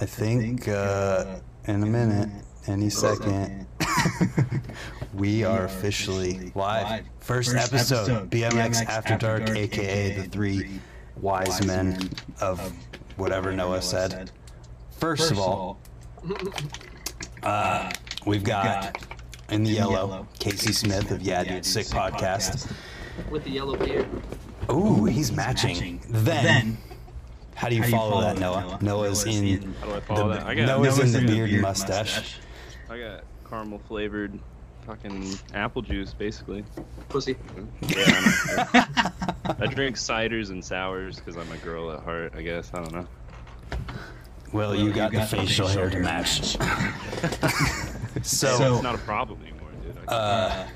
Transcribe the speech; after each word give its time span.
I 0.00 0.06
think 0.06 0.68
uh, 0.68 1.40
in 1.64 1.82
a 1.82 1.86
minute, 1.86 2.28
any 2.68 2.88
second, 2.88 3.66
we 5.14 5.42
are 5.42 5.64
officially 5.64 6.52
live. 6.54 7.04
First 7.18 7.56
episode, 7.56 8.30
BMX 8.30 8.84
After 8.84 9.16
Dark, 9.16 9.50
aka 9.50 10.14
the 10.16 10.28
three 10.28 10.80
wise 11.20 11.66
men 11.66 12.10
of 12.40 12.60
whatever 13.16 13.52
Noah 13.52 13.82
said. 13.82 14.30
First 14.92 15.32
of 15.32 15.40
all, 15.40 15.80
uh, 17.42 17.90
we've 18.24 18.44
got 18.44 19.04
in 19.50 19.64
the 19.64 19.70
yellow 19.70 20.28
Casey 20.38 20.72
Smith 20.72 21.10
of 21.10 21.22
Yeah 21.22 21.42
Dude 21.42 21.64
Sick 21.66 21.86
Podcast. 21.86 22.72
with 23.30 23.42
the 23.42 23.50
yellow 23.50 23.76
beard. 23.76 24.06
Ooh, 24.70 25.06
he's 25.06 25.32
matching. 25.32 26.00
Then, 26.08 26.76
how 27.58 27.68
do 27.68 27.74
you 27.74 27.82
follow 27.84 28.20
that, 28.20 28.38
Noah? 28.38 28.60
Noah? 28.60 28.78
Noah's 28.80 29.24
in 29.26 29.74
How 29.80 29.86
do 29.86 29.94
I 29.94 30.00
follow 30.00 30.28
the 30.28 30.34
that? 30.34 30.46
I 30.46 30.54
got 30.54 30.66
Noah's 30.66 30.98
in 31.00 31.12
the 31.26 31.32
beard 31.32 31.50
and 31.50 31.60
mustache. 31.60 32.38
I 32.88 32.98
got 32.98 33.24
caramel 33.48 33.80
flavored 33.88 34.38
fucking 34.86 35.34
apple 35.54 35.82
juice 35.82 36.14
basically. 36.14 36.64
Pussy. 37.08 37.36
Yeah. 37.82 38.04
I. 38.06 39.54
I 39.58 39.66
drink 39.66 39.96
ciders 39.96 40.50
and 40.50 40.64
sours 40.64 41.16
because 41.16 41.36
I'm 41.36 41.50
a 41.50 41.56
girl 41.58 41.90
at 41.90 42.00
heart. 42.00 42.32
I 42.36 42.42
guess 42.42 42.70
I 42.72 42.78
don't 42.78 42.92
know. 42.92 43.06
Well, 44.52 44.76
you 44.76 44.92
got 44.92 45.10
the 45.10 45.22
facial 45.22 45.66
hair 45.66 45.90
to 45.90 45.98
match. 45.98 46.56
So, 48.22 48.74
It's 48.74 48.82
not 48.82 48.94
a 48.94 48.98
problem 48.98 49.40
anymore, 49.42 49.70
dude. 49.82 49.96
I 50.08 50.12
uh, 50.12 50.68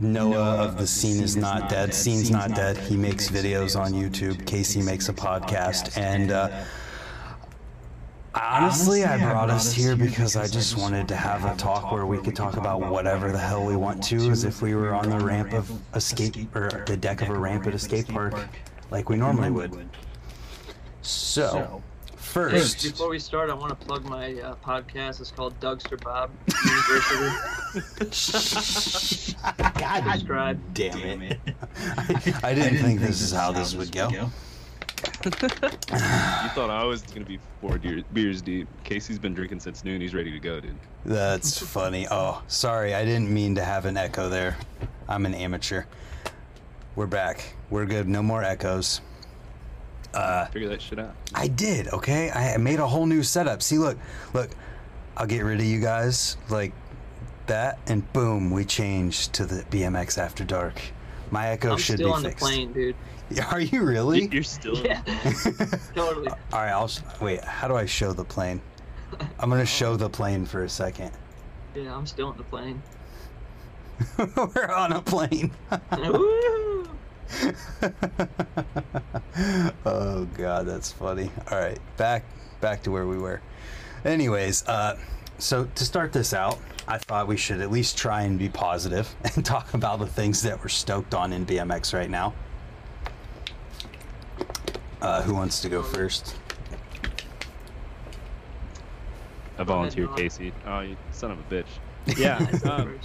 Noah 0.00 0.64
of 0.64 0.78
the 0.78 0.86
Scene 0.86 1.22
is 1.22 1.36
Not 1.36 1.68
Dead. 1.68 1.94
Scene's 1.94 2.30
Not 2.30 2.54
Dead. 2.54 2.76
He 2.76 2.96
makes 2.96 3.28
videos 3.28 3.78
on 3.78 3.92
YouTube. 3.92 4.46
Casey 4.46 4.82
makes 4.82 5.08
a 5.08 5.12
podcast. 5.12 5.96
And 5.96 6.30
uh, 6.30 6.64
honestly, 8.34 9.04
I 9.04 9.18
brought 9.18 9.50
us 9.50 9.72
here 9.72 9.96
because 9.96 10.36
I 10.36 10.46
just 10.46 10.76
wanted 10.76 11.08
to 11.08 11.16
have 11.16 11.44
a 11.44 11.56
talk 11.56 11.92
where 11.92 12.06
we 12.06 12.18
could 12.18 12.36
talk 12.36 12.56
about 12.56 12.80
whatever 12.80 13.30
the 13.32 13.38
hell 13.38 13.64
we 13.64 13.76
want 13.76 14.02
to, 14.04 14.30
as 14.30 14.44
if 14.44 14.60
we 14.60 14.74
were 14.74 14.94
on 14.94 15.08
the 15.08 15.18
ramp 15.18 15.52
of 15.52 15.70
escape 15.94 16.54
or 16.54 16.84
the 16.86 16.96
deck 16.96 17.22
of 17.22 17.30
a 17.30 17.38
ramp 17.38 17.66
at 17.66 17.74
a 17.74 17.78
skate 17.78 18.08
park, 18.08 18.34
like 18.90 19.08
we 19.08 19.16
normally 19.16 19.50
would. 19.50 19.88
So, 21.02 21.82
first. 22.32 22.82
Before 22.82 23.10
we 23.10 23.18
start, 23.18 23.50
I 23.50 23.54
want 23.54 23.78
to 23.78 23.86
plug 23.86 24.04
my 24.04 24.34
uh, 24.40 24.54
podcast. 24.64 25.20
It's 25.20 25.30
called 25.30 25.58
Dougster 25.60 26.02
Bob 26.02 26.30
University. 26.64 27.36
God 29.78 30.04
Subscribe. 30.12 30.60
damn 30.74 31.22
it. 31.22 31.38
I, 31.96 32.34
I 32.42 32.54
didn't 32.54 32.78
think 32.78 33.00
this 33.00 33.20
is 33.20 33.32
how 33.32 33.52
this 33.52 33.74
would 33.74 33.92
go. 33.92 34.08
you 34.10 34.30
thought 36.54 36.70
I 36.70 36.84
was 36.84 37.02
gonna 37.02 37.26
be 37.26 37.38
four 37.60 37.76
deer- 37.78 38.04
beers 38.12 38.40
deep. 38.40 38.68
Casey's 38.84 39.18
been 39.18 39.34
drinking 39.34 39.60
since 39.60 39.84
noon. 39.84 40.00
He's 40.00 40.14
ready 40.14 40.30
to 40.30 40.38
go, 40.38 40.60
dude. 40.60 40.76
That's 41.04 41.58
funny. 41.58 42.06
Oh, 42.10 42.42
sorry. 42.48 42.94
I 42.94 43.04
didn't 43.04 43.32
mean 43.32 43.54
to 43.56 43.64
have 43.64 43.84
an 43.84 43.96
echo 43.96 44.28
there. 44.28 44.56
I'm 45.08 45.26
an 45.26 45.34
amateur. 45.34 45.84
We're 46.96 47.06
back. 47.06 47.54
We're 47.70 47.86
good. 47.86 48.08
No 48.08 48.22
more 48.22 48.42
echoes. 48.42 49.00
Uh, 50.14 50.46
Figure 50.46 50.68
that 50.68 50.82
shit 50.82 50.98
out. 50.98 51.14
I 51.34 51.48
did, 51.48 51.88
okay? 51.88 52.30
I 52.30 52.56
made 52.58 52.78
a 52.80 52.86
whole 52.86 53.06
new 53.06 53.22
setup. 53.22 53.62
See, 53.62 53.78
look, 53.78 53.98
look. 54.34 54.50
I'll 55.16 55.26
get 55.26 55.44
rid 55.44 55.60
of 55.60 55.66
you 55.66 55.78
guys 55.80 56.38
like 56.48 56.72
that, 57.46 57.78
and 57.86 58.10
boom, 58.14 58.50
we 58.50 58.64
changed 58.64 59.34
to 59.34 59.44
the 59.44 59.62
BMX 59.64 60.16
After 60.16 60.42
Dark. 60.42 60.80
My 61.30 61.48
echo 61.48 61.72
I'm 61.72 61.78
should 61.78 61.96
still 61.96 62.08
be 62.08 62.12
on 62.14 62.22
the 62.22 62.30
plane, 62.30 62.72
dude. 62.72 62.96
Are 63.50 63.60
you 63.60 63.82
really? 63.84 64.26
You're 64.28 64.42
still. 64.42 64.76
Yeah, 64.84 65.02
totally. 65.94 66.28
All 66.28 66.36
right, 66.52 66.70
I'll 66.70 66.88
sh- 66.88 67.00
wait. 67.20 67.42
How 67.44 67.68
do 67.68 67.76
I 67.76 67.84
show 67.86 68.12
the 68.12 68.24
plane? 68.24 68.60
I'm 69.38 69.50
gonna 69.50 69.66
show 69.66 69.96
the 69.96 70.08
plane 70.08 70.46
for 70.46 70.64
a 70.64 70.68
second. 70.68 71.10
Yeah, 71.74 71.94
I'm 71.94 72.06
still 72.06 72.28
on 72.28 72.36
the 72.38 72.42
plane. 72.44 72.82
We're 74.18 74.70
on 74.72 74.92
a 74.92 75.02
plane. 75.02 75.52
Woo! 77.40 77.52
oh 79.86 80.24
god, 80.36 80.66
that's 80.66 80.92
funny. 80.92 81.30
All 81.50 81.58
right, 81.58 81.78
back 81.96 82.24
back 82.60 82.82
to 82.84 82.90
where 82.90 83.06
we 83.06 83.18
were. 83.18 83.40
Anyways, 84.04 84.66
uh, 84.68 84.98
so 85.38 85.68
to 85.74 85.84
start 85.84 86.12
this 86.12 86.32
out, 86.32 86.58
I 86.88 86.98
thought 86.98 87.28
we 87.28 87.36
should 87.36 87.60
at 87.60 87.70
least 87.70 87.96
try 87.96 88.22
and 88.22 88.38
be 88.38 88.48
positive 88.48 89.14
and 89.34 89.44
talk 89.44 89.74
about 89.74 89.98
the 89.98 90.06
things 90.06 90.42
that 90.42 90.60
we're 90.60 90.68
stoked 90.68 91.14
on 91.14 91.32
in 91.32 91.46
BMX 91.46 91.94
right 91.94 92.10
now. 92.10 92.34
Uh, 95.00 95.22
who 95.22 95.34
wants 95.34 95.60
to 95.60 95.68
go 95.68 95.82
first? 95.82 96.36
I 99.58 99.64
volunteer, 99.64 100.08
Casey. 100.08 100.52
Oh, 100.66 100.80
you 100.80 100.96
son 101.12 101.30
of 101.30 101.38
a 101.38 101.54
bitch. 101.54 101.66
Yeah. 102.18 102.38
Um. 102.68 102.98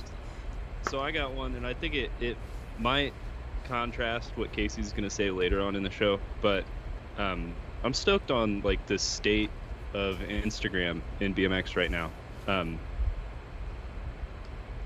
So 0.90 1.00
I 1.00 1.12
got 1.12 1.34
one, 1.34 1.54
and 1.56 1.68
I 1.68 1.76
think 1.76 1.94
it, 1.94 2.10
it 2.20 2.36
might 2.80 3.14
contrast 3.68 4.32
what 4.36 4.52
Casey's 4.52 4.94
gonna 4.94 5.10
say 5.10 5.32
later 5.32 5.62
on 5.62 5.76
in 5.76 5.84
the 5.84 5.90
show, 5.90 6.20
but 6.42 6.64
um, 7.18 7.54
I'm 7.84 7.94
stoked 7.94 8.32
on 8.32 8.62
like 8.62 8.86
the 8.88 8.98
state 8.98 9.50
of 9.94 10.20
Instagram 10.20 11.02
in 11.20 11.34
BMX 11.34 11.76
right 11.76 11.92
now. 11.92 12.12
Um, 12.48 12.80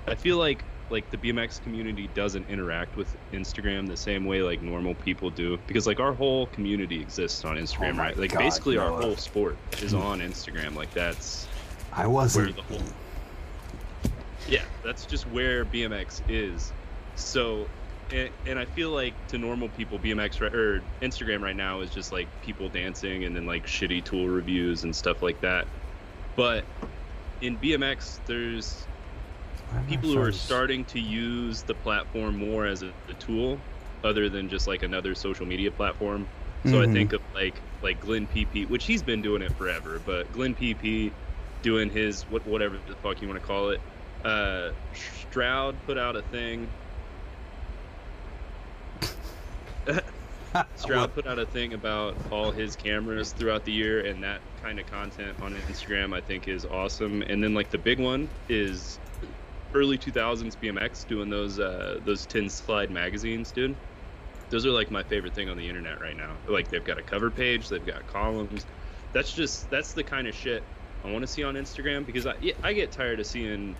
I 0.08 0.16
feel 0.16 0.38
like 0.38 0.64
like 0.90 1.10
the 1.10 1.18
BMX 1.18 1.64
community 1.64 2.10
doesn't 2.14 2.50
interact 2.50 2.98
with 2.98 3.16
Instagram 3.32 3.88
the 3.88 3.96
same 3.96 4.26
way 4.26 4.42
like 4.42 4.62
normal 4.62 4.94
people 4.96 5.30
do 5.30 5.58
because 5.68 5.88
like 5.88 6.00
our 6.02 6.14
whole 6.14 6.48
community 6.48 7.00
exists 7.02 7.46
on 7.46 7.56
Instagram, 7.58 7.96
Oh 7.96 8.00
right? 8.00 8.18
Like 8.18 8.32
God, 8.34 8.40
basically 8.40 8.78
our 8.78 8.92
whole 8.92 9.16
sport 9.16 9.58
is 9.82 9.94
on 9.94 10.20
Instagram. 10.20 10.76
Like 10.76 10.94
that's 10.94 11.48
I 11.94 12.08
wasn't. 12.08 12.56
the 12.56 12.62
whole 12.64 12.82
yeah 14.48 14.64
that's 14.84 15.06
just 15.06 15.28
where 15.28 15.66
bmx 15.66 16.22
is 16.28 16.72
so 17.16 17.68
and, 18.12 18.32
and 18.46 18.60
i 18.60 18.66
feel 18.66 18.92
like 18.92 19.18
to 19.28 19.38
normal 19.38 19.70
people 19.70 20.00
bmx 20.00 20.42
right, 20.42 20.54
or 20.54 20.88
instagram 21.02 21.42
right 21.42 21.56
now 21.56 21.82
is 21.82 21.92
just 21.92 22.12
like 22.12 22.32
people 22.42 22.70
dancing 22.70 23.24
and 23.26 23.36
then 23.36 23.46
like 23.46 23.66
shitty 23.66 24.04
tool 24.04 24.28
reviews 24.30 24.84
and 24.84 24.96
stuff 24.96 25.22
like 25.22 25.40
that 25.42 25.70
but 26.36 26.68
in 27.42 27.60
bmx 27.60 28.22
there's 28.28 28.90
I 29.70 29.82
people 29.88 30.10
who 30.10 30.20
are 30.20 30.32
starting 30.32 30.86
to 30.86 31.00
use 31.00 31.64
the 31.64 31.76
platform 31.76 32.38
more 32.38 32.66
as 32.66 32.82
a, 32.82 32.94
a 33.10 33.14
tool 33.16 33.66
other 34.04 34.30
than 34.30 34.50
just 34.50 34.68
like 34.68 34.84
another 34.84 35.16
social 35.16 35.46
media 35.46 35.72
platform 35.72 36.30
so 36.64 36.80
I 36.82 36.86
Mhm. 36.86 36.94
think 36.94 37.14
of 37.14 37.22
like 37.34 37.64
like 37.82 38.00
Glenn 38.00 38.28
PP, 38.28 38.66
which 38.68 38.86
he's 38.86 39.02
been 39.02 39.22
doing 39.24 39.42
it 39.42 39.56
forever, 39.58 40.00
but 40.00 40.32
Glenn 40.32 40.54
PP 40.54 41.16
doing 41.64 41.90
his 41.90 42.28
what 42.28 42.46
whatever 42.46 42.80
the 42.86 42.96
fuck 42.98 43.20
you 43.22 43.28
want 43.28 43.38
to 43.38 43.42
call 43.42 43.72
it. 43.72 43.82
Uh, 44.24 44.72
Stroud 44.94 45.82
put 45.82 45.98
out 45.98 46.16
a 46.16 46.22
thing. 46.22 46.72
Stroud 50.76 51.14
put 51.14 51.28
out 51.28 51.40
a 51.40 51.46
thing 51.46 51.74
about 51.74 52.16
all 52.32 52.52
his 52.52 52.76
cameras 52.76 53.32
throughout 53.32 53.64
the 53.66 53.72
year, 53.72 54.06
and 54.06 54.24
that 54.24 54.42
kind 54.62 54.80
of 54.80 54.88
content 54.88 55.38
on 55.42 55.54
Instagram 55.54 56.16
I 56.16 56.22
think 56.22 56.48
is 56.48 56.66
awesome. 56.66 57.22
And 57.22 57.44
then 57.44 57.54
like 57.54 57.70
the 57.72 57.78
big 57.78 58.00
one 58.00 58.30
is 58.50 59.00
early 59.74 59.98
2000s 59.98 60.58
BMX 60.58 61.08
doing 61.08 61.30
those 61.30 61.60
uh, 61.60 62.00
those 62.06 62.26
tin 62.26 62.50
slide 62.50 62.92
magazines, 62.92 63.52
dude. 63.52 63.76
Those 64.50 64.66
are 64.66 64.72
like 64.72 64.92
my 64.92 65.04
favorite 65.04 65.34
thing 65.34 65.50
on 65.50 65.58
the 65.58 65.68
internet 65.68 66.02
right 66.02 66.18
now. 66.18 66.36
Like 66.48 66.70
they've 66.70 66.84
got 66.84 66.98
a 66.98 67.04
cover 67.04 67.30
page, 67.30 67.70
they've 67.70 67.86
got 67.86 68.06
columns. 68.08 68.66
That's 69.14 69.34
just 69.34 69.70
that's 69.70 69.94
the 69.94 70.04
kind 70.04 70.28
of 70.28 70.36
shit 70.36 70.64
I 71.06 71.12
want 71.12 71.24
to 71.24 71.28
see 71.28 71.44
on 71.44 71.56
Instagram 71.56 72.06
because 72.06 72.26
I 72.26 72.36
yeah, 72.42 72.54
I 72.62 72.74
get 72.74 72.92
tired 72.92 73.20
of 73.20 73.26
seeing 73.26 73.76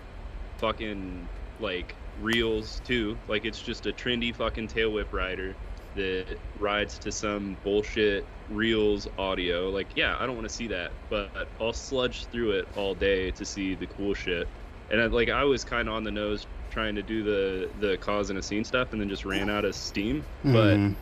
fucking 0.58 1.28
like 1.60 1.94
reels 2.22 2.80
too. 2.86 3.18
Like 3.28 3.44
it's 3.44 3.60
just 3.60 3.86
a 3.86 3.92
trendy 3.92 4.34
fucking 4.34 4.68
tail 4.68 4.90
whip 4.90 5.12
rider 5.12 5.54
that 5.94 6.38
rides 6.54 6.98
to 7.00 7.12
some 7.12 7.56
bullshit 7.62 8.26
reels 8.48 9.08
audio. 9.18 9.70
Like, 9.70 9.92
yeah, 9.96 10.16
I 10.18 10.26
don't 10.26 10.36
want 10.36 10.46
to 10.48 10.54
see 10.54 10.68
that, 10.68 10.94
but 11.08 11.48
I'll 11.60 11.72
sludge 11.72 12.28
through 12.30 12.52
it 12.52 12.68
all 12.74 12.94
day 12.94 13.30
to 13.32 13.44
see 13.46 13.74
the 13.74 13.86
cool 13.86 14.14
shit. 14.14 14.48
And 14.90 15.00
I, 15.00 15.06
like, 15.06 15.28
I 15.30 15.44
was 15.44 15.64
kind 15.64 15.88
of 15.88 15.94
on 15.94 16.04
the 16.04 16.10
nose 16.10 16.46
trying 16.70 16.94
to 16.94 17.02
do 17.02 17.22
the 17.22 17.72
the 17.76 17.98
cause 17.98 18.30
and 18.30 18.38
a 18.38 18.42
scene 18.42 18.64
stuff, 18.64 18.88
and 18.92 19.00
then 19.00 19.08
just 19.08 19.24
ran 19.24 19.48
out 19.50 19.64
of 19.64 19.74
steam. 19.76 20.26
But 20.50 20.82
Mhm. 20.82 20.96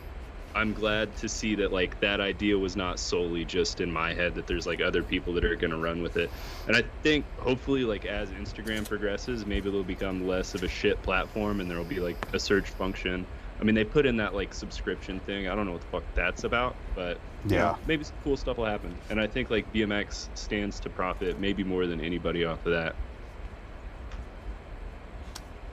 I'm 0.53 0.73
glad 0.73 1.15
to 1.17 1.29
see 1.29 1.55
that 1.55 1.71
like 1.71 1.97
that 2.01 2.19
idea 2.19 2.59
was 2.59 2.75
not 2.75 2.99
solely 2.99 3.45
just 3.45 3.79
in 3.79 3.89
my 3.91 4.13
head. 4.13 4.35
That 4.35 4.47
there's 4.47 4.65
like 4.67 4.81
other 4.81 5.01
people 5.03 5.33
that 5.33 5.45
are 5.45 5.55
gonna 5.55 5.77
run 5.77 6.01
with 6.01 6.17
it. 6.17 6.33
And 6.67 6.75
I 6.75 6.83
think 7.03 7.27
hopefully 7.39 7.85
like 7.85 8.03
as 8.05 8.31
Instagram 8.31 8.85
progresses, 8.87 9.45
maybe 9.45 9.69
it'll 9.69 9.85
become 9.85 10.21
less 10.21 10.53
of 10.53 10.63
a 10.63 10.67
shit 10.67 11.01
platform, 11.03 11.61
and 11.61 11.71
there'll 11.71 11.85
be 11.85 12.01
like 12.01 12.27
a 12.33 12.39
search 12.39 12.71
function. 12.71 13.29
I 13.61 13.63
mean, 13.63 13.75
they 13.75 13.83
put 13.83 14.07
in 14.07 14.17
that 14.17 14.33
like 14.33 14.53
subscription 14.55 15.19
thing. 15.21 15.47
I 15.47 15.53
don't 15.53 15.67
know 15.67 15.73
what 15.73 15.81
the 15.81 15.87
fuck 15.87 16.03
that's 16.15 16.43
about, 16.45 16.75
but 16.95 17.19
you 17.45 17.51
know, 17.51 17.57
Yeah. 17.57 17.75
maybe 17.85 18.03
some 18.03 18.15
cool 18.23 18.35
stuff 18.35 18.57
will 18.57 18.65
happen. 18.65 18.95
And 19.11 19.21
I 19.21 19.27
think 19.27 19.51
like 19.51 19.71
BMX 19.71 20.29
stands 20.33 20.79
to 20.79 20.89
profit 20.89 21.39
maybe 21.39 21.63
more 21.63 21.85
than 21.85 22.01
anybody 22.01 22.43
off 22.43 22.65
of 22.65 22.71
that. 22.73 22.95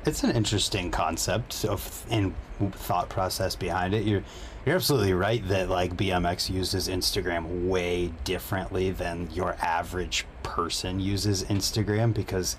it's 0.05 0.23
an 0.25 0.31
interesting 0.31 0.90
concept 0.90 1.64
of 1.67 2.06
and 2.11 2.32
thought 2.73 3.08
process 3.11 3.55
behind 3.55 3.93
it. 3.94 4.05
You're 4.05 4.23
you're 4.64 4.76
absolutely 4.76 5.12
right 5.12 5.46
that 5.49 5.69
like 5.69 5.96
BMX 5.96 6.49
uses 6.49 6.88
Instagram 6.88 7.67
way 7.69 8.12
differently 8.25 8.90
than 8.90 9.29
your 9.32 9.55
average 9.61 10.25
person 10.43 10.99
uses 11.00 11.44
Instagram 11.44 12.14
because 12.14 12.56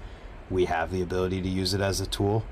we 0.51 0.65
have 0.65 0.91
the 0.91 1.01
ability 1.01 1.41
to 1.41 1.47
use 1.49 1.73
it 1.73 1.81
as 1.81 1.99
a 2.01 2.05
tool. 2.05 2.43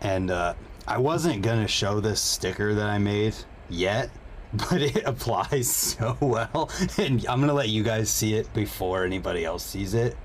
And 0.00 0.30
uh, 0.30 0.54
I 0.90 0.98
wasn't 0.98 1.42
gonna 1.42 1.68
show 1.68 2.00
this 2.00 2.20
sticker 2.20 2.74
that 2.74 2.86
I 2.86 2.98
made 2.98 3.36
yet, 3.68 4.10
but 4.52 4.82
it 4.82 5.04
applies 5.04 5.70
so 5.70 6.16
well, 6.20 6.68
and 6.98 7.24
I'm 7.28 7.38
gonna 7.38 7.54
let 7.54 7.68
you 7.68 7.84
guys 7.84 8.10
see 8.10 8.34
it 8.34 8.52
before 8.52 9.04
anybody 9.04 9.44
else 9.44 9.64
sees 9.64 9.94
it. 9.94 10.16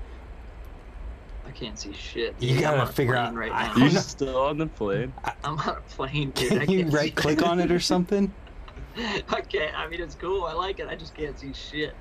I 1.47 1.51
can't 1.51 1.77
see 1.77 1.93
shit. 1.93 2.35
You 2.39 2.59
gotta 2.59 2.77
I'm 2.77 2.81
on 2.81 2.87
a 2.87 2.91
figure 2.91 3.15
out- 3.15 3.35
right 3.35 3.51
I- 3.51 3.67
now. 3.67 3.75
You're 3.77 3.85
I'm 3.89 3.91
still 3.97 4.37
on 4.41 4.57
the 4.57 4.65
plane. 4.65 5.13
I'm 5.43 5.59
on 5.59 5.69
a 5.77 5.81
plane, 5.81 6.31
dude. 6.31 6.53
I 6.53 6.65
Can 6.65 6.69
you 6.73 6.81
can't 6.85 6.93
right 6.95 7.15
click 7.15 7.43
on 7.43 7.59
it 7.59 7.71
or 7.71 7.79
something? 7.79 8.33
I 8.97 9.41
can't. 9.41 9.77
I 9.77 9.87
mean, 9.87 10.01
it's 10.01 10.15
cool. 10.15 10.45
I 10.45 10.53
like 10.53 10.79
it. 10.79 10.87
I 10.87 10.95
just 10.95 11.13
can't 11.13 11.37
see 11.39 11.53
shit. 11.53 11.93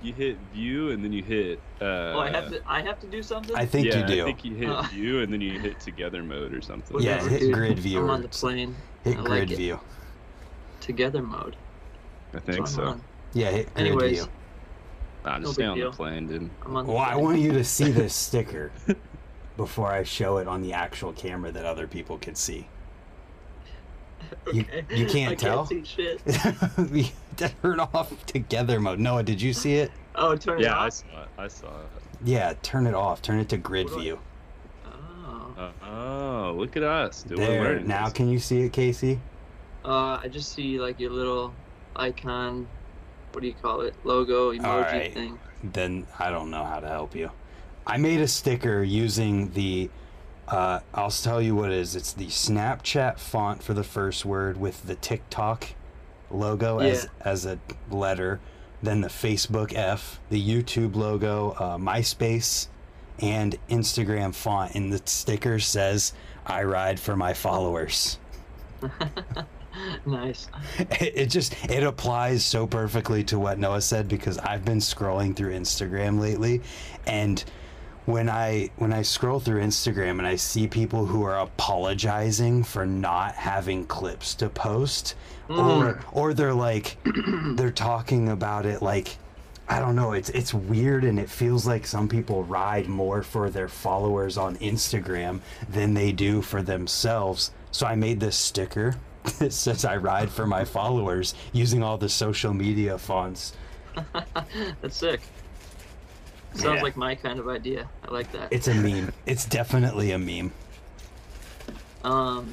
You 0.00 0.12
hit 0.12 0.36
view 0.54 0.90
and 0.90 1.02
then 1.02 1.12
you 1.12 1.22
hit. 1.24 1.58
Uh, 1.80 1.84
oh, 2.14 2.20
I 2.20 2.30
have 2.30 2.50
to. 2.50 2.62
I 2.66 2.82
have 2.82 3.00
to 3.00 3.06
do 3.08 3.22
something. 3.22 3.56
I 3.56 3.66
think 3.66 3.86
yeah, 3.88 3.98
you 4.00 4.06
do. 4.06 4.22
I 4.22 4.24
think 4.26 4.44
you 4.44 4.54
hit 4.54 4.68
Uh. 4.68 4.82
view 4.82 5.20
and 5.22 5.32
then 5.32 5.40
you 5.40 5.58
hit 5.58 5.80
together 5.80 6.22
mode 6.22 6.54
or 6.54 6.62
something. 6.62 7.00
Yeah, 7.00 7.14
Whatever, 7.16 7.28
hit 7.30 7.40
dude. 7.40 7.52
grid 7.54 7.78
view 7.80 7.98
I'm 8.00 8.10
on 8.10 8.22
the 8.22 8.28
plane. 8.28 8.76
Hit 9.04 9.18
I 9.18 9.22
grid 9.22 9.48
like 9.48 9.58
view. 9.58 9.80
Together 10.80 11.20
mode. 11.22 11.56
I 12.32 12.38
think 12.38 12.66
so. 12.68 12.84
on. 12.84 13.02
Yeah, 13.32 13.50
hit 13.50 13.74
grid 13.74 13.86
Anyways, 13.86 14.18
view. 14.20 14.28
Nah, 15.24 15.38
No 15.38 15.50
stay 15.52 15.62
big 15.62 15.68
on 15.70 15.76
deal. 15.78 15.90
the 15.90 15.96
plane, 15.96 16.26
dude. 16.28 16.50
I'm 16.64 16.76
on 16.76 16.86
the 16.86 16.92
Well, 16.92 17.02
I 17.02 17.16
want 17.16 17.40
you 17.40 17.52
to 17.52 17.64
see 17.64 17.90
this 17.90 18.14
sticker 18.26 18.70
before 19.56 19.88
I 19.88 20.04
show 20.04 20.38
it 20.38 20.46
on 20.46 20.62
the 20.62 20.72
actual 20.74 21.12
camera 21.12 21.50
that 21.50 21.64
other 21.64 21.88
people 21.88 22.18
can 22.18 22.36
see. 22.36 22.68
you- 24.52 24.60
Okay. 24.62 24.84
you 24.94 25.06
can't 25.06 25.32
I 25.32 25.34
tell? 25.34 25.66
Can't 25.66 25.84
see 25.86 26.16
shit. 26.94 27.12
We 27.40 27.48
turn 27.62 27.80
off 27.80 28.26
together 28.26 28.80
mode. 28.80 28.98
Noah, 28.98 29.22
did 29.22 29.40
you 29.40 29.52
see 29.52 29.74
it? 29.74 29.90
Oh, 30.14 30.34
turn 30.36 30.60
it 30.60 30.64
Yeah, 30.64 30.76
I 30.78 30.86
off. 30.86 30.92
saw 30.92 31.22
it. 31.22 31.28
I 31.38 31.48
saw 31.48 31.66
it. 31.66 31.86
Yeah, 32.24 32.54
turn 32.62 32.86
it 32.86 32.94
off. 32.94 33.22
Turn 33.22 33.38
it 33.38 33.48
to 33.50 33.56
grid 33.56 33.86
What 33.86 33.92
do 33.94 33.98
I- 33.98 34.02
view. 34.02 34.18
Oh. 34.86 35.52
Uh, 35.56 35.70
oh, 35.86 36.54
look 36.56 36.76
at 36.76 36.82
us. 36.82 37.22
Dude, 37.22 37.38
There. 37.38 37.80
Now 37.80 38.04
this. 38.04 38.12
can 38.14 38.28
you 38.28 38.38
see 38.38 38.62
it, 38.62 38.72
Casey? 38.72 39.20
Uh, 39.84 40.18
I 40.22 40.28
just 40.30 40.52
see 40.52 40.78
like 40.80 40.98
your 40.98 41.10
little 41.10 41.52
icon. 41.96 42.66
What 43.32 43.40
do 43.42 43.46
you 43.46 43.54
call 43.54 43.82
it? 43.82 43.94
Logo 44.04 44.52
emoji 44.52 44.64
Alright. 44.64 45.14
thing. 45.14 45.38
Then 45.62 46.06
I 46.18 46.30
don't 46.30 46.50
know 46.50 46.64
how 46.64 46.80
to 46.80 46.88
help 46.88 47.14
you. 47.14 47.30
I 47.86 47.96
made 47.96 48.20
a 48.20 48.28
sticker 48.28 48.82
using 48.82 49.50
the 49.52 49.90
uh, 50.48 50.80
I'll 50.94 51.10
tell 51.10 51.42
you 51.42 51.54
what 51.54 51.70
it 51.70 51.76
is. 51.76 51.94
It's 51.94 52.12
the 52.14 52.26
Snapchat 52.28 53.18
font 53.18 53.62
for 53.62 53.74
the 53.74 53.84
first 53.84 54.24
word 54.24 54.58
with 54.58 54.86
the 54.86 54.94
TikTok 54.94 55.74
logo 56.30 56.78
as 56.78 57.08
as 57.20 57.46
a 57.46 57.58
letter, 57.90 58.40
then 58.82 59.00
the 59.00 59.08
Facebook 59.08 59.74
F, 59.74 60.20
the 60.30 60.40
YouTube 60.40 60.94
logo, 60.94 61.52
uh, 61.52 61.76
MySpace, 61.76 62.68
and 63.20 63.56
Instagram 63.68 64.34
font. 64.34 64.74
And 64.74 64.92
the 64.92 65.00
sticker 65.04 65.58
says, 65.58 66.12
"I 66.46 66.62
ride 66.62 67.00
for 67.00 67.16
my 67.16 67.34
followers." 67.34 68.18
nice. 70.06 70.48
it, 70.78 71.12
it 71.14 71.26
just 71.26 71.54
it 71.68 71.82
applies 71.82 72.44
so 72.44 72.66
perfectly 72.66 73.24
to 73.24 73.38
what 73.38 73.58
Noah 73.58 73.80
said 73.80 74.08
because 74.08 74.38
I've 74.38 74.64
been 74.64 74.78
scrolling 74.78 75.34
through 75.34 75.54
Instagram 75.54 76.20
lately 76.20 76.62
and 77.06 77.44
when 78.08 78.30
I 78.30 78.70
when 78.76 78.90
I 78.90 79.02
scroll 79.02 79.38
through 79.38 79.60
Instagram 79.60 80.12
and 80.12 80.26
I 80.26 80.36
see 80.36 80.66
people 80.66 81.04
who 81.04 81.24
are 81.24 81.40
apologizing 81.40 82.64
for 82.64 82.86
not 82.86 83.34
having 83.34 83.84
clips 83.84 84.34
to 84.36 84.48
post 84.48 85.14
hmm. 85.46 85.60
or 85.60 86.00
or 86.12 86.32
they're 86.32 86.54
like 86.54 86.96
they're 87.54 87.70
talking 87.70 88.30
about 88.30 88.64
it 88.64 88.80
like 88.80 89.18
I 89.68 89.78
don't 89.78 89.94
know 89.94 90.12
it's 90.12 90.30
it's 90.30 90.54
weird 90.54 91.04
and 91.04 91.20
it 91.20 91.28
feels 91.28 91.66
like 91.66 91.86
some 91.86 92.08
people 92.08 92.44
ride 92.44 92.88
more 92.88 93.22
for 93.22 93.50
their 93.50 93.68
followers 93.68 94.38
on 94.38 94.56
Instagram 94.56 95.40
than 95.68 95.92
they 95.92 96.10
do 96.10 96.40
for 96.40 96.62
themselves. 96.62 97.50
So 97.72 97.86
I 97.86 97.94
made 97.94 98.20
this 98.20 98.36
sticker 98.36 98.96
that 99.38 99.52
says 99.52 99.84
I 99.84 99.98
ride 99.98 100.30
for 100.30 100.46
my 100.46 100.64
followers 100.64 101.34
using 101.52 101.82
all 101.82 101.98
the 101.98 102.08
social 102.08 102.54
media 102.54 102.96
fonts. 102.96 103.52
That's 104.80 104.96
sick. 104.96 105.20
Sounds 106.54 106.76
Yeah. 106.76 106.82
like 106.82 106.96
my 106.96 107.14
kind 107.14 107.38
of 107.38 107.48
idea. 107.48 107.88
I 108.06 108.12
like 108.12 108.30
that. 108.32 108.48
it's 108.52 108.68
a 108.68 108.74
meme 108.74 109.12
it's 109.26 109.44
definitely 109.44 110.12
a 110.12 110.18
meme 110.18 110.52
Um, 112.04 112.50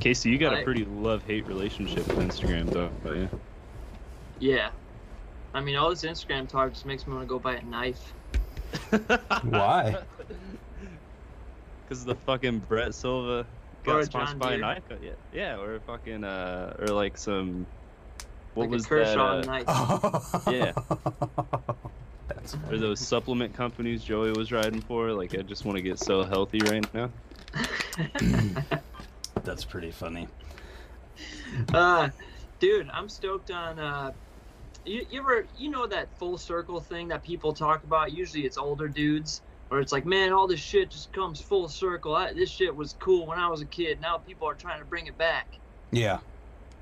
Casey, 0.00 0.30
you 0.30 0.38
got 0.38 0.54
I- 0.54 0.60
a 0.60 0.64
pretty 0.64 0.84
love-hate 0.84 1.46
relationship 1.46 2.06
with 2.08 2.18
Instagram, 2.18 2.70
though. 2.70 2.90
But 3.02 3.16
yeah. 3.16 3.26
yeah. 4.38 4.70
I 5.54 5.60
mean, 5.60 5.76
all 5.76 5.90
this 5.90 6.02
Instagram 6.04 6.48
talk 6.48 6.72
just 6.72 6.84
makes 6.86 7.06
me 7.06 7.14
want 7.14 7.24
to 7.26 7.28
go 7.28 7.38
buy 7.38 7.54
a 7.56 7.62
knife. 7.64 8.12
Why? 9.42 9.96
Because 11.88 12.04
the 12.04 12.14
fucking 12.14 12.58
Brett 12.68 12.94
Silva 12.94 13.46
got 13.82 14.00
a 14.00 14.04
sponsored 14.04 14.38
John 14.40 14.48
by 14.48 14.54
a 14.54 14.58
knife. 14.58 14.82
Yeah, 15.02 15.10
yeah, 15.32 15.56
or 15.58 15.80
fucking 15.80 16.22
uh, 16.22 16.76
or 16.78 16.88
like 16.88 17.16
some. 17.16 17.66
What 18.54 18.64
like 18.64 18.70
was 18.72 18.84
a 18.84 18.88
Kershaw 18.88 19.40
that? 19.40 19.48
uh, 19.68 20.20
knife. 20.44 20.46
Yeah. 20.52 20.72
That's 22.28 22.56
Or 22.70 22.78
those 22.78 23.00
supplement 23.00 23.54
companies 23.54 24.04
Joey 24.04 24.32
was 24.32 24.52
riding 24.52 24.80
for. 24.80 25.12
Like, 25.12 25.34
I 25.34 25.42
just 25.42 25.64
want 25.64 25.76
to 25.76 25.82
get 25.82 25.98
so 25.98 26.22
healthy 26.24 26.60
right 26.60 26.86
now. 26.94 27.10
That's 29.44 29.64
pretty 29.64 29.90
funny. 29.90 30.28
uh, 31.72 32.10
dude, 32.58 32.88
I'm 32.92 33.08
stoked 33.08 33.50
on. 33.50 33.78
Uh, 33.78 34.12
you, 34.84 35.06
you 35.10 35.20
ever 35.20 35.46
you 35.56 35.70
know 35.70 35.86
that 35.86 36.08
full 36.18 36.38
circle 36.38 36.80
thing 36.80 37.08
that 37.08 37.22
people 37.22 37.52
talk 37.52 37.82
about? 37.84 38.12
Usually 38.12 38.44
it's 38.44 38.58
older 38.58 38.88
dudes, 38.88 39.42
where 39.68 39.80
it's 39.80 39.92
like, 39.92 40.04
man, 40.06 40.32
all 40.32 40.46
this 40.46 40.60
shit 40.60 40.90
just 40.90 41.12
comes 41.12 41.40
full 41.40 41.68
circle. 41.68 42.14
I, 42.14 42.32
this 42.32 42.50
shit 42.50 42.74
was 42.74 42.94
cool 42.98 43.26
when 43.26 43.38
I 43.38 43.48
was 43.48 43.60
a 43.60 43.66
kid. 43.66 44.00
Now 44.00 44.18
people 44.18 44.48
are 44.48 44.54
trying 44.54 44.80
to 44.80 44.84
bring 44.84 45.06
it 45.06 45.16
back. 45.16 45.58
Yeah. 45.90 46.18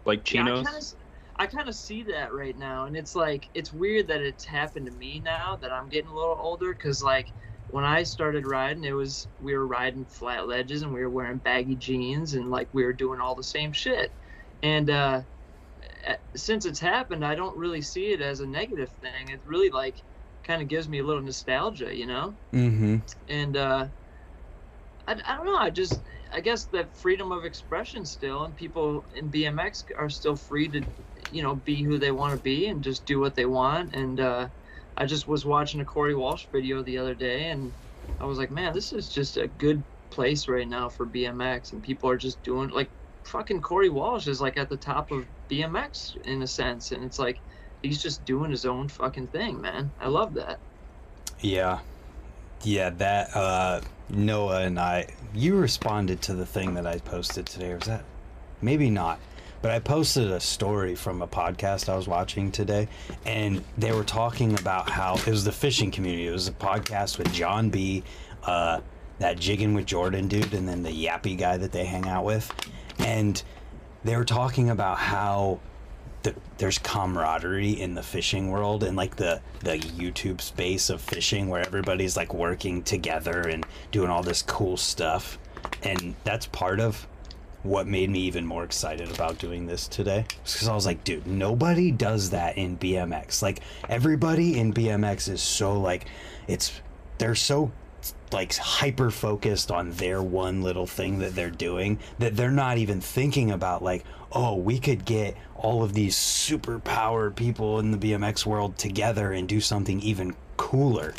Like 0.05 0.25
chinos. 0.25 0.67
I 0.67 0.71
kind 0.71 0.83
of, 0.83 0.95
I 1.39 1.47
kind 1.47 1.69
of 1.69 1.75
see 1.75 2.05
that 2.05 2.33
right 2.33 2.57
now, 2.57 2.87
and 2.87 2.97
it's 2.97 3.15
like 3.15 3.51
it's 3.55 3.73
weird 3.73 4.09
that 4.09 4.23
it's 4.23 4.45
happened 4.45 4.87
to 4.87 4.93
me 4.93 5.21
now 5.21 5.57
that 5.57 5.73
I'm 5.73 5.89
getting 5.89 6.11
a 6.11 6.15
little 6.15 6.37
older. 6.39 6.75
Cause 6.75 7.03
like 7.03 7.33
when 7.69 7.85
I 7.85 8.05
started 8.05 8.47
riding, 8.47 8.85
it 8.85 8.93
was 8.93 9.29
we 9.39 9.55
were 9.57 9.67
riding 9.67 10.07
flat 10.07 10.49
ledges 10.49 10.83
and 10.83 10.93
we 10.93 11.01
were 11.03 11.11
wearing 11.11 11.39
baggy 11.39 11.77
jeans 11.77 12.35
and 12.35 12.51
like 12.51 12.69
we 12.73 12.85
were 12.85 12.93
doing 12.95 13.21
all 13.21 13.35
the 13.35 13.45
same 13.45 13.73
shit. 13.73 14.15
And 14.63 14.91
uh, 14.91 15.23
since 16.37 16.65
it's 16.67 16.81
happened, 16.81 17.25
I 17.25 17.35
don't 17.35 17.57
really 17.57 17.83
see 17.83 18.13
it 18.13 18.21
as 18.21 18.41
a 18.41 18.47
negative 18.47 18.91
thing. 19.01 19.31
It 19.31 19.43
really 19.45 19.71
like 19.71 20.03
kind 20.45 20.63
of 20.63 20.69
gives 20.69 20.89
me 20.89 21.01
a 21.01 21.05
little 21.05 21.23
nostalgia, 21.23 21.95
you 21.95 22.07
know 22.07 22.39
Mm-hmm. 22.53 22.97
and 23.29 23.57
uh, 23.57 23.89
I, 25.07 25.13
I 25.13 25.37
don't 25.37 25.47
know. 25.47 25.59
I 25.59 25.71
just 25.71 26.03
I 26.33 26.41
guess 26.41 26.67
that 26.67 26.95
freedom 26.97 27.33
of 27.33 27.45
expression 27.45 28.05
still, 28.05 28.45
and 28.45 28.55
people 28.57 29.07
in 29.15 29.31
BMX 29.31 29.85
are 29.97 30.09
still 30.09 30.37
free 30.37 30.69
to, 30.71 30.87
you 31.33 31.43
know, 31.43 31.55
be 31.55 31.83
who 31.83 31.99
they 31.99 32.11
want 32.11 32.33
to 32.33 32.43
be 32.43 32.67
and 32.67 32.83
just 32.83 33.05
do 33.07 33.21
what 33.21 33.35
they 33.35 33.47
want. 33.47 33.95
And 33.95 34.21
uh, 34.21 34.49
I 34.97 35.07
just 35.07 35.29
was 35.29 35.45
watching 35.45 35.81
a 35.81 35.85
Corey 35.85 36.15
Walsh 36.15 36.47
video 36.53 36.83
the 36.83 36.99
other 36.99 37.15
day, 37.15 37.51
and 37.51 37.73
I 38.21 38.25
was 38.25 38.39
like, 38.39 38.51
man, 38.51 38.73
this 38.73 38.93
is 38.93 39.09
just 39.09 39.37
a 39.37 39.47
good 39.47 39.83
place 40.11 40.49
right 40.49 40.69
now 40.69 40.89
for 40.89 41.07
BMX, 41.07 41.73
and 41.73 41.83
people 41.83 42.09
are 42.09 42.17
just 42.17 42.43
doing 42.43 42.71
like 42.71 42.89
fucking 43.25 43.61
Corey 43.61 43.89
Walsh 43.89 44.27
is 44.29 44.41
like 44.41 44.57
at 44.57 44.69
the 44.69 44.77
top 44.77 45.11
of 45.11 45.25
BMX 45.51 46.17
in 46.27 46.43
a 46.43 46.47
sense, 46.47 46.93
and 46.93 47.05
it's 47.05 47.19
like 47.19 47.39
he's 47.83 48.03
just 48.03 48.25
doing 48.25 48.51
his 48.51 48.65
own 48.65 48.89
fucking 48.89 49.29
thing, 49.29 49.61
man. 49.61 49.91
I 50.01 50.09
love 50.09 50.35
that. 50.35 50.59
Yeah. 51.41 51.81
Yeah, 52.65 52.91
that 52.91 53.37
uh 53.37 53.81
Noah 54.09 54.63
and 54.63 54.79
I 54.79 55.09
you 55.35 55.57
responded 55.57 56.23
to 56.23 56.35
the 56.35 56.47
thing 56.47 56.75
that 56.75 56.87
I 56.87 56.99
posted 56.99 57.47
today, 57.47 57.73
or 57.73 57.77
was 57.77 57.87
that 57.87 58.05
maybe 58.63 58.91
not. 58.91 59.21
But 59.67 59.75
I 59.75 59.81
posted 59.81 60.31
a 60.31 60.39
story 60.39 60.95
from 60.95 61.23
a 61.23 61.27
podcast 61.27 61.89
I 61.89 61.97
was 61.97 62.07
watching 62.07 62.53
today, 62.53 62.87
and 63.25 63.65
they 63.77 63.91
were 63.91 64.05
talking 64.05 64.57
about 64.57 64.89
how 64.89 65.17
it 65.17 65.27
was 65.27 65.43
the 65.43 65.51
fishing 65.51 65.91
community. 65.91 66.29
It 66.29 66.31
was 66.31 66.47
a 66.47 66.53
podcast 66.53 67.19
with 67.19 67.33
John 67.33 67.69
B, 67.69 68.05
uh, 68.45 68.81
that 69.19 69.41
jigging 69.41 69.75
with 69.75 69.85
Jordan 69.85 70.29
dude, 70.29 70.55
and 70.55 70.69
then 70.69 70.85
the 70.85 70.93
yappy 70.93 71.37
guy 71.37 71.57
that 71.57 71.73
they 71.73 71.85
hang 71.85 72.07
out 72.07 72.25
with, 72.25 72.49
and 73.01 73.43
they 74.05 74.15
were 74.15 74.25
talking 74.25 74.71
about 74.71 74.99
how 74.99 75.59
the, 76.23 76.33
there's 76.59 76.79
camaraderie 76.79 77.73
in 77.73 77.95
the 77.95 78.05
fishing 78.05 78.51
world 78.53 78.85
and 78.85 78.97
like 78.97 79.17
the 79.17 79.41
the 79.65 79.79
YouTube 79.79 80.41
space 80.41 80.91
of 80.91 81.01
fishing 81.01 81.49
where 81.49 81.67
everybody's 81.67 82.17
like 82.17 82.33
working 82.33 82.85
together 82.85 83.41
and 83.41 83.67
doing 83.91 84.11
all 84.11 84.23
this 84.23 84.43
cool 84.43 84.77
stuff 84.77 85.41
and 85.83 86.15
that's 86.23 86.47
part 86.47 86.79
of 86.79 87.05
what 87.67 87.87
made 87.87 88.11
me 88.11 88.21
even 88.21 88.47
more 88.47 88.65
excited 88.65 89.11
about 89.11 89.39
doing 89.39 89.67
this 89.67 89.89
today 89.89 90.25
because 90.45 90.69
I 90.69 90.75
was 90.75 90.87
like 90.87 91.05
dude 91.05 91.27
nobody 91.27 91.91
does 91.91 92.31
that 92.31 92.57
in 92.57 92.79
BMX 92.79 93.43
like 93.43 93.61
everybody 93.89 94.59
in 94.59 94.73
BMX 94.73 95.29
is 95.29 95.43
so 95.43 95.79
like 95.81 96.07
it's 96.49 96.81
they're 97.19 97.35
so 97.35 97.73
like 98.33 98.55
hyper 98.57 99.11
focused 99.11 99.71
on 99.71 99.91
their 99.93 100.23
one 100.23 100.63
little 100.63 100.87
thing 100.87 101.19
that 101.19 101.35
they're 101.35 101.51
doing 101.51 101.99
that 102.19 102.37
they're 102.37 102.51
not 102.51 102.79
even 102.79 103.01
thinking 103.01 103.51
about 103.51 103.83
like 103.83 104.05
oh 104.33 104.55
we 104.55 104.79
could 104.79 105.05
get 105.05 105.37
all 105.57 105.83
of 105.83 105.93
these 105.95 106.17
super 106.17 106.79
powered 106.79 107.35
people 107.35 107.79
in 107.79 107.91
the 107.91 107.99
BMX 107.99 108.45
world 108.45 108.77
together 108.79 109.33
and 109.33 109.49
do 109.49 109.61
something 109.61 110.01
even 110.01 110.35
cooler. 110.57 111.15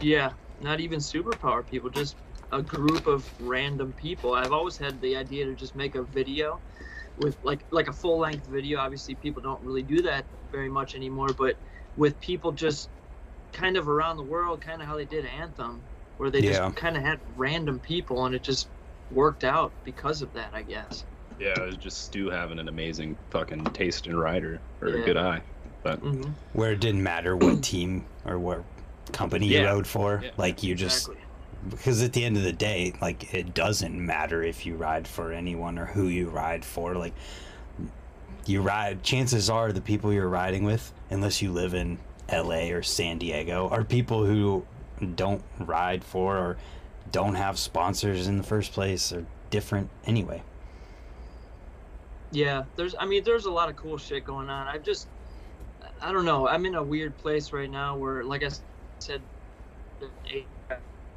Yeah, 0.00 0.32
not 0.60 0.80
even 0.80 0.98
superpower 0.98 1.68
people, 1.68 1.90
just 1.90 2.16
a 2.52 2.62
group 2.62 3.06
of 3.06 3.28
random 3.40 3.92
people. 3.94 4.34
I've 4.34 4.52
always 4.52 4.76
had 4.76 5.00
the 5.00 5.16
idea 5.16 5.46
to 5.46 5.54
just 5.54 5.74
make 5.74 5.94
a 5.94 6.02
video 6.02 6.60
with 7.18 7.36
like 7.42 7.60
like 7.70 7.88
a 7.88 7.92
full 7.92 8.18
length 8.18 8.46
video. 8.46 8.78
Obviously, 8.78 9.14
people 9.16 9.42
don't 9.42 9.62
really 9.62 9.82
do 9.82 10.02
that 10.02 10.24
very 10.50 10.68
much 10.68 10.94
anymore, 10.94 11.28
but 11.36 11.56
with 11.96 12.18
people 12.20 12.52
just 12.52 12.88
kind 13.52 13.76
of 13.76 13.88
around 13.88 14.16
the 14.16 14.22
world, 14.22 14.60
kind 14.60 14.80
of 14.80 14.86
how 14.88 14.96
they 14.96 15.04
did 15.04 15.26
Anthem, 15.26 15.82
where 16.18 16.30
they 16.30 16.40
Yeah. 16.40 16.52
just 16.68 16.76
kind 16.76 16.96
of 16.96 17.02
had 17.02 17.18
random 17.36 17.78
people, 17.80 18.24
and 18.26 18.34
it 18.34 18.42
just 18.42 18.68
worked 19.10 19.44
out 19.44 19.72
because 19.84 20.22
of 20.22 20.32
that, 20.34 20.50
I 20.54 20.62
guess. 20.62 21.04
Yeah, 21.38 21.54
it 21.62 21.66
was 21.66 21.76
just 21.76 22.04
Stu 22.04 22.30
having 22.30 22.58
an 22.58 22.68
amazing 22.68 23.16
fucking 23.30 23.64
taste 23.66 24.06
in 24.06 24.16
rider 24.16 24.60
or 24.80 24.88
Yeah. 24.88 24.96
a 24.96 25.04
good 25.04 25.16
eye. 25.16 25.42
hmm 25.84 26.22
Where 26.52 26.72
it 26.72 26.80
didn't 26.80 27.02
matter 27.02 27.36
what 27.36 27.60
team 27.62 28.04
or 28.24 28.38
what 28.38 28.62
company 29.12 29.48
you 29.48 29.64
rode 29.64 29.86
for. 29.86 30.20
Yeah. 30.22 30.30
Like 30.36 30.62
you 30.62 30.74
just 30.76 31.08
Exactly. 31.08 31.21
Because 31.68 32.02
at 32.02 32.12
the 32.12 32.24
end 32.24 32.36
of 32.36 32.42
the 32.42 32.52
day, 32.52 32.92
like 33.00 33.32
it 33.34 33.54
doesn't 33.54 33.94
matter 33.94 34.42
if 34.42 34.66
you 34.66 34.76
ride 34.76 35.06
for 35.06 35.32
anyone 35.32 35.78
or 35.78 35.86
who 35.86 36.06
you 36.08 36.28
ride 36.28 36.64
for. 36.64 36.94
Like 36.94 37.14
you 38.46 38.60
ride, 38.60 39.02
chances 39.02 39.48
are 39.48 39.72
the 39.72 39.80
people 39.80 40.12
you're 40.12 40.28
riding 40.28 40.64
with, 40.64 40.92
unless 41.10 41.40
you 41.42 41.52
live 41.52 41.74
in 41.74 41.98
LA 42.30 42.70
or 42.70 42.82
San 42.82 43.18
Diego, 43.18 43.68
are 43.68 43.84
people 43.84 44.24
who 44.24 44.64
don't 45.14 45.42
ride 45.58 46.04
for 46.04 46.36
or 46.36 46.56
don't 47.10 47.34
have 47.34 47.58
sponsors 47.58 48.26
in 48.26 48.38
the 48.38 48.44
first 48.44 48.72
place 48.72 49.12
or 49.12 49.26
different 49.50 49.90
anyway. 50.06 50.42
Yeah, 52.32 52.64
there's. 52.76 52.94
I 52.98 53.04
mean, 53.04 53.22
there's 53.24 53.44
a 53.44 53.50
lot 53.50 53.68
of 53.68 53.76
cool 53.76 53.98
shit 53.98 54.24
going 54.24 54.48
on. 54.48 54.66
I've 54.66 54.82
just, 54.82 55.06
I 56.00 56.12
don't 56.12 56.24
know. 56.24 56.48
I'm 56.48 56.64
in 56.64 56.74
a 56.74 56.82
weird 56.82 57.16
place 57.18 57.52
right 57.52 57.70
now 57.70 57.96
where, 57.96 58.24
like 58.24 58.42
I 58.42 58.48
said, 58.98 59.20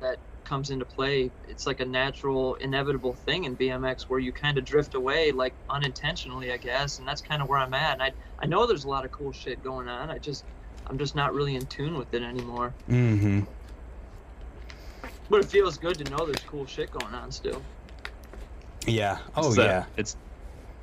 that 0.01 0.19
comes 0.45 0.69
into 0.69 0.85
play. 0.85 1.31
It's 1.49 1.67
like 1.67 1.79
a 1.79 1.85
natural, 1.85 2.55
inevitable 2.55 3.13
thing 3.13 3.43
in 3.43 3.57
BMX 3.57 4.03
where 4.03 4.19
you 4.19 4.31
kind 4.31 4.57
of 4.57 4.63
drift 4.65 4.95
away, 4.95 5.31
like 5.31 5.53
unintentionally, 5.69 6.51
I 6.51 6.57
guess. 6.57 6.99
And 6.99 7.07
that's 7.07 7.21
kind 7.21 7.41
of 7.41 7.49
where 7.49 7.59
I'm 7.59 7.73
at. 7.73 7.93
And 7.93 8.03
I, 8.03 8.11
I 8.39 8.45
know 8.45 8.65
there's 8.65 8.85
a 8.85 8.87
lot 8.89 9.03
of 9.05 9.11
cool 9.11 9.31
shit 9.31 9.63
going 9.63 9.87
on. 9.89 10.09
I 10.09 10.19
just, 10.19 10.45
I'm 10.87 10.97
just 10.97 11.15
not 11.15 11.33
really 11.33 11.55
in 11.55 11.65
tune 11.65 11.97
with 11.97 12.13
it 12.13 12.23
anymore. 12.23 12.73
Mm-hmm. 12.89 13.41
But 15.29 15.39
it 15.41 15.45
feels 15.47 15.77
good 15.77 15.97
to 15.97 16.09
know 16.11 16.25
there's 16.25 16.43
cool 16.43 16.65
shit 16.65 16.91
going 16.91 17.13
on 17.13 17.31
still. 17.31 17.61
Yeah. 18.85 19.17
Oh 19.35 19.47
It's 19.47 19.55
that- 19.57 19.65
yeah. 19.65 19.85
It's 19.97 20.15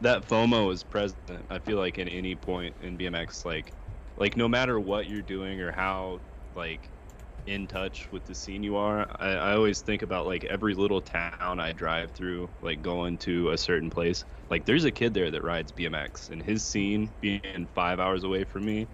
that 0.00 0.28
FOMO 0.28 0.73
is 0.73 0.83
present. 0.83 1.19
I 1.49 1.61
feel 1.61 1.78
like 1.78 1.99
at 2.00 2.09
any 2.09 2.35
point 2.35 2.75
in 2.83 2.99
BMX, 2.99 3.45
like, 3.45 3.73
like 4.16 4.37
no 4.37 4.49
matter 4.49 4.81
what 4.81 5.09
you're 5.09 5.23
doing 5.23 5.61
or 5.61 5.71
how 5.71 6.19
like 6.57 6.88
in 7.46 7.66
touch 7.66 8.11
with 8.12 8.25
the 8.25 8.34
scene 8.34 8.62
you 8.62 8.76
are, 8.76 9.06
I, 9.18 9.30
I 9.34 9.54
always 9.54 9.80
think 9.82 10.02
about 10.02 10.26
like 10.26 10.44
every 10.44 10.75
little 10.75 11.00
town 11.00 11.61
I 11.61 11.72
drive 11.72 12.12
through, 12.12 12.50
like 12.62 12.82
going 12.82 13.18
to 13.18 13.50
a 13.50 13.58
certain 13.58 13.90
place. 13.90 14.25
Like 14.50 14.64
there's 14.64 14.84
a 14.84 14.90
kid 14.92 15.14
there 15.14 15.30
that 15.30 15.42
rides 15.44 15.72
BMX, 15.72 16.30
and 16.30 16.42
his 16.42 16.64
scene 16.64 17.12
being 17.20 17.68
five 17.75 18.00
hours 18.00 18.25
away 18.25 18.44
from 18.44 18.64
me, 18.64 18.87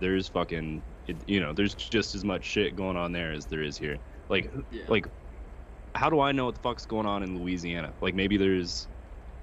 there's 0.00 0.28
fucking, 0.28 0.82
it, 1.06 1.22
you 1.28 1.40
know, 1.40 1.52
there's 1.52 1.74
just 1.74 2.14
as 2.14 2.24
much 2.24 2.44
shit 2.44 2.76
going 2.76 2.96
on 2.96 3.12
there 3.12 3.32
as 3.32 3.46
there 3.46 3.62
is 3.62 3.78
here. 3.78 3.98
Like 4.28 4.50
Yeah. 4.70 4.84
like 4.88 5.06
how 5.94 6.10
do 6.10 6.20
I 6.20 6.32
know 6.32 6.46
what 6.46 6.54
the 6.54 6.60
fuck's 6.60 6.86
going 6.86 7.06
on 7.06 7.22
in 7.22 7.38
Louisiana? 7.38 7.94
Like 8.00 8.14
maybe 8.14 8.36
there's 8.36 8.88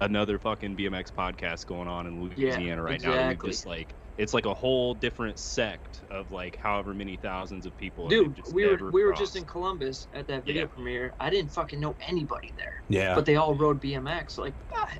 another 0.01 0.39
fucking 0.39 0.75
BMX 0.77 1.11
podcast 1.11 1.65
going 1.65 1.87
on 1.87 2.07
in 2.07 2.21
Louisiana 2.21 2.81
right 2.83 3.01
now. 3.01 3.11
And 3.13 3.31
exactly. 3.31 3.49
just 3.51 3.65
like 3.65 3.95
it's 4.19 4.33
like 4.33 4.45
a 4.45 4.53
whole 4.53 4.93
different 4.93 5.39
sect 5.39 6.01
of 6.11 6.29
like 6.29 6.57
however 6.57 6.93
many 6.93 7.15
thousands 7.15 7.65
of 7.65 7.75
people. 7.77 8.09
Dude, 8.09 8.35
just 8.35 8.53
we 8.53 8.65
were 8.67 8.91
we 8.91 9.03
were 9.03 9.13
just 9.13 9.35
in. 9.37 9.45
Columbus 9.45 10.07
at 10.13 10.27
that 10.27 10.45
video 10.45 10.63
Yeah. 10.63 10.67
premiere. 10.67 11.13
I 11.21 11.29
didn't 11.29 11.51
fucking 11.51 11.79
know 11.79 11.95
anybody 12.05 12.53
there. 12.57 12.83
Yeah. 12.89 13.15
but 13.15 13.25
they 13.25 13.37
all 13.37 13.55
rode 13.55 13.81
BMX. 13.81 14.37
Like 14.37 14.53
ah, 14.75 14.91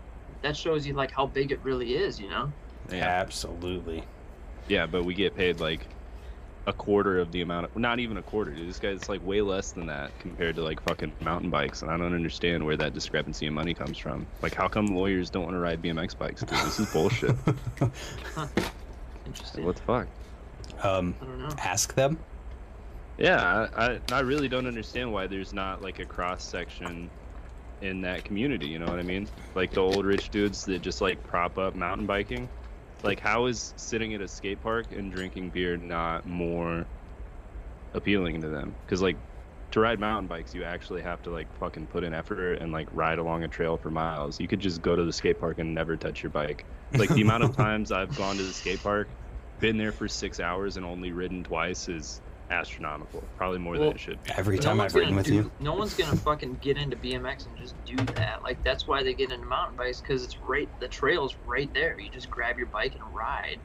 that 0.41 0.55
shows 0.55 0.87
you 0.87 0.93
like 0.93 1.11
how 1.11 1.25
big 1.27 1.51
it 1.51 1.61
really 1.61 1.95
is, 1.95 2.19
you 2.19 2.29
know? 2.29 2.51
yeah. 2.89 3.05
Absolutely. 3.05 4.03
yeah, 4.69 4.85
but 4.85 5.03
we 5.03 5.13
get 5.13 5.35
paid 5.35 5.59
like 5.59 5.81
a 6.65 6.73
quarter 6.73 7.19
of 7.19 7.31
the 7.31 7.41
amount 7.41 7.65
of 7.65 7.75
not 7.75 7.99
even 7.99 8.17
a 8.17 8.23
quarter, 8.23 8.51
dude. 8.51 8.69
This 8.69 8.79
guy's 8.79 9.09
like 9.09 9.21
way 9.25 9.41
less 9.41 9.71
than 9.71 9.87
that 9.87 10.17
compared 10.19 10.55
to 10.55 10.63
like 10.63 10.81
fucking 10.83 11.13
mountain 11.19 11.49
bikes, 11.49 11.81
and 11.81 11.91
I 11.91 11.97
don't 11.97 12.13
understand 12.15 12.65
where 12.65 12.77
that 12.77 12.93
discrepancy 12.93 13.47
in 13.47 13.53
money 13.53 13.73
comes 13.73 13.97
from. 13.97 14.25
Like, 14.41 14.55
how 14.55 14.69
come 14.69 14.87
lawyers 14.87 15.29
don't 15.29 15.43
want 15.43 15.55
to 15.55 15.59
ride 15.59 15.81
BMX 15.81 16.17
bikes? 16.17 16.41
Dude, 16.41 16.57
this 16.59 16.79
is 16.79 16.91
bullshit. 16.93 17.35
Interesting. 19.29 19.65
what 19.65 19.75
the 19.75 19.81
fuck? 19.83 20.07
Um, 20.83 21.15
I 21.21 21.25
don't 21.25 21.39
know. 21.39 21.49
ask 21.59 21.93
them. 21.93 22.17
Yeah, 23.17 23.67
I, 23.75 23.85
I 23.85 23.99
I 24.11 24.19
really 24.21 24.47
don't 24.47 24.65
understand 24.65 25.11
why 25.11 25.27
there's 25.27 25.53
not 25.53 25.81
like 25.81 25.99
a 25.99 26.05
cross 26.05 26.43
section 26.43 27.09
in 27.81 28.01
that 28.01 28.23
community. 28.23 28.67
You 28.67 28.79
know 28.79 28.85
what 28.85 28.99
I 28.99 29.03
mean? 29.03 29.27
Like 29.55 29.71
the 29.71 29.81
old 29.81 30.05
rich 30.05 30.29
dudes 30.29 30.65
that 30.65 30.81
just 30.81 31.01
like 31.01 31.21
prop 31.23 31.57
up 31.57 31.75
mountain 31.75 32.05
biking. 32.05 32.49
Like, 33.03 33.19
how 33.19 33.45
is 33.45 33.73
sitting 33.77 34.13
at 34.13 34.21
a 34.21 34.27
skate 34.27 34.61
park 34.61 34.87
and 34.91 35.11
drinking 35.11 35.49
beer 35.49 35.77
not 35.77 36.25
more 36.25 36.85
appealing 37.93 38.41
to 38.41 38.49
them? 38.49 38.75
Because 38.85 39.01
like 39.01 39.15
to 39.71 39.79
ride 39.79 39.99
mountain 39.99 40.27
bikes, 40.27 40.53
you 40.55 40.63
actually 40.63 41.01
have 41.01 41.21
to 41.23 41.29
like 41.29 41.51
fucking 41.59 41.87
put 41.87 42.03
in 42.03 42.13
effort 42.13 42.55
and 42.55 42.71
like 42.71 42.87
ride 42.91 43.19
along 43.19 43.43
a 43.43 43.47
trail 43.47 43.77
for 43.77 43.91
miles. 43.91 44.39
You 44.39 44.47
could 44.47 44.59
just 44.59 44.81
go 44.81 44.95
to 44.95 45.03
the 45.05 45.13
skate 45.13 45.39
park 45.39 45.59
and 45.59 45.73
never 45.73 45.95
touch 45.95 46.23
your 46.23 46.31
bike. 46.31 46.65
Like 46.93 47.09
the 47.09 47.21
amount 47.21 47.43
of 47.43 47.55
times 47.55 47.91
I've 47.91 48.15
gone 48.17 48.37
to 48.37 48.43
the 48.43 48.53
skate 48.53 48.81
park, 48.81 49.07
been 49.59 49.77
there 49.77 49.91
for 49.91 50.07
six 50.07 50.39
hours 50.39 50.77
and 50.77 50.85
only 50.85 51.11
ridden 51.11 51.43
twice 51.43 51.87
is 51.87 52.21
astronomical. 52.49 53.23
Probably 53.37 53.59
more 53.59 53.73
Well, 53.73 53.83
than 53.83 53.91
it 53.91 53.99
should 53.99 54.23
be. 54.23 54.31
Every 54.35 54.55
No 54.55 54.61
time 54.63 54.77
one's 54.79 54.93
I've 54.95 54.99
ridden 54.99 55.15
with 55.15 55.25
do- 55.27 55.33
you. 55.35 55.51
No 55.59 55.73
one's 55.75 55.93
gonna 55.93 56.15
fucking 56.17 56.55
get 56.61 56.77
into 56.77 56.97
BMX 56.97 57.45
and 57.45 57.55
just 57.57 57.75
do 57.85 57.95
that. 58.15 58.41
Like 58.43 58.63
that's 58.63 58.87
why 58.87 59.03
they 59.03 59.13
get 59.13 59.31
into 59.31 59.45
mountain 59.45 59.77
bikes 59.77 60.01
because 60.01 60.23
it's 60.23 60.37
right. 60.47 60.67
The 60.79 60.87
trail's 60.87 61.35
right 61.45 61.71
there. 61.75 61.99
You 61.99 62.09
just 62.09 62.29
grab 62.31 62.57
your 62.57 62.67
bike 62.67 62.95
and 62.95 63.03
ride. 63.13 63.59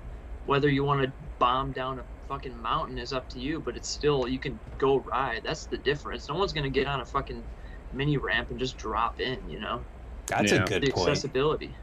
Whether 0.44 0.68
you 0.68 0.84
want 0.84 1.02
to 1.02 1.12
bomb 1.38 1.72
down 1.72 1.98
a 1.98 2.04
fucking 2.28 2.56
mountain 2.56 2.98
is 2.98 3.12
up 3.12 3.28
to 3.30 3.38
you, 3.38 3.60
but 3.60 3.76
it's 3.76 3.88
still 3.88 4.28
you 4.28 4.38
can 4.38 4.58
go 4.78 4.98
ride. 5.00 5.42
That's 5.44 5.66
the 5.66 5.78
difference. 5.78 6.28
No 6.28 6.34
one's 6.36 6.52
gonna 6.52 6.70
get 6.70 6.86
on 6.86 7.00
a 7.00 7.04
fucking 7.04 7.44
mini 7.92 8.16
ramp 8.16 8.50
and 8.50 8.58
just 8.58 8.76
drop 8.76 9.20
in. 9.20 9.48
You 9.48 9.60
know 9.60 9.84
That's 10.26 10.52
Yeah. 10.52 10.64
a 10.64 10.66
good 10.66 10.82
the 10.82 10.90
point. 10.90 11.08
accessibility. 11.08 11.76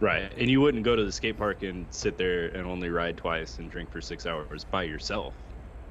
Right. 0.00 0.32
And 0.36 0.48
you 0.48 0.60
wouldn't 0.60 0.84
go 0.84 0.94
to 0.94 1.04
the 1.04 1.10
skate 1.12 1.36
park 1.38 1.62
and 1.62 1.86
sit 1.92 2.18
there 2.18 2.46
and 2.48 2.66
only 2.66 2.88
ride 2.88 3.16
twice 3.16 3.58
and 3.58 3.70
drink 3.70 3.90
for 3.90 4.00
six 4.00 4.26
hours 4.26 4.64
by 4.64 4.84
yourself. 4.84 5.34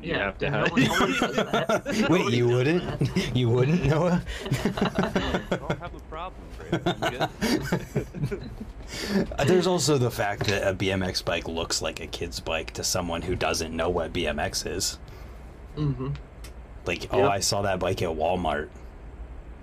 You 0.01 0.11
Yeah, 0.13 0.25
have 0.25 0.37
to 0.39 0.49
no 0.49 0.57
have. 0.59 0.71
one- 0.71 0.83
no 0.83 0.89
one 0.99 1.13
does. 1.83 2.09
Wait, 2.09 2.33
you 2.33 2.47
wouldn't? 2.47 2.83
that. 2.99 3.31
You 3.35 3.49
wouldn't, 3.49 3.85
Noah? 3.85 4.21
I 4.51 5.55
don't 5.55 5.79
have 5.79 5.95
a 5.95 5.99
problem, 6.09 6.41
Brandon. 6.69 7.29
I'm 7.41 8.07
good. 8.29 9.47
There's 9.47 9.67
also 9.67 9.97
the 9.97 10.11
fact 10.11 10.45
that 10.47 10.67
a 10.69 10.73
BMX 10.75 11.23
bike 11.25 11.47
looks 11.47 11.81
like 11.81 11.99
a 11.99 12.07
kid's 12.07 12.39
bike 12.39 12.71
to 12.73 12.83
someone 12.83 13.21
who 13.23 13.35
doesn't 13.35 13.75
know 13.75 13.89
what 13.89 14.13
BMX 14.13 14.65
is. 14.67 14.99
Mhm. 15.75 16.15
Like, 16.85 17.07
oh, 17.11 17.27
I 17.27 17.39
saw 17.39 17.63
that 17.63 17.79
bike 17.79 18.01
at 18.01 18.09
Walmart. 18.09 18.69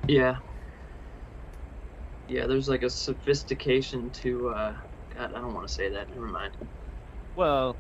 Yeah. 0.09 0.37
Yeah, 2.29 2.47
there's 2.47 2.69
like 2.69 2.83
a 2.83 2.91
sophistication 2.91 4.11
to 4.11 4.51
uh 4.51 4.75
God, 5.17 5.33
I 5.33 5.39
don't 5.41 5.55
want 5.55 5.67
to 5.69 5.73
say 5.73 5.89
that. 5.91 6.09
Never 6.11 6.27
mind. 6.27 6.53
Well, 7.37 7.77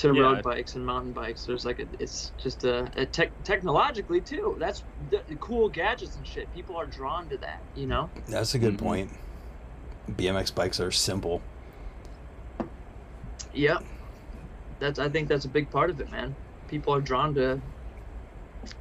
To 0.00 0.14
Yeah, 0.14 0.22
road 0.22 0.42
bikes 0.42 0.76
and 0.76 0.86
mountain 0.86 1.12
bikes, 1.12 1.44
there's 1.44 1.66
like 1.66 1.78
a, 1.78 1.86
it's 1.98 2.32
just 2.38 2.64
a, 2.64 2.90
a 2.96 3.04
tech 3.04 3.30
technologically 3.44 4.22
too. 4.22 4.56
That's 4.58 4.82
the, 5.10 5.20
the 5.28 5.34
cool 5.36 5.68
gadgets 5.68 6.16
and 6.16 6.26
shit. 6.26 6.50
People 6.54 6.74
are 6.76 6.86
drawn 6.86 7.28
to 7.28 7.36
that, 7.36 7.60
you 7.76 7.86
know. 7.86 8.08
That's 8.26 8.54
a 8.54 8.58
good 8.58 8.74
Mhm. 8.78 8.78
point. 8.78 9.10
BMX 10.12 10.54
bikes 10.54 10.80
are 10.80 10.90
simple. 10.90 11.42
Yep. 13.52 13.84
That's 14.78 14.98
I 14.98 15.10
think 15.10 15.28
that's 15.28 15.44
a 15.44 15.48
big 15.48 15.70
part 15.70 15.90
of 15.90 16.00
it, 16.00 16.10
man. 16.10 16.34
People 16.68 16.94
are 16.94 17.02
drawn 17.02 17.34
to 17.34 17.60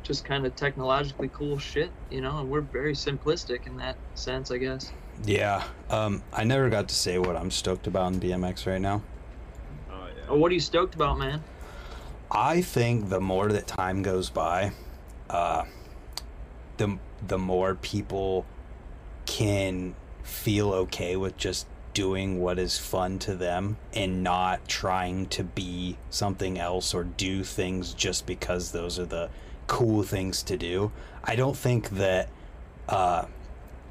just 0.03 0.23
kind 0.23 0.45
of 0.45 0.55
technologically 0.55 1.29
cool 1.33 1.59
shit, 1.59 1.91
you 2.09 2.21
know, 2.21 2.37
and 2.39 2.49
we're 2.49 2.61
very 2.61 2.93
simplistic 2.93 3.67
in 3.67 3.75
that 3.75 3.97
sense, 4.15 4.51
I 4.51 4.57
guess. 4.57 4.93
Yeah. 5.25 5.65
Um, 5.89 6.23
I 6.31 6.45
never 6.45 6.69
got 6.69 6.87
to 6.87 6.95
say 6.95 7.17
what 7.17 7.35
I'm 7.35 7.51
stoked 7.51 7.87
about 7.87 8.13
in 8.13 8.21
BMX 8.21 8.65
right 8.65 8.79
now. 8.79 9.01
What 10.37 10.51
are 10.51 10.53
you 10.53 10.59
stoked 10.59 10.95
about, 10.95 11.17
man? 11.17 11.43
I 12.31 12.61
think 12.61 13.09
the 13.09 13.19
more 13.19 13.47
that 13.49 13.67
time 13.67 14.03
goes 14.03 14.29
by, 14.29 14.71
uh, 15.29 15.65
the 16.77 16.97
the 17.27 17.37
more 17.37 17.75
people 17.75 18.45
can 19.25 19.95
feel 20.23 20.71
okay 20.73 21.15
with 21.15 21.37
just 21.37 21.67
doing 21.93 22.39
what 22.39 22.59
is 22.59 22.77
fun 22.77 23.19
to 23.19 23.35
them 23.35 23.77
and 23.93 24.23
not 24.23 24.67
trying 24.67 25.25
to 25.25 25.43
be 25.43 25.97
something 26.09 26.57
else 26.59 26.93
or 26.93 27.03
do 27.03 27.43
things 27.43 27.93
just 27.93 28.25
because 28.25 28.71
those 28.71 28.99
are 28.99 29.05
the 29.05 29.29
cool 29.67 30.03
things 30.03 30.43
to 30.43 30.57
do. 30.57 30.91
I 31.23 31.35
don't 31.35 31.57
think 31.57 31.89
that. 31.91 32.29
Uh, 32.87 33.25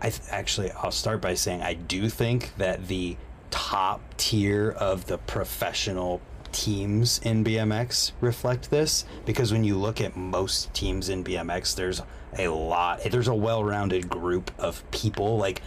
I 0.01 0.11
th- 0.11 0.23
actually, 0.31 0.71
I'll 0.71 0.93
start 0.93 1.21
by 1.21 1.35
saying 1.35 1.63
I 1.63 1.75
do 1.75 2.09
think 2.09 2.57
that 2.57 2.87
the 2.87 3.17
top 3.51 4.01
tier 4.17 4.71
of 4.71 5.07
the 5.07 5.19
professional 5.19 6.21
teams 6.53 7.21
in 7.25 7.45
BMX 7.45 8.13
reflect 8.21 8.71
this 8.71 9.05
because 9.27 9.53
when 9.53 9.65
you 9.65 9.77
look 9.77 10.01
at 10.01 10.17
most 10.17 10.73
teams 10.75 11.09
in 11.09 11.25
BMX, 11.25 11.75
there's 11.75 12.03
a 12.39 12.49
lot, 12.49 13.03
there's 13.11 13.29
a 13.29 13.35
well 13.35 13.65
rounded 13.65 14.09
group 14.09 14.51
of 14.59 14.89
people. 14.91 15.39
Like, 15.39 15.63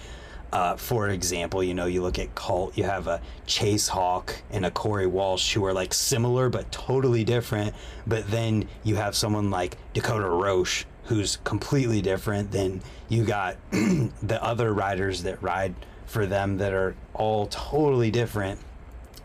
uh, 0.52 0.76
for 0.76 1.10
example, 1.10 1.64
you 1.64 1.74
know, 1.74 1.86
you 1.86 2.02
look 2.02 2.20
at 2.20 2.36
Cult, 2.36 2.78
you 2.78 2.84
have 2.84 3.08
a 3.08 3.22
Chase 3.46 3.88
Hawk 3.88 4.42
and 4.50 4.66
a 4.66 4.72
Corey 4.72 5.08
Walsh 5.08 5.54
who 5.54 5.64
are 5.66 5.74
like 5.74 5.94
similar 5.94 6.50
but 6.50 6.72
totally 6.72 7.24
different. 7.24 7.74
But 8.06 8.30
then 8.30 8.68
you 8.84 8.96
have 8.96 9.16
someone 9.16 9.50
like 9.50 9.78
Dakota 9.94 10.30
Roche 10.30 10.86
who's 11.06 11.38
completely 11.38 12.02
different. 12.02 12.52
Then 12.52 12.82
you 13.10 13.24
got 13.24 13.58
the 13.72 14.40
other 14.42 14.74
riders 14.74 15.24
that 15.24 15.42
ride 15.42 15.74
for 16.12 16.26
them 16.26 16.58
that 16.58 16.74
are 16.74 16.96
all 17.14 17.48
totally 17.48 18.12
different. 18.12 18.60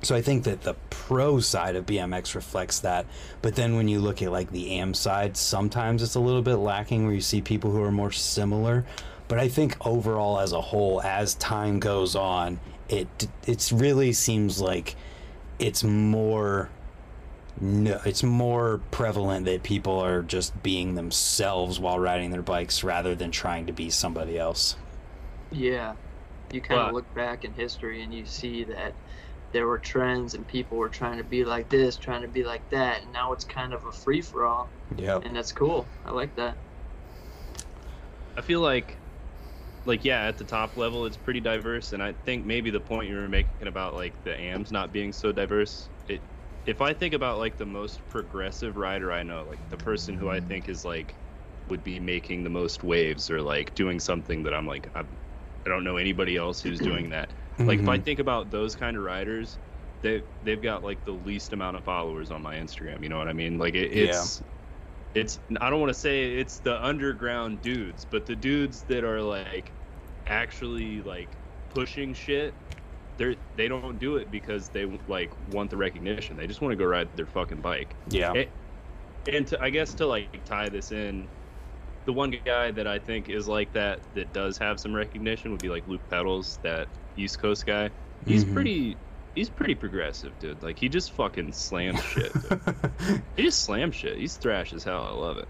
So 0.02 0.14
I 0.14 0.22
think 0.22 0.44
that 0.44 0.62
the 0.62 0.74
pro 0.90 1.40
side 1.40 1.74
of 1.74 1.86
BMX 1.86 2.34
reflects 2.34 2.80
that. 2.80 3.06
But 3.42 3.56
then 3.56 3.76
when 3.76 3.88
you 3.88 3.98
look 3.98 4.22
at 4.22 4.30
like 4.30 4.50
the 4.50 4.78
AM 4.78 4.94
side, 4.94 5.36
sometimes 5.36 6.02
it's 6.02 6.14
a 6.14 6.20
little 6.20 6.42
bit 6.42 6.56
lacking 6.56 7.04
where 7.04 7.14
you 7.14 7.20
see 7.20 7.40
people 7.40 7.70
who 7.72 7.82
are 7.82 7.92
more 7.92 8.12
similar. 8.12 8.84
But 9.28 9.38
I 9.38 9.48
think 9.48 9.76
overall 9.84 10.38
as 10.38 10.52
a 10.52 10.60
whole 10.60 11.02
as 11.02 11.34
time 11.34 11.80
goes 11.80 12.14
on, 12.14 12.60
it 12.88 13.28
it 13.46 13.72
really 13.74 14.12
seems 14.12 14.60
like 14.60 14.94
it's 15.58 15.82
more 15.82 16.70
no, 17.60 18.00
it's 18.04 18.22
more 18.22 18.80
prevalent 18.90 19.46
that 19.46 19.62
people 19.62 19.98
are 19.98 20.22
just 20.22 20.62
being 20.62 20.94
themselves 20.94 21.80
while 21.80 21.98
riding 21.98 22.30
their 22.30 22.42
bikes 22.42 22.84
rather 22.84 23.14
than 23.14 23.30
trying 23.30 23.66
to 23.66 23.72
be 23.72 23.88
somebody 23.90 24.38
else. 24.38 24.76
Yeah. 25.50 25.94
You 26.52 26.60
kind 26.60 26.80
But- 26.80 26.88
of 26.88 26.94
look 26.94 27.14
back 27.14 27.44
in 27.44 27.52
history 27.52 28.02
and 28.02 28.12
you 28.14 28.24
see 28.26 28.64
that 28.64 28.94
there 29.52 29.66
were 29.66 29.78
trends 29.78 30.34
and 30.34 30.46
people 30.46 30.76
were 30.76 30.88
trying 30.88 31.18
to 31.18 31.24
be 31.24 31.44
like 31.44 31.68
this, 31.68 31.96
trying 31.96 32.22
to 32.22 32.28
be 32.28 32.44
like 32.44 32.68
that, 32.70 33.02
and 33.02 33.12
now 33.12 33.32
it's 33.32 33.44
kind 33.44 33.72
of 33.72 33.84
a 33.86 33.92
free 33.92 34.20
for 34.20 34.44
all, 34.44 34.70
Yep. 34.96 35.24
and 35.24 35.36
that's 35.36 35.52
cool. 35.52 35.86
I 36.04 36.10
like 36.12 36.34
that. 36.36 36.56
I 38.36 38.42
feel 38.42 38.60
like, 38.60 38.98
like 39.86 40.04
yeah, 40.04 40.26
at 40.26 40.36
the 40.36 40.44
top 40.44 40.76
level, 40.76 41.06
it's 41.06 41.16
pretty 41.16 41.40
diverse, 41.40 41.92
and 41.92 42.02
I 42.02 42.12
think 42.12 42.44
maybe 42.44 42.70
the 42.70 42.80
point 42.80 43.08
you 43.08 43.16
were 43.16 43.28
making 43.28 43.66
about 43.66 43.94
like 43.94 44.12
the 44.24 44.38
AMs 44.38 44.72
not 44.72 44.92
being 44.92 45.12
so 45.12 45.32
diverse, 45.32 45.88
it, 46.08 46.20
if 46.66 46.82
I 46.82 46.92
think 46.92 47.14
about 47.14 47.38
like 47.38 47.56
the 47.56 47.66
most 47.66 48.06
progressive 48.08 48.76
rider 48.76 49.10
I 49.12 49.22
know, 49.22 49.46
like 49.48 49.60
the 49.70 49.76
person 49.76 50.16
who 50.18 50.28
I 50.28 50.40
think 50.40 50.68
is 50.68 50.84
like 50.84 51.14
would 51.68 51.82
be 51.82 51.98
making 51.98 52.44
the 52.44 52.50
most 52.50 52.84
waves 52.84 53.30
or 53.30 53.40
like 53.40 53.74
doing 53.74 53.98
something 54.00 54.42
that 54.42 54.52
I'm 54.52 54.66
like 54.66 54.90
I'm, 54.94 55.08
I 55.66 55.68
don't 55.68 55.84
know 55.84 55.96
anybody 55.96 56.36
else 56.36 56.60
who's 56.62 56.78
doing 56.78 57.10
that. 57.10 57.32
Like 57.58 57.80
if 57.80 57.88
I 57.88 57.98
Mhm. 57.98 58.04
think 58.04 58.20
about 58.20 58.50
those 58.50 58.76
kind 58.76 58.96
of 58.96 59.02
riders, 59.02 59.58
they 60.02 60.22
they've 60.42 60.62
got 60.62 60.84
like 60.84 61.02
the 61.04 61.12
least 61.12 61.52
amount 61.52 61.76
of 61.76 61.84
followers 61.84 62.30
on 62.30 62.40
my 62.42 62.56
Instagram. 62.56 63.02
You 63.02 63.08
know 63.08 63.18
what 63.18 63.28
I 63.28 63.32
mean? 63.32 63.58
Like 63.58 63.74
it, 63.74 63.90
Yeah. 63.92 64.04
it's 64.10 64.42
it's 65.14 65.40
I 65.60 65.70
don't 65.70 65.80
want 65.80 65.90
to 65.90 65.94
say 65.98 66.36
it's 66.36 66.60
the 66.60 66.82
underground 66.84 67.62
dudes, 67.62 68.04
but 68.04 68.26
the 68.26 68.36
dudes 68.36 68.84
that 68.84 69.02
are 69.04 69.20
like 69.22 69.74
actually 70.26 71.02
like 71.02 71.36
pushing 71.68 72.14
shit. 72.14 72.56
They're 73.18 73.36
they 73.54 73.66
don't 73.66 73.98
do 73.98 74.16
it 74.18 74.30
because 74.30 74.68
they 74.68 74.84
like 75.06 75.32
want 75.48 75.70
the 75.70 75.76
recognition. 75.78 76.36
They 76.36 76.46
just 76.46 76.60
want 76.60 76.72
to 76.72 76.76
go 76.76 76.84
ride 76.84 77.16
their 77.16 77.26
fucking 77.26 77.60
bike. 77.62 77.96
yeah. 78.06 78.32
it- 78.34 78.54
And 79.26 79.46
to, 79.48 79.60
I 79.60 79.70
guess 79.70 79.94
to 79.94 80.06
like 80.06 80.44
tie 80.44 80.68
this 80.68 80.92
in, 80.92 81.30
the 82.06 82.12
one 82.12 82.34
guy 82.44 82.70
that 82.70 82.86
I 82.86 82.98
think 82.98 83.28
is 83.28 83.46
like 83.48 83.72
that 83.74 84.00
that 84.14 84.32
does 84.32 84.56
have 84.58 84.80
some 84.80 84.94
recognition 84.94 85.50
would 85.50 85.60
be 85.60 85.68
like 85.68 85.86
Luke 85.88 86.00
Pedals, 86.08 86.58
that 86.62 86.88
East 87.16 87.38
Coast 87.38 87.66
guy. 87.66 87.90
He's 88.26 88.44
Mhm. 88.44 88.54
pretty 88.54 88.96
he's 89.34 89.50
pretty 89.50 89.74
progressive, 89.74 90.32
dude. 90.38 90.62
Like 90.62 90.78
he 90.78 90.88
just 90.88 91.12
fucking 91.12 91.52
slams 91.52 92.02
shit. 92.02 92.32
he 93.36 93.42
just 93.42 93.64
slams 93.64 93.94
shit. 93.94 94.16
He's 94.16 94.36
thrash 94.36 94.72
as 94.72 94.82
hell. 94.84 95.02
I 95.02 95.12
love 95.14 95.36
it. 95.36 95.48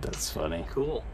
That's 0.00 0.30
funny. 0.30 0.64
Cool. 0.70 1.04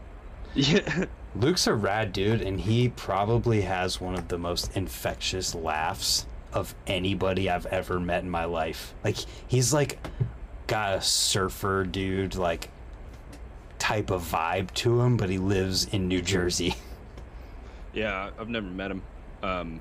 Yeah. 0.53 1.05
Luke's 1.35 1.65
a 1.67 1.73
rad 1.73 2.13
dude, 2.13 2.41
and 2.41 2.61
he 2.61 2.89
probably 2.89 3.61
has 3.61 3.99
one 3.99 4.13
of 4.13 4.27
the 4.27 4.37
most 4.37 4.77
infectious 4.77 5.55
laughs 5.55 6.27
of 6.53 6.75
anybody 6.85 7.49
I've 7.49 7.65
ever 7.65 7.99
met 7.99 8.23
in 8.23 8.29
my 8.29 8.45
life. 8.45 8.93
Like 9.03 9.17
he's 9.47 9.73
like 9.73 9.99
got 10.67 10.93
a 10.99 11.01
surfer 11.01 11.83
dude 11.83 12.35
like 12.35 12.69
type 13.83 14.11
of 14.11 14.21
vibe 14.23 14.71
to 14.73 15.01
him, 15.01 15.17
but 15.17 15.29
he 15.29 15.37
lives 15.37 15.85
in 15.93 16.07
New 16.07 16.21
Jersey. 16.21 16.75
Yeah, 17.93 18.31
I've 18.39 18.49
never 18.49 18.65
met 18.65 18.89
him. 18.89 19.03
Um, 19.43 19.79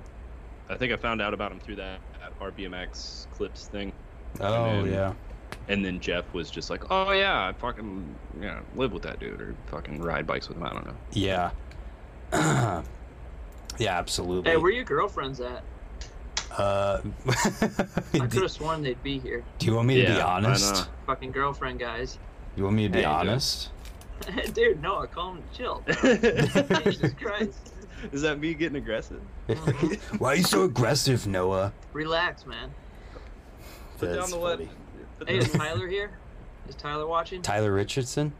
I 0.68 0.76
think 0.76 0.92
I 0.92 0.96
found 0.96 1.22
out 1.22 1.32
about 1.32 1.50
him 1.50 1.58
through 1.60 1.76
that, 1.76 1.98
that 2.20 2.38
RBMX 2.40 3.26
clips 3.30 3.68
thing. 3.68 3.90
Oh 4.38 4.82
then- 4.82 4.92
yeah. 4.92 5.12
And 5.68 5.82
then 5.82 5.98
Jeff 5.98 6.30
was 6.34 6.50
just 6.50 6.68
like, 6.68 6.90
"Oh 6.90 7.12
yeah, 7.12 7.48
I 7.48 7.52
fucking 7.54 8.14
yeah, 8.38 8.60
live 8.76 8.92
with 8.92 9.02
that 9.04 9.18
dude 9.18 9.40
or 9.40 9.54
fucking 9.68 10.02
ride 10.02 10.26
bikes 10.26 10.46
with 10.48 10.58
him." 10.58 10.64
I 10.64 10.72
don't 10.74 10.86
know. 10.86 10.96
Yeah. 11.12 11.50
yeah, 13.78 13.98
absolutely. 13.98 14.50
Hey, 14.50 14.56
where 14.58 14.72
your 14.72 14.84
girlfriends 14.84 15.40
at? 15.40 15.62
uh, 16.58 17.00
I 17.28 18.26
could 18.26 18.42
have 18.42 18.50
sworn 18.50 18.82
they'd 18.82 19.02
be 19.02 19.18
here. 19.20 19.42
do 19.58 19.66
you 19.66 19.74
want 19.74 19.88
me 19.88 20.02
to 20.02 20.06
be 20.06 20.12
Yeah, 20.12 20.26
I 20.26 20.32
honest? 20.36 20.86
Fucking 21.06 21.30
girlfriend 21.32 21.78
guys. 21.80 22.18
You 22.56 22.64
want 22.64 22.76
me 22.76 22.82
to 22.82 22.88
be 22.90 22.98
Hey, 22.98 23.04
dude. 23.04 23.10
honest? 23.10 23.70
Dude, 24.54 24.82
no, 24.82 25.06
calm, 25.06 25.42
chill. 25.54 25.82
Jesus 26.02 27.12
Christ. 27.20 27.74
Is 28.10 28.22
that 28.22 28.40
me 28.40 28.54
getting 28.54 28.76
aggressive? 28.76 29.20
Why 30.18 30.32
are 30.32 30.36
you 30.36 30.42
so 30.42 30.64
aggressive, 30.64 31.26
Noah? 31.26 31.72
Relax, 31.92 32.46
man. 32.46 32.70
Put 33.98 34.14
down 34.16 34.30
the 34.30 34.38
what? 34.38 34.58
funny. 34.58 34.70
Put 35.18 35.28
Hey, 35.28 35.38
is 35.38 35.52
Tyler 35.52 35.86
here? 35.86 36.10
Is 36.68 36.74
Tyler 36.74 37.06
watching? 37.06 37.42
Tyler 37.42 37.72
Richardson? 37.72 38.32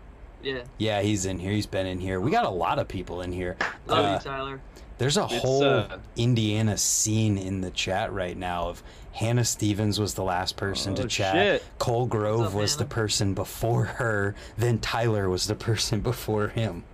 Yeah. 0.43 0.63
Yeah, 0.79 1.03
he's 1.03 1.27
in 1.27 1.39
here. 1.39 1.53
He's 1.53 1.67
been 1.67 1.87
in 1.87 2.01
here. 2.01 2.21
We 2.21 2.33
got 2.33 2.45
a 2.45 2.51
lot 2.51 2.81
of 2.81 2.89
people 2.89 3.21
in 3.23 3.31
here. 3.33 3.57
Love 3.87 4.05
Uh, 4.05 4.13
you, 4.15 4.19
Tyler. 4.31 4.61
There's 4.99 5.17
a 5.17 5.25
It's, 5.25 5.35
whole 5.37 5.65
uh, 5.65 5.99
Indiana 6.17 6.77
scene 6.77 7.39
in 7.39 7.61
the 7.61 7.71
chat 7.71 8.13
right 8.13 8.37
now 8.37 8.69
of 8.69 8.83
Hannah 9.13 9.45
Stevens 9.45 10.01
was 10.01 10.15
the 10.15 10.23
last 10.25 10.57
person 10.57 10.95
to 10.97 11.05
Oh, 11.05 11.07
chat. 11.07 11.35
shit. 11.35 11.65
Cole 11.79 12.07
Grove 12.07 12.47
up, 12.49 12.53
was 12.55 12.77
the 12.77 12.85
person 12.87 13.35
before 13.35 13.85
her. 13.85 14.35
Then 14.57 14.79
Tyler 14.79 15.29
was 15.29 15.47
the 15.47 15.55
person 15.55 16.01
before 16.11 16.49
him. 16.49 16.85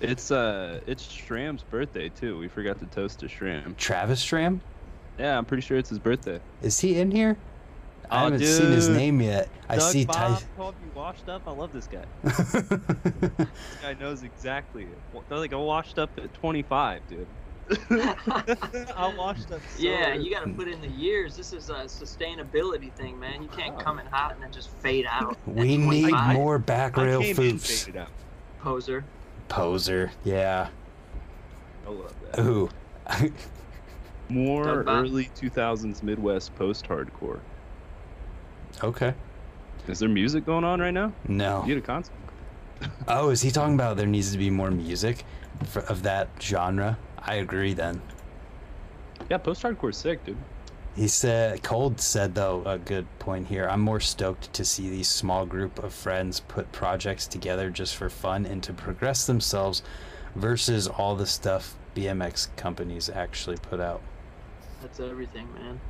It's 0.00 0.30
uh, 0.30 0.80
it's 0.86 1.02
Shram's 1.06 1.62
birthday 1.62 2.08
too. 2.10 2.38
We 2.38 2.48
forgot 2.48 2.78
to 2.80 2.86
toast 2.86 3.20
to 3.20 3.26
Shram. 3.26 3.76
Travis 3.76 4.24
Shram. 4.24 4.60
Yeah, 5.18 5.38
I'm 5.38 5.44
pretty 5.46 5.62
sure 5.62 5.78
it's 5.78 5.88
his 5.88 5.98
birthday. 5.98 6.38
Is 6.62 6.78
he 6.78 6.98
in 7.00 7.10
here? 7.10 7.36
I 8.10 8.20
Oh, 8.20 8.24
haven't 8.24 8.46
seen 8.46 8.70
his 8.70 8.88
name 8.90 9.20
yet. 9.20 9.48
I 9.68 9.78
see 9.78 10.04
Bob 10.04 10.14
Ty. 10.38 10.42
called 10.56 10.74
you 10.84 10.90
washed 10.94 11.28
up. 11.28 11.42
I 11.48 11.50
love 11.50 11.72
this 11.72 11.88
guy. 11.88 12.04
This 12.22 13.46
guy 13.82 13.94
knows 13.98 14.22
exactly. 14.22 14.86
They're 15.28 15.38
like, 15.38 15.52
I 15.52 15.56
washed 15.56 15.98
up 15.98 16.10
at 16.18 16.32
25, 16.34 17.00
dude. 17.08 17.26
I 17.90 19.12
washed 19.16 19.50
up. 19.50 19.60
So 19.76 19.82
yeah, 19.82 20.12
early. 20.12 20.24
you 20.24 20.30
got 20.30 20.44
to 20.44 20.50
put 20.50 20.68
in 20.68 20.80
the 20.80 20.88
years. 20.88 21.36
This 21.36 21.52
is 21.52 21.68
a 21.68 21.84
sustainability 21.84 22.92
thing, 22.92 23.18
man. 23.18 23.42
You 23.42 23.48
can't 23.48 23.74
Oh. 23.76 23.80
come 23.82 23.98
in 23.98 24.06
hot 24.06 24.32
and 24.34 24.42
then 24.42 24.52
just 24.52 24.70
fade 24.70 25.06
out. 25.10 25.36
we 25.46 25.76
need 25.76 26.12
more 26.32 26.58
back 26.58 26.96
rail 26.96 27.20
came 27.20 27.34
foofs. 27.36 27.88
poser. 28.60 29.04
Poser. 29.48 30.10
Yeah. 30.24 30.68
I 31.86 31.90
love 31.90 32.14
that. 32.32 32.40
Ooh. 32.44 32.68
More 34.28 34.82
early 34.82 35.30
2000s 35.36 36.02
Midwest 36.02 36.52
post-hardcore. 36.56 37.38
okay. 38.82 39.14
Is 39.86 40.00
there 40.00 40.08
music 40.08 40.44
going 40.44 40.64
on 40.64 40.80
right 40.80 40.90
now? 40.90 41.12
No. 41.28 41.60
You 41.62 41.74
get 41.76 41.78
a 41.84 41.86
concert. 41.86 42.12
Oh, 43.08 43.30
is 43.30 43.40
he 43.40 43.50
talking 43.52 43.74
about 43.74 43.96
there 43.96 44.06
needs 44.06 44.32
to 44.32 44.38
be 44.38 44.50
more 44.50 44.70
music 44.72 45.24
for, 45.66 45.80
of 45.84 46.02
that 46.02 46.28
genre? 46.40 46.98
I 47.26 47.34
agree 47.36 47.74
then. 47.74 48.00
Yeah, 49.30 49.38
post-hardcore's 49.38 49.96
sick, 49.96 50.24
dude. 50.24 50.36
He 50.94 51.08
said, 51.08 51.62
Cold 51.62 52.00
said 52.00 52.34
though, 52.34 52.62
a 52.64 52.78
good 52.78 53.06
point 53.18 53.48
here. 53.48 53.68
I'm 53.68 53.80
more 53.80 54.00
stoked 54.00 54.52
to 54.54 54.64
see 54.64 54.88
these 54.88 55.08
small 55.08 55.44
group 55.44 55.82
of 55.82 55.92
friends 55.92 56.40
put 56.40 56.72
projects 56.72 57.26
together 57.26 57.68
just 57.68 57.96
for 57.96 58.08
fun 58.08 58.46
and 58.46 58.62
to 58.62 58.72
progress 58.72 59.26
themselves 59.26 59.82
versus 60.36 60.88
all 60.88 61.14
the 61.14 61.26
stuff 61.26 61.74
BMX 61.94 62.48
companies 62.56 63.10
actually 63.10 63.58
put 63.58 63.78
out. 63.80 64.00
That's 64.80 65.00
everything, 65.00 65.52
man. 65.54 65.80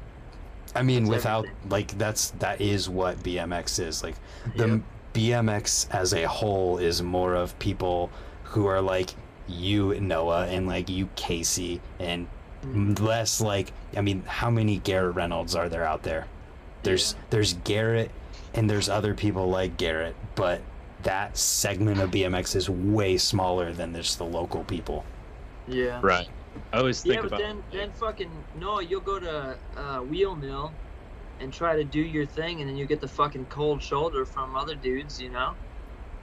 I 0.75 0.83
mean, 0.83 1.05
That's 1.05 1.11
without 1.17 1.45
everything. 1.47 1.69
like 1.71 1.99
that's 1.99 2.31
that 2.41 2.61
is 2.61 2.89
what 2.89 3.23
BMX 3.23 3.79
is. 3.79 4.03
Like 4.03 4.17
the 4.57 4.69
Yep. 4.69 4.81
BMX 5.15 5.89
as 5.95 6.15
a 6.15 6.25
whole 6.27 6.79
is 6.79 7.01
more 7.03 7.35
of 7.35 7.57
people 7.61 8.11
who 8.43 8.67
are 8.67 8.81
like 8.81 9.11
you 9.49 9.99
Noah 10.01 10.47
and 10.47 10.67
like 10.67 10.89
you 10.89 11.09
Casey 11.17 11.81
and 11.99 12.29
Mm. 12.65 12.99
less 13.01 13.41
like 13.41 13.73
I 13.97 14.01
mean, 14.01 14.25
how 14.25 14.51
many 14.51 14.79
Garrett 14.79 15.15
Reynolds 15.15 15.55
are 15.55 15.69
there 15.69 15.85
out 15.85 16.03
there? 16.03 16.27
There's 16.83 17.15
there's 17.31 17.53
Garrett 17.55 18.11
and 18.55 18.69
there's 18.71 18.89
other 18.89 19.15
people 19.15 19.49
like 19.51 19.77
Garrett, 19.77 20.17
but 20.35 20.63
that 21.03 21.37
segment 21.37 22.01
of 22.01 22.11
BMX 22.11 22.57
is 22.57 22.69
way 22.71 23.19
smaller 23.19 23.73
than 23.73 23.95
just 23.95 24.19
the 24.19 24.25
local 24.25 24.65
people. 24.65 25.05
Yeah. 25.67 26.01
Right. 26.03 26.29
I 26.73 26.79
always 26.79 27.03
think 27.03 27.17
Yeah, 27.17 27.21
but 27.23 27.27
about 27.29 27.39
then 27.41 27.63
then 27.71 27.93
fucking 27.93 28.49
no, 28.55 28.81
you'll 28.81 29.01
go 29.03 29.21
to 29.21 29.59
uh, 29.77 29.99
Wheel 30.01 30.35
Mill 30.37 30.79
and 31.39 31.53
try 31.53 31.77
to 31.77 31.85
do 31.85 32.01
your 32.01 32.27
thing, 32.27 32.61
and 32.61 32.69
then 32.69 32.77
you 32.77 32.87
get 32.87 33.01
the 33.01 33.09
fucking 33.09 33.47
cold 33.47 33.83
shoulder 33.83 34.25
from 34.25 34.57
other 34.57 34.75
dudes, 34.75 35.21
you 35.21 35.31
know. 35.31 35.57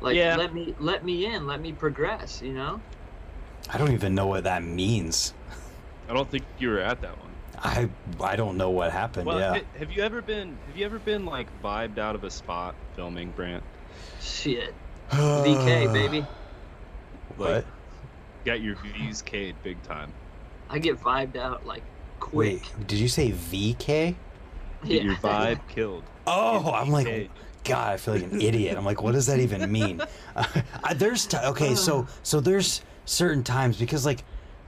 Like 0.02 0.16
Yeah. 0.16 0.36
let 0.38 0.54
me 0.54 0.76
let 0.80 1.04
me 1.06 1.26
in, 1.26 1.46
let 1.48 1.62
me 1.62 1.74
progress, 1.74 2.42
you 2.42 2.54
know. 2.54 2.84
I 3.70 3.78
don't 3.78 3.92
even 3.92 4.14
know 4.16 4.28
what 4.28 4.44
that 4.44 4.64
means. 4.64 5.34
I 6.10 6.14
don't 6.14 6.30
think 6.30 6.44
you 6.60 6.70
were 6.70 6.80
at 6.80 7.02
that 7.02 7.18
one. 7.20 7.30
I 7.60 7.90
I 8.22 8.36
don't 8.36 8.58
know 8.58 8.70
what 8.72 8.92
happened. 8.92 9.26
Well, 9.26 9.40
yeah. 9.40 9.54
ha- 9.60 9.80
have 9.80 9.92
you 9.92 10.04
ever 10.04 10.22
been 10.22 10.58
have 10.68 10.78
you 10.78 10.86
ever 10.86 11.00
been 11.00 11.26
like 11.26 11.48
vibed 11.62 11.98
out 11.98 12.16
of 12.16 12.24
a 12.24 12.30
spot 12.30 12.76
filming, 12.96 13.32
Brant? 13.32 13.64
Shit. 14.22 14.74
VK 15.12 15.94
baby. 15.94 16.26
What? 17.38 17.66
Got 18.46 18.62
your 18.62 18.76
V's 18.76 19.22
K'd 19.22 19.56
big 19.64 19.82
time. 19.84 20.12
I 20.70 20.80
get 20.80 21.00
vibed 21.00 21.38
out 21.38 21.66
like 21.66 21.84
quick. 22.20 22.64
Wait, 22.78 22.88
did 22.88 23.00
you 23.00 23.08
say 23.08 23.32
VK? 23.32 24.16
Get 24.86 25.04
your 25.04 25.16
vibe 25.16 25.66
killed. 25.70 26.04
Oh, 26.28 26.72
I'm 26.74 26.90
like, 26.90 27.30
God, 27.64 27.94
I 27.94 27.98
feel 27.98 28.16
like 28.16 28.24
an 28.24 28.42
idiot. 28.42 28.78
I'm 28.78 28.84
like, 28.84 29.02
what 29.02 29.14
does 29.14 29.28
that 29.28 29.40
even 29.40 29.72
mean? 29.72 30.02
Uh, 30.36 30.44
I- 30.84 30.94
there's 30.96 31.28
t- 31.28 31.38
okay, 31.38 31.76
so 31.76 32.08
so 32.24 32.40
there's 32.40 32.82
certain 33.06 33.44
times 33.44 33.78
because 33.78 34.06
like 34.06 34.24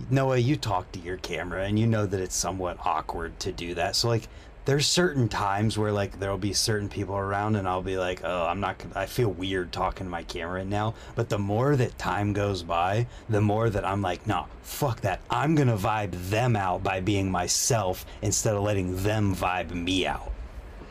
Noah, 0.09 0.37
you 0.37 0.57
talk 0.57 0.91
to 0.91 0.99
your 0.99 1.17
camera 1.17 1.63
and 1.63 1.79
you 1.79 1.87
know 1.87 2.05
that 2.05 2.19
it's 2.19 2.35
somewhat 2.35 2.77
awkward 2.85 3.39
to 3.39 3.51
do 3.51 3.75
that. 3.75 3.95
So 3.95 4.09
like 4.09 4.27
there's 4.65 4.87
certain 4.87 5.29
times 5.29 5.77
where 5.77 5.91
like 5.91 6.19
there'll 6.19 6.37
be 6.37 6.53
certain 6.53 6.89
people 6.89 7.15
around 7.15 7.55
and 7.55 7.67
I'll 7.67 7.83
be 7.83 7.97
like, 7.97 8.21
"Oh, 8.23 8.45
I'm 8.45 8.59
not 8.59 8.79
gonna 8.79 8.93
I 8.95 9.05
feel 9.05 9.29
weird 9.29 9.71
talking 9.71 10.07
to 10.07 10.09
my 10.09 10.23
camera 10.23 10.55
right 10.59 10.67
now." 10.67 10.95
But 11.15 11.29
the 11.29 11.37
more 11.37 11.75
that 11.75 11.97
time 11.97 12.33
goes 12.33 12.63
by, 12.63 13.07
the 13.29 13.41
more 13.41 13.69
that 13.69 13.85
I'm 13.85 14.01
like, 14.01 14.25
"No, 14.27 14.47
fuck 14.63 15.01
that. 15.01 15.21
I'm 15.29 15.55
going 15.55 15.67
to 15.67 15.77
vibe 15.77 16.29
them 16.29 16.55
out 16.55 16.83
by 16.83 16.99
being 16.99 17.29
myself 17.31 18.05
instead 18.21 18.55
of 18.55 18.63
letting 18.63 19.03
them 19.03 19.35
vibe 19.35 19.71
me 19.71 20.07
out." 20.07 20.31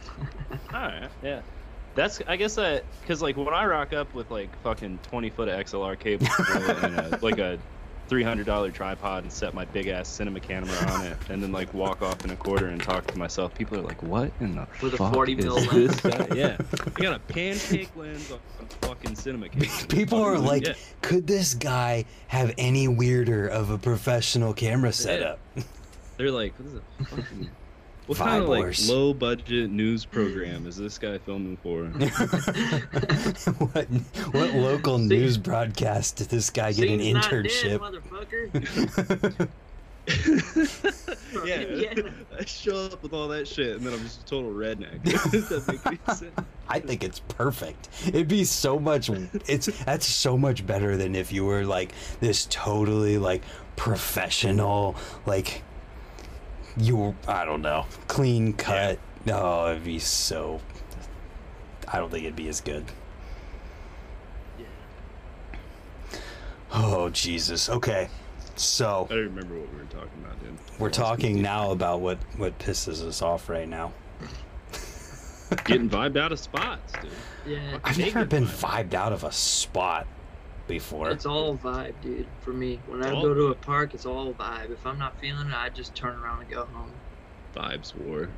All 0.73 0.81
right, 0.81 1.11
yeah. 1.23 1.43
That's 1.95 2.21
I 2.27 2.37
guess 2.37 2.57
that 2.57 2.85
because 3.01 3.23
like 3.23 3.37
when 3.37 3.49
I 3.55 3.65
rock 3.67 3.93
up 3.93 4.13
with 4.15 4.31
like 4.31 4.51
fucking 4.63 4.99
twenty 5.03 5.31
foot 5.31 5.49
of 5.49 5.59
XLR 5.65 5.99
cable 5.99 6.27
and 6.85 6.99
a, 6.99 7.19
like 7.23 7.39
a 7.39 7.59
three 8.09 8.23
hundred 8.23 8.45
dollar 8.47 8.71
tripod 8.71 9.23
and 9.23 9.33
set 9.33 9.55
my 9.55 9.65
big 9.65 9.87
ass 9.87 10.09
cinema 10.09 10.39
camera 10.39 10.77
on 10.93 11.07
it 11.07 11.17
and 11.31 11.43
then 11.43 11.53
like 11.53 11.73
walk 11.73 12.03
off 12.03 12.23
in 12.25 12.31
a 12.31 12.37
quarter 12.37 12.67
and 12.67 12.83
talk 12.83 13.07
to 13.07 13.17
myself, 13.19 13.55
people 13.55 13.79
are 13.79 13.83
like, 13.83 14.03
"What 14.03 14.31
in 14.41 14.57
the 14.57 14.67
With 14.83 14.95
a 14.95 14.97
fuck 14.99 15.15
40 15.15 15.33
is 15.35 15.45
mil 15.45 15.55
this 15.71 16.01
guy?" 16.01 16.29
Yeah, 16.35 16.57
I 16.97 17.01
got 17.01 17.15
a 17.15 17.19
pancake 17.21 17.91
lens 17.97 18.31
on, 18.31 18.41
on 18.61 18.67
fucking 18.83 19.15
cinema 19.15 19.49
camera. 19.49 19.69
People 19.89 20.21
are 20.21 20.39
like, 20.39 20.67
Yeah. 20.67 20.75
could 21.01 21.27
this 21.27 21.55
guy 21.55 22.05
have 22.27 22.53
any 22.59 22.89
weirder 22.89 23.47
of 23.47 23.71
a 23.71 23.79
professional 23.79 24.53
camera 24.53 24.93
setup? 24.93 25.39
They're 26.17 26.31
like, 26.31 26.53
"What 26.59 26.67
is 26.67 26.75
a 26.75 27.05
fucking." 27.05 27.51
What 28.07 28.19
Vibe 28.19 28.25
kind 28.25 28.43
of 28.43 28.49
like 28.51 28.63
Wars. 28.65 28.91
low 28.91 29.15
budget 29.15 29.71
news 29.71 30.05
program 30.05 30.67
is 30.67 30.77
this 30.77 30.99
guy 30.99 31.17
filming 31.19 31.57
for? 31.57 31.85
what 33.73 33.87
what 34.33 34.55
local 34.55 34.99
See- 34.99 35.07
news 35.07 35.39
broadcast 35.39 36.17
did 36.17 36.29
this 36.29 36.51
guy 36.51 36.73
get 36.73 36.91
an 36.91 36.99
Scene's 37.01 37.15
not 37.15 37.31
dead, 37.31 37.45
internship? 37.47 37.79
motherfucker. 37.81 39.49
yeah, 41.47 41.61
Yeah. 41.61 41.95
I 42.39 42.45
show 42.45 42.87
up 42.87 43.03
with 43.03 43.15
all 43.15 43.27
that 43.29 43.49
shit, 43.49 43.77
and 43.77 43.87
then 43.87 43.95
I'm 43.95 44.01
just 44.03 44.21
a 44.23 44.25
total 44.27 44.53
redneck. 44.53 45.03
Does 45.31 45.49
that 45.49 45.67
make 45.67 45.87
any 45.87 45.99
sense? 46.15 46.31
I 46.69 46.81
think 46.81 47.03
it's 47.05 47.21
perfect. 47.21 47.89
It'd 48.09 48.29
be 48.29 48.45
so 48.45 48.79
much. 48.79 49.09
It's 49.49 49.67
that's 49.85 50.07
so 50.07 50.37
much 50.37 50.67
better 50.67 50.97
than 50.99 51.15
if 51.15 51.33
you 51.33 51.45
were 51.47 51.65
like 51.65 51.93
this 52.21 52.47
totally 52.51 53.17
like 53.17 53.43
professional, 53.77 54.95
like 55.27 55.63
you. 56.77 56.97
were- 56.97 57.15
I 57.29 57.45
don't 57.45 57.63
know, 57.63 57.87
clean 58.09 58.53
cut. 58.53 58.99
No, 59.27 59.69
it'd 59.71 59.85
be 59.85 59.99
so. 59.99 60.61
I 61.89 61.99
don't 61.99 62.11
think 62.11 62.25
it'd 62.25 62.37
be 62.37 62.49
as 62.49 62.61
good. 62.61 62.85
Yeah. 64.59 64.67
Oh 66.73 67.09
Jesus. 67.11 67.69
Okay, 67.69 68.09
so 68.57 69.07
I 69.11 69.15
don't 69.15 69.25
remember 69.25 69.55
what 69.59 69.71
we 69.73 69.79
were 69.79 69.85
talking 69.85 70.11
about, 70.25 70.41
dude. 70.43 70.59
we're 70.79 70.91
talking 70.91 71.41
now 71.43 71.71
about 71.71 72.01
what 72.01 72.19
what 72.37 72.59
pisses 72.59 73.07
us 73.07 73.23
off 73.23 73.49
right 73.49 73.69
now. 73.69 73.93
Getting 75.67 75.89
vibed 75.89 76.17
out 76.17 76.33
of 76.33 76.41
spots, 76.41 76.93
dude. 77.01 77.11
Yeah, 77.47 77.79
I've 77.85 77.99
never 77.99 78.25
been 78.25 78.47
vibed 78.47 78.95
out 78.95 79.13
of 79.13 79.23
a 79.25 79.31
spot 79.31 80.07
before. 80.67 81.11
it's 81.11 81.27
all 81.27 81.57
vibe, 81.57 81.95
dude. 82.03 82.27
For 82.41 82.53
me, 82.53 82.81
when 82.87 83.03
I 83.05 83.11
All- 83.11 83.23
go 83.23 83.35
to 83.35 83.47
a 83.49 83.55
park, 83.55 83.95
it's 83.95 84.07
all 84.07 84.33
vibe. 84.35 84.71
If 84.71 84.87
I'm 84.87 84.99
not 84.99 85.19
feeling 85.21 85.49
it, 85.49 85.55
I 85.55 85.69
just 85.69 85.95
turn 85.95 86.17
around 86.19 86.41
and 86.43 86.51
go 86.51 86.65
home. 86.67 86.91
Vibes 87.55 87.95
war. 87.95 88.29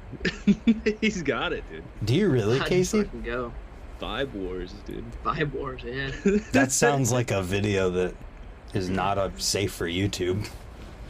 He's 1.00 1.22
got 1.22 1.52
it, 1.52 1.64
dude. 1.70 1.82
Do 2.04 2.14
you 2.14 2.28
really, 2.28 2.56
I 2.56 2.58
just 2.58 2.68
Casey? 2.68 3.02
fucking 3.04 3.22
go. 3.22 3.52
Vibe 4.00 4.32
wars, 4.32 4.74
dude. 4.86 5.04
Vibe 5.24 5.52
wars, 5.54 5.80
yeah. 5.84 6.10
That 6.52 6.70
sounds 6.70 7.10
like 7.12 7.30
a 7.30 7.42
video 7.42 7.88
that 7.90 8.14
is 8.74 8.90
not 8.90 9.16
a 9.16 9.32
safe 9.38 9.72
for 9.72 9.86
YouTube. 9.88 10.46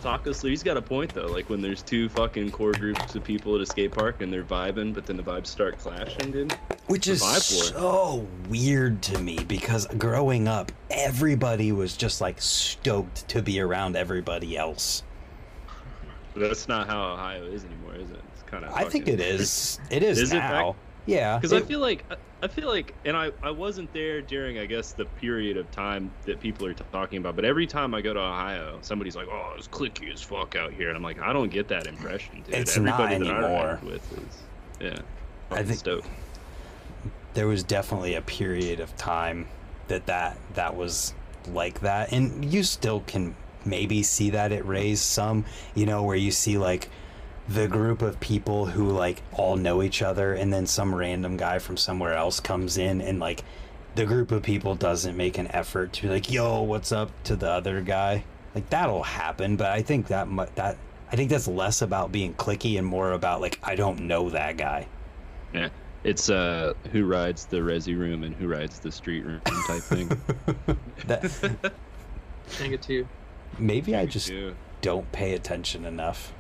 Taco 0.07 0.31
Sleeve's 0.31 0.63
got 0.63 0.77
a 0.77 0.83
point 0.83 1.13
though. 1.13 1.27
Like 1.27 1.51
when 1.51 1.61
there's 1.61 1.83
two 1.83 2.09
fucking 2.11 2.53
core 2.53 2.71
groups 2.71 3.17
of 3.17 3.25
people 3.25 3.57
at 3.57 3.61
a 3.61 3.67
skate 3.67 3.91
park 3.91 4.23
and 4.23 4.33
they're 4.33 4.45
vibing, 4.45 4.95
but 4.95 5.05
then 5.05 5.17
the 5.17 5.23
vibes 5.25 5.49
start 5.49 5.79
clashing, 5.79 6.31
dude. 6.31 6.53
Which 6.87 7.09
is 7.09 7.23
so 7.23 8.25
weird 8.49 9.03
to 9.03 9.19
me 9.19 9.41
because 9.49 9.85
growing 9.99 10.47
up, 10.47 10.71
everybody 10.93 11.73
was 11.73 11.97
just 11.97 12.21
like 12.21 12.41
stoked 12.41 13.27
to 13.31 13.43
be 13.43 13.59
around 13.59 13.97
everybody 13.97 14.57
else. 14.57 15.03
But 16.35 16.43
that's 16.43 16.69
not 16.69 16.87
how 16.87 17.15
Ohio 17.15 17.43
is 17.43 17.65
anymore, 17.65 17.97
is 17.97 18.09
it? 18.09 18.21
It's 18.33 18.45
kind 18.45 18.65
of. 18.65 18.73
I 18.75 18.85
think 18.85 19.09
it 19.09 19.19
is. 19.19 19.81
It 19.91 20.05
is, 20.05 20.21
Is 20.21 20.33
it 20.33 20.37
now. 20.37 20.71
back- 20.71 20.81
yeah. 21.07 21.37
Because 21.37 21.53
I 21.53 21.63
feel 21.63 21.81
like 21.81 22.05
I- 22.51 22.55
feel 22.55 22.69
like, 22.69 22.95
and 23.05 23.17
I 23.17 23.31
I 23.43 23.51
wasn't 23.51 23.93
there 23.93 24.21
during 24.23 24.59
I 24.59 24.67
guess 24.67 24.93
the 24.93 25.05
period 25.05 25.57
of 25.57 25.71
time 25.73 26.11
that 26.25 26.41
people 26.41 26.67
are 26.67 26.75
t- 26.75 26.85
talking 26.93 27.19
about. 27.19 27.37
But 27.37 27.45
every 27.45 27.67
time 27.67 27.95
I 27.95 28.01
go 28.01 28.15
to 28.15 28.21
Ohio, 28.21 28.79
somebody's 28.83 29.17
like, 29.17 29.29
"Oh, 29.29 29.55
it's 29.57 29.69
clicky 29.69 30.13
as 30.13 30.23
fuck 30.23 30.57
out 30.57 30.73
here," 30.73 30.89
and 30.89 30.97
I'm 30.97 31.03
like, 31.03 31.21
I 31.21 31.33
don't 31.33 31.51
get 31.51 31.69
that 31.69 31.87
impression, 31.87 32.43
dude. 32.45 32.55
It's 32.55 32.77
not 32.77 33.01
Everybody 33.01 33.25
that 33.29 33.35
I 33.35 33.45
anymore. 33.45 33.81
with 33.85 34.13
is, 34.13 34.43
yeah. 34.81 34.99
I 35.51 35.63
think- 35.63 35.79
stoked. 35.79 36.09
there 37.35 37.47
was 37.47 37.63
definitely 37.63 38.15
a 38.15 38.23
period 38.23 38.81
of 38.81 38.97
time 38.97 39.47
that 39.89 40.07
that 40.07 40.39
that 40.55 40.75
was 40.75 41.13
like 41.53 41.81
that 41.81 42.11
and 42.13 42.45
you 42.45 42.63
still 42.65 43.01
can 43.07 43.37
maybe 43.65 44.03
see 44.03 44.31
that 44.31 44.51
it 44.53 44.65
raised 44.65 45.03
some 45.05 45.45
you 45.75 45.85
know 45.87 46.03
where 46.03 46.17
you 46.17 46.31
see 46.31 46.57
like 46.59 46.89
the 47.49 47.69
group 47.69 48.03
of 48.03 48.19
people 48.21 48.67
who 48.67 48.91
like 48.91 49.23
all 49.33 49.57
know 49.57 49.83
each 49.83 50.03
other 50.03 50.33
and 50.35 50.53
then 50.53 50.67
some 50.67 50.95
random 50.95 51.37
guy 51.37 51.59
from 51.59 51.77
somewhere 51.77 52.15
else 52.15 52.41
comes 52.41 52.77
in 52.77 53.01
and 53.01 53.21
like 53.21 53.45
the 53.95 54.05
group 54.05 54.33
of 54.33 54.43
people 54.43 54.75
doesn't 54.75 55.17
make 55.17 55.39
an 55.39 55.47
effort 55.53 55.93
to 55.93 56.03
be 56.03 56.09
like 56.09 56.31
yo 56.31 56.63
what's 56.63 56.91
up 56.93 57.11
to 57.23 57.37
the 57.37 57.49
other 57.51 57.81
guy 57.81 58.25
like 58.55 58.69
that'll 58.69 59.03
happen 59.05 59.57
but 59.57 59.69
i 59.69 59.81
think 59.81 60.09
that 60.09 60.27
mu- 60.29 60.45
that 60.57 60.77
i 61.13 61.17
think 61.17 61.31
that's 61.31 61.47
less 61.47 61.83
about 61.83 62.11
being 62.11 62.35
clicky 62.35 62.79
and 62.79 62.87
more 62.87 63.13
about 63.13 63.41
like 63.41 63.59
i 63.63 63.75
don't 63.77 64.01
know 64.01 64.29
that 64.31 64.57
guy 64.57 64.87
Yeah, 65.55 65.69
it's 66.03 66.29
uh, 66.29 66.75
who 66.93 67.07
rides 67.07 67.47
the 67.47 67.59
resi 67.59 67.97
room 67.97 68.25
and 68.25 68.35
who 68.35 68.49
rides 68.49 68.81
the 68.81 68.91
street 68.93 69.25
room 69.25 69.41
type 69.69 69.83
thing. 69.83 70.09
that 71.07 71.31
Think 72.49 72.75
it 72.75 72.83
to 72.83 72.93
you. 72.93 73.09
maybe 73.59 73.95
i 73.95 74.05
just 74.05 74.29
Yeah. 74.31 74.51
don't 74.83 75.11
pay 75.13 75.35
attention 75.35 75.85
enough. 75.85 76.33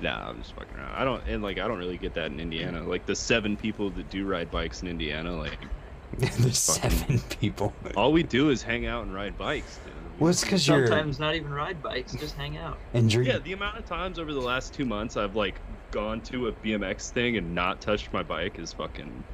Nah, 0.00 0.28
I'm 0.28 0.38
just 0.38 0.54
fucking 0.54 0.76
around. 0.76 0.94
I 0.94 1.04
don't 1.04 1.22
and 1.26 1.42
like 1.42 1.58
I 1.58 1.66
don't 1.68 1.78
really 1.78 1.96
get 1.98 2.14
that 2.14 2.26
in 2.26 2.40
Indiana. 2.40 2.80
Mm. 2.80 2.88
Like 2.88 3.06
the 3.06 3.14
seven 3.16 3.56
people 3.56 3.90
that 3.90 4.10
do 4.10 4.26
ride 4.26 4.50
bikes 4.50 4.82
in 4.82 4.88
Indiana, 4.88 5.34
like 5.36 5.58
There's 6.18 6.74
Fucking- 6.78 6.90
seven 6.90 7.20
people. 7.40 7.72
all 7.96 8.12
we 8.12 8.22
do 8.22 8.50
is 8.50 8.62
hang 8.62 8.86
out 8.86 9.04
and 9.04 9.14
ride 9.14 9.36
bikes. 9.38 9.78
Dude. 9.84 9.92
Well, 10.20 10.30
it's 10.30 10.44
because 10.44 10.66
you're 10.68 10.86
Sometimes 10.86 11.18
not 11.18 11.34
even 11.34 11.52
ride 11.52 11.82
bikes, 11.82 12.12
just 12.14 12.36
hang 12.36 12.56
out. 12.56 12.78
injured. 12.92 13.26
Yeah, 13.26 13.38
the 13.38 13.52
amount 13.52 13.78
of 13.78 13.84
times 13.86 14.18
over 14.20 14.32
the 14.32 14.40
last 14.40 14.72
two 14.74 14.84
months 14.84 15.16
I've 15.16 15.34
like 15.34 15.56
gone 15.90 16.20
to 16.22 16.48
a 16.48 16.52
BMX 16.52 17.10
thing 17.10 17.36
and 17.36 17.54
not 17.54 17.80
touched 17.80 18.12
my 18.12 18.22
bike 18.22 18.58
is 18.58 18.72
fucking. 18.72 19.24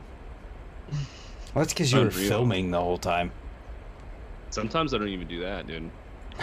Well, 1.53 1.65
it's 1.65 1.73
because 1.73 1.93
you 1.93 1.99
were 1.99 2.07
Unreal. 2.07 2.29
filming 2.29 2.71
the 2.71 2.81
whole 2.81 2.97
time. 2.97 3.33
Sometimes 4.51 4.95
I 4.95 4.99
don't 4.99 5.09
even 5.09 5.27
do 5.27 5.41
that, 5.41 5.67
dude. 5.67 5.91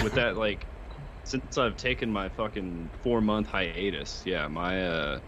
With 0.03 0.12
that, 0.15 0.36
like, 0.36 0.65
since 1.28 1.58
I've 1.58 1.76
taken 1.78 2.12
my 2.12 2.30
fucking 2.30 2.90
four 3.04 3.22
month 3.22 3.48
hiatus, 3.48 4.24
yeah, 4.26 4.48
my 4.48 4.86
uh, 4.86 5.20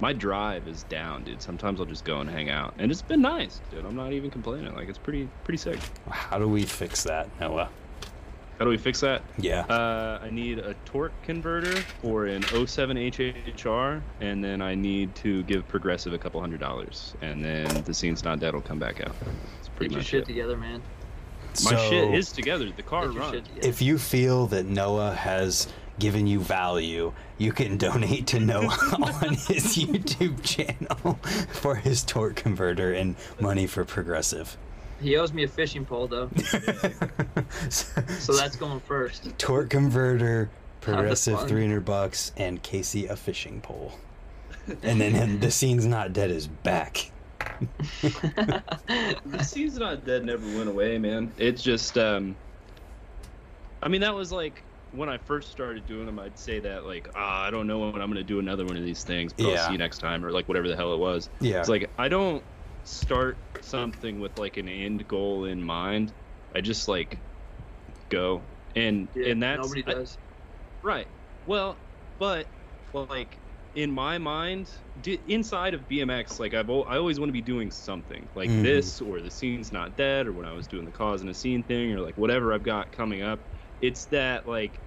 my 0.00 0.12
drive 0.12 0.68
is 0.68 0.84
down, 0.84 1.24
dude. 1.24 1.42
Sometimes 1.42 1.80
I'll 1.80 1.86
just 1.86 2.04
go 2.04 2.20
and 2.20 2.30
hang 2.30 2.50
out, 2.50 2.74
and 2.78 2.90
it's 2.90 3.02
been 3.02 3.20
nice, 3.22 3.60
dude. 3.70 3.84
I'm 3.84 3.96
not 3.96 4.12
even 4.12 4.30
complaining. 4.30 4.74
Like, 4.74 4.88
it's 4.88 4.98
pretty 4.98 5.28
pretty 5.44 5.58
sick. 5.58 5.78
How 6.08 6.38
do 6.38 6.48
we 6.48 6.62
fix 6.64 7.02
that, 7.04 7.28
Noah? 7.40 7.68
How 8.58 8.64
do 8.64 8.70
we 8.70 8.76
fix 8.76 9.00
that? 9.00 9.22
Yeah. 9.36 9.62
Uh, 9.62 10.20
I 10.22 10.30
need 10.30 10.60
a 10.60 10.74
torque 10.84 11.12
converter 11.24 11.74
for 12.00 12.26
an 12.26 12.44
07 12.44 12.96
HHR, 12.96 14.00
and 14.20 14.44
then 14.44 14.62
I 14.62 14.76
need 14.76 15.12
to 15.16 15.42
give 15.42 15.66
Progressive 15.66 16.12
a 16.12 16.18
couple 16.18 16.40
hundred 16.40 16.60
dollars, 16.60 17.14
and 17.20 17.44
then 17.44 17.66
the 17.82 17.92
scene's 17.92 18.22
not 18.22 18.38
dead 18.38 18.54
will 18.54 18.60
come 18.60 18.78
back 18.78 19.00
out. 19.00 19.16
It's 19.58 19.68
pretty 19.70 19.88
Get 19.88 19.90
your 19.90 19.98
much 19.98 20.06
shit 20.06 20.22
it. 20.22 20.26
together, 20.26 20.56
man. 20.56 20.80
My 21.62 21.70
So, 21.72 21.90
shit 21.90 22.14
is 22.14 22.32
together. 22.32 22.70
The 22.76 22.82
car 22.82 23.08
Get 23.08 23.18
runs. 23.18 23.32
shit 23.34 23.44
together. 23.44 23.68
If 23.68 23.80
you 23.82 23.98
feel 23.98 24.46
that 24.48 24.66
Noah 24.66 25.14
has 25.14 25.68
given 25.98 26.26
you 26.26 26.40
value, 26.40 27.12
you 27.38 27.52
can 27.52 27.76
donate 27.86 28.26
to 28.28 28.40
Noah 28.40 28.62
on 29.22 29.34
his 29.34 29.76
YouTube 29.76 30.42
channel 30.42 31.14
for 31.52 31.76
his 31.76 32.02
torque 32.02 32.36
converter 32.36 32.92
and 32.92 33.14
money 33.40 33.66
for 33.66 33.84
progressive. 33.84 34.56
He 35.00 35.16
owes 35.16 35.32
me 35.32 35.44
a 35.44 35.48
fishing 35.48 35.84
pole 35.84 36.06
though, 36.06 36.30
so 37.68 38.32
that's 38.32 38.56
going 38.56 38.80
first. 38.80 39.28
torque 39.38 39.70
converter, 39.70 40.50
progressive 40.80 41.46
300 41.46 41.84
bucks, 41.84 42.32
and 42.36 42.62
Casey 42.62 43.06
a 43.06 43.16
fishing 43.16 43.60
pole. 43.60 43.92
And 44.82 45.00
then 45.00 45.12
him, 45.12 45.40
the 45.40 45.50
scene's 45.50 45.84
not 45.84 46.12
dead 46.12 46.30
is 46.30 46.46
back. 46.46 47.10
The 48.02 49.40
scene's 49.42 49.76
not 49.76 50.04
dead 50.04 50.24
never 50.24 50.46
went 50.56 50.68
away 50.68 50.98
man 50.98 51.32
it's 51.36 51.62
just 51.62 51.96
um 51.98 52.36
i 53.82 53.88
mean 53.88 54.00
that 54.00 54.14
was 54.14 54.32
like 54.32 54.64
when 54.90 55.08
i 55.08 55.18
first 55.18 55.50
started 55.50 55.86
doing 55.86 56.06
them 56.06 56.18
i'd 56.18 56.38
say 56.38 56.60
that 56.60 56.84
like 56.84 57.08
ah, 57.14 57.42
i 57.44 57.50
don't 57.50 57.66
know 57.66 57.78
when 57.80 58.00
i'm 58.00 58.08
gonna 58.10 58.22
do 58.24 58.38
another 58.38 58.64
one 58.64 58.76
of 58.76 58.84
these 58.84 59.02
things 59.04 59.32
but 59.32 59.44
Yeah. 59.46 59.50
i'll 59.52 59.66
see 59.66 59.72
you 59.72 59.78
next 59.78 59.98
time 59.98 60.24
or 60.24 60.30
like 60.30 60.46
whatever 60.48 60.68
the 60.68 60.76
hell 60.76 60.94
it 60.94 60.98
was 60.98 61.28
Yeah. 61.40 61.60
it's 61.60 61.68
like 61.68 61.90
i 61.98 62.08
don't 62.08 62.44
start 62.84 63.38
something 63.62 64.20
with 64.20 64.38
like 64.38 64.56
an 64.56 64.68
end 64.68 65.06
goal 65.08 65.44
in 65.46 65.62
mind 65.62 66.12
i 66.54 66.60
just 66.60 66.86
like 66.88 67.18
go 68.08 68.42
and 68.76 69.08
Yeah, 69.14 69.30
and 69.30 69.42
that's 69.42 69.62
nobody 69.66 69.84
I- 69.86 69.94
does. 69.94 70.18
Right. 70.82 71.06
Well, 71.46 71.78
but 72.18 72.46
well, 72.92 73.06
like 73.08 73.38
in 73.74 73.90
my 73.90 74.18
mind, 74.18 74.72
d- 75.00 75.22
inside 75.26 75.74
of 75.74 75.88
BMX, 75.88 76.38
like 76.38 76.54
I've 76.54 76.70
al- 76.70 76.86
I 76.88 76.96
always 76.98 77.18
want 77.18 77.28
to 77.28 77.32
be 77.32 77.42
doing 77.42 77.70
something 77.70 78.30
like 78.34 78.52
Mhm. 78.52 78.60
this, 78.60 79.00
or 79.00 79.20
the 79.20 79.30
scene's 79.30 79.72
not 79.72 79.96
dead, 79.96 80.26
or 80.26 80.32
when 80.32 80.46
I 80.46 80.52
was 80.52 80.68
doing 80.68 80.84
the 80.84 80.92
cause 80.92 81.20
and 81.22 81.30
a 81.30 81.34
scene 81.34 81.64
thing, 81.64 81.92
or 81.92 82.00
like 82.00 82.16
whatever 82.16 82.52
I've 82.52 82.62
got 82.62 82.92
coming 82.92 83.22
up. 83.22 83.44
It's 83.80 84.06
that 84.06 84.46
like 84.46 84.80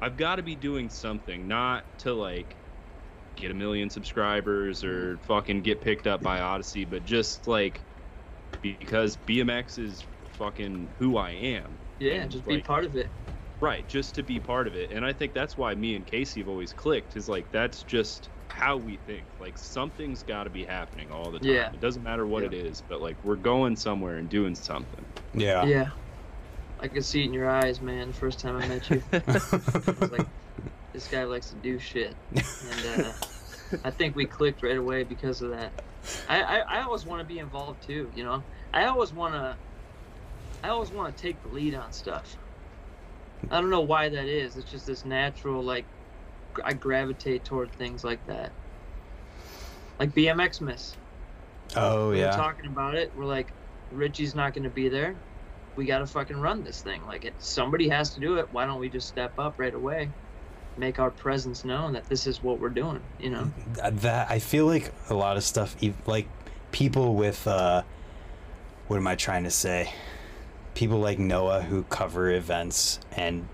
I've 0.00 0.16
got 0.16 0.36
to 0.36 0.42
be 0.42 0.56
doing 0.56 0.90
something, 0.90 1.48
not 1.48 1.86
to 1.98 2.14
like 2.14 2.58
get 3.36 3.50
a 3.50 3.54
million 3.54 3.90
subscribers 3.90 4.84
or 4.84 5.18
fucking 5.20 5.62
get 5.62 5.80
picked 5.82 6.06
up 6.06 6.22
by 6.22 6.40
Odyssey, 6.40 6.84
but 6.84 7.04
just 7.04 7.46
like 7.48 7.84
because 8.62 9.16
BMX 9.16 9.78
is 9.78 10.06
fucking 10.38 10.94
who 10.98 11.16
I 11.18 11.32
am. 11.32 11.80
Yeah, 11.98 12.14
and, 12.14 12.30
just 12.30 12.46
be 12.46 12.58
part 12.60 12.84
of 12.84 12.94
it. 12.96 13.12
Right, 13.60 13.88
just 13.88 14.14
to 14.16 14.22
be 14.22 14.40
part 14.40 14.66
of 14.68 14.74
it. 14.74 14.90
And 14.90 15.04
I 15.04 15.12
think 15.12 15.32
that's 15.32 15.56
why 15.56 15.74
me 15.74 15.96
and 15.96 16.06
Casey 16.06 16.40
have 16.40 16.48
always 16.48 16.72
clicked 16.74 17.16
is 17.16 17.28
like 17.28 17.50
that's 17.50 17.82
just 17.84 18.28
how 18.54 18.76
we 18.76 18.96
think. 18.98 19.24
Like 19.40 19.58
something's 19.58 20.22
got 20.22 20.44
to 20.44 20.50
be 20.50 20.64
happening 20.64 21.10
all 21.10 21.30
the 21.30 21.40
time. 21.40 21.48
Yeah. 21.48 21.72
It 21.72 21.80
doesn't 21.80 22.02
matter 22.02 22.26
what 22.26 22.42
Yeah. 22.42 22.48
it 22.48 22.54
is, 22.54 22.82
but 22.88 23.00
like 23.00 23.16
we're 23.24 23.36
going 23.36 23.76
somewhere 23.76 24.16
and 24.16 24.28
doing 24.28 24.54
something. 24.54 25.04
Yeah. 25.34 25.64
Yeah. 25.64 25.90
I 26.80 26.88
could 26.88 27.04
see 27.04 27.22
it 27.22 27.26
in 27.26 27.34
your 27.34 27.48
eyes, 27.50 27.80
man. 27.80 28.08
The 28.08 28.14
first 28.14 28.38
time 28.40 28.56
I 28.56 28.66
met 28.68 28.88
you, 28.90 29.02
I 29.12 29.18
was 29.26 30.10
like, 30.12 30.26
this 30.92 31.08
guy 31.08 31.24
likes 31.24 31.48
to 31.50 31.56
do 31.56 31.78
shit, 31.78 32.14
and 32.34 33.04
uh, 33.06 33.12
I 33.84 33.90
think 33.90 34.14
we 34.16 34.26
clicked 34.26 34.62
right 34.62 34.76
away 34.76 35.02
because 35.04 35.40
of 35.40 35.50
that. 35.50 35.72
I 36.28 36.42
I, 36.42 36.58
I 36.58 36.82
always 36.82 37.06
want 37.06 37.20
to 37.20 37.26
be 37.26 37.38
involved 37.38 37.82
too. 37.86 38.10
You 38.14 38.24
know, 38.24 38.42
I 38.72 38.84
always 38.86 39.12
want 39.12 39.34
to. 39.34 39.56
I 40.62 40.68
always 40.68 40.90
want 40.90 41.16
to 41.16 41.22
take 41.22 41.40
the 41.42 41.48
lead 41.48 41.74
on 41.74 41.92
stuff. 41.92 42.36
I 43.50 43.60
don't 43.60 43.70
know 43.70 43.80
why 43.82 44.08
that 44.08 44.26
is. 44.26 44.56
It's 44.56 44.70
just 44.70 44.86
this 44.86 45.04
natural 45.04 45.62
like 45.62 45.86
gr- 45.86 46.03
I 46.62 46.72
gravitate 46.74 47.44
toward 47.44 47.72
things 47.72 48.04
like 48.04 48.24
that. 48.26 48.52
Like 49.98 50.14
BMX 50.14 50.60
Miss. 50.60 50.96
oh, 51.76 52.10
we 52.10 52.16
were 52.16 52.22
yeah. 52.22 52.30
talking 52.30 52.66
about 52.66 52.94
it. 52.94 53.12
We're 53.16 53.24
like, 53.24 53.48
Richie's 53.92 54.34
not 54.34 54.54
going 54.54 54.64
to 54.64 54.70
be 54.70 54.88
there. 54.88 55.14
We 55.76 55.86
got 55.86 55.98
to 55.98 56.06
fucking 56.06 56.40
run 56.40 56.62
this 56.64 56.82
thing. 56.82 57.04
Like, 57.06 57.24
it, 57.24 57.34
somebody 57.38 57.88
has 57.88 58.10
to 58.14 58.20
do 58.20 58.36
it. 58.36 58.48
Why 58.52 58.66
don't 58.66 58.80
we 58.80 58.88
just 58.88 59.08
step 59.08 59.38
up 59.38 59.54
right 59.58 59.74
away, 59.74 60.10
make 60.76 60.98
our 60.98 61.10
presence 61.10 61.64
known 61.64 61.92
that 61.94 62.08
this 62.08 62.26
is 62.26 62.42
what 62.42 62.60
we're 62.60 62.68
doing? 62.68 63.00
You 63.18 63.30
know? 63.30 63.50
that 63.82 64.30
I 64.30 64.38
feel 64.38 64.66
like 64.66 64.92
a 65.10 65.14
lot 65.14 65.36
of 65.36 65.44
stuff 65.44 65.76
like 66.06 66.28
people 66.72 67.14
with 67.14 67.46
uh 67.46 67.82
what 68.88 68.96
am 68.96 69.06
I 69.06 69.14
trying 69.14 69.44
to 69.44 69.50
say? 69.50 69.92
People 70.74 70.98
like 70.98 71.18
Noah 71.18 71.62
who 71.62 71.84
cover 71.84 72.30
events 72.30 73.00
and 73.12 73.48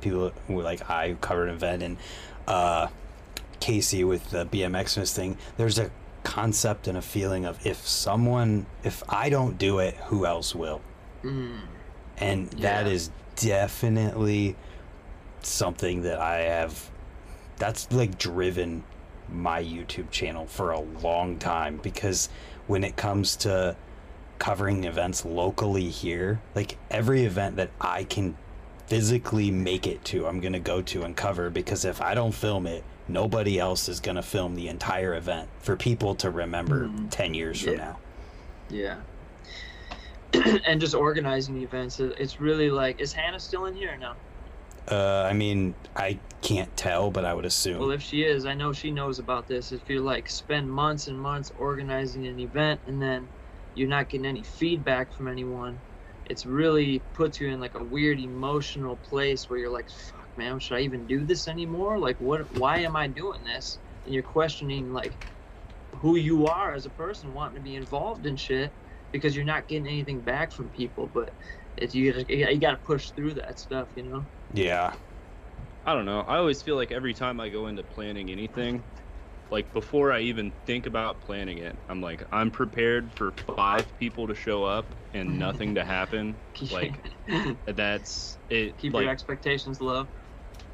people 0.00 0.32
who 0.46 0.60
like 0.60 0.90
I 0.90 1.10
who 1.10 1.16
cover 1.16 1.44
an 1.44 1.54
event 1.54 1.82
and 1.82 1.96
uh 2.46 2.88
Casey 3.60 4.04
with 4.04 4.30
the 4.30 4.44
BMX 4.46 4.98
Miss 4.98 5.14
thing, 5.14 5.38
there's 5.56 5.78
a 5.78 5.90
concept 6.22 6.88
and 6.88 6.96
a 6.98 7.02
feeling 7.02 7.44
of 7.44 7.64
if 7.66 7.86
someone 7.86 8.66
if 8.82 9.02
I 9.08 9.28
don't 9.30 9.56
do 9.58 9.78
it, 9.78 9.94
who 10.08 10.26
else 10.26 10.54
will? 10.54 10.80
Mm. 11.22 11.60
and 12.18 12.48
that 12.50 12.86
Yeah. 12.86 12.92
is 12.92 13.10
definitely 13.36 14.56
something 15.42 16.02
that 16.02 16.18
I 16.18 16.36
have 16.42 16.90
that's 17.56 17.90
like 17.92 18.18
driven 18.18 18.84
my 19.30 19.62
YouTube 19.62 20.10
channel 20.10 20.46
for 20.46 20.70
a 20.72 20.80
long 20.80 21.38
time 21.38 21.78
because 21.82 22.28
when 22.66 22.84
it 22.84 22.96
comes 22.96 23.36
to 23.36 23.74
covering 24.38 24.84
events 24.84 25.24
locally 25.24 25.88
here 25.88 26.40
like 26.54 26.76
every 26.90 27.24
event 27.24 27.56
that 27.56 27.70
I 27.80 28.04
can 28.04 28.36
physically 28.86 29.50
make 29.50 29.86
it 29.86 30.04
to 30.06 30.26
I'm 30.26 30.40
going 30.40 30.52
to 30.52 30.58
go 30.60 30.82
to 30.82 31.02
and 31.04 31.16
cover 31.16 31.50
because 31.50 31.84
if 31.84 32.00
I 32.02 32.14
don't 32.14 32.32
film 32.32 32.66
it 32.66 32.84
nobody 33.08 33.58
else 33.58 33.88
is 33.88 34.00
going 34.00 34.16
to 34.16 34.22
film 34.22 34.54
the 34.54 34.68
entire 34.68 35.14
event 35.14 35.48
for 35.60 35.76
people 35.76 36.14
to 36.16 36.30
remember 36.30 36.88
Mhm. 36.88 37.10
10 37.10 37.34
years 37.34 37.60
from 37.62 37.76
now 37.76 37.98
Yeah. 38.70 38.96
and 40.66 40.80
just 40.80 40.94
organizing 40.94 41.54
the 41.54 41.62
events. 41.62 42.00
It's 42.00 42.40
really 42.40 42.70
like, 42.70 43.00
is 43.00 43.12
Hannah 43.12 43.38
still 43.40 43.66
in 43.66 43.74
here 43.74 43.92
or 43.92 43.96
no? 43.96 44.12
uh 44.90 45.26
I 45.30 45.32
mean 45.32 45.74
I 45.96 46.18
can't 46.42 46.74
tell 46.76 47.10
but 47.10 47.24
I 47.24 47.32
would 47.32 47.46
assume 47.46 47.78
Well, 47.80 47.90
if 47.90 48.02
she 48.02 48.22
is, 48.22 48.44
I 48.44 48.52
know 48.52 48.72
she 48.74 48.90
knows 48.90 49.18
about 49.18 49.48
this. 49.48 49.72
If 49.72 49.88
you 49.88 50.02
like 50.02 50.28
spend 50.28 50.70
months 50.70 51.06
and 51.06 51.18
months 51.18 51.52
organizing 51.58 52.26
an 52.26 52.38
event 52.38 52.80
and 52.86 53.00
then 53.00 53.26
you're 53.74 53.88
not 53.88 54.10
getting 54.10 54.26
any 54.26 54.42
feedback 54.42 55.10
from 55.14 55.26
anyone, 55.26 55.78
it's 56.26 56.46
really 56.46 57.04
puts 57.14 57.40
you 57.40 57.48
in 57.48 57.60
like 57.60 57.74
a 57.74 57.84
weird 57.84 58.20
emotional 58.20 58.96
place 58.96 59.48
where 59.48 59.58
you're 59.58 59.70
like, 59.72 59.88
"Fuck, 59.90 60.30
man, 60.36 60.58
should 60.60 60.78
I 60.78 60.82
even 60.82 61.06
do 61.06 61.24
this 61.26 61.48
anymore? 61.48 61.98
Like, 61.98 62.18
what? 62.18 62.52
Why 62.54 62.78
am 62.80 62.96
I 62.96 63.08
doing 63.08 63.44
this?" 63.44 63.80
And 64.04 64.14
you're 64.14 64.22
questioning 64.24 64.92
like 64.92 65.18
who 65.96 66.16
you 66.16 66.46
are 66.46 66.74
as 66.74 66.86
a 66.86 66.90
person, 66.90 67.32
wanting 67.34 67.56
to 67.56 67.60
be 67.62 67.76
involved 67.76 68.26
in 68.26 68.36
shit 68.36 68.74
because 69.12 69.36
you're 69.36 69.44
not 69.44 69.68
getting 69.68 69.86
anything 69.86 70.22
back 70.22 70.52
from 70.52 70.70
people. 70.70 71.08
But 71.08 71.34
it's 71.76 71.94
you 71.94 72.12
gotta, 72.12 72.26
you 72.54 72.60
gotta 72.60 72.80
push 72.84 73.12
through 73.12 73.34
that 73.34 73.58
stuff, 73.58 73.90
you 73.96 74.04
know. 74.04 74.28
yeah 74.52 74.94
I 75.84 75.94
don't 75.94 76.06
know. 76.06 76.20
I 76.22 76.38
always 76.38 76.62
feel 76.62 76.76
like 76.76 76.92
every 76.92 77.14
time 77.14 77.40
I 77.40 77.50
go 77.50 77.68
into 77.68 77.84
planning 77.84 78.30
anything, 78.30 78.84
like 79.50 79.72
before 79.72 80.12
I 80.12 80.20
even 80.20 80.52
think 80.66 80.86
about 80.86 81.20
planning 81.20 81.58
it, 81.58 81.76
I'm 81.88 82.00
like 82.00 82.24
I'm 82.32 82.50
prepared 82.50 83.12
for 83.12 83.32
five 83.56 83.86
people 83.98 84.26
to 84.26 84.34
show 84.34 84.64
up 84.64 84.86
and 85.12 85.38
nothing 85.46 85.74
to 85.74 85.84
happen. 85.84 86.36
Like 86.72 86.94
that's 87.66 88.38
it. 88.50 88.76
keep 88.78 88.92
like, 88.92 89.04
your 89.04 89.12
expectations 89.12 89.80
low. 89.80 90.08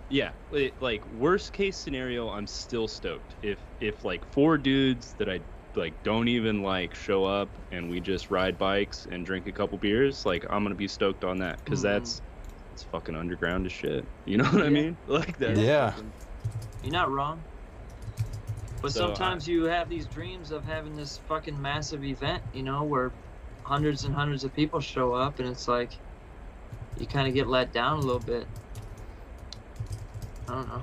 Yeah, 0.08 0.30
it, 0.50 0.80
like 0.80 1.06
worst 1.06 1.52
case 1.52 1.76
scenario, 1.78 2.28
I'm 2.30 2.46
still 2.46 2.88
stoked. 2.88 3.36
If 3.42 3.58
if 3.80 4.04
like 4.04 4.24
four 4.32 4.58
dudes 4.58 5.14
that 5.18 5.28
I 5.28 5.40
like 5.76 5.94
don't 6.02 6.26
even 6.26 6.62
like 6.62 6.94
show 6.96 7.24
up 7.24 7.48
and 7.70 7.88
we 7.88 8.00
just 8.00 8.28
ride 8.30 8.58
bikes 8.58 9.06
and 9.10 9.24
drink 9.24 9.46
a 9.46 9.52
couple 9.52 9.78
beers, 9.78 10.26
like 10.26 10.44
I'm 10.50 10.64
gonna 10.64 10.74
be 10.74 10.88
stoked 10.88 11.24
on 11.24 11.38
that 11.38 11.62
because 11.64 11.80
Mhm. 11.80 11.82
that's 11.84 12.22
it's 12.72 12.82
fucking 12.84 13.14
underground 13.14 13.66
as 13.66 13.72
shit. 13.72 14.04
You 14.24 14.38
know 14.38 14.44
what 14.44 14.62
I 14.62 14.68
mean? 14.68 14.96
Like 15.06 15.38
that. 15.38 15.56
Yeah. 15.56 15.94
You're 16.82 16.92
not 16.92 17.10
wrong. 17.10 17.44
But 18.82 18.92
So, 18.92 19.04
I- 19.04 19.06
sometimes 19.08 19.46
you 19.46 19.64
have 19.64 19.88
these 19.88 20.06
dreams 20.06 20.50
of 20.50 20.64
having 20.64 20.96
this 20.96 21.18
fucking 21.28 21.60
massive 21.60 22.04
event, 22.04 22.42
you 22.54 22.62
know, 22.62 22.82
where 22.82 23.12
hundreds 23.62 24.04
and 24.04 24.14
hundreds 24.14 24.42
of 24.44 24.54
people 24.54 24.80
show 24.80 25.12
up, 25.14 25.38
and 25.38 25.48
it's 25.48 25.68
like 25.68 25.90
you 26.98 27.06
kind 27.06 27.28
of 27.28 27.34
get 27.34 27.46
let 27.46 27.72
down 27.72 27.98
a 27.98 28.00
little 28.00 28.18
bit. 28.20 28.46
I 30.48 30.54
don't 30.54 30.68
know. 30.68 30.82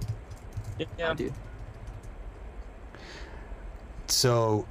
I 0.80 0.86
Yeah. 0.98 1.14
do. 1.14 1.34
So 4.08 4.66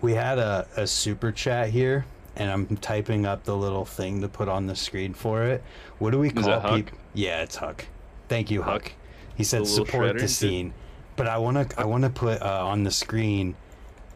we 0.00 0.14
had 0.14 0.38
a, 0.38 0.66
a 0.76 0.86
super 0.86 1.30
chat 1.32 1.70
here, 1.70 2.06
and 2.36 2.50
I'm 2.50 2.76
typing 2.78 3.26
up 3.26 3.44
the 3.44 3.56
little 3.56 3.84
thing 3.84 4.20
to 4.22 4.28
put 4.28 4.48
on 4.48 4.66
the 4.66 4.76
screen 4.76 5.12
for 5.14 5.42
it. 5.44 5.62
What 5.98 6.10
do 6.12 6.18
we 6.18 6.28
Is 6.28 6.34
call 6.34 6.44
that 6.44 6.74
people? 6.74 6.98
Yeah, 7.14 7.42
it's 7.42 7.56
Huck. 7.56 7.86
Thank 8.28 8.50
you, 8.50 8.62
Huck. 8.62 8.84
Huck? 8.84 8.92
He 9.36 9.44
said 9.44 9.66
support 9.66 10.04
shredder? 10.04 10.12
the 10.14 10.18
Did- 10.20 10.30
scene, 10.30 10.74
but 11.18 11.26
I 11.26 11.36
wanna 11.36 11.66
I 11.76 11.84
wanna 11.84 12.08
put 12.08 12.40
uh, 12.40 12.66
on 12.66 12.84
the 12.84 12.90
screen 12.90 13.54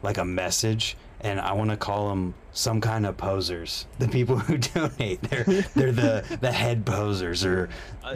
like 0.01 0.17
a 0.17 0.25
message, 0.25 0.97
and 1.21 1.39
I 1.39 1.53
wanna 1.53 1.77
call 1.77 2.09
them 2.09 2.33
some 2.51 2.81
kind 2.81 3.05
of 3.05 3.15
posers. 3.17 3.85
The 3.99 4.07
people 4.07 4.39
who 4.39 4.57
donate, 4.73 5.21
they're 5.21 5.43
they're 5.43 5.91
the 5.91 6.37
the 6.41 6.51
head 6.51 6.85
posers, 6.85 7.45
or 7.45 7.69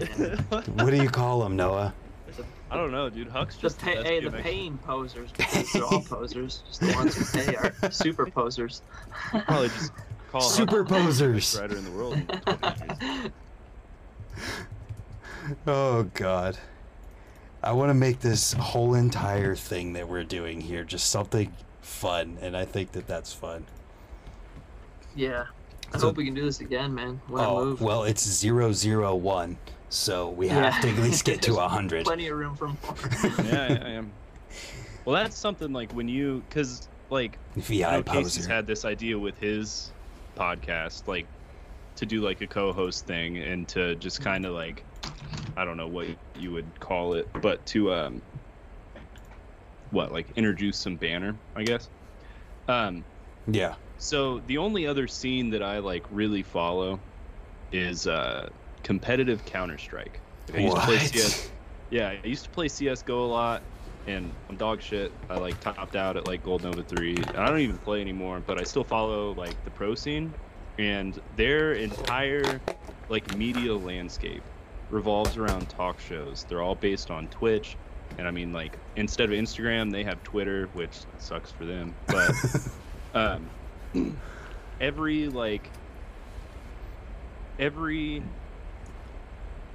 what 0.73 0.89
do 0.89 0.95
you 0.95 1.09
call 1.09 1.41
them, 1.41 1.55
Noah? 1.55 1.93
I 2.69 2.75
don't 2.75 2.91
know, 2.91 3.09
dude. 3.09 3.29
Huck's 3.29 3.55
The 3.55 3.61
just 3.61 3.79
pay, 3.79 3.95
best 3.95 4.07
hey, 4.07 4.19
the 4.19 4.29
BMX. 4.29 4.41
paying 4.41 4.77
posers 4.79 5.31
because 5.31 5.71
they're 5.73 5.85
all 5.85 6.01
posers. 6.01 6.63
Just 6.67 6.81
the 6.81 6.93
ones 6.95 7.15
who 7.15 7.39
pay 7.39 7.55
are 7.55 7.91
super 7.91 8.25
posers. 8.25 8.81
Probably 9.45 9.69
just 9.69 9.91
Call 10.31 10.41
Super 10.41 10.83
Hudson 10.83 10.97
the 10.97 11.05
posers. 11.05 11.55
best 11.55 11.61
rider 11.61 11.77
in 11.77 11.85
the 11.85 11.91
world. 11.91 12.13
in 12.15 13.31
Oh 15.65 16.03
God. 16.13 16.57
I 17.63 17.71
want 17.73 17.89
to 17.89 17.93
make 17.93 18.19
this 18.19 18.53
whole 18.53 18.93
entire 18.93 19.55
thing 19.55 19.93
that 19.93 20.07
we're 20.07 20.23
doing 20.23 20.61
here 20.61 20.83
just 20.83 21.09
something 21.09 21.53
fun, 21.81 22.37
and 22.41 22.55
I 22.55 22.65
think 22.65 22.91
that 22.93 23.07
that's 23.07 23.33
fun. 23.33 23.65
yeah. 25.15 25.45
I 25.93 25.97
So- 25.99 26.07
hope 26.07 26.17
we 26.17 26.25
can 26.25 26.33
do 26.33 26.43
this 26.43 26.59
again, 26.59 26.93
man. 26.93 27.21
When 27.27 27.41
I 27.41 27.47
oh 27.47 27.65
move. 27.65 27.81
well, 27.81 28.03
it's 28.03 28.21
zero 28.27 28.73
zero 28.73 29.15
one, 29.15 29.57
so 29.89 30.29
we 30.29 30.49
have 30.49 30.81
to 30.81 30.89
at 30.89 30.97
least 30.97 31.23
get 31.23 31.41
to 31.43 31.55
a 31.59 31.67
hundred. 31.67 32.03
Plenty 32.05 32.27
of 32.27 32.37
room 32.37 32.55
for 32.57 32.67
more. 32.67 32.95
yeah, 33.45 33.81
I 33.83 33.89
am. 33.91 34.11
Well, 35.05 35.15
that's 35.15 35.37
something 35.37 35.71
like 35.71 35.93
when 35.93 36.09
you, 36.09 36.43
because 36.49 36.89
like 37.09 37.37
I 37.55 37.59
VI 37.61 37.91
know 37.91 38.03
Casey's 38.03 38.37
poser. 38.39 38.53
had 38.53 38.67
this 38.67 38.83
idea 38.83 39.17
with 39.17 39.39
his 39.39 39.91
podcast, 40.35 41.07
like 41.07 41.25
to 41.95 42.05
do 42.05 42.19
like 42.21 42.41
a 42.41 42.47
co-host 42.47 43.05
thing 43.07 43.37
and 43.37 43.65
to 43.69 43.95
just 43.95 44.19
mm. 44.19 44.25
kind 44.25 44.45
of 44.45 44.53
like, 44.53 44.83
I 45.55 45.65
don't 45.65 45.77
know 45.77 45.87
what 45.87 46.07
you 46.35 46.51
would 46.51 46.79
call 46.79 47.13
it, 47.13 47.29
but 47.41 47.65
to 47.67 47.91
um, 47.93 48.21
what 49.89 50.11
like 50.11 50.31
introduce 50.31 50.79
some 50.79 50.97
banner, 50.97 51.39
I 51.55 51.63
guess. 51.63 51.89
Um, 52.67 53.05
Yeah. 53.47 53.75
so 53.97 54.39
the 54.41 54.57
only 54.57 54.85
other 54.87 55.07
scene 55.07 55.49
that 55.51 55.63
I 55.63 55.79
like 55.79 56.05
really 56.09 56.43
follow 56.43 56.99
is 57.71 58.07
uh, 58.07 58.49
competitive 58.83 59.45
Counter 59.45 59.77
Strike. 59.77 60.23
I 60.53 60.59
used 60.59 60.75
to 60.77 60.81
play 60.83 60.99
CS. 60.99 61.51
Yeah, 61.89 62.09
I 62.09 62.27
used 62.27 62.43
to 62.45 62.49
play 62.51 62.67
CS:GO 62.67 63.25
a 63.25 63.27
lot, 63.27 63.63
and 64.07 64.35
I'm 64.49 64.57
dog 64.57 64.81
shit. 64.81 65.17
I 65.29 65.37
like 65.37 65.59
topped 65.59 65.95
out 65.95 66.17
at 66.17 66.25
like 66.25 66.43
Gold 66.43 66.63
Nova 66.63 66.83
three. 66.83 67.29
And 67.33 67.37
I 67.37 67.49
don't 67.49 67.59
even 67.59 67.79
play 67.79 68.01
anymore, 68.01 68.41
but 68.41 68.57
I 68.57 68.63
still 68.63 68.83
follow 68.83 69.33
like 69.33 69.63
the 69.63 69.71
pro 69.71 69.95
scene, 69.95 70.35
and 70.77 71.17
their 71.31 71.73
entire 71.73 72.63
like 73.09 73.29
media 73.29 73.75
landscape 73.75 74.49
revolves 74.89 75.37
around 75.37 75.69
talk 75.69 75.99
shows. 75.99 76.45
They're 76.47 76.61
all 76.61 76.75
based 76.75 77.11
on 77.11 77.27
Twitch, 77.27 77.75
and 78.17 78.27
I 78.27 78.31
mean 78.31 78.53
like 78.53 78.77
instead 78.95 79.31
of 79.31 79.37
Instagram, 79.37 79.91
they 79.91 80.03
have 80.03 80.21
Twitter, 80.23 80.67
which 80.73 80.97
sucks 81.19 81.51
for 81.51 81.65
them, 81.65 81.95
but. 82.07 82.31
um, 83.13 83.49
every 84.79 85.27
like 85.29 85.69
every 87.59 88.21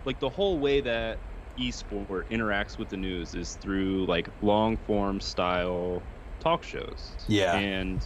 like 0.05 0.21
the 0.21 0.29
whole 0.29 0.59
way 0.59 0.81
that 0.81 1.19
esport 1.59 2.25
interacts 2.31 2.79
with 2.79 2.89
the 2.89 2.97
news 2.97 3.35
is 3.35 3.57
through 3.57 4.07
like 4.07 4.29
long 4.43 4.77
form 4.87 5.21
style 5.21 6.03
talk 6.41 6.63
shows 6.63 7.11
Yeah. 7.29 7.55
and 7.57 8.01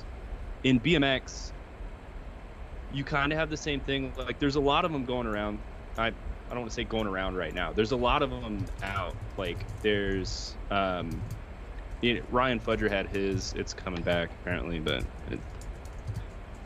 in 0.64 0.80
bmx 0.80 1.52
you 2.92 3.04
kind 3.04 3.32
of 3.32 3.38
have 3.38 3.50
the 3.50 3.56
same 3.56 3.80
thing 3.80 4.12
like 4.16 4.38
there's 4.38 4.56
a 4.56 4.60
lot 4.60 4.84
of 4.84 4.92
them 4.92 5.04
going 5.04 5.26
around 5.26 5.58
i 5.98 6.12
i 6.48 6.50
don't 6.54 6.60
want 6.60 6.70
to 6.70 6.74
say 6.74 6.84
going 6.84 7.06
around 7.06 7.36
right 7.36 7.54
now 7.54 7.72
there's 7.72 7.92
a 7.92 7.96
lot 7.96 8.22
of 8.22 8.30
them 8.30 8.64
out 8.82 9.14
like 9.36 9.64
there's 9.82 10.54
um 10.70 11.22
it, 12.02 12.22
Ryan 12.30 12.60
Fudger 12.60 12.90
had 12.90 13.08
his. 13.08 13.54
It's 13.54 13.72
coming 13.72 14.02
back 14.02 14.28
apparently, 14.42 14.78
but 14.80 15.02
it, 15.30 15.40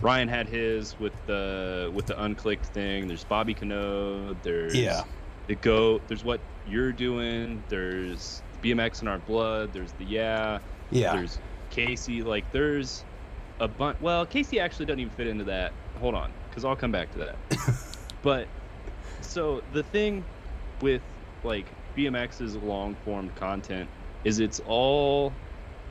Ryan 0.01 0.27
had 0.29 0.49
his 0.49 0.99
with 0.99 1.13
the 1.27 1.91
with 1.95 2.07
the 2.07 2.15
unclicked 2.15 2.67
thing. 2.67 3.07
There's 3.07 3.23
Bobby 3.25 3.55
Cano. 3.55 4.35
There's 4.43 4.75
Yeah. 4.75 5.03
the 5.47 5.55
goat. 5.55 6.03
There's 6.09 6.25
what 6.25 6.41
you're 6.67 6.91
doing. 6.93 7.63
There's 7.69 8.43
BMX 8.61 9.03
in 9.03 9.09
our 9.09 9.19
blood. 9.19 9.73
There's 9.73 9.93
the 9.93 10.05
yeah. 10.05 10.59
Yeah. 10.91 11.15
There's 11.15 11.39
Casey. 11.71 12.23
Like 12.23 12.51
there's 12.51 13.05
a 13.61 13.69
bunch. 13.69 14.01
Well, 14.01 14.27
Casey 14.27 14.59
actually 14.59 14.87
doesn't 14.87 15.01
even 15.01 15.13
fit 15.13 15.29
into 15.29 15.45
that. 15.45 15.73
Hold 16.01 16.17
on, 16.17 16.33
because 16.49 16.65
I'll 16.65 16.77
come 16.77 16.91
back 16.93 17.13
to 17.13 17.19
that. 17.19 17.37
but 18.23 18.49
so 19.31 19.63
the 19.69 19.83
thing 19.83 20.29
with 20.81 21.05
like 21.43 21.77
BMX's 21.97 22.57
long 22.57 22.97
form 22.97 23.31
content 23.31 23.91
is 24.25 24.39
it's 24.41 24.61
all 24.61 25.41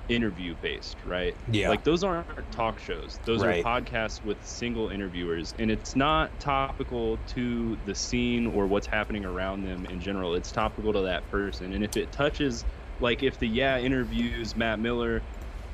interview 0.07 0.55
based, 0.55 1.05
right? 1.05 1.37
Yeah. 1.47 1.69
Like 1.69 1.83
those 1.83 2.03
aren't 2.03 2.51
talk 2.51 2.79
shows. 2.79 3.19
Those 3.25 3.43
Right. 3.43 3.63
are 3.65 3.81
podcasts 3.81 4.23
with 4.23 4.43
single 4.43 4.89
interviewers 4.89 5.53
and 5.59 5.71
it's 5.71 5.95
not 5.95 6.39
topical 6.39 7.19
to 7.19 7.77
the 7.77 7.95
scene 7.95 8.47
or 8.47 8.67
what's 8.67 8.87
happening 8.87 9.25
around 9.25 9.63
them 9.63 9.85
in 9.85 9.99
general. 9.99 10.35
It's 10.35 10.51
topical 10.51 10.93
to 10.93 11.01
that 11.03 11.27
person. 11.27 11.73
And 11.73 11.83
if 11.83 11.95
it 11.97 12.11
touches 12.11 12.65
like 12.99 13.23
if 13.23 13.39
the 13.39 13.47
yeah 13.47 13.79
interviews 13.79 14.55
Matt 14.55 14.79
Miller 14.79 15.25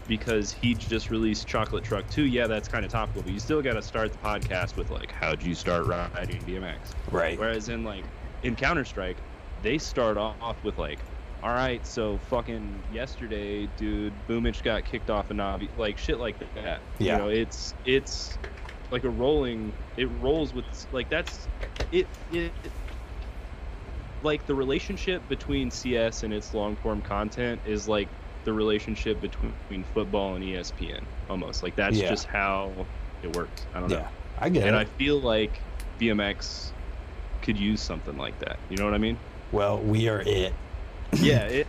because 0.07 0.51
he 0.51 0.75
just 0.75 1.09
released 1.09 1.47
Chocolate 1.47 1.83
Truck 1.83 2.09
2, 2.09 2.25
yeah, 2.25 2.47
that's 2.47 2.67
kind 2.67 2.85
of 2.85 2.91
topical, 2.91 3.21
but 3.21 3.31
you 3.31 3.39
still 3.39 3.61
got 3.61 3.73
to 3.73 3.81
start 3.81 4.11
the 4.11 4.17
podcast 4.19 4.75
with 4.75 4.89
like 4.89 5.11
how'd 5.11 5.41
you 5.43 5.55
start 5.55 5.85
riding 5.85 6.41
BMX? 6.43 6.93
right. 7.11 7.37
Whereas 7.37 7.69
in 7.69 7.83
like 7.83 8.05
in 8.43 8.55
Counter 8.55 8.85
Strike, 8.85 9.17
they 9.61 9.77
start 9.77 10.17
off 10.17 10.63
with 10.63 10.77
like, 10.77 10.99
all 11.43 11.53
right, 11.53 11.85
so 11.85 12.17
fucking 12.29 12.83
yesterday, 12.91 13.67
dude, 13.77 14.13
Boomich 14.27 14.63
got 14.63 14.85
kicked 14.85 15.09
off 15.09 15.31
a 15.31 15.33
Navi, 15.33 15.69
like 15.77 15.97
shit 15.97 16.19
like 16.19 16.39
that. 16.55 16.81
Yeah. 16.99 17.13
You 17.13 17.17
know, 17.17 17.29
it's 17.29 17.73
it's 17.85 18.37
like 18.91 19.03
a 19.03 19.09
rolling. 19.09 19.73
It 19.97 20.09
rolls 20.21 20.53
with 20.53 20.65
like 20.91 21.09
that's 21.09 21.47
it. 21.91 22.07
It 22.31 22.53
like 24.21 24.45
the 24.47 24.55
relationship 24.55 25.27
between 25.27 25.69
CS 25.69 26.23
and 26.23 26.33
its 26.33 26.53
long 26.53 26.75
form 26.75 27.01
content 27.01 27.61
is 27.65 27.87
like 27.87 28.09
the 28.45 28.53
relationship 28.53 29.19
between, 29.21 29.51
between 29.63 29.83
football 29.93 30.35
and 30.35 30.43
ESPN 30.43 31.03
almost 31.29 31.63
like 31.63 31.75
that's 31.75 31.97
Yeah. 31.97 32.09
just 32.09 32.27
how 32.27 32.71
it 33.23 33.35
works. 33.35 33.65
I 33.73 33.79
don't 33.81 33.89
know 33.89 33.97
Yeah. 33.97 34.07
I 34.39 34.49
get 34.49 34.63
and 34.65 34.75
it. 34.75 34.79
And 34.79 34.87
I 34.87 34.97
feel 34.97 35.19
like 35.19 35.59
BMX 35.99 36.69
could 37.41 37.57
use 37.57 37.81
something 37.81 38.17
like 38.17 38.37
that. 38.39 38.57
You 38.69 38.77
know 38.77 38.85
what 38.85 38.93
I 38.93 38.97
mean? 38.99 39.17
well, 39.51 39.77
we 39.79 40.07
are 40.09 40.21
it. 40.21 40.53
yeah. 41.13 41.43
It. 41.47 41.67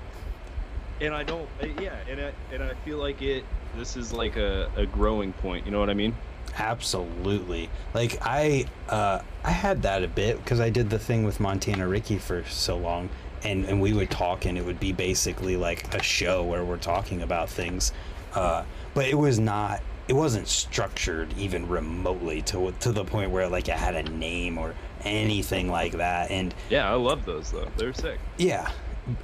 And 1.00 1.14
I 1.14 1.24
don't. 1.24 1.48
uh, 1.62 1.66
Yeah. 1.80 1.94
And 2.10 2.20
I 2.20 2.32
and 2.52 2.62
I 2.62 2.72
feel 2.84 2.98
like 2.98 3.20
it. 3.22 3.44
This 3.76 3.96
is 3.96 4.12
like 4.12 4.36
a, 4.36 4.70
a 4.76 4.86
growing 4.86 5.32
point. 5.34 5.66
You 5.66 5.72
know 5.72 5.78
what 5.80 5.90
I 5.90 5.94
mean? 5.94 6.14
Absolutely. 6.58 7.68
Like 7.94 8.18
I 8.22 8.66
uh 8.88 9.20
I 9.44 9.50
had 9.50 9.82
that 9.82 10.02
a 10.02 10.08
bit 10.08 10.38
because 10.42 10.60
I 10.60 10.70
did 10.70 10.88
the 10.90 10.98
thing 10.98 11.24
with 11.24 11.38
Montana 11.40 11.86
Ricky 11.86 12.18
for 12.18 12.44
so 12.44 12.76
long 12.76 13.08
and 13.44 13.64
and 13.64 13.80
we 13.80 13.92
would 13.92 14.10
talk 14.10 14.44
and 14.46 14.56
it 14.58 14.64
would 14.64 14.80
be 14.80 14.92
basically 14.92 15.56
like 15.56 15.94
a 15.94 16.02
show 16.02 16.42
where 16.42 16.64
we're 16.64 16.76
talking 16.78 17.22
about 17.22 17.48
things. 17.48 17.92
Uh 18.34 18.64
but 18.94 19.06
it 19.06 19.16
was 19.18 19.38
not 19.38 19.80
it 20.08 20.12
wasn't 20.14 20.46
structured 20.46 21.36
even 21.36 21.68
remotely 21.68 22.42
to 22.42 22.72
to 22.80 22.92
the 22.92 23.04
point 23.04 23.30
where 23.30 23.48
like 23.48 23.68
it 23.68 23.74
had 23.74 23.94
a 23.96 24.02
name 24.04 24.56
or 24.58 24.74
anything 25.04 25.68
like 25.70 25.92
that 25.92 26.30
and 26.30 26.54
Yeah. 26.70 26.90
I 26.90 26.94
love 26.94 27.24
those 27.24 27.50
though. 27.52 27.68
They're 27.76 27.92
sick. 27.92 28.18
yeah. 28.38 28.70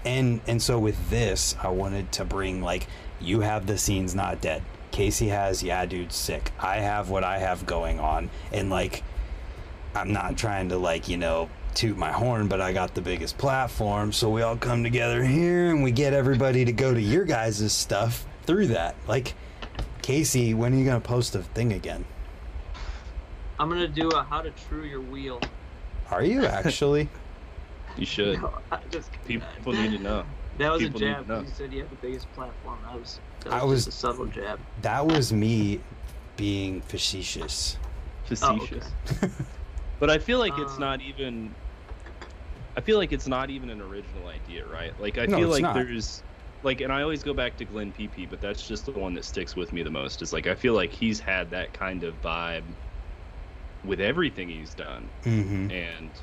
And 0.04 0.40
and 0.46 0.62
so 0.62 0.78
with 0.78 1.10
this, 1.10 1.56
I 1.60 1.68
wanted 1.68 2.12
to 2.12 2.24
bring 2.24 2.62
like 2.62 2.86
you 3.20 3.40
have 3.40 3.66
the 3.66 3.76
scenes 3.78 4.14
not 4.14 4.40
dead. 4.40 4.62
Casey 4.92 5.28
has 5.28 5.62
yeah, 5.62 5.84
dude, 5.86 6.12
sick. 6.12 6.52
I 6.60 6.76
have 6.76 7.08
what 7.10 7.24
I 7.24 7.38
have 7.38 7.66
going 7.66 7.98
on, 7.98 8.30
and 8.52 8.70
like 8.70 9.02
I'm 9.94 10.12
not 10.12 10.36
trying 10.36 10.68
to 10.68 10.76
like 10.76 11.08
you 11.08 11.16
know 11.16 11.48
toot 11.74 11.96
my 11.96 12.12
horn, 12.12 12.48
but 12.48 12.60
I 12.60 12.72
got 12.72 12.94
the 12.94 13.00
biggest 13.00 13.38
platform, 13.38 14.12
so 14.12 14.28
we 14.30 14.42
all 14.42 14.56
come 14.56 14.82
together 14.82 15.22
here 15.24 15.70
and 15.70 15.82
we 15.82 15.90
get 15.90 16.12
everybody 16.12 16.64
to 16.64 16.72
go 16.72 16.92
to 16.92 17.00
your 17.00 17.24
guys' 17.24 17.72
stuff 17.72 18.24
through 18.44 18.68
that. 18.68 18.94
Like 19.06 19.34
Casey, 20.02 20.54
when 20.54 20.72
are 20.72 20.76
you 20.76 20.84
gonna 20.84 21.00
post 21.00 21.34
a 21.34 21.42
thing 21.42 21.72
again? 21.72 22.04
I'm 23.58 23.68
gonna 23.68 23.88
do 23.88 24.08
a 24.10 24.22
how 24.24 24.42
to 24.42 24.50
true 24.68 24.84
your 24.84 25.00
wheel. 25.00 25.40
Are 26.10 26.24
you 26.24 26.44
actually? 26.46 27.08
You 27.96 28.06
should. 28.06 28.40
No, 28.40 28.52
just 28.90 29.10
People 29.26 29.72
need 29.72 29.92
to 29.92 29.98
know. 29.98 30.24
That 30.58 30.72
was 30.72 30.82
people 30.82 30.98
a 31.02 31.04
jab. 31.24 31.28
You 31.28 31.46
said 31.54 31.72
you 31.72 31.80
have 31.80 31.90
the 31.90 31.96
biggest 31.96 32.30
platform. 32.34 32.78
That 32.84 32.98
was 32.98 33.20
that 33.40 33.52
I 33.52 33.62
was, 33.64 33.70
was- 33.70 33.84
just 33.86 33.96
a 33.98 34.00
subtle 34.00 34.26
jab. 34.26 34.60
that 34.82 35.06
was 35.06 35.32
me 35.32 35.80
being 36.36 36.80
facetious. 36.82 37.76
Facetious. 38.26 38.90
But 40.00 40.10
I 40.10 40.18
feel 40.18 40.40
like 40.40 40.54
it's 40.58 40.74
Um, 40.74 40.80
not 40.80 41.00
even. 41.00 41.54
I 42.76 42.80
feel 42.80 42.96
like 42.98 43.12
it's 43.12 43.28
not 43.28 43.50
even 43.50 43.70
an 43.70 43.80
original 43.80 44.26
idea, 44.28 44.66
right? 44.66 44.98
Like 44.98 45.18
I 45.18 45.26
No, 45.26 45.28
feel 45.28 45.50
like 45.50 45.70
not. 45.70 45.88
there's, 45.88 46.24
like, 46.62 46.80
and 46.80 46.92
I 46.92 47.02
always 47.02 47.22
go 47.22 47.34
back 47.34 47.56
to 47.58 47.64
Glenn 47.64 47.92
PP, 47.92 48.26
but 48.26 48.40
that's 48.40 48.66
just 48.66 48.86
the 48.86 48.92
one 48.92 49.14
that 49.14 49.24
sticks 49.24 49.54
with 49.56 49.72
me 49.72 49.82
the 49.82 49.90
most. 49.90 50.22
Is 50.22 50.32
like 50.32 50.46
I 50.46 50.54
feel 50.54 50.74
like 50.74 50.92
he's 50.92 51.20
had 51.20 51.50
that 51.50 51.72
kind 51.74 52.04
of 52.04 52.20
vibe 52.20 52.76
with 53.82 54.00
everything 54.00 54.48
he's 54.48 54.74
done, 54.74 55.12
Mm-hmm. 55.24 55.68
and 55.68 56.20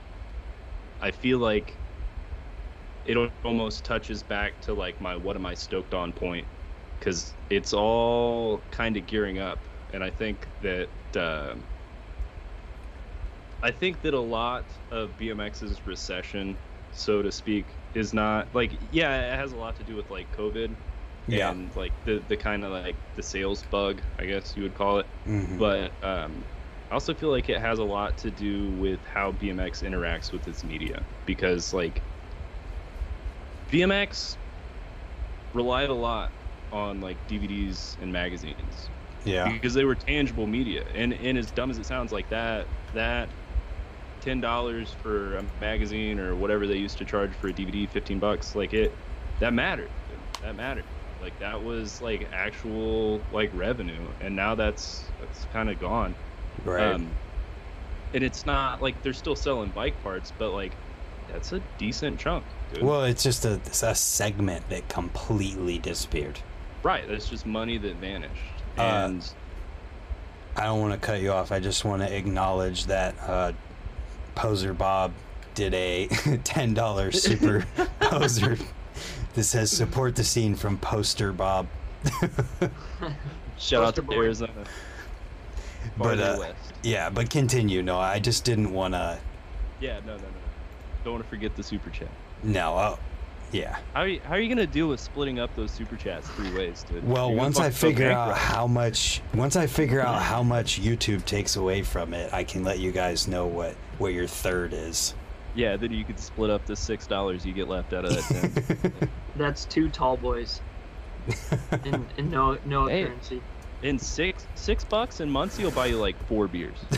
I 1.01 1.11
feel 1.11 1.39
like 1.39 1.82
it 3.05 3.17
almost 3.43 3.86
touches 3.86 4.23
back 4.23 4.59
to 4.61 4.73
like 4.73 4.99
my 5.01 5.15
what 5.15 5.36
am 5.36 5.45
I 5.45 5.53
stoked 5.53 5.93
on 5.93 6.13
point, 6.13 6.49
because 6.99 7.38
it's 7.49 7.73
all 7.73 8.67
kind 8.71 8.97
of 8.97 9.05
gearing 9.05 9.39
up, 9.39 9.67
and 9.89 10.03
I 10.03 10.09
think 10.11 10.49
that. 10.59 10.91
Uh, 11.15 11.55
I 13.62 13.72
think 13.72 14.01
that 14.01 14.14
a 14.14 14.20
lot 14.20 14.78
of 14.91 15.18
BMX's 15.18 15.86
recession, 15.86 16.60
so 16.91 17.22
to 17.22 17.32
speak, 17.32 17.80
is 17.93 18.14
not 18.14 18.53
like 18.53 18.78
yeah, 18.80 19.34
it 19.34 19.38
has 19.38 19.51
a 19.51 19.57
lot 19.57 19.76
to 19.78 19.84
do 19.84 19.95
with 19.95 20.10
like 20.10 20.32
COVID 20.32 20.78
Yeah. 21.28 21.55
and 21.55 21.76
like 21.76 21.95
the 22.05 22.22
the 22.28 22.38
kind 22.38 22.64
of 22.64 22.72
like 22.72 22.99
the 23.16 23.24
sales 23.24 23.64
bug, 23.64 24.03
I 24.18 24.26
guess 24.26 24.55
you 24.55 24.64
would 24.64 24.76
call 24.76 24.99
it. 24.99 25.07
Mhm. 25.26 25.60
But 25.60 25.95
um, 26.03 26.47
I 26.91 26.95
also 26.95 27.14
feel 27.14 27.30
like 27.32 27.49
it 27.49 27.60
has 27.60 27.80
a 27.80 27.84
lot 27.84 28.18
to 28.20 28.32
do 28.32 28.72
with 28.74 29.03
how 29.05 29.32
BMX 29.34 29.82
interacts 29.84 30.32
with 30.32 30.47
its 30.47 30.64
media 30.64 31.05
because 31.26 31.74
like 31.74 32.05
BMX 33.68 34.38
relied 35.53 35.89
a 35.89 35.95
lot 35.95 36.34
on 36.72 36.99
like 37.01 37.26
DVDs 37.28 37.97
and 37.99 38.12
magazines 38.12 38.91
Yeah. 39.24 39.60
because 39.62 39.74
they 39.76 39.86
were 39.86 39.95
tangible 39.95 40.47
media. 40.47 40.84
And 40.93 41.14
and 41.14 41.38
as 41.38 41.51
dumb 41.51 41.72
as 41.72 41.80
it 41.80 41.86
sounds, 41.88 42.12
like 42.12 42.30
that 42.30 42.70
that 42.93 43.34
ten 44.22 44.41
dollars 44.41 44.93
for 45.01 45.38
a 45.38 45.45
magazine 45.61 46.20
or 46.20 46.36
whatever 46.36 46.67
they 46.67 46.78
used 46.78 46.97
to 46.99 47.05
charge 47.05 47.32
for 47.34 47.47
a 47.49 47.53
DVD, 47.53 47.88
fifteen 47.88 48.20
bucks, 48.20 48.55
like 48.55 48.74
it 48.74 48.91
that 49.39 49.53
mattered. 49.53 49.89
That 50.41 50.55
mattered. 50.55 50.86
Like 51.22 51.38
that 51.39 51.63
was 51.63 52.01
like 52.01 52.28
actual 52.32 53.22
like 53.34 53.51
revenue, 53.53 54.07
and 54.22 54.36
now 54.36 54.55
that's 54.55 55.03
that's 55.20 55.45
kind 55.51 55.70
of 55.70 55.80
gone. 55.80 56.15
Right. 56.63 56.93
Um, 56.93 57.09
and 58.13 58.24
it's 58.24 58.45
not 58.45 58.82
like 58.82 59.01
they're 59.03 59.13
still 59.13 59.36
selling 59.36 59.70
bike 59.70 60.01
parts, 60.03 60.32
but 60.38 60.51
like 60.51 60.72
that's 61.32 61.51
a 61.51 61.61
decent 61.78 62.20
chunk. 62.20 62.43
Dude. 62.74 62.84
well, 62.84 63.03
it's 63.03 63.24
just 63.24 63.45
a, 63.45 63.53
it's 63.53 63.82
a 63.84 63.95
segment 63.95 64.70
that 64.70 64.88
completely 64.89 65.80
disappeared. 65.80 66.39
right, 66.84 67.07
that's 67.07 67.28
just 67.28 67.45
money 67.45 67.78
that 67.80 67.95
vanished. 67.95 68.32
Uh, 68.78 68.82
And 68.82 69.32
I 70.55 70.65
don't 70.65 70.80
want 70.80 70.93
to 70.93 70.99
cut 70.99 71.22
you 71.22 71.32
off. 71.32 71.51
I 71.51 71.59
just 71.59 71.84
want 71.84 72.01
to 72.03 72.15
acknowledge 72.15 72.86
that 72.86 73.15
uh, 73.22 73.53
Poser 74.36 74.73
Bob 74.73 75.11
did 75.55 75.73
a 75.73 76.07
ten 76.43 76.73
dollars 76.73 77.21
super 77.21 77.65
poser 77.99 78.57
that 79.34 79.43
says 79.43 79.71
support 79.71 80.15
the 80.15 80.23
scene 80.23 80.55
from 80.55 80.77
Poster 80.77 81.32
Bob. 81.34 81.67
shout 83.57 83.84
out 83.84 83.95
to 83.95 84.01
boy. 84.01 84.13
Arizona. 84.15 84.51
But, 85.97 86.19
uh, 86.19 86.38
west. 86.39 86.73
yeah, 86.84 87.09
but 87.09 87.30
continue. 87.30 87.82
No, 87.82 87.99
I 87.99 88.19
just 88.19 88.43
didn't 88.45 88.71
want 88.71 88.93
to. 88.93 89.19
Yeah, 89.80 89.99
no, 90.05 90.15
no, 90.15 90.23
no. 90.23 90.27
Don't 91.03 91.13
want 91.13 91.23
to 91.23 91.30
forget 91.30 91.55
the 91.55 91.63
super 91.63 91.89
chat. 91.89 92.09
No, 92.43 92.75
uh, 92.77 92.95
yeah. 93.51 93.77
How 93.93 94.01
are 94.01 94.07
you, 94.07 94.19
how 94.21 94.33
are 94.35 94.39
you 94.39 94.49
gonna 94.49 94.67
deal 94.67 94.87
with 94.89 94.99
splitting 94.99 95.39
up 95.39 95.55
those 95.55 95.71
super 95.71 95.95
chats 95.95 96.27
three 96.29 96.53
ways, 96.55 96.83
dude? 96.89 97.07
Well, 97.07 97.29
You're 97.29 97.37
once 97.37 97.59
I 97.59 97.69
figure 97.69 98.11
out 98.11 98.27
bankrupt. 98.29 98.39
how 98.39 98.67
much, 98.67 99.21
once 99.33 99.55
I 99.55 99.67
figure 99.67 100.01
out 100.01 100.21
how 100.21 100.43
much 100.43 100.79
YouTube 100.81 101.25
takes 101.25 101.55
away 101.55 101.81
from 101.81 102.13
it, 102.13 102.33
I 102.33 102.43
can 102.43 102.63
let 102.63 102.79
you 102.79 102.91
guys 102.91 103.27
know 103.27 103.45
what 103.47 103.75
what 103.97 104.13
your 104.13 104.27
third 104.27 104.73
is. 104.73 105.13
yeah, 105.55 105.75
then 105.77 105.91
you 105.91 106.03
could 106.05 106.19
split 106.19 106.49
up 106.49 106.65
the 106.65 106.75
six 106.75 107.07
dollars 107.07 107.45
you 107.45 107.53
get 107.53 107.67
left 107.67 107.93
out 107.93 108.05
of 108.05 108.11
that. 108.13 109.09
That's 109.35 109.65
two 109.65 109.89
tall 109.89 110.15
boys 110.17 110.61
and, 111.83 112.05
in 112.17 112.29
no 112.29 112.57
no 112.65 112.87
Hey. 112.87 113.05
currency. 113.05 113.41
In 113.82 113.97
six 113.97 114.45
six 114.55 114.84
bucks 114.84 115.21
in 115.21 115.30
Muncie, 115.30 115.63
will 115.63 115.71
buy 115.71 115.86
you 115.88 115.97
like 115.97 116.15
four 116.27 116.47
beers. 116.47 116.75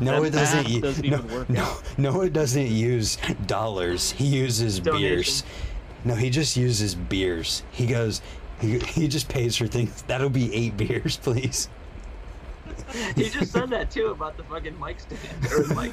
no, 0.00 0.20
That 0.20 0.24
it 0.24 0.30
doesn't. 0.32 0.80
doesn't 0.80 1.06
no, 1.06 1.18
even 1.18 1.32
work 1.34 1.48
no, 1.50 1.62
out. 1.62 1.82
no, 1.98 2.20
it 2.22 2.32
doesn't 2.32 2.66
use 2.68 3.16
dollars. 3.46 4.10
He 4.10 4.26
uses 4.26 4.80
Donation. 4.80 5.00
beers. 5.08 5.44
No, 6.04 6.14
he 6.14 6.30
just 6.30 6.56
uses 6.56 6.94
beers. 6.94 7.62
He 7.70 7.86
goes. 7.86 8.22
He, 8.60 8.78
he 8.80 9.06
just 9.06 9.28
pays 9.28 9.54
for 9.56 9.66
things. 9.66 10.02
That'll 10.08 10.30
be 10.30 10.52
eight 10.54 10.76
beers, 10.76 11.16
please. 11.18 11.68
He 13.14 13.28
just 13.28 13.52
said 13.52 13.70
that 13.70 13.90
too 13.90 14.08
about 14.08 14.36
the 14.36 14.44
fucking 14.44 14.78
mic 14.80 14.98
stand 15.00 15.20
or 15.52 15.74
mic 15.74 15.92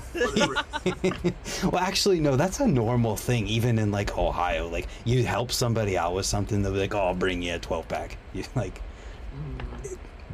well, 1.63 1.81
actually, 1.81 2.19
no, 2.19 2.35
that's 2.35 2.59
a 2.59 2.67
normal 2.67 3.15
thing, 3.15 3.47
even 3.47 3.79
in 3.79 3.91
like 3.91 4.17
Ohio. 4.17 4.67
Like, 4.69 4.87
you 5.03 5.23
help 5.25 5.51
somebody 5.51 5.97
out 5.97 6.13
with 6.13 6.25
something, 6.25 6.61
they'll 6.61 6.71
be 6.73 6.79
like, 6.79 6.93
"Oh, 6.93 6.99
I'll 7.07 7.13
bring 7.15 7.41
you 7.41 7.55
a 7.55 7.59
12 7.59 7.87
pack." 7.87 8.17
You 8.33 8.43
like, 8.55 8.81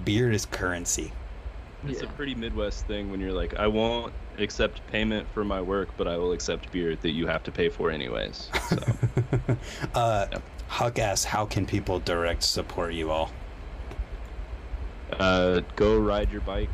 Beer 0.06 0.32
is 0.32 0.46
currency. 0.46 1.12
It's 1.88 2.02
yeah. 2.02 2.10
a 2.10 2.12
pretty 2.14 2.36
Midwest 2.36 2.88
thing 2.88 3.10
when 3.10 3.20
you're 3.22 3.32
like, 3.34 3.56
I 3.56 3.68
won't 3.68 4.14
accept 4.38 4.86
payment 4.92 5.28
for 5.34 5.44
my 5.46 5.62
work, 5.62 5.90
but 5.98 6.08
I 6.08 6.18
will 6.18 6.34
accept 6.34 6.72
beer 6.72 6.96
that 6.98 7.12
you 7.12 7.28
have 7.28 7.44
to 7.44 7.52
pay 7.52 7.70
for 7.70 7.90
anyways. 7.92 8.50
So 8.70 8.78
uh, 9.96 10.28
Yep. 10.32 10.44
Huck 10.68 11.00
asks, 11.00 11.26
"How 11.26 11.46
can 11.46 11.66
people 11.66 12.00
direct 12.00 12.44
support 12.44 12.94
you 12.94 13.10
all?" 13.12 13.32
uh, 15.14 15.62
go 15.76 15.98
ride 15.98 16.32
your 16.32 16.42
bike. 16.42 16.70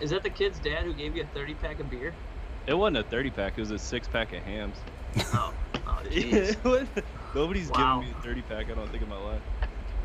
Is 0.00 0.10
that 0.10 0.22
the 0.22 0.30
kid's 0.30 0.58
dad 0.58 0.84
who 0.84 0.92
gave 0.92 1.16
you 1.16 1.22
a 1.22 1.26
30 1.26 1.54
pack 1.54 1.80
of 1.80 1.90
beer? 1.90 2.12
It 2.66 2.74
wasn't 2.74 2.98
a 2.98 3.02
30 3.04 3.30
pack, 3.30 3.54
it 3.56 3.60
was 3.60 3.70
a 3.70 3.78
six 3.78 4.06
pack 4.08 4.32
of 4.32 4.42
hams. 4.42 4.76
Oh, 5.34 5.52
oh 5.86 5.98
jeez. 6.10 6.56
What? 6.64 6.86
Nobody's 7.34 7.70
Wow. 7.70 8.00
given 8.00 8.12
me 8.12 8.18
a 8.18 8.22
30 8.22 8.42
pack, 8.42 8.70
I 8.70 8.74
don't 8.74 8.88
think, 8.90 9.02
in 9.02 9.08
my 9.08 9.16
life. 9.18 9.40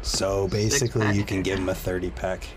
So 0.06 0.48
basically, 0.48 1.12
you 1.16 1.24
can 1.24 1.42
give 1.42 1.58
him 1.58 1.68
a 1.68 1.76
30 1.76 2.12
pack. 2.12 2.48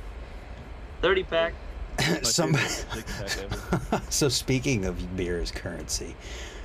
30 1.00 1.22
pack. 1.24 1.54
My 1.98 2.20
Some. 2.22 2.52
favorite 2.54 2.86
six-pack 2.92 3.92
ever. 3.92 4.02
so 4.10 4.28
speaking 4.28 4.84
of 4.84 5.16
beer 5.16 5.40
as 5.40 5.50
currency, 5.50 6.14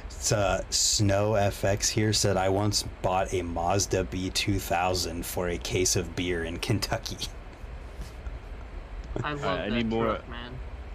it's, 0.07 0.31
uh, 0.31 0.61
Snow 0.69 1.31
FX 1.31 1.87
here 1.89 2.11
said 2.13 2.35
I 2.37 2.49
once 2.49 2.83
bought 3.01 3.33
a 3.33 3.41
Mazda 3.41 4.03
B2000 4.05 5.23
for 5.25 5.47
a 5.49 5.57
case 5.57 5.95
of 5.95 6.15
beer 6.15 6.43
in 6.43 6.59
Kentucky. 6.59 7.17
I 9.23 9.31
love 9.33 9.43
I 9.45 9.69
that 9.69 9.71
need 9.71 9.87
more- 9.87 10.05
truck, 10.05 10.29
man. 10.29 10.51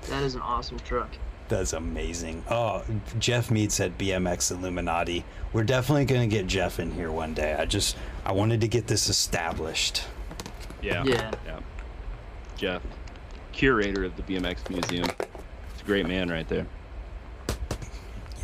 That 0.09 0.23
is 0.23 0.35
an 0.35 0.43
awesome 0.43 0.79
truck. 0.81 1.11
That's 1.49 1.73
amazing. 1.73 2.45
Oh, 2.51 2.83
Jeff 3.19 3.51
Mead 3.51 3.73
said 3.73 3.97
BMX 3.97 4.51
Illuminati. 4.51 5.25
We're 5.53 5.65
definitely 5.65 6.05
gonna 6.05 6.27
get 6.27 6.47
Jeff 6.47 6.79
in 6.79 6.93
here 6.93 7.11
one 7.11 7.33
day. 7.35 7.55
I 7.55 7.65
just 7.65 7.97
I 8.25 8.33
wanted 8.33 8.61
to 8.61 8.69
get 8.69 8.87
this 8.87 9.09
established. 9.09 10.05
Yeah. 10.83 11.05
Yeah. 11.05 11.31
Yeah. 11.47 11.61
Jeff, 12.57 12.83
curator 13.53 14.05
of 14.05 14.17
the 14.17 14.23
BMX 14.23 14.69
Museum. 14.69 15.07
It's 15.73 15.83
a 15.83 15.85
great 15.85 16.07
man 16.07 16.29
right 16.29 16.47
there. 16.49 16.67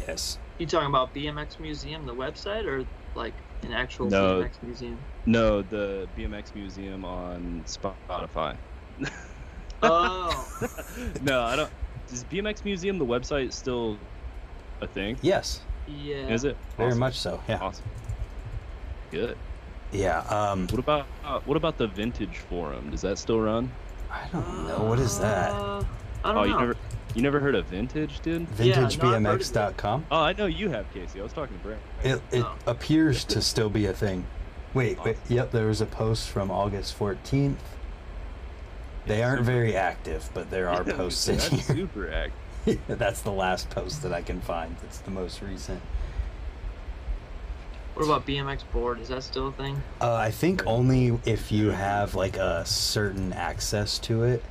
Yes. 0.07 0.39
You 0.59 0.67
talking 0.67 0.89
about 0.89 1.15
BMX 1.15 1.59
Museum, 1.61 2.07
the 2.07 2.15
website, 2.15 2.65
or 2.65 2.87
like 3.15 3.35
an 3.63 3.73
actual 3.73 4.07
No. 4.07 4.43
BMX 4.43 4.63
museum? 4.63 4.99
No, 5.27 5.63
the 5.63 6.09
BMX 6.17 6.55
Museum 6.55 7.05
on 7.05 7.65
Spotify. 7.67 8.57
Oh, 9.83 10.47
no, 11.21 11.43
I 11.43 11.57
don't. 11.57 11.71
Is 12.15 12.23
BMX 12.25 12.65
Museum 12.65 12.97
the 12.99 13.05
website 13.05 13.53
still 13.53 13.99
a 14.81 14.87
thing? 14.87 15.17
Yes. 15.21 15.61
yeah. 15.89 16.29
Is 16.29 16.45
it? 16.45 16.57
Very 16.77 16.91
Awesome. 16.91 16.99
much 17.01 17.19
so. 17.19 17.41
Yeah. 17.49 17.59
Awesome. 17.61 17.85
Good. 19.11 19.37
Yeah. 19.91 20.21
Um. 20.29 20.69
What 20.69 20.79
about 20.79 21.07
uh, 21.25 21.41
what 21.45 21.57
about 21.57 21.77
the 21.77 21.89
Vintage 21.89 22.39
Forum? 22.39 22.91
Does 22.91 23.01
that 23.01 23.19
still 23.19 23.41
run? 23.41 23.71
I 24.11 24.29
don't 24.33 24.69
know. 24.69 24.85
What 24.85 25.01
is 25.01 25.19
that? 25.19 25.51
Uh, 25.51 25.83
I 26.25 26.33
don't 26.33 26.37
Oh, 26.37 26.45
know. 26.45 26.45
you 26.45 26.59
never 26.61 26.77
you 27.17 27.23
never 27.23 27.41
heard 27.41 27.55
of 27.57 27.67
Vintage, 27.67 28.21
dude? 28.21 28.47
Yeah, 28.61 28.81
no, 28.81 28.87
I've 28.87 28.95
heard 28.95 29.15
of 29.15 29.25
it. 29.25 29.29
VintageBMX.com. 29.53 30.07
Oh, 30.13 30.21
I 30.23 30.33
know 30.35 30.47
you 30.47 30.69
have, 30.71 30.93
Casey. 30.95 31.19
I 31.21 31.23
was 31.25 31.33
talking 31.33 31.57
to 31.59 31.63
Brent. 31.65 31.81
It 32.05 32.21
it 32.31 32.45
Oh. 32.45 32.55
appears 32.69 33.25
to 33.25 33.43
still 33.43 33.69
be 33.71 33.87
a 33.87 33.93
thing. 33.93 34.25
Wait, 34.73 35.03
wait. 35.05 35.17
Yep. 35.29 35.51
There 35.51 35.67
was 35.67 35.81
a 35.81 35.87
post 35.87 36.29
from 36.31 36.51
August 36.53 36.97
14th. 36.97 37.57
They 39.07 39.23
aren't 39.23 39.43
very 39.43 39.77
active, 39.77 40.29
but 40.33 40.51
there 40.51 40.69
are 40.69 40.85
posts 40.97 41.29
in 41.29 41.37
That's 41.37 41.49
here. 41.49 41.61
super 41.77 42.11
active. 42.11 42.81
That's 42.89 43.21
the 43.21 43.33
last 43.33 43.69
post 43.71 44.03
that 44.03 44.13
I 44.13 44.23
can 44.23 44.41
find. 44.41 44.77
That's 44.83 44.99
the 44.99 45.11
most 45.11 45.43
recent. 45.43 45.83
What 47.95 48.07
about 48.07 48.27
BMX 48.27 48.63
board? 48.73 49.01
Is 49.01 49.09
that 49.09 49.23
still 49.23 49.49
a 49.49 49.53
thing? 49.53 49.81
Uh, 50.01 50.15
I 50.15 50.31
think 50.31 50.67
only 50.67 51.19
if 51.25 51.53
you 51.53 51.69
have 51.69 52.15
like 52.15 52.37
a 52.37 52.65
certain 52.67 53.33
access 53.33 53.99
to 54.01 54.25
it. 54.25 54.43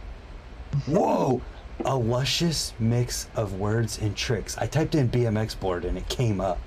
Whoa! 0.85 1.41
A 1.83 1.95
luscious 1.95 2.73
mix 2.79 3.27
of 3.35 3.59
words 3.59 3.97
and 3.99 4.15
tricks. 4.15 4.57
I 4.57 4.67
typed 4.67 4.95
in 4.95 5.09
BMX 5.09 5.59
board 5.59 5.83
and 5.83 5.97
it 5.97 6.07
came 6.07 6.39
up. 6.39 6.59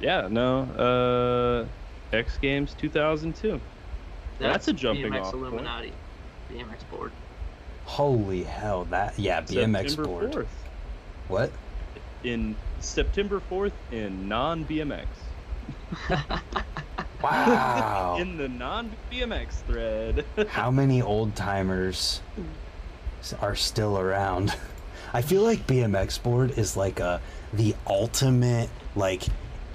Yeah, 0.00 0.26
no. 0.28 1.68
Uh, 2.12 2.16
X 2.16 2.36
Games 2.38 2.74
2002. 2.78 3.60
That's 4.38 4.68
a 4.68 4.72
jumping 4.72 5.12
BMX 5.12 5.22
off 5.22 5.32
point. 5.32 5.90
Illuminati. 6.56 6.84
BMX 6.84 6.90
board. 6.90 7.12
Holy 7.84 8.42
hell! 8.42 8.84
That 8.86 9.18
yeah, 9.18 9.40
BMX 9.42 9.90
September 9.90 10.04
board. 10.04 10.32
4th. 10.32 10.46
What? 11.28 11.52
In 12.24 12.56
September 12.80 13.40
4th 13.50 13.72
in 13.92 14.28
non 14.28 14.64
BMX. 14.64 15.06
Wow! 17.22 18.16
In 18.20 18.36
the 18.36 18.48
non 18.48 18.92
BMX 19.10 19.48
thread. 19.66 20.24
How 20.48 20.70
many 20.70 21.02
old 21.02 21.34
timers 21.34 22.20
are 23.40 23.56
still 23.56 23.98
around? 23.98 24.54
I 25.12 25.22
feel 25.22 25.42
like 25.42 25.66
BMX 25.66 26.22
board 26.22 26.58
is 26.58 26.76
like 26.76 27.00
a 27.00 27.20
the 27.52 27.74
ultimate 27.86 28.68
like 28.94 29.24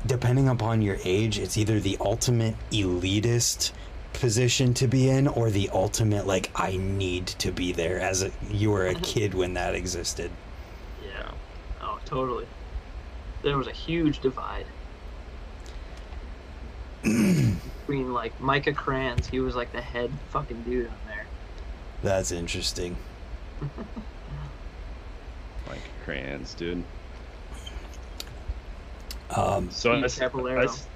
depending 0.05 0.47
upon 0.47 0.81
your 0.81 0.97
age, 1.03 1.39
it's 1.39 1.57
either 1.57 1.79
the 1.79 1.97
ultimate 1.99 2.55
elitist 2.71 3.71
position 4.13 4.73
to 4.75 4.87
be 4.87 5.09
in 5.09 5.27
or 5.27 5.49
the 5.49 5.69
ultimate 5.73 6.27
like 6.27 6.51
I 6.55 6.77
need 6.77 7.27
to 7.27 7.51
be 7.51 7.71
there 7.71 7.99
as 7.99 8.21
a 8.23 8.31
you 8.49 8.71
were 8.71 8.87
a 8.87 8.95
kid 8.95 9.33
when 9.33 9.53
that 9.55 9.73
existed. 9.75 10.31
Yeah. 11.03 11.31
Oh, 11.81 11.99
totally. 12.05 12.45
There 13.41 13.57
was 13.57 13.67
a 13.67 13.71
huge 13.71 14.19
divide 14.19 14.65
between 17.03 18.13
like 18.13 18.39
Micah 18.39 18.73
Kranz. 18.73 19.27
He 19.27 19.39
was 19.39 19.55
like 19.55 19.71
the 19.71 19.81
head 19.81 20.11
fucking 20.29 20.63
dude 20.63 20.87
on 20.87 20.93
there. 21.07 21.25
That's 22.03 22.31
interesting. 22.31 22.95
Like 25.69 25.79
crayons, 26.03 26.53
dude. 26.55 26.83
Um, 29.29 29.69
So 29.71 29.91
I, 29.91 29.95
Pete 29.97 30.05
s- 30.05 30.19
I 30.19 30.23
Caballero. 30.25 30.63
s- 30.63 30.87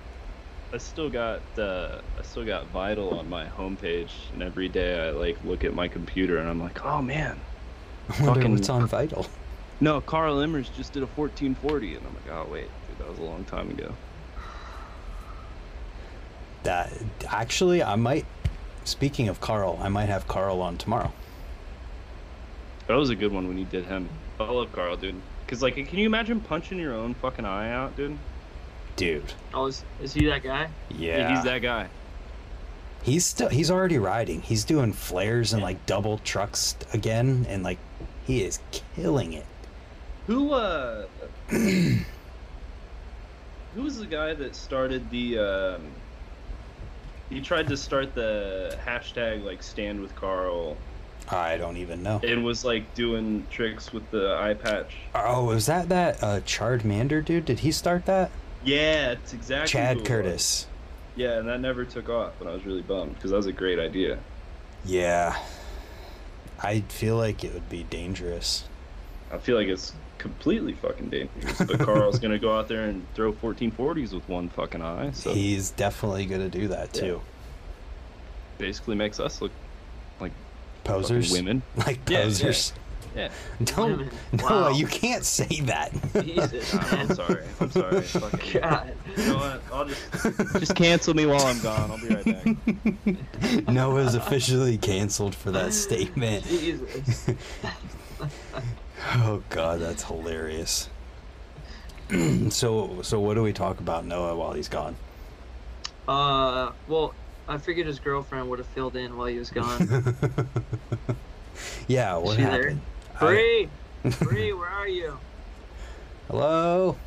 I 0.73 0.77
still 0.77 1.09
got 1.09 1.41
uh, 1.57 1.99
I 2.19 2.21
still 2.23 2.45
got 2.45 2.67
Vital 2.67 3.17
on 3.17 3.29
my 3.29 3.45
homepage, 3.45 4.09
and 4.33 4.43
every 4.43 4.67
day 4.67 5.07
I 5.07 5.11
like 5.11 5.37
look 5.45 5.63
at 5.63 5.73
my 5.73 5.87
computer 5.87 6.37
and 6.37 6.49
I'm 6.49 6.61
like, 6.61 6.83
oh 6.85 7.01
man, 7.01 7.39
I 8.09 8.23
wonder 8.23 8.33
fucking- 8.41 8.51
what's 8.53 8.69
on 8.69 8.85
Vital. 8.87 9.25
no, 9.79 10.01
Carl 10.01 10.37
Emmers 10.37 10.73
just 10.75 10.93
did 10.93 11.03
a 11.03 11.07
1440, 11.07 11.95
and 11.95 12.05
I'm 12.07 12.13
like, 12.15 12.29
oh 12.29 12.51
wait, 12.51 12.67
dude, 12.87 12.97
that 12.99 13.09
was 13.09 13.19
a 13.19 13.23
long 13.23 13.43
time 13.45 13.69
ago. 13.69 13.93
That 16.63 16.91
actually, 17.27 17.83
I 17.83 17.95
might. 17.95 18.25
Speaking 18.83 19.29
of 19.29 19.41
Carl, 19.41 19.79
I 19.81 19.89
might 19.89 20.09
have 20.09 20.27
Carl 20.27 20.61
on 20.61 20.77
tomorrow. 20.77 21.11
That 22.87 22.95
was 22.95 23.09
a 23.09 23.15
good 23.15 23.31
one 23.31 23.47
when 23.47 23.57
you 23.57 23.65
did 23.65 23.85
him. 23.85 24.09
I 24.39 24.43
love 24.43 24.71
Carl, 24.73 24.95
dude. 24.95 25.15
Cause 25.47 25.61
like, 25.63 25.75
can 25.75 25.97
you 25.97 26.05
imagine 26.05 26.39
punching 26.39 26.77
your 26.79 26.93
own 26.93 27.13
fucking 27.15 27.45
eye 27.45 27.71
out, 27.71 27.95
dude? 27.95 28.17
Dude, 28.95 29.33
Oh, 29.53 29.65
is, 29.67 29.83
is 30.01 30.13
he 30.13 30.25
that 30.27 30.43
guy? 30.43 30.69
yeah, 30.89 31.35
he's 31.35 31.43
that 31.43 31.61
guy. 31.61 31.87
He's 33.03 33.25
still 33.25 33.49
he's 33.49 33.69
already 33.69 33.97
riding. 33.99 34.41
He's 34.41 34.63
doing 34.63 34.91
flares 34.93 35.53
and 35.53 35.61
like 35.61 35.85
double 35.85 36.17
trucks 36.19 36.75
again, 36.93 37.45
and 37.49 37.61
like 37.63 37.77
he 38.25 38.43
is 38.43 38.59
killing 38.71 39.33
it. 39.33 39.45
Who 40.27 40.53
uh 40.53 41.05
who 41.49 41.99
was 43.75 43.99
the 43.99 44.05
guy 44.07 44.33
that 44.33 44.55
started 44.55 45.09
the 45.11 45.37
um 45.39 45.81
he 47.29 47.41
tried 47.41 47.67
to 47.67 47.77
start 47.77 48.15
the 48.15 48.77
hashtag 48.85 49.43
like 49.43 49.61
stand 49.61 49.99
with 49.99 50.15
Carl 50.15 50.77
I 51.29 51.57
don't 51.57 51.77
even 51.77 52.03
know. 52.03 52.19
It 52.21 52.35
was 52.39 52.63
like 52.63 52.93
doing 52.93 53.47
tricks 53.49 53.91
with 53.91 54.09
the 54.11 54.35
eye 54.39 54.53
patch. 54.53 54.95
Oh, 55.15 55.45
was 55.45 55.65
that 55.65 55.89
that 55.89 56.21
uh, 56.23 56.41
Chard 56.41 56.85
Mander 56.85 57.19
dude? 57.21 57.45
Did 57.45 57.59
he 57.59 57.71
start 57.71 58.05
that? 58.05 58.29
Yeah, 58.65 59.11
it's 59.11 59.33
exactly 59.33 59.67
Chad. 59.69 60.05
Curtis. 60.05 60.67
Yeah, 61.15 61.37
and 61.37 61.47
that 61.47 61.61
never 61.61 61.85
took 61.85 62.09
off, 62.09 62.33
and 62.41 62.49
I 62.49 62.53
was 62.53 62.65
really 62.65 62.81
bummed 62.81 63.15
because 63.15 63.31
that 63.31 63.37
was 63.37 63.45
a 63.45 63.53
great 63.53 63.79
idea. 63.79 64.19
Yeah, 64.83 65.37
I 66.61 66.81
feel 66.81 67.15
like 67.15 67.43
it 67.43 67.53
would 67.53 67.69
be 67.69 67.83
dangerous. 67.83 68.65
I 69.31 69.37
feel 69.37 69.55
like 69.55 69.67
it's 69.67 69.93
completely 70.17 70.73
fucking 70.73 71.09
dangerous, 71.09 71.57
but 71.59 71.79
Carl's 71.79 72.19
gonna 72.19 72.39
go 72.39 72.57
out 72.57 72.67
there 72.67 72.85
and 72.85 73.05
throw 73.13 73.33
1440s 73.33 74.13
with 74.13 74.27
one 74.27 74.49
fucking 74.49 74.81
eye, 74.81 75.11
so 75.11 75.33
He's 75.33 75.71
definitely 75.71 76.25
gonna 76.25 76.49
do 76.49 76.67
that 76.69 76.93
too. 76.93 77.21
basically 78.57 78.95
makes 78.95 79.19
us 79.19 79.41
look 79.41 79.51
like 80.19 80.31
Posers, 80.83 81.31
women. 81.31 81.61
like 81.75 81.99
Yeah, 82.09 82.25
yeah. 82.25 82.53
Posers. 83.15 83.31
Yeah. 83.61 83.65
Don't 83.75 83.91
Women. 83.97 84.09
Noah, 84.33 84.49
Wow. 84.49 84.69
you 84.69 84.87
can't 84.87 85.23
say 85.25 85.61
that. 85.61 85.91
Jesus, 86.23 86.73
I'm 86.75 87.07
man. 87.07 87.15
sorry. 87.15 87.43
I'm 87.59 87.71
sorry. 87.71 88.01
Fucking- 88.01 88.61
God. 88.61 88.93
You 89.17 89.25
know 89.27 89.35
what? 89.37 89.61
I'll 89.73 89.85
just 89.85 90.01
just 90.59 90.75
cancel 90.75 91.13
me 91.13 91.25
while 91.25 91.45
I'm 91.45 91.59
gone. 91.61 91.91
I'll 91.91 91.97
be 91.97 92.07
right 92.15 93.05
back. 93.45 93.67
Noah's 93.69 94.15
officially 94.15 94.77
canceled 94.77 95.35
for 95.35 95.51
that 95.51 95.73
statement. 95.73 96.45
Jesus. 96.45 97.29
Oh 99.15 99.41
god, 99.49 99.79
that's 99.81 100.03
hilarious. 100.03 100.89
so 102.49 103.01
so 103.01 103.19
what 103.19 103.33
do 103.35 103.41
we 103.43 103.53
talk 103.53 103.79
about 103.79 104.05
Noah 104.05 104.35
while 104.35 104.53
he's 104.53 104.69
gone? 104.69 104.95
Uh, 106.07 106.71
well, 106.87 107.13
I 107.47 107.57
figured 107.57 107.87
his 107.87 107.99
girlfriend 107.99 108.47
would 108.49 108.59
have 108.59 108.67
filled 108.69 108.95
in 108.95 109.17
while 109.17 109.27
he 109.27 109.37
was 109.39 109.49
gone. 109.49 110.15
yeah, 111.87 112.15
what 112.17 112.35
she 112.35 112.43
there? 112.43 112.51
happened? 112.51 112.81
I- 112.81 112.94
Bree, 113.19 113.69
Bree, 114.19 114.53
where 114.53 114.69
are 114.69 114.87
you? 114.87 115.17
Hello? 116.27 116.97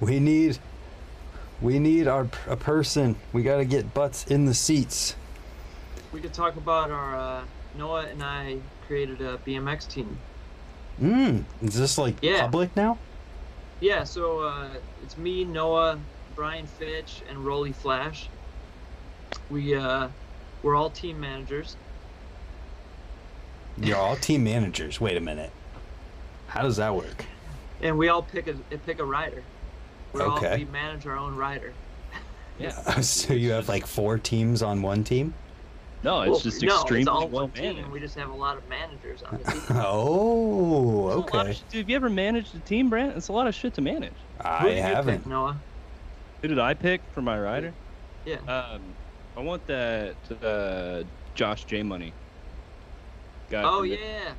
We 0.00 0.20
need 0.20 0.58
we 1.62 1.78
need 1.78 2.06
our 2.06 2.28
a 2.46 2.56
person. 2.56 3.16
We 3.32 3.42
got 3.42 3.56
to 3.58 3.64
get 3.64 3.94
butts 3.94 4.26
in 4.26 4.44
the 4.44 4.54
seats. 4.54 5.16
We 6.12 6.20
could 6.20 6.34
talk 6.34 6.56
about 6.56 6.90
our 6.90 7.16
uh, 7.16 7.44
Noah 7.78 8.06
and 8.06 8.22
I 8.22 8.58
created 8.86 9.20
a 9.20 9.38
BMX 9.38 9.88
team. 9.88 10.18
Mm, 11.00 11.44
is 11.62 11.74
this 11.74 11.96
like 11.98 12.16
Yeah. 12.22 12.42
public 12.42 12.76
now? 12.76 12.98
Yeah, 13.80 14.04
so 14.04 14.40
uh, 14.40 14.68
it's 15.02 15.16
me, 15.18 15.44
Noah, 15.44 15.98
Brian 16.36 16.66
Fitch, 16.66 17.22
and 17.28 17.38
Rolly 17.38 17.72
Flash. 17.72 18.28
We 19.50 19.74
uh, 19.74 20.08
we're 20.62 20.76
all 20.76 20.90
team 20.90 21.20
managers. 21.20 21.76
You're 23.80 23.96
all 23.96 24.16
team 24.16 24.44
managers. 24.44 25.00
Wait 25.00 25.16
a 25.16 25.20
minute. 25.20 25.50
How 26.48 26.62
does 26.62 26.76
that 26.76 26.94
work? 26.94 27.24
and 27.82 27.98
we 27.98 28.08
all 28.08 28.22
pick 28.22 28.46
a 28.46 28.54
pick 28.86 28.98
a 29.00 29.04
rider. 29.04 29.42
We're 30.12 30.22
all, 30.26 30.38
Okay. 30.38 30.58
we 30.58 30.64
manage 30.66 31.06
our 31.06 31.16
own 31.16 31.34
rider. 31.36 31.72
Yeah. 32.58 32.70
so 33.00 33.34
you 33.34 33.50
have 33.50 33.68
like 33.68 33.84
four 33.84 34.16
teams 34.16 34.62
on 34.62 34.80
one 34.80 35.02
team? 35.02 35.34
No, 36.04 36.20
it's 36.20 36.30
Well, 36.30 36.38
just 36.38 36.62
no, 36.62 36.74
extremely 36.76 37.00
it's 37.00 37.08
all 37.08 37.26
well 37.26 37.42
one 37.46 37.50
team. 37.50 37.74
managed. 37.76 37.88
We 37.90 37.98
just 37.98 38.14
have 38.14 38.30
a 38.30 38.34
lot 38.34 38.56
of 38.56 38.68
managers 38.68 39.24
on 39.24 39.38
the 39.42 39.50
team. 39.50 39.60
Oh, 39.70 41.08
It's 41.08 41.32
a 41.32 41.36
lot 41.36 41.46
of 41.46 41.46
okay. 41.46 41.52
shit- 41.54 41.68
Dude, 41.70 41.78
have 41.80 41.90
you 41.90 41.96
ever 41.96 42.08
managed 42.10 42.54
a 42.54 42.60
team, 42.60 42.90
Brant? 42.90 43.16
It's 43.16 43.26
a 43.26 43.32
lot 43.32 43.48
of 43.48 43.56
shit 43.56 43.74
to 43.74 43.80
manage. 43.80 44.12
I 44.40 44.62
did 44.68 44.76
you 44.76 44.82
pick, 44.82 44.94
haven't. 44.94 45.26
Noah. 45.26 45.58
Who 46.42 46.48
did 46.48 46.60
I 46.60 46.74
pick 46.74 47.00
for 47.12 47.22
my 47.22 47.40
rider? 47.40 47.72
Yeah. 48.24 48.36
Um, 48.46 48.82
I 49.36 49.40
want 49.40 49.66
that 49.66 50.14
uh, 50.44 51.02
Josh 51.34 51.64
J 51.64 51.82
Money. 51.82 52.12
Guy 53.50 53.62
oh 53.62 53.78
from- 53.80 53.86
yeah. 53.86 54.32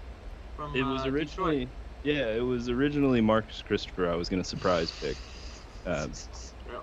From, 0.55 0.75
It 0.75 0.83
was 0.83 1.05
uh, 1.05 1.09
originally, 1.09 1.67
yeah, 2.03 2.27
it 2.33 2.39
was 2.43 2.69
originally 2.69 3.19
Marcus 3.21 3.61
Christopher. 3.65 4.09
I 4.09 4.15
was 4.15 4.29
gonna 4.29 4.43
surprise 4.43 4.91
pick, 5.01 5.17
um, 5.85 6.11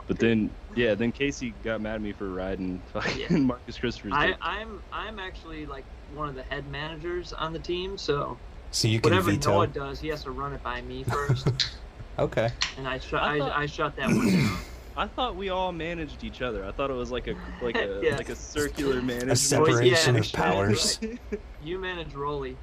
but 0.06 0.18
then, 0.18 0.50
yeah, 0.76 0.94
then 0.94 1.10
Casey 1.10 1.54
got 1.64 1.80
mad 1.80 1.94
at 1.96 2.00
me 2.02 2.12
for 2.12 2.28
riding 2.30 2.82
fucking 2.92 3.20
Yeah. 3.20 3.36
Marcus 3.38 3.78
Christopher's. 3.78 4.12
I, 4.14 4.26
dick. 4.28 4.36
I'm 4.42 4.82
I'm 4.92 5.18
actually 5.18 5.64
like 5.64 5.84
one 6.14 6.28
of 6.28 6.34
the 6.34 6.42
head 6.42 6.68
managers 6.68 7.32
on 7.32 7.52
the 7.54 7.58
team, 7.58 7.96
so 7.96 8.36
So 8.72 8.88
you 8.88 9.00
can 9.00 9.10
whatever 9.12 9.30
veto. 9.30 9.50
Noah 9.52 9.66
does, 9.68 10.00
he 10.00 10.08
has 10.08 10.22
to 10.24 10.30
run 10.30 10.52
it 10.52 10.62
by 10.62 10.82
me 10.82 11.04
first, 11.04 11.48
Okay. 12.18 12.50
and 12.76 12.86
I 12.86 12.98
shut 12.98 13.22
I 13.22 13.38
I, 13.38 13.60
I, 13.62 13.66
shut 13.66 13.96
that 13.96 14.08
one 14.08 14.30
down. 14.30 14.58
I 14.96 15.06
thought 15.06 15.36
we 15.36 15.48
all 15.48 15.72
managed 15.72 16.22
each 16.24 16.42
other. 16.42 16.64
I 16.64 16.72
thought 16.72 16.90
it 16.90 16.94
was 16.94 17.10
like 17.10 17.26
a 17.28 17.34
like 17.62 17.76
a 17.76 18.00
Yeah. 18.04 18.16
like 18.16 18.28
a 18.28 18.36
circular 18.36 19.00
management. 19.00 19.32
A 19.32 19.36
separation 19.36 20.14
yeah, 20.14 20.20
of 20.20 20.32
powers. 20.32 21.00
You 21.64 21.78
manage 21.78 22.14
Rolly. 22.14 22.56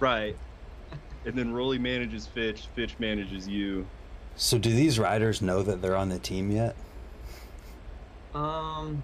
right. 0.00 0.36
And 1.24 1.34
then 1.34 1.52
Rolly 1.54 1.78
manages 1.78 2.26
Fitch. 2.26 2.68
Fitch 2.74 2.96
manages 2.98 3.48
you. 3.48 3.86
So 4.36 4.58
do 4.58 4.70
these 4.70 4.98
riders 4.98 5.40
know 5.40 5.62
that 5.62 5.80
they're 5.80 5.96
on 5.96 6.10
the 6.10 6.18
team 6.18 6.50
yet? 6.50 6.76
Um, 8.34 9.02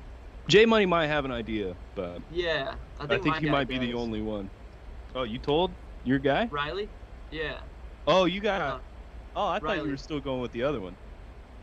J 0.48 0.66
Money 0.66 0.86
might 0.86 1.06
have 1.06 1.24
an 1.24 1.30
idea, 1.32 1.74
but 1.94 2.20
yeah, 2.30 2.74
I 2.98 3.04
I 3.04 3.06
think, 3.06 3.22
think, 3.22 3.34
my 3.34 3.40
he 3.40 3.46
guy 3.46 3.52
might 3.52 3.68
be 3.68 3.78
the 3.78 3.94
only 3.94 4.20
one. 4.20 4.50
Oh, 5.14 5.22
you 5.22 5.38
told 5.38 5.70
your 6.04 6.18
guy? 6.18 6.46
Riley. 6.50 6.88
Yeah. 7.30 7.60
Oh, 8.06 8.24
you 8.24 8.40
got. 8.40 8.60
Uh, 8.60 8.78
oh, 9.36 9.46
I 9.46 9.60
thought 9.60 9.78
you 9.84 9.90
were 9.90 9.96
still 9.96 10.20
going 10.20 10.40
with 10.40 10.52
the 10.52 10.64
other 10.64 10.80
one. 10.80 10.96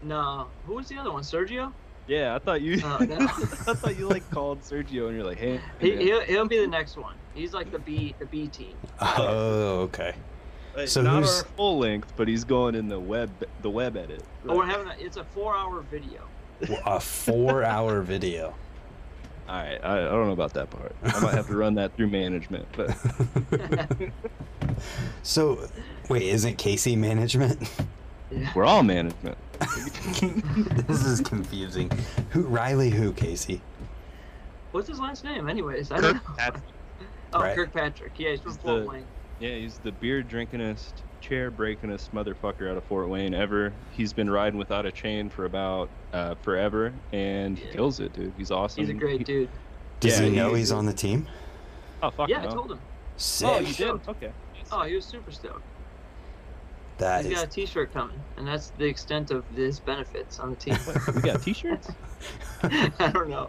No, 0.04 0.48
who 0.66 0.74
was 0.76 0.88
the 0.88 0.98
other 0.98 1.12
one? 1.12 1.24
Sergio. 1.24 1.72
Yeah, 2.08 2.36
I 2.36 2.40
thought 2.40 2.62
you. 2.62 2.82
Oh, 2.84 2.98
no. 3.04 3.18
I 3.20 3.74
thought 3.74 3.98
you 3.98 4.08
like 4.08 4.30
called 4.32 4.62
Sergio 4.62 5.08
and 5.08 5.16
you're 5.18 5.26
like, 5.26 5.38
hey. 5.38 5.60
he, 5.80 5.96
he'll, 5.98 6.22
he'll 6.22 6.48
be 6.48 6.60
the 6.60 6.68
next 6.68 6.98
one. 6.98 7.16
He's 7.34 7.54
like 7.54 7.72
the 7.72 7.80
B 7.80 8.16
the 8.20 8.26
B 8.26 8.48
team. 8.48 8.76
Oh, 9.00 9.82
okay. 9.82 10.16
so 10.86 11.02
not 11.02 11.24
who's- 11.24 11.42
our 11.42 11.48
full 11.56 11.78
length, 11.80 12.14
but 12.16 12.28
he's 12.28 12.44
going 12.44 12.76
in 12.76 12.88
the 12.88 13.00
web 13.00 13.30
the 13.62 13.70
web 13.70 13.98
edit. 13.98 14.24
Oh, 14.48 14.58
we're 14.58 14.66
having 14.66 14.88
a, 14.88 14.96
it's 14.98 15.18
a 15.18 15.24
four 15.24 15.56
hour 15.56 15.82
video. 15.82 16.22
A 16.86 17.00
four-hour 17.00 18.02
video. 18.02 18.56
All 19.48 19.56
right, 19.56 19.80
I, 19.84 20.00
I 20.00 20.04
don't 20.10 20.26
know 20.26 20.34
about 20.34 20.54
that 20.56 20.70
part. 20.70 20.94
I 21.04 21.20
might 21.20 21.36
have 21.36 21.48
to 21.48 21.56
run 21.56 21.76
that 21.76 21.96
through 21.96 22.08
management, 22.08 22.66
but 22.76 22.98
so, 25.24 25.70
wait, 26.10 26.24
isn't 26.24 26.58
Casey 26.58 26.96
management? 26.96 27.70
Yeah. 28.32 28.52
we're 28.56 28.66
all 28.66 28.84
management. 28.84 29.38
this 30.88 31.06
is 31.06 31.22
confusing. 31.22 31.90
Who 32.32 32.42
Riley? 32.44 32.90
Who 32.90 33.14
Casey? 33.14 33.62
What's 34.72 34.88
his 34.88 35.00
last 35.00 35.24
name, 35.24 35.48
anyways? 35.50 35.92
I 35.92 35.96
Kirk 36.00 36.04
don't 36.04 36.16
know. 36.30 36.36
Patrick. 36.38 36.64
Oh, 37.34 37.42
Right. 37.42 37.56
Kirkpatrick. 37.58 38.14
Yeah, 38.18 38.32
he's 38.32 38.40
from 38.40 38.52
He's 38.54 38.62
Fort 38.62 38.84
the- 38.84 38.90
Wayne. 38.90 39.06
Yeah, 39.42 39.50
he's 39.56 39.80
the 39.80 39.92
beer 39.92 40.24
drinkingest, 40.24 40.94
chair 41.20 41.52
breakingest 41.52 42.12
motherfucker 42.12 42.72
out 42.72 42.78
of 42.78 42.86
Fort 42.86 43.10
Wayne 43.10 43.34
ever. 43.34 43.74
He's 43.92 44.14
been 44.14 44.30
riding 44.30 44.58
without 44.58 44.86
a 44.86 44.92
chain 44.94 45.30
for 45.30 45.44
about 45.44 45.90
uh, 46.14 46.36
forever, 46.36 46.94
and 47.12 47.60
he 47.60 47.68
kills 47.70 48.00
it, 48.00 48.14
dude. 48.14 48.32
He's 48.38 48.50
awesome. 48.50 48.82
He's 48.82 48.90
a 48.90 48.94
great 48.94 49.20
He- 49.20 49.24
dude. 49.26 49.50
Does 50.00 50.18
Yeah, 50.20 50.26
he 50.28 50.36
know 50.38 50.54
he- 50.54 50.60
he's 50.60 50.72
on 50.72 50.86
the 50.86 50.94
team? 50.94 51.28
Oh 52.02 52.10
fuck 52.12 52.30
Yeah, 52.30 52.44
no. 52.44 52.48
I 52.50 52.54
told 52.54 52.72
him. 52.72 52.80
Sick. 53.18 53.48
Oh, 53.50 53.60
you 53.60 53.74
did? 53.74 53.90
Okay. 54.08 54.32
Oh, 54.72 54.84
he 54.84 54.96
was 54.96 55.04
super 55.06 55.32
stoked. 55.32 55.62
That 56.98 57.26
He's 57.26 57.36
got 57.36 57.44
a 57.46 57.48
is. 57.48 57.54
T-shirt 57.54 57.94
coming, 57.94 58.20
and 58.38 58.48
that's 58.48 58.72
the 58.72 58.86
extent 58.86 59.30
of 59.32 59.46
his 59.56 59.80
benefits 59.80 60.40
on 60.40 60.50
the 60.52 60.56
team. 60.56 60.76
What, 60.86 61.16
we 61.16 61.22
got 61.22 61.42
T-shirts. 61.44 61.90
I 62.64 63.12
don't 63.14 63.30
know. 63.30 63.48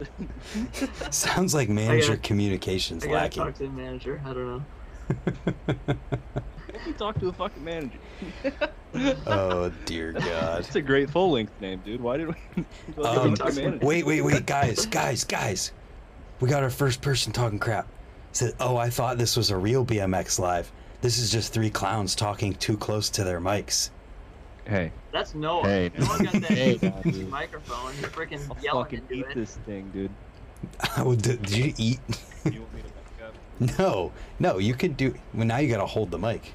Sounds 1.11 1.55
like 1.55 1.69
manager 1.71 2.09
gotta- 2.09 2.21
communications 2.21 3.07
I 3.07 3.11
lacking. 3.11 3.43
talk 3.45 3.55
to 3.55 3.63
the 3.65 3.69
manager. 3.71 4.21
I 4.27 4.33
don't 4.35 4.47
know. 4.47 4.63
Let 5.67 6.87
me 6.87 6.93
talk 6.99 7.19
to 7.19 7.27
the 7.27 7.33
fucking 7.33 7.65
manager. 7.65 7.99
oh 9.27 9.73
dear 9.87 10.13
God. 10.13 10.65
That's 10.65 10.77
a 10.77 10.83
great 10.83 11.09
full 11.11 11.31
length 11.33 11.59
name, 11.61 11.81
dude. 11.85 12.01
Why 12.01 12.19
did 12.19 12.29
we? 12.29 12.35
We 12.97 13.05
Um, 13.05 13.35
talk 13.35 13.53
to 13.53 13.61
manager? 13.63 13.87
wait, 13.87 14.05
wait, 14.05 14.21
wait, 14.23 14.45
guys, 14.47 14.85
guys, 14.87 15.25
guys. 15.25 15.73
We 16.41 16.49
got 16.49 16.63
our 16.63 16.71
first 16.71 17.01
person 17.01 17.33
talking 17.33 17.59
crap. 17.59 17.87
Said, 18.33 18.53
"Oh, 18.61 18.77
I 18.77 18.91
thought 18.91 19.17
this 19.19 19.37
was 19.37 19.51
a 19.51 19.57
real 19.57 19.85
BMX 19.85 20.39
live. 20.39 20.71
This 21.01 21.19
is 21.19 21.31
just 21.31 21.53
three 21.53 21.71
clowns 21.71 22.15
talking 22.15 22.55
too 22.55 22.77
close 22.77 23.09
to 23.11 23.25
their 23.25 23.41
mics." 23.41 23.91
Hey, 24.67 24.93
That's 25.13 25.35
Noah. 25.35 25.63
Hey. 25.63 25.91
Noah 25.99 26.19
got 26.25 26.33
that 26.33 26.43
Hey, 26.51 26.79
microphone. 27.31 27.95
He's 27.95 28.05
freaking 28.07 28.41
I'll 28.51 28.63
yelling 28.63 28.85
fucking 28.85 28.99
into 28.99 29.15
eat 29.15 29.27
it. 29.31 29.35
this 29.35 29.57
thing, 29.65 29.91
dude. 29.95 30.11
Oh, 30.99 31.15
did, 31.15 31.41
did 31.43 31.57
you 31.57 31.75
eat? 31.79 32.01
You 32.45 32.61
want 32.61 32.75
me 32.75 32.83
to 32.83 32.89
back 32.89 33.29
up? 33.29 33.79
no, 33.79 34.13
no. 34.39 34.59
You 34.59 34.75
could 34.75 34.97
do. 34.97 35.15
Well, 35.33 35.47
now 35.47 35.57
you 35.59 35.69
gotta 35.69 35.87
hold 35.87 36.11
the 36.11 36.19
mic. 36.19 36.53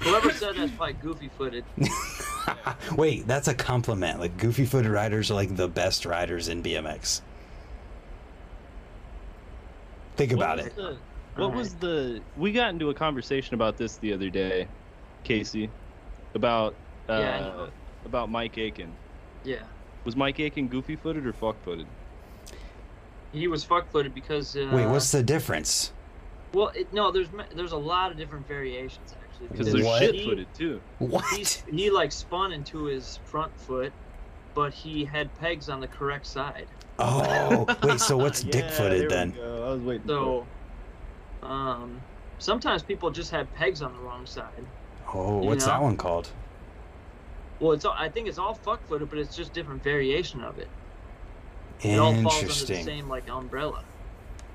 Whoever 0.00 0.30
said 0.32 0.54
that's 0.56 0.70
probably 0.72 0.94
goofy 0.94 1.30
footed. 1.36 1.64
Wait, 2.96 3.26
that's 3.26 3.48
a 3.48 3.54
compliment. 3.54 4.20
Like 4.20 4.36
goofy 4.38 4.64
footed 4.64 4.90
riders 4.92 5.30
are 5.30 5.34
like 5.34 5.54
the 5.56 5.68
best 5.68 6.06
riders 6.06 6.48
in 6.48 6.62
BMX. 6.62 7.20
Think 10.16 10.32
about 10.32 10.58
it. 10.60 10.74
The, 10.76 10.96
what 11.36 11.54
was 11.54 11.74
the? 11.74 12.20
We 12.36 12.52
got 12.52 12.70
into 12.70 12.90
a 12.90 12.94
conversation 12.94 13.54
about 13.54 13.76
this 13.76 13.96
the 13.96 14.12
other 14.12 14.28
day, 14.30 14.68
Casey, 15.24 15.70
about 16.34 16.74
uh, 17.08 17.12
Yeah, 17.18 17.66
about 18.04 18.30
Mike 18.30 18.56
Aitken. 18.58 18.92
Yeah. 19.44 19.62
Was 20.04 20.16
Mike 20.16 20.38
Aitken 20.40 20.68
goofy 20.68 20.96
footed 20.96 21.26
or 21.26 21.32
fuck 21.32 21.62
footed? 21.64 21.86
He 23.32 23.48
was 23.48 23.64
fuck 23.64 23.90
footed 23.90 24.14
because. 24.14 24.56
Uh, 24.56 24.70
Wait, 24.72 24.86
what's 24.86 25.10
the 25.12 25.22
difference? 25.22 25.92
Well, 26.52 26.68
it, 26.74 26.92
no, 26.92 27.10
there's 27.10 27.28
there's 27.54 27.72
a 27.72 27.76
lot 27.76 28.10
of 28.12 28.16
different 28.16 28.46
variations 28.48 29.14
actually. 29.20 29.48
Because 29.48 29.72
they're 29.72 29.84
What? 29.84 29.98
shit 30.00 30.24
footed 30.24 30.46
too. 30.54 30.80
What? 30.98 31.24
He, 31.34 31.44
he 31.70 31.90
like 31.90 32.12
spun 32.12 32.52
into 32.52 32.84
his 32.84 33.18
front 33.24 33.52
foot, 33.60 33.92
but 34.54 34.72
he 34.72 35.04
had 35.04 35.34
pegs 35.38 35.68
on 35.68 35.80
the 35.80 35.88
correct 35.88 36.26
side. 36.26 36.66
Oh, 36.98 37.66
wait. 37.82 38.00
So 38.00 38.16
what's 38.16 38.42
Yeah, 38.44 38.50
dick 38.52 38.70
footed 38.70 39.02
there 39.02 39.08
then? 39.10 39.32
we 39.32 39.38
go. 39.38 39.66
I 39.66 39.72
was 39.72 39.80
waiting. 39.82 40.06
So, 40.06 40.46
um, 41.46 42.00
sometimes 42.38 42.82
people 42.82 43.10
just 43.10 43.30
have 43.30 43.52
pegs 43.54 43.82
on 43.82 43.92
the 43.92 44.00
wrong 44.00 44.26
side. 44.26 44.64
Oh, 45.12 45.38
what's 45.38 45.66
know? 45.66 45.72
that 45.72 45.82
one 45.82 45.96
called? 45.96 46.28
Well, 47.60 47.72
it's 47.72 47.84
all, 47.84 47.94
I 47.96 48.08
think 48.08 48.28
it's 48.28 48.38
all 48.38 48.54
fuck 48.54 48.86
footed, 48.86 49.08
but 49.08 49.18
it's 49.18 49.34
just 49.36 49.52
different 49.52 49.82
variation 49.82 50.42
of 50.42 50.58
it. 50.58 50.68
Interesting. 51.80 51.92
It 51.92 51.98
all 51.98 52.14
falls 52.22 52.62
under 52.62 52.74
the 52.74 52.82
same 52.82 53.08
like 53.08 53.28
umbrella. 53.28 53.84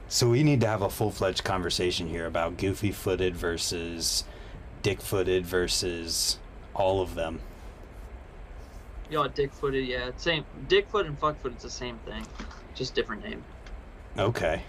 So 0.08 0.30
we 0.30 0.44
need 0.44 0.60
to 0.62 0.68
have 0.68 0.82
a 0.82 0.90
full 0.90 1.12
fledged 1.12 1.44
conversation 1.44 2.08
here 2.08 2.26
about 2.26 2.58
goofy 2.58 2.92
footed 2.92 3.36
versus 3.36 4.26
dick 4.82 5.02
footed 5.02 5.46
versus 5.46 6.38
all 6.74 7.02
of 7.02 7.16
them. 7.16 7.40
Know, 9.10 9.28
dick 9.28 9.54
footed, 9.54 9.86
yeah, 9.88 10.12
same. 10.18 10.46
Dick 10.68 10.88
foot 10.88 11.06
and 11.06 11.18
fuck 11.20 11.40
foot, 11.42 11.54
it's 11.54 11.64
the 11.64 11.70
same 11.70 11.98
thing, 12.06 12.26
just 12.76 12.96
different 12.96 13.24
name. 13.24 13.44
Okay. 14.18 14.64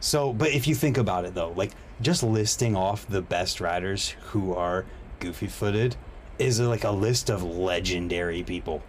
So, 0.00 0.32
but 0.32 0.50
if 0.50 0.66
you 0.66 0.74
think 0.74 0.96
about 0.96 1.24
it 1.24 1.34
though, 1.34 1.52
like 1.52 1.72
just 2.00 2.22
listing 2.22 2.76
off 2.76 3.06
the 3.08 3.22
best 3.22 3.60
riders 3.60 4.10
who 4.30 4.54
are 4.54 4.84
goofy 5.20 5.48
footed 5.48 5.96
is 6.38 6.60
like 6.60 6.84
a 6.84 6.90
list 6.90 7.30
of 7.30 7.42
legendary 7.42 8.42
people. 8.42 8.82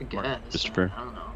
I 0.00 0.04
guess. 0.04 0.40
Christopher. 0.50 0.92
I 0.94 1.04
don't 1.04 1.14
know. 1.14 1.32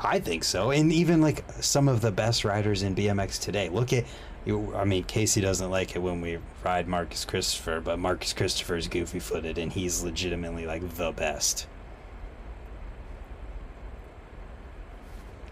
I 0.00 0.18
think 0.18 0.44
so. 0.44 0.72
And 0.72 0.92
even 0.92 1.20
like 1.20 1.44
some 1.60 1.88
of 1.88 2.00
the 2.00 2.10
best 2.10 2.44
riders 2.44 2.82
in 2.82 2.94
BMX 2.94 3.40
today. 3.40 3.68
Look 3.68 3.92
at, 3.92 4.04
I 4.46 4.84
mean, 4.84 5.04
Casey 5.04 5.40
doesn't 5.40 5.70
like 5.70 5.96
it 5.96 6.00
when 6.00 6.20
we 6.20 6.38
ride 6.62 6.88
Marcus 6.88 7.24
Christopher, 7.24 7.80
but 7.80 7.98
Marcus 7.98 8.32
Christopher 8.32 8.76
is 8.76 8.88
goofy 8.88 9.20
footed 9.20 9.58
and 9.58 9.72
he's 9.72 10.02
legitimately 10.02 10.66
like 10.66 10.96
the 10.96 11.12
best. 11.12 11.66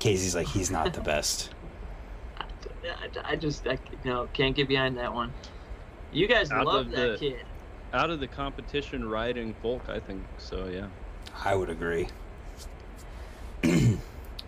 Casey's 0.04 0.34
like, 0.34 0.46
he's 0.46 0.70
not 0.70 0.92
the 0.92 1.00
best. 1.00 1.48
I, 2.38 2.44
I- 3.24 3.30
I 3.32 3.36
just, 3.36 3.66
I, 3.66 3.78
you 4.04 4.10
know, 4.10 4.28
can't 4.34 4.54
get 4.54 4.68
behind 4.68 4.98
that 4.98 5.14
one. 5.14 5.32
You 6.12 6.28
guys 6.28 6.50
Out 6.50 6.66
love 6.66 6.90
that 6.90 7.12
the- 7.12 7.16
kid. 7.18 7.46
Out 7.94 8.10
of 8.10 8.20
the 8.20 8.26
competition 8.26 9.08
riding 9.08 9.54
folk, 9.62 9.88
I 9.88 9.98
think 10.00 10.22
so. 10.36 10.66
Yeah. 10.66 10.88
I 11.42 11.54
would 11.54 11.70
agree. 11.70 12.06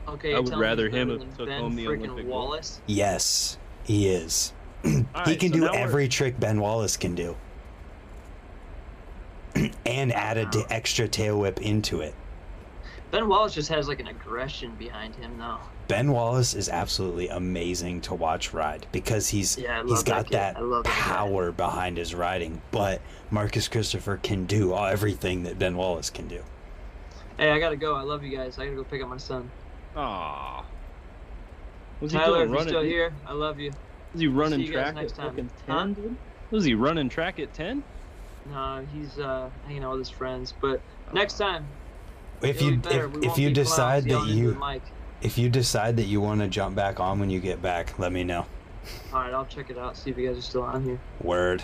Okay, 0.08 0.34
I 0.34 0.38
would 0.38 0.54
rather 0.54 0.88
him 0.88 1.08
better 1.08 1.24
have 1.24 1.36
took 1.36 1.48
ben 1.48 1.60
home 1.62 1.74
the 1.74 1.84
freaking 1.86 1.96
Olympic 2.04 2.16
gold? 2.16 2.28
Wallace. 2.28 2.80
Yes, 2.86 3.58
he 3.82 4.08
is. 4.08 4.52
He 4.84 5.04
right, 5.16 5.40
can 5.40 5.48
so 5.48 5.54
do 5.54 5.60
now 5.62 5.72
we're- 5.72 5.82
every 5.82 6.06
trick 6.08 6.38
Ben 6.38 6.60
Wallace 6.60 6.96
can 6.96 7.14
do. 7.16 7.34
and 9.86 10.12
add 10.12 10.36
a 10.38 10.44
Wow. 10.44 10.66
extra 10.70 11.08
tail 11.08 11.40
whip 11.40 11.60
into 11.62 12.02
it. 12.02 12.14
Ben 13.16 13.28
Wallace 13.28 13.54
just 13.54 13.70
has 13.70 13.88
like 13.88 13.98
an 13.98 14.08
aggression 14.08 14.74
behind 14.74 15.14
him 15.14 15.38
now. 15.38 15.60
Ben 15.88 16.12
Wallace 16.12 16.52
is 16.52 16.68
absolutely 16.68 17.28
amazing 17.28 18.02
to 18.02 18.14
watch 18.14 18.52
ride 18.52 18.86
because 18.92 19.30
he's 19.30 19.56
Yeah, 19.56 19.78
I 19.78 19.80
love 19.80 19.88
he's 19.88 20.04
that 20.04 20.24
got 20.24 20.30
that, 20.32 20.56
I 20.58 20.60
love 20.60 20.84
that 20.84 20.92
power 20.92 21.50
behind 21.50 21.96
his 21.96 22.14
riding. 22.14 22.60
But 22.72 23.00
Marcus 23.30 23.68
Christopher 23.68 24.18
can 24.22 24.44
do 24.44 24.76
everything 24.76 25.44
that 25.44 25.58
Ben 25.58 25.78
Wallace 25.78 26.10
can 26.10 26.28
do. 26.28 26.42
Hey, 27.38 27.50
I 27.50 27.58
gotta 27.58 27.76
go. 27.76 27.94
I 27.94 28.02
love 28.02 28.22
you 28.22 28.36
guys. 28.36 28.58
I 28.58 28.64
gotta 28.66 28.76
go 28.76 28.84
pick 28.84 29.02
up 29.02 29.08
my 29.08 29.16
son. 29.16 29.50
Aw. 29.96 30.62
Was 32.02 32.12
he 32.12 32.18
Tyler, 32.18 32.44
doing 32.44 32.50
if 32.50 32.54
you're 32.54 32.68
still 32.68 32.82
here, 32.82 33.14
I 33.26 33.32
love 33.32 33.58
you. 33.58 33.72
Was 34.12 34.20
he 34.20 34.26
running 34.26 34.58
See 34.60 34.66
you 34.66 34.72
guys 34.74 34.82
track 34.82 34.88
at 34.88 34.94
next 34.96 35.12
time. 35.12 35.30
fucking 35.30 35.50
Huh? 35.66 35.78
ten, 35.78 35.92
dude? 35.94 36.16
Was 36.50 36.64
he 36.66 36.74
running 36.74 37.08
track 37.08 37.38
at 37.40 37.54
ten? 37.54 37.82
No, 38.50 38.86
he's 38.92 39.18
uh, 39.18 39.48
hanging 39.66 39.84
out 39.84 39.92
with 39.92 40.00
his 40.00 40.10
friends. 40.10 40.52
But 40.60 40.82
next 41.14 41.38
time, 41.38 41.64
If 42.42 42.56
it'll 42.56 42.70
you 42.70 42.76
be 42.76 42.88
if, 42.90 43.32
if 43.32 43.38
you 43.38 43.50
decide 43.50 44.04
that 44.04 44.26
you 44.26 44.56
if 45.22 45.38
you 45.38 45.48
decide 45.48 45.96
that 45.96 46.04
you 46.04 46.20
want 46.20 46.40
to 46.40 46.48
jump 46.48 46.76
back 46.76 47.00
on 47.00 47.18
when 47.18 47.30
you 47.30 47.40
get 47.40 47.62
back, 47.62 47.98
let 47.98 48.12
me 48.12 48.24
know. 48.24 48.46
All 49.12 49.20
right, 49.20 49.32
I'll 49.32 49.46
check 49.46 49.70
it 49.70 49.78
out. 49.78 49.96
See 49.96 50.10
if 50.10 50.18
you 50.18 50.28
guys 50.28 50.38
are 50.38 50.42
still 50.42 50.62
on 50.62 50.84
here. 50.84 51.00
Word. 51.20 51.62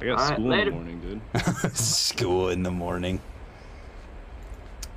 I 0.00 0.06
got 0.06 0.18
All 0.18 0.28
right, 0.28 0.34
school 0.34 0.48
later. 0.48 0.62
in 0.62 0.66
the 0.70 0.72
morning, 0.72 1.20
dude. 1.34 1.76
School 1.76 2.48
in 2.48 2.62
the 2.62 2.70
morning. 2.70 3.20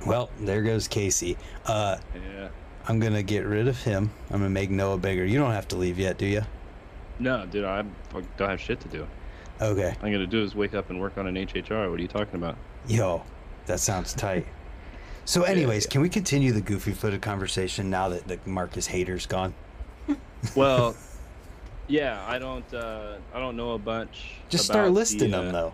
Well, 0.06 0.30
there 0.40 0.62
goes 0.62 0.88
Casey. 0.88 1.36
Uh, 1.64 1.98
Yeah. 2.14 2.48
I'm 2.88 3.00
gonna 3.00 3.22
get 3.22 3.44
rid 3.44 3.66
of 3.66 3.82
him. 3.82 4.10
I'm 4.30 4.38
gonna 4.38 4.50
make 4.50 4.70
Noah 4.70 4.98
bigger. 4.98 5.24
You 5.24 5.38
don't 5.38 5.52
have 5.52 5.66
to 5.68 5.76
leave 5.76 5.98
yet, 5.98 6.18
do 6.18 6.26
you? 6.26 6.42
No, 7.18 7.44
dude, 7.46 7.64
I 7.64 7.84
don't 8.12 8.50
have 8.50 8.60
shit 8.60 8.80
to 8.80 8.88
do. 8.88 9.06
Okay. 9.60 9.88
All 9.88 10.06
I'm 10.06 10.12
gonna 10.12 10.26
do 10.26 10.42
is 10.42 10.54
wake 10.54 10.74
up 10.74 10.90
and 10.90 11.00
work 11.00 11.18
on 11.18 11.26
an 11.26 11.34
HHR. 11.34 11.90
What 11.90 11.98
are 11.98 12.02
you 12.02 12.08
talking 12.08 12.36
about? 12.36 12.56
Yo, 12.86 13.22
that 13.66 13.80
sounds 13.80 14.14
tight. 14.14 14.46
So, 15.26 15.42
anyways, 15.42 15.86
can 15.86 16.00
we 16.00 16.08
continue 16.08 16.52
the 16.52 16.60
goofy 16.60 16.92
footed 16.92 17.20
conversation 17.20 17.90
now 17.90 18.08
that 18.10 18.28
the 18.28 18.38
Marcus 18.46 18.86
hater's 18.86 19.26
gone? 19.26 19.52
Well, 20.54 20.94
yeah, 21.88 22.24
I 22.28 22.38
don't, 22.38 22.72
uh, 22.72 23.16
I 23.34 23.40
don't 23.40 23.56
know 23.56 23.72
a 23.72 23.78
bunch. 23.78 24.34
Just 24.48 24.66
about 24.66 24.74
start 24.74 24.86
the, 24.86 24.92
listing 24.92 25.34
uh, 25.34 25.42
them 25.42 25.52
though. 25.52 25.72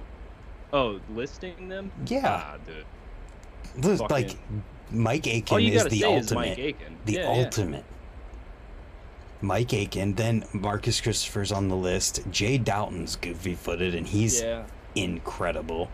Oh, 0.73 1.01
listing 1.15 1.69
them? 1.69 1.93
Yeah. 2.07 2.23
Ah, 2.25 2.57
dude. 2.67 3.85
Look, 3.85 3.99
fucking- 3.99 4.29
like 4.29 4.37
Mike 4.91 5.27
Aitken 5.27 5.61
is 5.61 5.85
the 5.85 5.91
say 5.91 5.97
is 6.17 6.33
ultimate. 6.33 6.49
Mike 6.49 6.59
Aitken. 6.59 6.97
the 7.05 7.13
yeah, 7.13 7.21
yeah. 7.21 7.45
ultimate. 7.45 7.85
Mike 9.43 9.75
Aitken, 9.75 10.15
then 10.15 10.45
Marcus 10.55 11.01
Christopher's 11.01 11.53
on 11.53 11.69
the 11.69 11.77
list. 11.77 12.21
Jay 12.31 12.57
Doughton's 12.57 13.17
goofy 13.17 13.55
footed, 13.55 13.95
and 13.95 14.07
he's 14.07 14.41
Yeah. 14.41 14.65
incredible. 14.95 15.91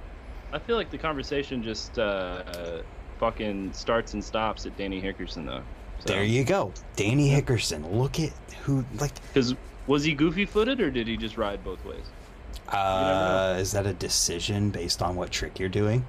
I 0.53 0.59
feel 0.61 0.77
like 0.77 0.91
the 0.91 0.99
conversation 0.99 1.63
just 1.65 1.99
uh, 1.99 2.03
uh, 2.03 2.83
fucking 3.19 3.73
starts 3.73 4.15
and 4.15 4.23
stops 4.23 4.67
at 4.67 4.77
Danny 4.77 5.01
Hickerson 5.01 5.47
though. 5.47 5.63
So. 6.01 6.13
There 6.13 6.25
you 6.25 6.45
go. 6.45 6.73
Danny 6.97 7.29
Hickerson. 7.29 7.93
Look 7.93 8.21
at 8.21 8.31
who, 8.63 8.85
like, 9.01 9.13
Because 9.29 9.55
was 9.89 10.05
he 10.05 10.15
goofy 10.15 10.47
footed 10.47 10.81
or 10.81 10.91
did 10.91 11.09
he 11.09 11.17
just 11.17 11.37
ride 11.37 11.65
both 11.65 11.85
ways? 11.85 12.05
uh, 12.69 13.57
is 13.59 13.73
that 13.73 13.87
a 13.87 13.93
decision 13.95 14.71
based 14.71 15.03
on 15.03 15.17
what 15.17 15.31
trick 15.31 15.59
you're 15.59 15.69
doing? 15.69 16.05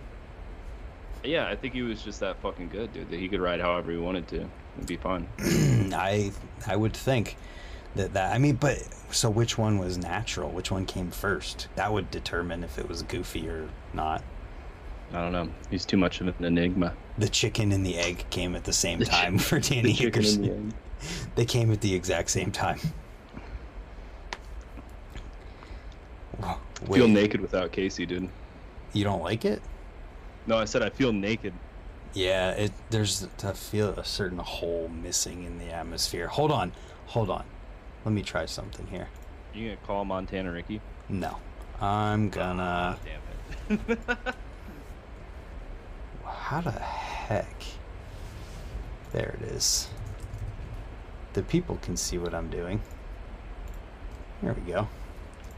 Yeah, 1.23 1.47
I 1.47 1.55
think 1.55 1.73
he 1.73 1.81
was 1.81 2.01
just 2.01 2.19
that 2.21 2.41
fucking 2.41 2.69
good, 2.69 2.93
dude. 2.93 3.09
That 3.09 3.19
he 3.19 3.27
could 3.27 3.41
ride 3.41 3.59
however 3.59 3.91
he 3.91 3.97
wanted 3.97 4.27
to. 4.29 4.47
It'd 4.77 4.87
be 4.87 4.97
fun. 4.97 5.27
I 5.93 6.31
I 6.67 6.75
would 6.75 6.93
think 6.93 7.35
that 7.95 8.13
that 8.13 8.33
I 8.33 8.37
mean, 8.37 8.55
but 8.55 8.77
so 9.11 9.29
which 9.29 9.57
one 9.57 9.79
was 9.79 9.97
natural? 9.97 10.49
Which 10.49 10.71
one 10.71 10.85
came 10.85 11.11
first? 11.11 11.67
That 11.75 11.91
would 11.91 12.09
determine 12.11 12.63
if 12.63 12.77
it 12.77 12.87
was 12.87 13.01
goofy 13.03 13.47
or 13.49 13.67
not. 13.93 14.23
I 15.11 15.21
don't 15.21 15.31
know. 15.31 15.49
He's 15.71 15.85
too 15.85 15.97
much 15.97 16.21
of 16.21 16.27
an 16.27 16.45
enigma. 16.45 16.93
The 17.17 17.29
chicken 17.29 17.71
and 17.71 17.85
the 17.85 17.97
egg 17.97 18.25
came 18.29 18.55
at 18.55 18.63
the 18.63 18.73
same 18.73 18.99
The 18.99 19.05
chi- 19.05 19.21
time 19.23 19.37
for 19.39 19.59
Danny 19.69 19.93
The 19.93 20.11
Hickerson. 20.11 20.69
the. 20.69 20.75
They 21.35 21.45
came 21.45 21.71
at 21.71 21.79
the 21.81 21.93
exact 21.95 22.29
same 22.29 22.51
time. 22.51 22.79
Whoa, 26.41 26.57
Feel 26.93 27.07
naked 27.07 27.41
without 27.41 27.71
Casey, 27.71 28.05
dude. 28.05 28.29
you 28.93 29.03
don't 29.03 29.21
like 29.21 29.45
it? 29.45 29.61
No, 30.47 30.57
I 30.57 30.65
said 30.65 30.81
I 30.81 30.89
feel 30.89 31.11
naked. 31.11 31.53
Yeah, 32.13 32.51
it 32.51 32.71
there's 32.89 33.27
I 33.43 33.51
feel 33.53 33.89
a 33.91 34.03
certain 34.05 34.39
hole 34.39 34.89
missing 34.89 35.43
in 35.43 35.59
the 35.59 35.65
atmosphere. 35.71 36.27
Hold 36.27 36.51
on, 36.51 36.71
hold 37.07 37.29
on. 37.29 37.43
let 38.05 38.13
me 38.13 38.23
try 38.23 38.45
something 38.45 38.87
here. 38.87 39.07
You 39.53 39.65
gonna 39.69 39.77
call 39.85 40.05
Montana 40.05 40.51
Ricky? 40.51 40.81
No, 41.07 41.37
I'm 41.81 42.29
gonna. 42.29 42.97
Ah, 42.97 42.99
damn 43.67 43.79
it. 43.89 43.99
How 46.29 46.61
the 46.61 46.71
heck? 46.71 47.63
There 49.11 49.37
it 49.41 49.47
is. 49.49 49.87
The 51.33 51.43
people 51.43 51.77
can 51.81 51.95
see 51.97 52.17
what 52.17 52.33
I'm 52.33 52.49
doing. 52.49 52.81
There 54.41 54.53
we 54.53 54.61
go. 54.71 54.87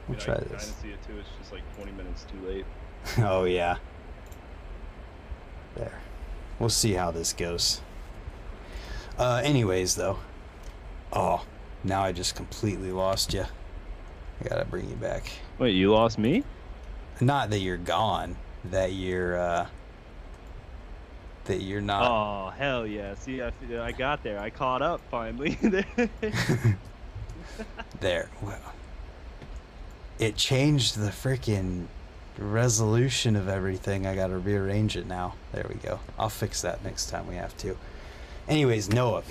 We'll 0.08 0.18
Dude, 0.18 0.26
try 0.26 0.36
I 0.36 0.40
can 0.40 0.48
this. 0.50 0.74
See 0.82 0.90
it 0.90 1.02
too. 1.06 1.18
It's 1.20 1.30
just 1.40 1.52
like 1.52 1.62
20 1.76 1.92
minutes 1.92 2.26
too 2.26 2.48
late. 2.48 2.66
oh 3.20 3.44
yeah. 3.46 3.78
There. 5.76 6.00
We'll 6.60 6.70
see 6.70 6.94
how 6.94 7.12
this 7.12 7.34
goes. 7.34 7.82
Uh, 9.18 9.42
anyways, 9.44 9.96
though. 9.96 10.20
Oh, 11.14 11.46
now 11.84 12.04
I 12.04 12.12
just 12.12 12.36
completely 12.36 12.92
lost 12.92 13.34
you. 13.34 13.46
I 14.44 14.48
gotta 14.50 14.66
bring 14.66 14.90
you 14.90 14.96
back. 14.96 15.32
Wait, 15.60 15.72
you 15.76 15.92
lost 15.92 16.18
me? 16.18 16.44
Not 17.20 17.50
that 17.52 17.60
you're 17.60 17.78
gone. 17.78 18.36
That 18.66 18.94
you're. 18.94 19.38
uh 19.38 19.68
That 21.46 21.62
you're 21.62 21.82
not. 21.82 22.04
Oh 22.04 22.50
hell 22.52 22.86
yeah! 22.86 23.16
See, 23.16 23.42
I, 23.42 23.52
I 23.80 23.92
got 23.92 24.24
there. 24.24 24.40
I 24.40 24.52
caught 24.52 24.82
up 24.82 25.02
finally. 25.10 25.58
there. 28.00 28.30
Well, 28.42 28.74
it 30.20 30.36
changed 30.36 31.00
the 31.00 31.10
freaking 31.10 31.88
resolution 32.38 33.36
of 33.36 33.48
everything. 33.48 34.06
I 34.06 34.16
gotta 34.16 34.38
rearrange 34.38 34.96
it 34.96 35.08
now. 35.08 35.36
There 35.52 35.66
we 35.68 35.76
go. 35.76 36.00
I'll 36.18 36.30
fix 36.30 36.62
that 36.62 36.84
next 36.84 37.10
time 37.10 37.28
we 37.28 37.36
have 37.36 37.56
to. 37.58 37.78
Anyways, 38.48 38.90
Noah. 38.90 39.24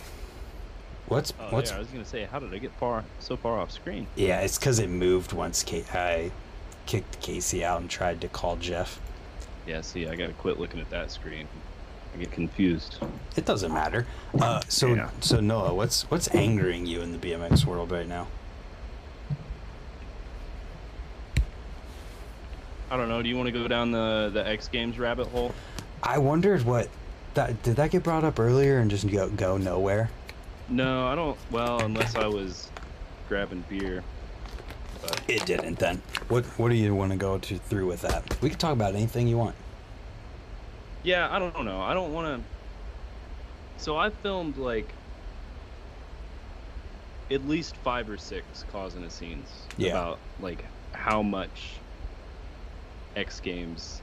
What's 1.07 1.33
oh, 1.41 1.49
what's 1.51 1.71
yeah, 1.71 1.77
I 1.77 1.81
was 1.81 1.89
gonna 1.89 2.05
say, 2.05 2.25
how 2.25 2.39
did 2.39 2.55
I 2.55 2.59
get 2.59 2.71
far 2.73 3.05
so 3.19 3.37
far 3.37 3.59
off 3.59 3.73
screen? 3.73 4.07
yeah? 4.15 4.41
It's 4.41 4.59
because 4.59 4.79
it 4.79 4.89
moved 4.89 5.33
once. 5.33 5.65
I 5.93 6.31
kicked 6.87 7.21
Casey 7.21 7.65
out 7.65 7.81
and 7.81 7.91
tried 7.91 8.21
to 8.21 8.29
call 8.29 8.57
Jeff. 8.57 9.01
Yeah, 9.67 9.81
see, 9.81 10.07
I 10.07 10.15
gotta 10.15 10.33
quit 10.35 10.61
looking 10.61 10.81
at 10.81 10.91
that 10.91 11.11
screen. 11.11 11.49
I 12.15 12.19
get 12.19 12.33
confused. 12.33 12.99
It 13.37 13.45
doesn't 13.45 13.73
matter. 13.73 14.07
Uh, 14.39 14.61
so 14.69 14.89
Yeah. 14.95 15.11
so 15.21 15.41
Noah, 15.41 15.75
what's 15.75 16.03
what's 16.11 16.29
angering 16.35 16.87
you 16.87 17.01
in 17.03 17.13
the 17.13 17.19
BMX 17.19 17.65
world 17.65 17.91
right 17.93 18.07
now? 18.09 18.27
I 22.91 22.97
don't 22.97 23.09
know. 23.09 23.23
Do 23.23 23.29
you 23.29 23.37
want 23.37 23.47
to 23.47 23.53
go 23.53 23.69
down 23.69 23.93
the 23.93 24.31
the 24.33 24.47
X 24.47 24.69
Games 24.69 24.99
rabbit 24.99 25.29
hole? 25.29 25.55
I 26.03 26.19
wondered 26.19 26.65
what 26.65 26.89
that 27.35 27.63
did 27.63 27.77
that 27.77 27.91
get 27.93 28.03
brought 28.03 28.25
up 28.25 28.41
earlier 28.41 28.79
and 28.79 28.91
just 28.91 29.09
go 29.09 29.29
go 29.29 29.57
nowhere. 29.57 30.11
No, 30.69 31.07
I 31.07 31.15
don't. 31.15 31.39
Well, 31.51 31.81
unless 31.83 32.17
I 32.17 32.27
was 32.27 32.71
grabbing 33.29 33.65
beer. 33.69 34.03
But 35.03 35.21
It 35.29 35.47
didn't 35.47 35.79
then. 35.79 36.03
What 36.29 36.45
what 36.59 36.69
do 36.71 36.75
you 36.75 36.95
want 36.95 37.13
to 37.13 37.17
go 37.17 37.39
to 37.39 37.59
through 37.59 37.87
with 37.87 38.03
that? 38.03 38.41
We 38.43 38.51
can 38.51 38.59
talk 38.59 38.73
about 38.73 38.95
anything 38.95 39.29
you 39.29 39.39
want. 39.39 39.55
Yeah, 41.03 41.29
I 41.31 41.39
don't 41.39 41.65
know. 41.65 41.81
I 41.81 41.95
don't 41.95 42.13
want 42.13 42.45
to. 42.45 42.51
So 43.77 43.97
I 43.97 44.11
filmed 44.11 44.57
like 44.57 44.97
at 47.31 47.45
least 47.45 47.77
five 47.79 48.09
or 48.09 48.19
six 48.19 48.65
causing 48.65 49.05
a 49.05 49.11
scenes 49.11 49.71
Yeah. 49.77 49.91
about 49.93 50.23
like 50.39 50.67
how 50.95 51.23
much 51.23 51.85
X 53.15 53.41
Games, 53.41 54.03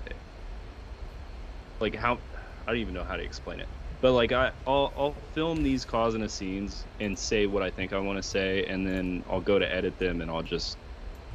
like 1.80 1.96
how 1.96 2.24
I 2.66 2.72
don't 2.72 2.78
even 2.82 2.94
know 2.94 3.04
how 3.04 3.16
to 3.16 3.24
explain 3.24 3.60
it. 3.60 3.70
But 4.02 4.14
like 4.14 4.32
I, 4.32 4.54
I'll, 4.66 4.94
I'll 4.96 5.22
film 5.34 5.64
these 5.64 5.86
causing 5.86 6.22
a 6.24 6.30
scenes 6.30 6.88
and 7.00 7.18
say 7.18 7.46
what 7.48 7.64
I 7.64 7.72
think 7.72 7.94
I 7.94 8.00
want 8.00 8.18
to 8.18 8.24
say, 8.24 8.66
and 8.66 8.86
then 8.86 9.24
I'll 9.28 9.42
go 9.42 9.58
to 9.60 9.72
edit 9.74 9.98
them 9.98 10.22
and 10.22 10.30
I'll 10.30 10.44
just 10.44 10.80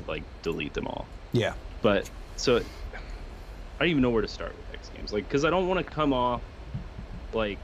like 0.06 0.26
delete 0.42 0.74
them 0.74 0.86
all. 0.88 1.12
Yeah. 1.32 1.54
But 1.82 2.10
so 2.36 2.58
I 2.58 2.62
don't 3.84 3.90
even 3.90 4.02
know 4.02 4.10
where 4.10 4.22
to 4.22 4.28
start 4.28 4.56
with 4.56 4.71
Games, 4.90 5.12
like 5.12 5.28
because 5.28 5.44
I 5.44 5.50
don't 5.50 5.68
want 5.68 5.84
to 5.84 5.92
come 5.92 6.12
off 6.12 6.40
like 7.32 7.58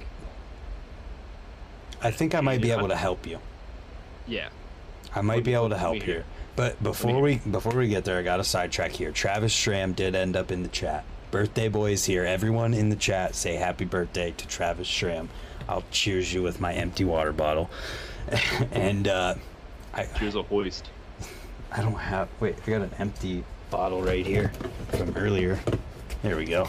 I 2.00 2.10
think 2.10 2.34
I 2.34 2.40
might 2.40 2.60
be 2.60 2.70
able 2.70 2.88
to 2.88 2.96
help 2.96 3.26
you. 3.26 3.38
yeah 4.26 4.48
I 5.14 5.20
might 5.22 5.42
be 5.44 5.54
able 5.54 5.70
to 5.70 5.78
help 5.78 6.02
here. 6.02 6.24
But 6.56 6.82
before 6.82 7.20
we 7.20 7.36
before 7.36 7.72
we 7.72 7.88
get 7.88 8.04
there, 8.04 8.18
I 8.18 8.22
got 8.22 8.40
a 8.40 8.44
sidetrack 8.44 8.92
here. 8.92 9.12
Travis 9.12 9.54
Stram 9.54 9.94
did 9.94 10.14
end 10.14 10.36
up 10.36 10.50
in 10.50 10.62
the 10.62 10.68
chat. 10.68 11.04
Birthday 11.30 11.68
boy 11.68 11.92
is 11.92 12.04
here. 12.04 12.24
Everyone 12.24 12.74
in 12.74 12.88
the 12.88 12.96
chat 12.96 13.34
say 13.34 13.54
happy 13.54 13.84
birthday 13.84 14.32
to 14.32 14.48
Travis 14.48 14.88
Stram. 14.88 15.28
I'll 15.68 15.84
cheers 15.90 16.32
you 16.32 16.42
with 16.42 16.60
my 16.60 16.72
empty 16.72 17.04
water 17.04 17.32
bottle. 17.32 17.70
and 18.72 19.06
uh, 19.08 19.34
I 19.94 20.04
here's 20.04 20.34
a 20.34 20.42
hoist. 20.42 20.90
I 21.70 21.82
don't 21.82 21.94
have. 21.94 22.28
Wait, 22.40 22.56
I 22.66 22.70
got 22.70 22.82
an 22.82 22.94
empty 22.98 23.44
bottle 23.70 24.02
right 24.02 24.26
here 24.26 24.52
from 24.92 25.16
earlier. 25.16 25.60
There 26.22 26.36
we 26.36 26.44
go. 26.44 26.68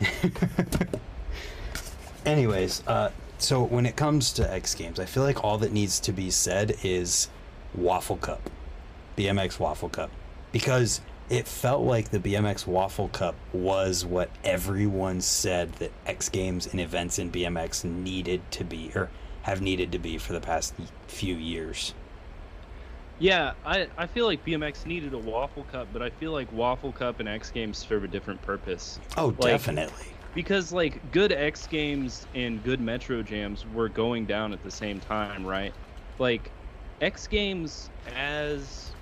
Anyways, 2.26 2.86
uh, 2.86 3.10
so 3.38 3.62
when 3.62 3.86
it 3.86 3.96
comes 3.96 4.32
to 4.34 4.52
X 4.52 4.74
Games, 4.74 5.00
I 5.00 5.04
feel 5.04 5.22
like 5.22 5.44
all 5.44 5.58
that 5.58 5.72
needs 5.72 6.00
to 6.00 6.12
be 6.12 6.30
said 6.30 6.76
is 6.82 7.28
Waffle 7.74 8.16
Cup, 8.16 8.50
BMX 9.16 9.58
Waffle 9.58 9.88
Cup, 9.88 10.10
because 10.52 11.00
it 11.28 11.46
felt 11.46 11.82
like 11.82 12.10
the 12.10 12.18
BMX 12.18 12.66
Waffle 12.66 13.08
Cup 13.08 13.34
was 13.52 14.04
what 14.04 14.30
everyone 14.44 15.20
said 15.20 15.72
that 15.74 15.92
X 16.06 16.28
Games 16.28 16.66
and 16.66 16.80
events 16.80 17.18
in 17.18 17.30
BMX 17.30 17.84
needed 17.84 18.42
to 18.52 18.64
be, 18.64 18.90
or 18.94 19.10
have 19.42 19.62
needed 19.62 19.92
to 19.92 19.98
be 19.98 20.18
for 20.18 20.32
the 20.32 20.40
past 20.40 20.74
few 21.06 21.34
years. 21.34 21.94
Yeah, 23.20 23.52
I, 23.66 23.86
I 23.98 24.06
feel 24.06 24.24
like 24.26 24.44
BMX 24.44 24.86
needed 24.86 25.12
a 25.12 25.18
Waffle 25.18 25.64
Cup, 25.64 25.88
but 25.92 26.00
I 26.00 26.08
feel 26.08 26.32
like 26.32 26.50
Waffle 26.52 26.90
Cup 26.90 27.20
and 27.20 27.28
X 27.28 27.50
Games 27.50 27.76
serve 27.76 28.02
a 28.02 28.08
different 28.08 28.40
purpose. 28.42 28.98
Oh, 29.16 29.26
Like- 29.38 29.52
definitely. 29.52 30.06
Because 30.34 30.72
like 30.72 31.10
good 31.10 31.32
X 31.32 31.66
Games 31.66 32.26
and 32.34 32.62
good 32.62 32.80
Metro 32.80 33.20
Jams 33.22 33.66
were 33.74 33.88
going 33.88 34.26
down 34.26 34.52
at 34.52 34.62
the 34.62 34.70
same 34.70 35.00
time, 35.00 35.44
right? 35.44 35.74
Like 36.18 36.50
X 37.00 37.26
Games 37.26 37.90
as 38.14 38.92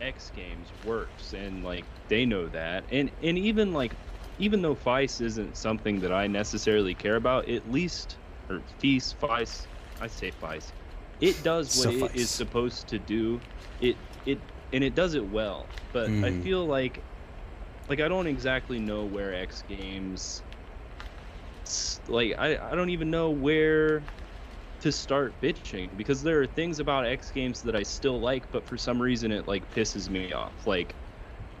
X 0.00 0.32
Games 0.34 0.68
works 0.86 1.34
and 1.34 1.62
like 1.62 1.84
they 2.08 2.24
know 2.24 2.48
that. 2.48 2.84
And 2.90 3.10
and 3.22 3.36
even 3.38 3.74
like 3.74 3.92
even 4.38 4.62
though 4.62 4.74
Feist 4.74 5.20
isn't 5.20 5.56
something 5.56 6.00
that 6.00 6.12
I 6.12 6.26
necessarily 6.26 6.94
care 6.94 7.16
about, 7.16 7.46
at 7.48 7.70
least 7.70 8.16
or 8.48 8.62
Feast, 8.78 9.20
Feist, 9.20 9.66
I 10.00 10.06
say 10.06 10.32
Feist. 10.42 10.72
It 11.20 11.42
does 11.42 11.72
what 11.72 11.90
it 11.90 12.12
Suffice. 12.12 12.14
is 12.14 12.32
supposed 12.34 12.88
to 12.90 12.98
do. 12.98 13.44
It 13.80 13.98
it 14.24 14.52
and 14.72 14.84
it 14.84 14.94
does 14.94 15.14
it 15.14 15.26
well. 15.26 15.74
But 15.92 16.16
I 16.22 16.30
Mm. 16.30 16.32
feel 16.32 16.66
like 16.66 17.06
like 17.88 18.00
I 18.00 18.08
don't 18.08 18.26
exactly 18.28 18.80
know 18.80 19.06
where 19.06 19.34
X 19.34 19.62
Games 19.62 20.44
like 22.08 22.34
I, 22.38 22.56
I 22.72 22.74
don't 22.74 22.90
even 22.90 23.10
know 23.10 23.30
where 23.30 24.08
to 24.80 24.92
start 24.92 25.40
bitching 25.40 25.96
because 25.96 26.22
there 26.22 26.42
are 26.42 26.46
things 26.46 26.80
about 26.80 27.06
X 27.06 27.30
Games 27.32 27.62
that 27.62 27.76
I 27.76 27.82
still 27.84 28.20
like, 28.20 28.50
but 28.50 28.66
for 28.68 28.76
some 28.78 29.02
reason 29.02 29.32
it 29.32 29.48
like 29.48 29.70
pisses 29.70 30.10
me 30.10 30.32
off. 30.32 30.66
Like 30.66 30.96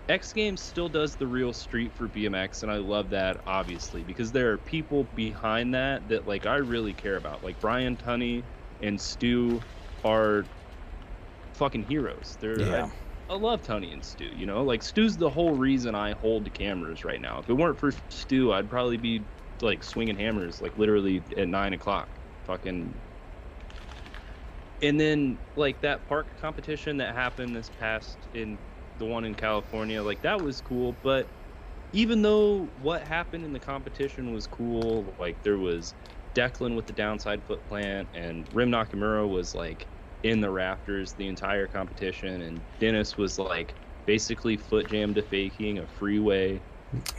X 0.08 0.32
Games 0.32 0.62
still 0.62 0.88
does 0.88 1.16
the 1.16 1.28
real 1.28 1.52
street 1.54 1.94
for 1.94 2.08
BMX, 2.08 2.62
and 2.64 2.72
I 2.72 2.78
love 2.78 3.10
that 3.10 3.38
obviously 3.46 4.04
because 4.04 4.32
there 4.32 4.52
are 4.52 4.58
people 4.58 5.04
behind 5.14 5.74
that 5.74 6.08
that 6.08 6.26
like 6.26 6.46
I 6.46 6.56
really 6.56 6.94
care 6.94 7.16
about. 7.16 7.44
Like 7.44 7.60
Brian 7.60 7.96
Tunney 7.96 8.48
and 8.84 9.00
Stu 9.00 9.66
are 10.04 10.50
fucking 11.54 11.84
heroes. 11.84 12.36
They're 12.40 12.58
Yeah. 12.60 12.90
I, 13.30 13.34
I 13.34 13.36
love 13.36 13.62
Tony 13.62 13.92
and 13.92 14.04
Stu. 14.04 14.26
You 14.26 14.46
know, 14.46 14.64
like 14.64 14.82
Stu's 14.82 15.16
the 15.16 15.30
whole 15.30 15.54
reason 15.54 15.94
I 15.94 16.12
hold 16.12 16.52
cameras 16.54 17.04
right 17.04 17.20
now. 17.20 17.38
If 17.40 17.48
it 17.48 17.54
weren't 17.54 17.80
for 17.80 17.92
Stu, 18.10 18.52
I'd 18.52 18.70
probably 18.70 18.98
be 18.98 19.28
like 19.62 19.82
swinging 19.84 20.16
hammers 20.16 20.60
like 20.60 20.76
literally 20.76 21.24
at 21.36 21.48
nine 21.48 21.72
o'clock. 21.72 22.20
Fucking. 22.44 23.02
And 24.82 25.00
then 25.00 25.40
like 25.56 25.80
that 25.82 26.06
park 26.06 26.36
competition 26.36 26.98
that 26.98 27.14
happened 27.14 27.56
this 27.56 27.70
past 27.70 28.28
in 28.34 28.60
the 28.96 29.06
one 29.06 29.24
in 29.24 29.34
California, 29.36 30.02
like 30.02 30.22
that 30.22 30.40
was 30.42 30.60
cool. 30.60 30.92
But 30.92 31.32
even 31.92 32.22
though 32.22 32.72
what 32.76 33.02
happened 33.02 33.44
in 33.46 33.52
the 33.52 33.60
competition 33.60 34.32
was 34.32 34.46
cool, 34.46 35.14
like 35.18 35.42
there 35.42 35.58
was 35.58 35.94
Declan 36.34 36.74
with 36.76 36.86
the 36.86 36.92
downside 36.92 37.44
foot 37.44 37.64
plant 37.66 38.08
and 38.14 38.48
Rim 38.52 38.70
Nakamura 38.70 39.28
was 39.28 39.54
like 39.54 39.88
in 40.22 40.40
the 40.40 40.50
rafters 40.50 41.14
the 41.14 41.28
entire 41.28 41.68
competition 41.68 42.42
and 42.42 42.64
Dennis 42.78 43.16
was 43.16 43.38
like 43.38 43.76
basically 44.06 44.56
foot 44.56 44.88
jammed 44.88 45.16
to 45.16 45.22
faking 45.22 45.78
a 45.78 45.86
freeway. 45.86 46.62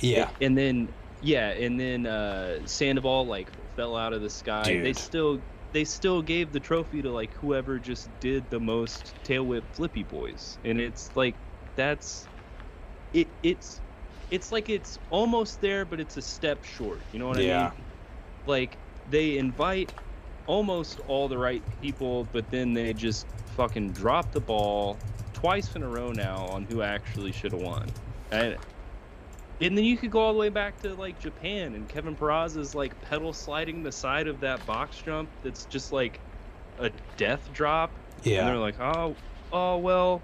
Yeah. 0.01 0.32
And 0.41 0.57
then 0.57 0.89
yeah, 1.22 1.49
and 1.51 1.80
then 1.80 2.05
uh 2.05 2.66
Sandoval 2.66 3.28
like 3.28 3.51
fell 3.76 3.95
out 3.95 4.13
of 4.13 4.22
the 4.22 4.30
sky. 4.30 4.78
They 4.78 4.93
still 4.93 5.43
they 5.74 5.86
still 5.86 6.22
gave 6.22 6.51
the 6.51 6.59
trophy 6.59 7.01
to 7.01 7.11
like 7.11 7.34
whoever 7.34 7.80
just 7.80 8.18
did 8.20 8.49
the 8.49 8.59
most 8.59 9.16
tail 9.24 9.45
whip 9.47 9.68
flippy 9.74 10.03
boys. 10.03 10.59
And 10.63 10.80
it's 10.80 11.11
like 11.16 11.38
that's 11.76 12.30
it 13.13 13.30
it's 13.43 13.82
it's 14.32 14.51
like 14.51 14.70
it's 14.70 14.97
almost 15.09 15.61
there 15.61 15.86
but 15.86 15.99
it's 16.01 16.18
a 16.18 16.22
step 16.22 16.63
short. 16.63 17.07
You 17.11 17.20
know 17.20 17.28
what 17.28 17.38
I 17.39 17.43
Yeah. 17.43 17.45
mean? 17.45 17.88
Like 18.45 18.80
they 19.10 19.38
invite 19.38 19.93
almost 20.47 20.99
all 21.08 21.28
the 21.28 21.38
right 21.38 21.64
people, 21.82 22.28
but 22.32 22.49
then 22.51 22.74
they 22.74 22.93
just 22.93 23.28
fucking 23.56 23.91
drop 23.91 24.32
the 24.32 24.39
ball 24.39 24.97
twice 25.34 25.76
in 25.76 25.84
a 25.84 25.88
row 25.88 26.12
now 26.12 26.45
on 26.47 26.64
who 26.66 26.82
actually 26.82 27.32
should 27.32 27.51
have 27.51 27.62
won. 27.62 27.89
And 28.32 28.58
and 29.62 29.78
then 29.78 29.86
you 29.86 29.95
could 29.95 30.12
go 30.12 30.20
all 30.20 30.34
the 30.34 30.39
way 30.39 30.49
back 30.49 30.82
to 30.82 30.93
like 30.95 31.20
Japan 31.20 31.76
and 31.76 31.88
Kevin 31.88 32.16
Peraza's 32.16 32.76
like 32.76 32.99
pedal 33.01 33.32
sliding 33.32 33.84
the 33.84 33.91
side 33.91 34.28
of 34.28 34.39
that 34.41 34.66
box 34.66 35.01
jump 35.01 35.30
that's 35.43 35.66
just 35.66 35.93
like 35.93 36.20
a 36.80 36.89
death 37.18 37.49
drop. 37.53 37.91
Yeah. 38.24 38.39
And 38.39 38.49
they're 38.49 38.58
like, 38.58 38.80
oh, 38.80 39.16
oh 39.53 39.78
well, 39.78 40.22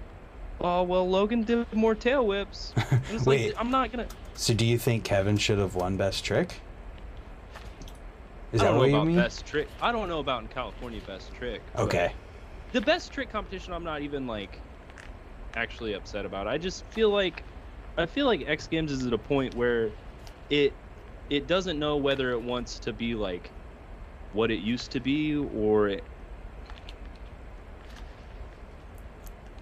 oh 0.60 0.82
well, 0.82 1.08
Logan 1.08 1.44
did 1.44 1.72
more 1.72 1.94
tail 1.94 2.26
whips. 2.26 2.74
Wait. 3.24 3.46
like, 3.54 3.54
I'm 3.58 3.70
not 3.70 3.90
gonna. 3.90 4.06
So 4.34 4.54
do 4.54 4.66
you 4.66 4.78
think 4.78 5.04
Kevin 5.04 5.36
should 5.36 5.58
have 5.58 5.74
won 5.74 5.96
best 5.96 6.24
trick? 6.24 6.60
Is 8.52 8.60
I 8.60 8.62
that 8.62 8.70
don't 8.70 8.76
what 8.76 8.84
know 8.84 8.88
you 8.88 9.00
about 9.00 9.02
mean? 9.02 9.14
best 9.14 9.46
trick. 9.46 9.70
I 9.80 9.92
don't 9.92 10.08
know 10.08 10.20
about 10.20 10.42
in 10.42 10.48
California 10.48 11.02
best 11.02 11.32
trick. 11.32 11.72
Okay. 11.76 12.14
The 12.72 12.80
best 12.82 13.12
trick 13.12 13.30
competition, 13.30 13.72
I'm 13.72 13.84
not 13.84 14.02
even 14.02 14.26
like 14.26 14.64
actually 15.54 15.94
upset 15.94 16.26
about. 16.26 16.48
I 16.48 16.58
just 16.58 16.86
feel 16.92 17.10
like 17.10 17.46
I 17.96 18.06
feel 18.06 18.26
like 18.26 18.44
X 18.46 18.68
Games 18.68 18.92
is 18.92 19.06
at 19.06 19.12
a 19.12 19.18
point 19.18 19.54
where 19.54 19.96
it 20.50 20.78
it 21.30 21.46
doesn't 21.46 21.78
know 21.78 21.98
whether 21.98 22.32
it 22.32 22.42
wants 22.42 22.80
to 22.80 22.92
be 22.92 23.14
like 23.14 23.54
what 24.32 24.50
it 24.52 24.60
used 24.60 24.92
to 24.92 25.00
be 25.00 25.36
or 25.36 25.88
it, 25.88 26.11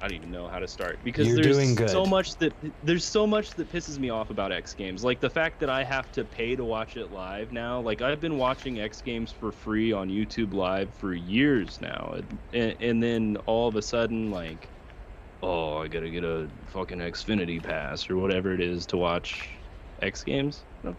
I 0.01 0.07
don't 0.09 0.15
even 0.17 0.31
know 0.31 0.49
how 0.49 0.59
to 0.59 0.69
start 0.69 1.05
because 1.05 1.29
You're 1.29 1.43
there's 1.43 1.93
so 1.93 2.07
much 2.07 2.37
that 2.39 2.55
there's 2.83 3.05
so 3.05 3.27
much 3.27 3.55
that 3.57 3.69
pisses 3.69 3.99
me 3.99 4.09
off 4.09 4.31
about 4.31 4.51
X 4.51 4.73
Games. 4.75 5.05
Like 5.05 5.21
the 5.21 5.29
fact 5.29 5.61
that 5.61 5.69
I 5.69 5.85
have 5.85 6.11
to 6.13 6.25
pay 6.25 6.57
to 6.57 6.65
watch 6.65 6.97
it 6.97 7.11
live 7.11 7.53
now. 7.53 7.81
Like 7.81 8.01
I've 8.01 8.21
been 8.21 8.39
watching 8.39 8.81
X 8.81 9.03
Games 9.03 9.31
for 9.33 9.53
free 9.53 9.93
on 9.93 10.09
YouTube 10.09 10.55
Live 10.55 10.95
for 10.95 11.13
years 11.15 11.81
now, 11.83 12.15
and, 12.53 12.77
and 12.81 13.03
then 13.03 13.37
all 13.47 13.69
of 13.69 13.77
a 13.77 13.83
sudden, 13.83 14.31
like, 14.31 14.73
oh, 15.43 15.79
I 15.79 15.89
gotta 15.89 16.11
get 16.11 16.25
a 16.25 16.51
fucking 16.67 16.99
Xfinity 16.99 17.63
pass 17.63 18.09
or 18.09 18.17
whatever 18.17 18.55
it 18.55 18.61
is 18.63 18.87
to 18.89 18.97
watch 18.97 19.61
X 20.01 20.25
Games. 20.25 20.67
No, 20.83 20.97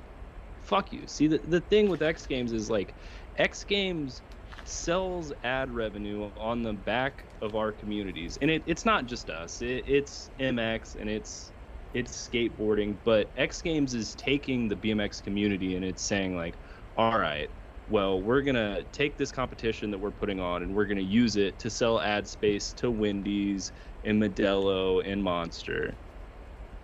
fuck 0.62 0.91
you. 0.93 1.08
See, 1.08 1.28
the 1.28 1.39
the 1.39 1.62
thing 1.62 1.89
with 1.89 2.04
X 2.04 2.28
Games 2.28 2.54
is 2.54 2.70
like, 2.70 2.95
X 3.36 3.64
Games 3.64 4.22
sells 4.64 5.34
ad 5.43 5.72
revenue 5.72 6.32
on 6.38 6.62
the 6.62 6.74
back 6.74 7.30
of 7.42 7.56
our 7.56 7.72
communities. 7.72 8.38
And 8.42 8.52
it, 8.52 8.64
it's 8.68 8.86
not 8.86 9.06
just 9.08 9.30
us. 9.30 9.62
It, 9.62 9.84
it's 9.88 10.30
mx 10.39 10.96
and 10.96 11.10
it's 11.10 11.54
it's 11.94 12.28
skateboarding 12.30 13.00
but 13.04 13.32
x 13.36 13.62
games 13.62 13.94
is 13.94 14.16
taking 14.16 14.68
the 14.70 14.76
bmx 14.76 15.22
community 15.24 15.76
and 15.76 15.86
it's 15.86 16.04
saying 16.04 16.36
like 16.36 16.58
all 16.98 17.20
right 17.20 17.50
well 17.88 18.24
we're 18.24 18.42
gonna 18.42 18.84
take 18.94 19.18
this 19.18 19.32
competition 19.32 19.92
that 19.92 20.00
we're 20.00 20.12
putting 20.12 20.39
on 20.39 20.64
and 20.64 20.74
we're 20.76 20.86
gonna 20.86 21.02
use 21.02 21.36
it 21.38 21.60
to 21.60 21.70
sell 21.70 22.00
ad 22.00 22.28
space 22.28 22.74
to 22.74 22.92
wendy's 22.92 23.72
and 24.04 24.22
modelo 24.22 25.02
and 25.06 25.24
monster. 25.24 25.98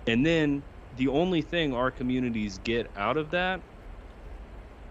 And 0.07 0.25
then 0.25 0.65
the 0.93 1.09
only 1.09 1.41
thing 1.41 1.73
our 1.73 1.91
communities 1.91 2.59
get 2.59 2.87
out 2.95 3.17
of 3.17 3.31
that 3.31 3.63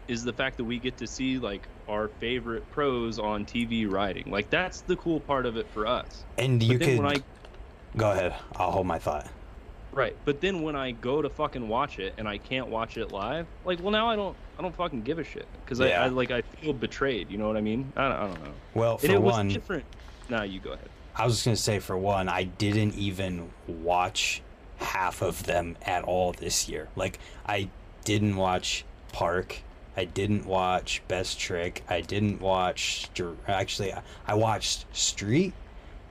is 0.09 0.25
the 0.25 0.33
fact 0.33 0.59
that 0.59 0.65
we 0.65 0.79
get 0.81 0.99
to 0.99 1.07
see 1.07 1.39
like 1.39 1.69
our 1.89 2.09
favorite 2.09 2.69
pros 2.73 3.19
on 3.19 3.45
TV 3.45 3.91
riding. 3.91 4.31
Like 4.31 4.51
that's 4.51 4.81
the 4.83 4.97
cool 4.97 5.21
part 5.21 5.47
of 5.47 5.57
it 5.57 5.67
for 5.73 5.87
us. 5.87 6.25
And 6.39 6.63
you 6.63 6.79
could 6.79 7.01
I 7.05 7.17
go 7.97 8.11
ahead. 8.13 8.35
I'll 8.57 8.71
hold 8.71 8.87
my 8.87 8.99
thought. 8.99 9.29
right, 9.93 10.17
but 10.25 10.41
then 10.41 10.63
when 10.63 10.77
I 10.77 10.91
go 10.91 11.23
to 11.23 11.29
fucking 11.31 11.67
watch 11.69 11.99
it 11.99 12.15
and 12.19 12.29
I 12.29 12.39
can't 12.39 12.69
watch 12.69 12.97
it 12.97 13.13
live, 13.13 13.47
like 13.65 13.81
well 13.81 13.93
now 13.93 14.09
I 14.09 14.17
don't 14.17 14.37
I 14.59 14.63
don't 14.63 14.75
fucking 14.75 15.03
give 15.03 15.19
a 15.19 15.25
shit 15.25 15.47
because 15.65 15.81
I, 15.81 15.89
Yeah. 15.89 16.05
I 16.05 16.09
like 16.09 16.31
I 16.31 16.43
feel 16.43 16.73
betrayed. 16.73 17.31
You 17.31 17.39
know 17.39 17.49
what 17.49 17.57
I 17.57 17.61
mean? 17.61 17.93
I 17.97 18.09
don't, 18.09 18.13
I 18.19 18.27
don't 18.27 18.45
know. 18.45 18.53
Well, 18.75 18.93
and 18.93 19.01
for 19.03 19.13
it 19.13 19.23
was 19.23 19.33
one, 19.33 19.49
different. 19.49 19.85
Nah, 20.29 20.43
you 20.43 20.61
go 20.61 20.73
ahead. 20.73 20.89
I 21.15 21.25
was 21.25 21.35
just 21.35 21.45
gonna 21.45 21.57
say 21.57 21.79
for 21.79 21.97
one, 21.97 22.29
I 22.29 22.45
didn't 22.45 22.95
even 22.95 23.51
watch 23.67 24.43
half 24.79 25.23
of 25.23 25.45
them 25.45 25.77
at 25.83 26.05
all 26.05 26.33
this 26.33 26.69
year. 26.69 26.89
Like 26.97 27.19
I 27.47 27.71
didn't 28.05 28.37
watch 28.37 28.85
Park. 29.13 29.63
I 29.97 30.05
didn't 30.05 30.47
watch 30.47 31.03
Best 31.09 31.39
Trick. 31.39 31.83
I 31.89 32.01
didn't 32.01 32.41
watch. 32.41 33.09
Actually, 33.49 33.95
I- 34.27 34.35
watched 34.35 34.85
Street, 34.93 35.55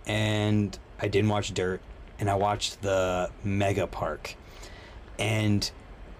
and 0.07 0.77
I 0.99 1.07
didn't 1.07 1.29
watch 1.29 1.53
Dirt, 1.53 1.81
and 2.19 2.29
I 2.29 2.35
watched 2.35 2.81
the 2.81 3.29
Mega 3.43 3.85
Park, 3.87 4.35
and 5.19 5.69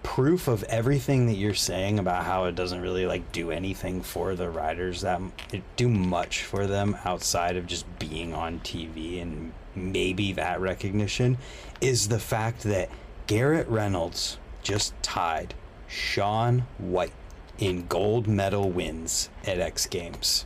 proof 0.06 0.46
of 0.46 0.62
everything 0.64 1.26
that 1.26 1.34
you're 1.34 1.52
saying 1.52 1.98
about 1.98 2.24
how 2.24 2.44
it 2.44 2.54
doesn't 2.54 2.80
really 2.80 3.06
like 3.06 3.32
do 3.32 3.50
anything 3.50 4.00
for 4.00 4.36
the 4.36 4.48
riders 4.48 5.00
that 5.00 5.20
it 5.52 5.64
do 5.74 5.88
much 5.88 6.44
for 6.44 6.68
them 6.68 6.96
outside 7.04 7.56
of 7.56 7.66
just 7.66 7.84
being 7.98 8.32
on 8.32 8.60
TV 8.60 9.20
and 9.20 9.52
maybe 9.74 10.32
that 10.32 10.60
recognition 10.60 11.36
is 11.80 12.06
the 12.06 12.20
fact 12.20 12.62
that 12.62 12.88
Garrett 13.26 13.66
Reynolds 13.66 14.38
just 14.62 14.94
tied 15.02 15.54
Shaun 15.88 16.66
White 16.78 17.12
in 17.58 17.86
gold 17.86 18.26
medal 18.26 18.70
wins 18.70 19.28
at 19.46 19.58
X 19.58 19.86
Games. 19.86 20.44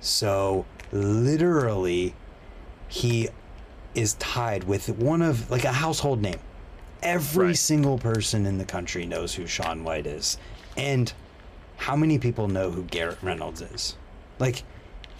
So 0.00 0.64
literally 0.92 2.14
he 2.88 3.28
is 3.94 4.14
tied 4.14 4.64
with 4.64 4.88
one 4.90 5.22
of 5.22 5.50
like 5.50 5.64
a 5.64 5.72
household 5.72 6.20
name. 6.20 6.38
Every 7.02 7.48
Right. 7.48 7.56
single 7.58 7.98
person 7.98 8.46
in 8.46 8.58
the 8.58 8.64
country 8.64 9.06
knows 9.06 9.34
who 9.34 9.46
Shaun 9.46 9.84
White 9.84 10.06
is. 10.06 10.38
And 10.76 11.12
how 11.76 11.96
many 11.96 12.18
people 12.18 12.48
know 12.48 12.70
who 12.70 12.82
Garrett 12.84 13.18
Reynolds 13.22 13.60
is? 13.60 13.96
Like 14.38 14.64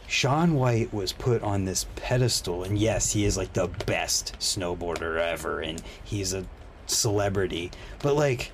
Shaun 0.06 0.54
White 0.54 0.92
was 0.92 1.12
put 1.12 1.42
on 1.42 1.64
this 1.64 1.86
pedestal 1.96 2.64
and 2.64 2.78
yes, 2.78 3.12
he 3.12 3.24
is 3.24 3.36
like 3.36 3.52
the 3.54 3.68
best 3.86 4.36
snowboarder 4.38 5.18
ever 5.18 5.60
and 5.60 5.82
he's 6.04 6.32
a 6.32 6.44
celebrity. 6.86 7.70
But 8.00 8.14
like 8.14 8.52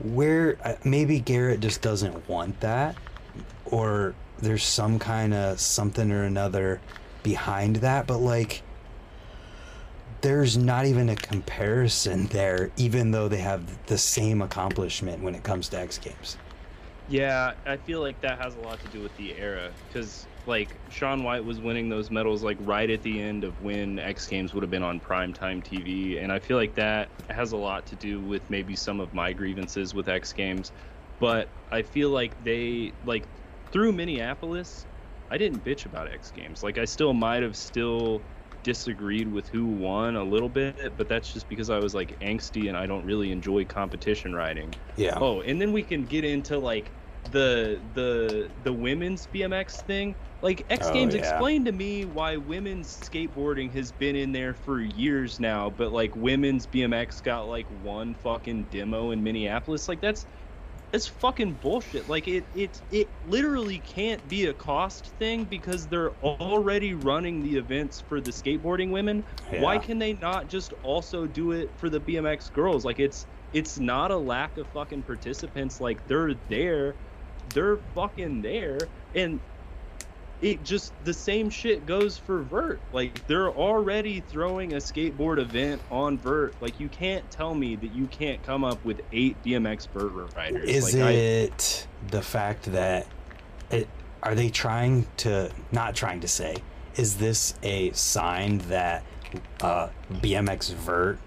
where 0.00 0.56
uh, 0.64 0.74
maybe 0.84 1.20
Garrett 1.20 1.60
just 1.60 1.82
doesn't 1.82 2.28
want 2.28 2.60
that 2.60 2.96
or 3.64 4.14
there's 4.38 4.64
some 4.64 4.98
kind 4.98 5.34
of 5.34 5.60
something 5.60 6.12
or 6.12 6.24
another 6.24 6.80
behind 7.22 7.76
that 7.76 8.06
but 8.06 8.18
like 8.18 8.62
there's 10.20 10.56
not 10.56 10.86
even 10.86 11.08
a 11.08 11.16
comparison 11.16 12.26
there 12.28 12.70
even 12.76 13.10
though 13.10 13.28
they 13.28 13.38
have 13.38 13.86
the 13.86 13.98
same 13.98 14.42
accomplishment 14.42 15.22
when 15.22 15.34
it 15.34 15.42
comes 15.42 15.68
to 15.68 15.78
X 15.78 15.98
Games. 15.98 16.36
Yeah, 17.08 17.54
I 17.64 17.76
feel 17.76 18.00
like 18.00 18.20
that 18.20 18.38
has 18.38 18.54
a 18.56 18.60
lot 18.60 18.80
to 18.80 18.88
do 18.88 19.00
with 19.00 19.16
the 19.16 19.34
era 19.34 19.70
because 19.86 20.26
like 20.48 20.80
Shaun 20.88 21.22
White 21.22 21.44
was 21.44 21.60
winning 21.60 21.88
those 21.88 22.10
medals 22.10 22.42
like 22.42 22.56
right 22.60 22.90
at 22.90 23.02
the 23.02 23.20
end 23.20 23.44
of 23.44 23.60
when 23.60 23.98
X 23.98 24.26
Games 24.26 24.54
would 24.54 24.62
have 24.62 24.70
been 24.70 24.82
on 24.82 25.00
primetime 25.00 25.62
TV, 25.62 26.22
and 26.22 26.32
I 26.32 26.40
feel 26.40 26.56
like 26.56 26.74
that 26.76 27.12
has 27.28 27.52
a 27.52 27.56
lot 27.56 27.86
to 27.86 27.96
do 27.96 28.22
with 28.22 28.48
maybe 28.50 28.74
some 28.74 29.00
of 29.00 29.12
my 29.12 29.32
grievances 29.32 29.94
with 29.94 30.08
X 30.08 30.32
Games. 30.32 30.72
But 31.20 31.54
I 31.70 31.82
feel 31.82 32.10
like 32.10 32.36
they 32.42 32.94
like 33.04 33.28
through 33.70 33.92
Minneapolis, 33.92 34.86
I 35.30 35.38
didn't 35.38 35.62
bitch 35.62 35.86
about 35.86 36.10
X 36.10 36.30
Games. 36.30 36.62
Like 36.62 36.78
I 36.78 36.84
still 36.86 37.12
might 37.12 37.42
have 37.42 37.56
still 37.56 38.26
disagreed 38.64 39.28
with 39.28 39.48
who 39.48 39.66
won 39.66 40.16
a 40.16 40.24
little 40.24 40.48
bit, 40.48 40.96
but 40.96 41.08
that's 41.08 41.32
just 41.32 41.48
because 41.48 41.70
I 41.70 41.78
was 41.78 41.94
like 41.94 42.16
angsty 42.20 42.68
and 42.68 42.76
I 42.76 42.86
don't 42.86 43.04
really 43.04 43.30
enjoy 43.30 43.64
competition 43.64 44.34
riding. 44.34 44.74
Yeah. 44.96 45.18
Oh, 45.20 45.42
and 45.42 45.60
then 45.60 45.72
we 45.72 45.82
can 45.82 46.06
get 46.06 46.24
into 46.24 46.58
like 46.58 46.92
the 47.30 47.82
the 47.92 48.52
the 48.56 48.72
women's 48.72 49.26
BMX 49.26 49.82
thing. 49.82 50.16
Like 50.42 50.64
X 50.70 50.88
Oh, 50.88 50.90
Games 50.90 51.14
yeah. 51.14 51.14
explain 51.14 51.64
to 51.64 51.72
me 51.72 52.04
why 52.04 52.36
women's 52.36 52.88
skateboarding 52.90 53.72
has 53.74 53.92
been 53.92 54.16
in 54.16 54.32
there 54.32 54.54
for 54.54 54.80
years 54.80 55.40
now, 55.40 55.70
but 55.70 55.92
like 55.92 56.14
women's 56.16 56.66
BMX 56.66 57.22
got 57.22 57.42
like 57.42 57.68
one 57.70 58.14
fucking 58.14 58.66
demo 58.66 59.10
in 59.10 59.22
Minneapolis. 59.22 59.88
Like 59.88 60.00
that's 60.00 60.26
that's 60.92 61.06
fucking 61.06 61.56
bullshit. 61.56 62.08
Like 62.08 62.28
it 62.28 62.48
it 62.54 62.82
it 62.90 63.08
literally 63.22 63.80
can't 63.80 64.26
be 64.28 64.46
a 64.46 64.54
cost 64.54 65.14
thing 65.18 65.44
because 65.46 65.88
they're 65.88 66.12
already 66.22 66.94
running 66.94 67.42
the 67.42 67.56
events 67.56 68.00
for 68.00 68.20
the 68.20 68.30
skateboarding 68.30 68.90
women. 68.90 69.24
Why 69.56 69.78
can 69.78 69.98
they 69.98 70.14
not 70.14 70.48
just 70.48 70.72
also 70.82 71.26
do 71.26 71.52
it 71.52 71.74
for 71.76 71.90
the 71.90 72.00
BMX 72.00 72.50
girls? 72.52 72.84
Like 72.86 72.98
it's 73.00 73.26
it's 73.52 73.78
not 73.78 74.10
a 74.10 74.16
lack 74.18 74.56
of 74.56 74.70
fucking 74.70 75.04
participants. 75.04 75.78
Like 75.80 76.06
they're 76.06 76.34
there, 76.34 76.96
they're 77.50 77.78
fucking 77.94 78.42
there, 78.42 78.78
and 79.14 79.40
it 80.40 80.62
just 80.62 80.92
the 81.04 81.12
same 81.12 81.50
shit 81.50 81.84
goes 81.86 82.16
for 82.16 82.42
vert. 82.42 82.80
Like 82.92 83.26
they're 83.26 83.50
already 83.50 84.20
throwing 84.20 84.74
a 84.74 84.76
skateboard 84.76 85.38
event 85.38 85.82
on 85.90 86.16
vert. 86.18 86.54
Like 86.60 86.78
you 86.78 86.88
can't 86.88 87.28
tell 87.30 87.54
me 87.54 87.76
that 87.76 87.92
you 87.92 88.06
can't 88.06 88.42
come 88.44 88.62
up 88.64 88.84
with 88.84 89.00
eight 89.12 89.42
bmx 89.44 89.88
vert 89.88 90.34
riders. 90.36 90.68
Is 90.68 90.94
like, 90.94 91.02
I- 91.02 91.10
it 91.12 91.86
the 92.10 92.22
fact 92.22 92.70
that 92.72 93.06
it 93.70 93.88
are 94.22 94.34
they 94.34 94.48
trying 94.50 95.06
to 95.18 95.50
not 95.72 95.94
trying 95.96 96.20
to 96.20 96.28
say 96.28 96.56
is 96.96 97.16
this 97.16 97.54
a 97.62 97.90
sign 97.92 98.58
that 98.68 99.04
uh, 99.60 99.88
BMX 100.14 100.72
vert 100.74 101.18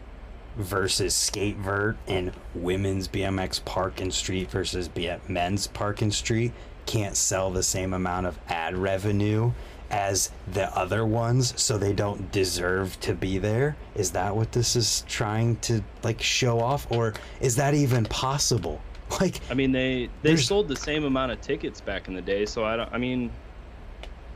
versus 0.58 1.14
skate 1.14 1.58
vert 1.58 1.98
and 2.08 2.32
women's 2.54 3.08
BMX 3.08 3.64
park 3.64 4.02
and 4.02 4.14
street 4.14 4.50
versus 4.50 4.88
B- 4.88 5.12
men's 5.28 5.68
park 5.68 6.02
and 6.02 6.14
street 6.14 6.52
can't 6.86 7.16
sell 7.16 7.52
the 7.52 7.64
same 7.64 7.94
amount 7.94 8.28
of 8.28 8.38
ad 8.48 8.78
revenue 8.78 9.52
as 9.90 10.32
the 10.54 10.76
other 10.76 11.06
ones 11.06 11.54
so 11.62 11.78
they 11.78 11.94
don't 11.94 12.32
deserve 12.32 12.98
to 13.02 13.14
be 13.14 13.38
there 13.38 13.76
is 13.94 14.12
that 14.12 14.34
what 14.34 14.52
this 14.54 14.78
is 14.78 15.04
trying 15.08 15.58
to 15.58 15.84
like 16.02 16.22
show 16.22 16.60
off 16.62 16.90
or 16.90 17.14
is 17.42 17.58
that 17.58 17.74
even 17.74 18.06
possible 18.06 18.82
like 19.20 19.40
I 19.50 19.54
mean, 19.54 19.72
they 19.72 20.10
they 20.22 20.38
sold 20.38 20.68
the 20.68 20.76
same 20.76 21.04
amount 21.04 21.32
of 21.32 21.42
tickets 21.42 21.82
back 21.82 22.08
in 22.08 22.14
the 22.14 22.22
day, 22.22 22.46
so 22.46 22.64
I 22.64 22.78
don't. 22.78 22.92
I 22.94 22.98
mean, 22.98 23.32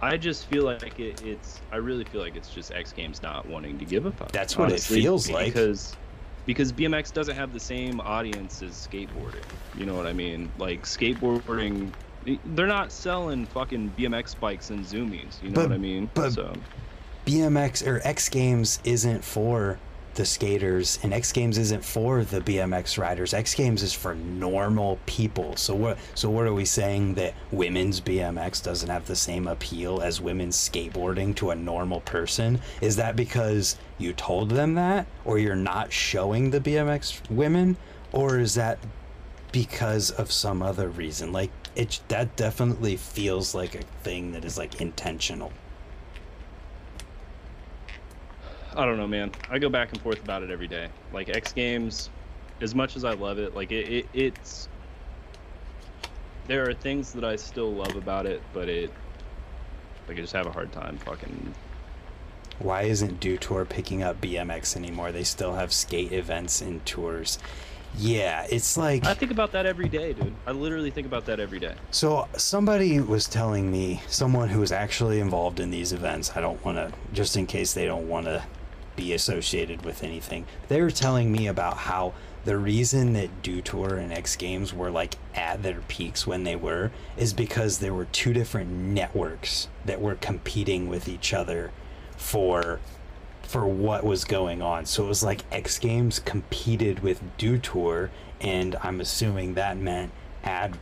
I 0.02 0.18
just 0.18 0.48
feel 0.48 0.66
like 0.66 1.00
it, 1.00 1.22
it's. 1.24 1.62
I 1.72 1.78
really 1.78 2.04
feel 2.04 2.22
like 2.22 2.36
it's 2.36 2.50
just 2.50 2.72
X 2.74 2.92
Games 2.92 3.22
not 3.22 3.48
wanting 3.48 3.78
to 3.80 3.86
give 3.86 4.06
a 4.06 4.12
fuck. 4.12 4.32
That's 4.32 4.58
what 4.58 4.72
it 4.72 4.82
feels 4.82 5.30
like. 5.30 5.54
because 5.54 5.96
because 6.46 6.72
BMX 6.72 7.12
doesn't 7.14 7.36
have 7.36 7.54
the 7.54 7.60
same 7.60 8.00
audience 8.02 8.62
as 8.62 8.72
skateboarding. 8.72 9.44
You 9.78 9.86
know 9.86 9.96
what 9.96 10.06
I 10.06 10.14
mean? 10.14 10.52
Like 10.58 10.84
skateboarding, 10.84 11.92
they're 12.46 12.68
not 12.68 12.92
selling 12.92 13.46
fucking 13.48 13.94
BMX 13.98 14.40
bikes 14.40 14.70
and 14.70 14.86
zoomies. 14.86 15.42
You 15.42 15.50
know 15.50 15.56
But- 15.56 15.70
what 15.70 15.76
I 15.76 15.78
mean? 15.78 16.10
but- 16.14 16.32
so 16.34 16.54
BMX 17.26 17.86
or 17.86 18.02
X 18.04 18.30
Games 18.30 18.80
isn't 18.84 19.24
for 19.24 19.80
the 20.16 20.26
skaters 20.26 21.00
and 21.04 21.14
X 21.14 21.32
Games 21.32 21.58
isn't 21.58 21.84
for 21.84 22.24
the 22.24 22.42
BMX 22.42 22.98
riders. 22.98 23.34
X 23.34 23.54
Games 23.54 23.84
is 23.84 23.94
for 23.94 24.16
normal 24.16 25.00
people. 25.06 25.56
So 25.56 25.76
what 25.76 25.98
so 26.16 26.30
what 26.30 26.46
are 26.46 26.54
we 26.54 26.66
saying 26.66 27.16
that 27.16 27.34
women's 27.52 28.02
BMX 28.02 28.64
doesn't 28.64 28.90
have 28.90 29.06
the 29.06 29.16
same 29.16 29.48
appeal 29.48 30.02
as 30.02 30.22
women's 30.22 30.58
skateboarding 30.58 31.36
to 31.36 31.52
a 31.52 31.56
normal 31.56 32.02
person? 32.02 32.60
Is 32.82 32.96
that 32.96 33.16
because 33.16 33.78
you 33.98 34.14
told 34.14 34.50
them 34.50 34.76
that 34.76 35.08
or 35.26 35.38
you're 35.38 35.56
not 35.56 35.92
showing 35.92 36.50
the 36.50 36.60
BMX 36.60 37.30
women 37.30 37.78
or 38.12 38.40
is 38.40 38.56
that 38.56 38.80
because 39.52 40.12
of 40.12 40.32
some 40.32 40.62
other 40.62 40.90
reason? 40.90 41.32
Like 41.32 41.52
it 41.76 42.00
that 42.08 42.36
definitely 42.36 42.96
feels 42.98 43.54
like 43.54 43.76
a 43.76 43.82
thing 44.04 44.32
that 44.32 44.46
is 44.46 44.58
like 44.58 44.82
intentional. 44.82 45.52
I 48.76 48.86
don't 48.86 48.98
know, 48.98 49.08
man. 49.08 49.32
I 49.50 49.60
go 49.60 49.70
back 49.70 49.92
and 49.94 50.02
forth 50.02 50.22
about 50.22 50.44
it 50.44 50.52
every 50.52 50.68
day. 50.68 50.90
Like 51.14 51.30
X 51.30 51.54
Games, 51.54 52.10
as 52.62 52.76
much 52.76 52.96
as 52.96 53.06
I 53.06 53.14
love 53.14 53.40
it, 53.40 53.56
like 53.56 53.72
it, 53.72 53.90
it 53.90 54.08
it's 54.14 54.68
there 56.48 56.68
are 56.70 56.74
things 56.74 57.14
that 57.14 57.24
I 57.24 57.36
still 57.38 57.72
love 57.72 57.96
about 57.96 58.26
it, 58.26 58.42
but 58.54 58.70
it 58.70 58.92
like 60.08 60.18
I 60.18 60.22
just 60.22 60.34
have 60.34 60.46
a 60.46 60.52
hard 60.52 60.72
time 60.72 60.98
fucking 61.00 61.54
Why 62.60 62.84
isn't 62.84 63.20
Dew 63.20 63.38
Tour 63.38 63.66
picking 63.66 64.04
up 64.04 64.22
BMX 64.22 64.76
anymore? 64.76 65.12
They 65.12 65.24
still 65.24 65.56
have 65.56 65.72
skate 65.74 66.12
events 66.12 66.62
and 66.62 66.86
tours. 66.86 67.40
Yeah, 67.98 68.46
it's 68.50 68.76
like 68.76 69.06
I 69.06 69.14
think 69.14 69.32
about 69.32 69.54
that 69.54 69.66
every 69.66 69.88
day, 69.88 70.12
dude. 70.12 70.34
I 70.46 70.52
literally 70.52 70.92
think 70.92 71.08
about 71.08 71.26
that 71.28 71.40
every 71.40 71.60
day. 71.60 71.76
so 71.92 72.28
somebody 72.36 73.00
was 73.00 73.26
telling 73.26 73.72
me 73.72 74.02
someone 74.08 74.50
who 74.50 74.60
was 74.60 74.74
actually 74.74 75.22
involved 75.22 75.62
in 75.62 75.72
these 75.72 75.94
events. 75.94 76.32
I 76.36 76.42
don't 76.42 76.64
want 76.66 76.78
to 76.78 76.92
just 77.14 77.38
in 77.38 77.48
case 77.48 77.74
they 77.74 77.86
don't 77.86 78.10
want 78.10 78.26
to 78.26 78.44
be 78.96 79.14
associated 79.14 79.84
with 79.84 80.04
anything. 80.04 80.46
They 80.68 80.82
were 80.82 80.92
telling 80.92 81.32
me 81.32 81.48
about 81.48 81.78
how 81.78 82.14
the 82.46 82.58
reason 82.58 83.14
that 83.14 83.42
Dew 83.42 83.62
Tour 83.62 83.96
and 83.96 84.14
X 84.14 84.36
Games 84.36 84.74
were 84.74 84.92
like 84.92 85.16
at 85.34 85.64
their 85.64 85.82
peaks 85.88 86.28
when 86.28 86.44
they 86.44 86.56
were 86.56 86.92
is 87.18 87.34
because 87.34 87.80
there 87.80 87.94
were 87.94 88.06
two 88.06 88.34
different 88.34 88.70
networks 88.70 89.68
that 89.84 90.00
were 90.00 90.16
competing 90.16 90.88
with 90.88 91.08
each 91.08 91.34
other 91.34 91.72
for 92.16 92.80
for 93.42 93.66
what 93.68 94.04
was 94.04 94.26
going 94.26 94.62
on. 94.62 94.86
So 94.86 95.06
it 95.06 95.08
was 95.08 95.24
like 95.24 95.42
X 95.52 95.80
Games 95.80 96.20
competed 96.20 97.00
with 97.00 97.22
Dew 97.38 97.58
Tour, 97.58 98.12
and 98.40 98.76
I'm 98.82 99.02
assuming 99.02 99.56
that 99.56 99.78
meant 99.78 100.12
ad 100.44 100.78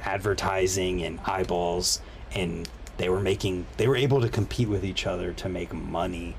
advertising 0.00 1.02
and 1.02 1.18
eyeballs, 1.26 2.00
and 2.32 2.68
they 2.96 3.08
were 3.08 3.20
making 3.20 3.66
they 3.76 3.88
were 3.88 3.96
able 3.96 4.20
to 4.20 4.28
compete 4.28 4.68
with 4.68 4.84
each 4.84 5.06
other 5.06 5.32
to 5.32 5.48
make 5.48 5.72
money 5.72 6.36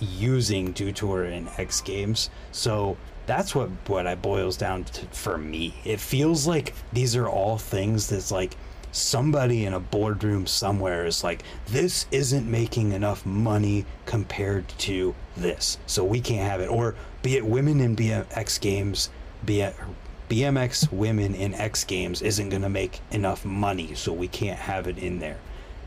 using 0.00 0.72
Dew 0.72 0.92
Tour 0.92 1.24
and 1.24 1.48
X 1.56 1.80
Games. 1.80 2.30
So 2.52 2.96
that's 3.26 3.54
what 3.54 3.68
what 3.86 4.06
I 4.06 4.14
boils 4.14 4.56
down 4.56 4.84
to 4.84 5.06
for 5.06 5.38
me. 5.38 5.74
It 5.84 6.00
feels 6.00 6.46
like 6.46 6.74
these 6.92 7.14
are 7.16 7.28
all 7.28 7.58
things 7.58 8.08
that's 8.08 8.32
like 8.32 8.56
somebody 8.90 9.64
in 9.64 9.74
a 9.74 9.80
boardroom 9.80 10.46
somewhere 10.46 11.04
is 11.04 11.22
like 11.22 11.42
this 11.66 12.06
isn't 12.10 12.50
making 12.50 12.92
enough 12.92 13.24
money 13.26 13.84
compared 14.06 14.66
to 14.70 15.14
this 15.36 15.78
so 15.86 16.02
we 16.02 16.20
can't 16.20 16.48
have 16.48 16.60
it 16.60 16.68
or 16.68 16.94
be 17.22 17.36
it 17.36 17.44
women 17.44 17.80
in 17.80 17.94
bmx 17.94 18.58
games 18.60 19.10
be 19.44 19.60
it 19.60 19.76
bmx 20.30 20.90
women 20.90 21.34
in 21.34 21.52
x 21.54 21.84
games 21.84 22.22
isn't 22.22 22.48
going 22.48 22.62
to 22.62 22.68
make 22.68 23.00
enough 23.10 23.44
money 23.44 23.94
so 23.94 24.12
we 24.12 24.28
can't 24.28 24.58
have 24.58 24.86
it 24.86 24.96
in 24.98 25.18
there 25.18 25.38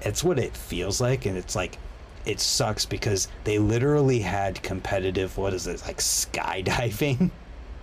it's 0.01 0.23
what 0.23 0.37
it 0.37 0.55
feels 0.55 1.01
like 1.01 1.25
and 1.25 1.37
it's 1.37 1.55
like 1.55 1.77
it 2.25 2.39
sucks 2.39 2.85
because 2.85 3.27
they 3.43 3.59
literally 3.59 4.19
had 4.19 4.61
competitive 4.63 5.37
what 5.37 5.53
is 5.53 5.67
it 5.67 5.81
like 5.85 5.97
skydiving 5.97 7.31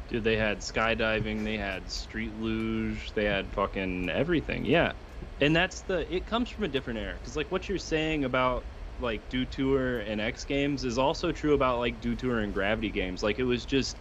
Dude, 0.09 0.25
they 0.25 0.37
had 0.37 0.61
skydiving, 0.61 1.45
they 1.45 1.59
had 1.59 1.91
street 1.91 2.33
luge, 2.41 3.13
they 3.15 3.25
had 3.25 3.47
fucking 3.49 4.09
everything. 4.09 4.65
Yeah. 4.65 4.93
And 5.41 5.55
that's 5.55 5.83
the 5.83 6.13
it 6.13 6.27
comes 6.27 6.49
from 6.49 6.65
a 6.65 6.69
different 6.69 6.99
era 6.99 7.15
cuz 7.23 7.37
like 7.37 7.51
what 7.53 7.69
you're 7.69 7.79
saying 7.79 8.25
about 8.25 8.65
like 9.01 9.29
Dew 9.29 9.45
Tour 9.45 10.01
and 10.01 10.21
X 10.21 10.45
Games 10.45 10.85
is 10.85 10.99
also 10.99 11.31
true 11.31 11.55
about 11.55 11.79
like 11.79 12.01
Dew 12.01 12.15
Tour 12.15 12.41
and 12.41 12.55
Gravity 12.55 12.89
Games. 12.89 13.23
Like 13.23 13.39
it 13.39 13.45
was 13.45 13.65
just 13.65 13.97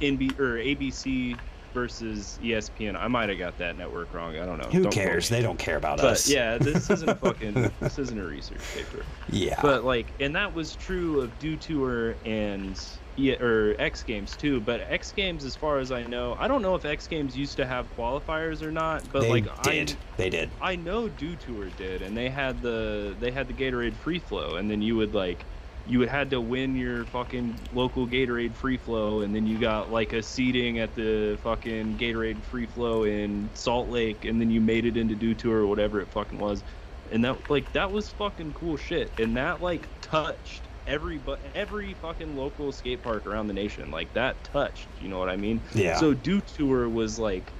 NB 0.00 0.38
or 0.38 0.58
ABC 0.58 1.38
versus 1.74 2.38
ESPN. 2.42 2.96
I 2.96 3.08
might 3.08 3.28
have 3.28 3.38
got 3.38 3.58
that 3.58 3.76
network 3.76 4.14
wrong. 4.14 4.38
I 4.38 4.46
don't 4.46 4.58
know. 4.58 4.68
who 4.68 4.84
Don't 4.84 4.92
cares 4.92 5.28
they 5.28 5.42
don't 5.42 5.58
care 5.58 5.76
about 5.76 5.98
But 5.98 6.06
us 6.06 6.28
yeah, 6.28 6.56
this 6.56 6.88
isn't 6.88 7.08
a 7.08 7.14
fucking 7.26 7.70
this 7.80 7.98
isn't 7.98 8.18
a 8.18 8.24
research 8.24 8.60
paper. 8.74 9.04
yeah 9.28 9.58
But 9.60 9.84
like, 9.84 10.06
and 10.20 10.34
that 10.36 10.54
was 10.54 10.76
true 10.76 11.20
of 11.20 11.38
Dew 11.38 11.56
Tour 11.56 12.10
er 12.10 12.16
and 12.24 12.80
yeah, 13.16 13.40
or 13.40 13.70
er, 13.70 13.76
X 13.78 14.02
Games 14.02 14.36
too. 14.36 14.60
But 14.60 14.86
X 14.88 15.12
Games, 15.12 15.44
as 15.44 15.54
far 15.54 15.78
as 15.78 15.92
I 15.92 16.02
know, 16.04 16.36
I 16.38 16.48
don't 16.48 16.62
know 16.62 16.74
if 16.74 16.84
X 16.84 17.06
Games 17.06 17.36
used 17.36 17.56
to 17.58 17.66
have 17.66 17.86
qualifiers 17.96 18.62
or 18.62 18.70
not. 18.70 19.04
But 19.12 19.22
they 19.22 19.30
like, 19.30 19.62
did 19.62 19.96
they 20.16 20.30
did 20.30 20.50
I 20.60 20.72
I 20.72 20.76
know 20.76 21.08
Dew 21.08 21.36
Tour 21.36 21.66
er 21.66 21.70
did, 21.76 22.02
and 22.02 22.16
they 22.16 22.28
had 22.28 22.60
the 22.62 23.14
they 23.20 23.30
had 23.30 23.46
the 23.48 23.54
Gatorade 23.54 23.94
free 23.94 24.18
flow, 24.18 24.56
and 24.56 24.70
then 24.70 24.82
you 24.82 24.96
would 24.96 25.14
like. 25.14 25.44
You 25.86 26.02
had 26.02 26.30
to 26.30 26.40
win 26.40 26.74
your 26.76 27.04
fucking 27.06 27.68
local 27.70 28.08
Gatorade 28.08 28.56
free 28.56 28.78
flow, 28.78 29.20
and 29.20 29.34
then 29.34 29.46
you 29.46 29.58
got 29.58 29.90
like 29.90 30.12
a 30.14 30.22
seating 30.22 30.78
at 30.78 30.94
the 30.94 31.38
fucking 31.42 31.98
Gatorade 31.98 32.44
free 32.44 32.66
flow 32.66 33.04
in 33.04 33.50
Salt 33.54 33.90
Lake, 33.90 34.24
and 34.24 34.40
then 34.40 34.48
you 34.50 34.60
made 34.62 34.86
it 34.86 34.96
into 34.96 35.14
Dew 35.14 35.34
Tour 35.34 35.58
or 35.58 35.66
whatever 35.66 36.00
it 36.00 36.10
fucking 36.10 36.38
was. 36.38 36.64
And 37.10 37.22
that 37.24 37.50
like 37.50 37.72
that 37.72 37.92
was 37.92 38.10
fucking 38.10 38.54
cool 38.54 38.76
shit. 38.76 39.12
And 39.18 39.36
that 39.36 39.60
like 39.60 39.90
touched 40.00 40.68
every 40.86 41.18
but 41.18 41.40
every 41.54 41.94
fucking 41.94 42.34
local 42.34 42.72
skate 42.72 43.02
park 43.02 43.26
around 43.26 43.46
the 43.46 43.54
nation. 43.54 43.90
Like 43.90 44.12
that 44.14 44.42
touched 44.44 45.00
you 45.00 45.08
know 45.08 45.18
what 45.18 45.28
i 45.28 45.36
mean? 45.36 45.66
Yeah. 45.74 45.96
So 45.96 46.14
dew 46.14 46.40
tour 46.40 46.88
was 46.88 47.18
like 47.18 47.54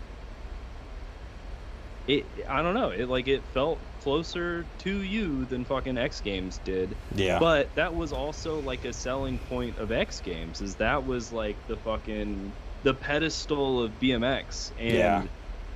it 2.06 2.44
i 2.48 2.62
don't 2.62 2.74
know. 2.74 2.90
It 2.90 3.08
like 3.08 3.28
it 3.28 3.46
felt 3.46 3.86
closer 4.04 4.64
to 4.78 5.02
you 5.02 5.46
than 5.46 5.64
fucking 5.64 5.96
x 5.96 6.20
games 6.20 6.60
did 6.62 6.94
yeah 7.16 7.38
but 7.38 7.74
that 7.74 7.94
was 7.94 8.12
also 8.12 8.60
like 8.60 8.84
a 8.84 8.92
selling 8.92 9.38
point 9.48 9.78
of 9.78 9.90
X 9.90 10.20
Games, 10.20 10.60
is 10.60 10.74
that 10.76 11.06
was 11.06 11.32
like 11.32 11.56
the 11.68 11.76
fucking 11.76 12.52
the 12.82 12.92
pedestal 12.92 13.82
of 13.82 13.90
BMX 13.98 14.70
and 14.78 14.94
Yeah. 14.94 15.22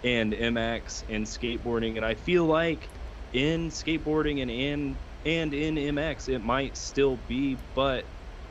and 0.05 0.33
MX 0.35 1.05
and 1.09 1.25
skateboarding, 1.25 1.97
and 1.97 2.05
I 2.05 2.15
feel 2.15 2.45
like 2.45 2.87
in 3.33 3.71
skateboarding 3.71 4.43
and 4.43 4.51
in 4.51 4.97
and 5.25 5.55
in 5.55 5.77
MX 5.77 6.29
it 6.29 6.45
might 6.45 6.77
still 6.77 7.19
be, 7.29 7.57
but 7.75 8.05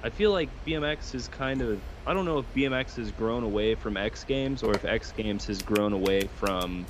I 0.03 0.09
feel 0.09 0.31
like 0.31 0.49
BMX 0.65 1.13
is 1.13 1.27
kind 1.27 1.61
of 1.61 1.79
I 2.07 2.13
don't 2.15 2.25
know 2.25 2.39
if 2.39 2.45
BMX 2.55 2.95
has 2.95 3.11
grown 3.11 3.43
away 3.43 3.75
from 3.75 3.95
X 3.95 4.23
Games 4.23 4.63
or 4.63 4.73
if 4.73 4.85
X 4.85 5.11
Games 5.11 5.45
has 5.45 5.61
grown 5.61 5.93
away 5.93 6.21
from 6.39 6.85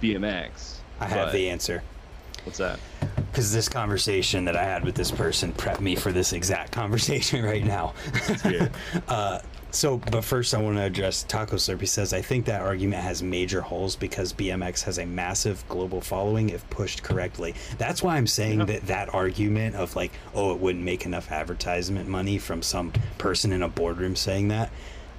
BMX. 0.00 0.76
i 1.00 1.04
have 1.06 1.26
but- 1.26 1.32
the 1.32 1.48
answer 1.50 1.82
What's 2.44 2.58
that? 2.58 2.78
because 3.30 3.52
this 3.52 3.68
conversation 3.68 4.44
that 4.46 4.56
I 4.56 4.64
had 4.64 4.84
with 4.84 4.94
this 4.96 5.10
person 5.12 5.52
prepped 5.52 5.80
me 5.80 5.94
for 5.94 6.10
this 6.10 6.32
exact 6.32 6.72
conversation 6.82 7.44
right 7.44 7.64
now. 7.64 7.94
uh, 9.08 9.38
so, 9.70 9.98
but 10.10 10.24
first, 10.24 10.54
I 10.54 10.62
want 10.62 10.76
to 10.76 10.82
address 10.82 11.24
Taco 11.24 11.56
Slurpee 11.56 11.86
says 11.86 12.12
I 12.12 12.22
think 12.22 12.46
that 12.46 12.62
argument 12.62 13.02
has 13.02 13.22
major 13.22 13.60
holes 13.60 13.96
because 13.96 14.32
BMX 14.32 14.82
has 14.84 14.98
a 14.98 15.04
massive 15.06 15.62
global 15.68 16.00
following 16.00 16.48
if 16.50 16.68
pushed 16.70 17.02
correctly. 17.02 17.54
That's 17.76 18.02
why 18.02 18.16
I'm 18.16 18.26
saying 18.26 18.60
Yeah. 18.60 18.64
that 18.64 18.86
that 18.86 19.14
argument 19.14 19.76
of 19.76 19.94
like, 19.94 20.10
oh, 20.34 20.52
it 20.52 20.58
wouldn't 20.58 20.84
make 20.84 21.04
enough 21.04 21.30
advertisement 21.30 22.08
money 22.08 22.38
from 22.38 22.62
some 22.62 22.92
person 23.18 23.52
in 23.52 23.62
a 23.62 23.68
boardroom 23.68 24.16
saying 24.16 24.48
that. 24.48 24.70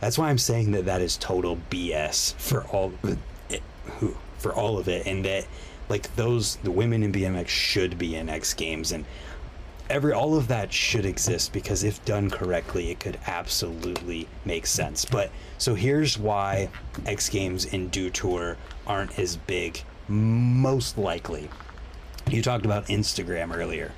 That's 0.02 0.18
why 0.18 0.30
I'm 0.30 0.38
saying 0.40 0.72
that 0.72 0.86
that 0.86 1.02
is 1.02 1.16
total 1.16 1.58
BS 1.70 2.34
for 2.36 2.64
all 2.66 2.92
it, 3.50 3.62
who 4.00 4.16
for 4.40 4.54
all 4.54 4.78
of 4.78 4.88
it, 4.88 5.06
and 5.06 5.24
that 5.26 5.46
like 5.90 6.16
those 6.16 6.56
the 6.58 6.72
women 6.72 7.04
in 7.04 7.12
BMX 7.12 7.48
should 7.48 7.98
be 7.98 8.16
in 8.16 8.30
X 8.30 8.54
Games 8.54 8.92
and 8.92 9.06
every 9.90 10.14
all 10.14 10.38
of 10.38 10.48
that 10.48 10.72
should 10.72 11.06
exist 11.06 11.52
because 11.52 11.84
if 11.84 12.04
done 12.06 12.30
correctly 12.30 12.92
it 12.92 13.00
could 13.00 13.20
absolutely 13.28 14.28
make 14.46 14.66
sense. 14.66 15.04
But 15.04 15.32
so 15.58 15.74
here's 15.74 16.18
why 16.18 16.70
x 17.06 17.30
games 17.30 17.66
and 17.74 17.90
dew 17.90 18.10
tour 18.10 18.58
aren't 18.86 19.18
as 19.18 19.36
big 19.36 19.82
most 20.08 20.98
likely. 20.98 21.50
You 22.30 22.42
talked 22.42 22.66
about 22.66 22.86
instagram 22.88 23.56
earlier. 23.56 23.92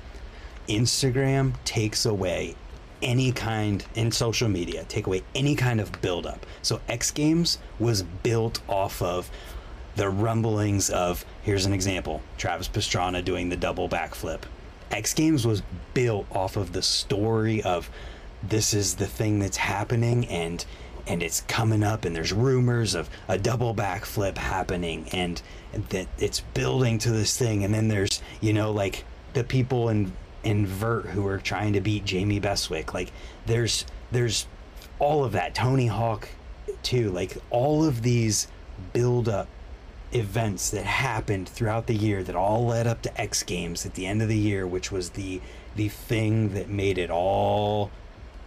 Instagram 0.68 1.52
takes 1.64 2.06
away 2.06 2.56
any 3.02 3.32
kind 3.32 3.84
in 3.94 4.12
social 4.12 4.48
media, 4.48 4.84
take 4.84 5.06
away 5.06 5.22
any 5.34 5.54
kind 5.54 5.80
of 5.80 6.00
build 6.00 6.24
up. 6.24 6.46
So 6.62 6.80
X 6.88 7.10
Games 7.10 7.58
was 7.78 8.02
built 8.02 8.60
off 8.68 9.02
of 9.02 9.30
the 9.96 10.08
rumblings 10.08 10.90
of 10.90 11.24
here's 11.42 11.66
an 11.66 11.72
example 11.72 12.22
Travis 12.38 12.68
Pastrana 12.68 13.24
doing 13.24 13.48
the 13.48 13.56
double 13.56 13.88
backflip. 13.88 14.42
X 14.90 15.14
Games 15.14 15.46
was 15.46 15.62
built 15.94 16.26
off 16.30 16.56
of 16.56 16.72
the 16.72 16.82
story 16.82 17.62
of 17.62 17.90
this 18.42 18.74
is 18.74 18.96
the 18.96 19.06
thing 19.06 19.38
that's 19.38 19.56
happening 19.56 20.26
and 20.26 20.64
and 21.06 21.22
it's 21.22 21.40
coming 21.42 21.82
up 21.82 22.04
and 22.04 22.14
there's 22.14 22.32
rumors 22.32 22.94
of 22.94 23.10
a 23.26 23.36
double 23.36 23.74
backflip 23.74 24.36
happening 24.36 25.08
and 25.12 25.42
that 25.88 26.06
it's 26.18 26.40
building 26.54 26.98
to 26.98 27.10
this 27.10 27.36
thing. 27.36 27.64
And 27.64 27.74
then 27.74 27.88
there's 27.88 28.22
you 28.40 28.52
know 28.52 28.70
like 28.70 29.04
the 29.32 29.44
people 29.44 29.88
in 29.88 30.12
in 30.44 30.66
vert 30.66 31.06
who 31.06 31.26
are 31.26 31.38
trying 31.38 31.72
to 31.72 31.80
beat 31.80 32.04
Jamie 32.04 32.40
Bestwick 32.40 32.94
like 32.94 33.12
there's 33.46 33.84
there's 34.10 34.46
all 34.98 35.24
of 35.24 35.32
that. 35.32 35.54
Tony 35.54 35.86
Hawk 35.86 36.28
too. 36.82 37.10
Like 37.10 37.36
all 37.50 37.84
of 37.84 38.02
these 38.02 38.48
build 38.92 39.28
up 39.28 39.48
events 40.14 40.70
that 40.70 40.84
happened 40.84 41.48
throughout 41.48 41.86
the 41.86 41.94
year 41.94 42.22
that 42.22 42.36
all 42.36 42.66
led 42.66 42.86
up 42.86 43.02
to 43.02 43.20
X 43.20 43.42
Games 43.42 43.86
at 43.86 43.94
the 43.94 44.06
end 44.06 44.22
of 44.22 44.28
the 44.28 44.36
year 44.36 44.66
which 44.66 44.92
was 44.92 45.10
the 45.10 45.40
the 45.74 45.88
thing 45.88 46.54
that 46.54 46.68
made 46.68 46.98
it 46.98 47.10
all 47.10 47.90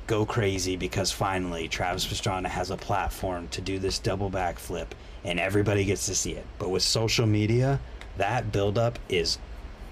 go 0.08 0.26
crazy 0.26 0.76
because 0.76 1.12
finally 1.12 1.68
Travis 1.68 2.06
Pastrana 2.06 2.48
has 2.48 2.70
a 2.70 2.78
platform 2.78 3.48
to 3.50 3.62
do 3.62 3.80
this 3.80 3.98
double 3.98 4.30
backflip 4.30 4.88
and 5.26 5.40
everybody 5.40 5.84
gets 5.84 6.06
to 6.06 6.16
see 6.16 6.34
it. 6.34 6.46
But 6.60 6.70
with 6.70 6.84
social 6.84 7.26
media, 7.26 7.80
that 8.18 8.52
buildup 8.52 9.00
is 9.10 9.40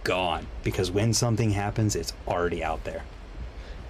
gone 0.03 0.47
because 0.63 0.91
when 0.91 1.13
something 1.13 1.49
happens, 1.49 1.95
it's 1.95 2.13
already 2.27 2.63
out 2.63 2.83
there. 2.83 3.03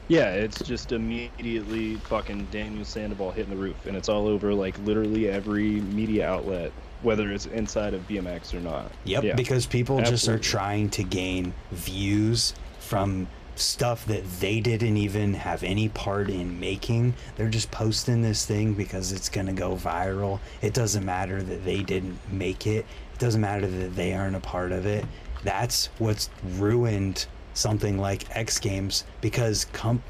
Yeah, 0.07 0.31
it's 0.31 0.61
just 0.61 0.91
immediately 0.91 1.95
fucking 1.95 2.47
Daniel 2.51 2.86
Sandoval 2.86 3.31
hitting 3.31 3.51
the 3.51 3.61
roof, 3.61 3.86
and 3.86 3.95
it's 3.95 4.09
all 4.09 4.27
over 4.27 4.53
like 4.53 4.77
literally 4.79 5.29
every 5.29 5.81
media 5.81 6.27
outlet, 6.27 6.71
whether 7.04 7.32
it's 7.32 7.45
inside 7.47 7.93
of 7.93 8.08
BMX 8.08 8.54
or 8.54 8.60
not. 8.60 8.91
Yep, 9.06 9.24
yeah. 9.24 9.36
because 9.36 9.66
people 9.66 9.99
Absolutely. 9.99 10.18
just 10.18 10.28
are 10.30 10.39
trying 10.39 10.89
to 10.91 11.04
gain 11.04 11.54
views 11.72 12.54
from 12.80 13.28
stuff 13.56 14.06
that 14.08 14.24
they 14.39 14.60
didn't 14.60 14.97
even 14.97 15.34
have 15.34 15.64
any 15.64 15.89
part 15.89 16.30
in 16.30 16.60
making. 16.60 17.14
They're 17.36 17.49
just 17.49 17.72
posting 17.72 18.22
this 18.22 18.45
thing 18.45 18.74
because 18.74 19.12
it's 19.12 19.30
going 19.30 19.47
to 19.47 19.54
go 19.54 19.76
viral. 19.76 20.39
It 20.62 20.74
doesn't 20.74 21.06
matter 21.06 21.41
that 21.43 21.64
they 21.64 21.84
didn't 21.84 22.20
make 22.32 22.66
it, 22.66 22.86
it 23.14 23.20
doesn't 23.20 23.41
matter 23.41 23.68
that 23.68 23.95
they 23.95 24.14
aren't 24.14 24.36
a 24.36 24.39
part 24.39 24.72
of 24.72 24.86
it. 24.86 25.06
That's 25.43 25.88
what's 25.99 26.30
ruined 26.58 27.26
something 27.54 27.97
like 27.99 28.36
X 28.36 28.60
Games 28.60 29.04
because 29.22 29.66
com- 29.66 30.01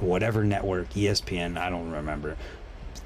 whatever 0.00 0.44
network, 0.44 0.90
ESPN, 0.90 1.56
I 1.56 1.70
don't 1.70 1.90
remember, 1.90 2.36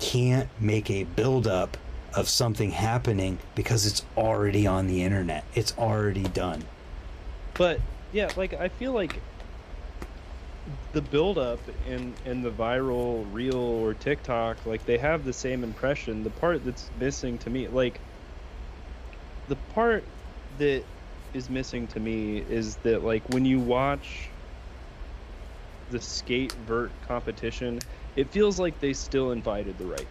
can't 0.00 0.48
make 0.60 0.90
a 0.90 1.04
build 1.04 1.46
up 1.46 1.76
of 2.16 2.28
something 2.28 2.70
happening 2.70 3.38
because 3.54 3.86
it's 3.86 4.04
already 4.16 4.66
on 4.66 4.86
the 4.86 5.02
internet. 5.02 5.44
It's 5.54 5.76
already 5.78 6.22
done. 6.22 6.62
But 7.54 7.80
yeah, 8.12 8.30
like 8.36 8.54
I 8.54 8.68
feel 8.68 8.92
like 8.92 9.20
the 10.92 11.02
build 11.02 11.38
up 11.38 11.58
in 11.88 12.14
in 12.24 12.42
the 12.42 12.50
viral 12.50 13.26
reel 13.32 13.56
or 13.56 13.94
TikTok, 13.94 14.64
like 14.66 14.84
they 14.86 14.98
have 14.98 15.24
the 15.24 15.32
same 15.32 15.64
impression. 15.64 16.24
The 16.24 16.30
part 16.30 16.64
that's 16.64 16.88
missing 16.98 17.38
to 17.38 17.50
me, 17.50 17.68
like 17.68 18.00
the 19.48 19.56
part 19.74 20.04
that 20.58 20.82
is 21.34 21.50
missing 21.50 21.86
to 21.88 22.00
me 22.00 22.44
is 22.48 22.76
that 22.76 23.04
like 23.04 23.28
when 23.30 23.44
you 23.44 23.58
watch 23.58 24.28
the 25.90 26.00
skate 26.00 26.52
vert 26.66 26.90
competition, 27.06 27.80
it 28.16 28.30
feels 28.30 28.58
like 28.58 28.78
they 28.80 28.92
still 28.92 29.32
invited 29.32 29.76
the 29.78 29.84
right. 29.84 30.06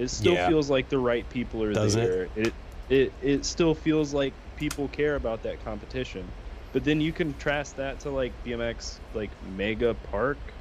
It 0.00 0.10
still 0.10 0.34
Yeah. 0.34 0.48
feels 0.48 0.70
like 0.70 0.88
the 0.88 0.98
right 0.98 1.28
people 1.28 1.62
are 1.62 1.74
Does 1.74 1.94
it? 1.94 2.08
there. 2.08 2.30
It? 2.34 2.54
it 2.88 3.14
it 3.20 3.44
still 3.44 3.74
feels 3.74 4.14
like 4.14 4.34
people 4.56 4.88
care 4.88 5.14
about 5.16 5.42
that 5.42 5.62
competition. 5.62 6.34
But 6.72 6.84
then 6.84 7.00
you 7.00 7.12
contrast 7.12 7.76
that 7.76 8.00
to 8.00 8.10
like 8.10 8.42
BMX 8.42 9.00
like 9.12 9.36
Mega 9.42 9.94
Park. 9.94 10.54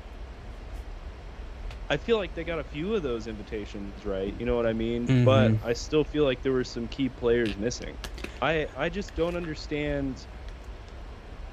I 1.89 1.97
feel 1.97 2.17
like 2.17 2.35
they 2.35 2.43
got 2.43 2.59
a 2.59 2.63
few 2.63 2.93
of 2.93 3.01
those 3.01 3.25
invitations, 3.27 4.05
right? 4.05 4.33
You 4.39 4.45
know 4.45 4.55
what 4.55 4.67
I 4.67 4.73
mean? 4.73 5.15
But 5.23 5.53
Mhm. 5.53 5.63
I 5.63 5.73
still 5.73 6.03
feel 6.03 6.23
like 6.23 6.41
there 6.41 6.51
were 6.51 6.63
some 6.63 6.87
key 6.87 7.09
players 7.09 7.57
missing. 7.57 7.97
I 8.41 8.67
I 8.75 8.89
just 8.89 9.15
don't 9.15 9.35
understand 9.35 10.27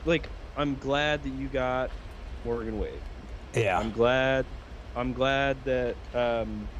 like 0.05 0.31
I'm 0.55 0.79
glad 0.79 1.23
that 1.25 1.31
you 1.31 1.49
got 1.49 1.93
Morgan 2.45 2.79
Wade. 2.79 3.09
Yeah. 3.55 3.79
I'm 3.79 3.91
glad 3.93 4.47
I'm 4.95 5.13
glad 5.13 5.65
that 5.65 5.99
um 6.13 6.71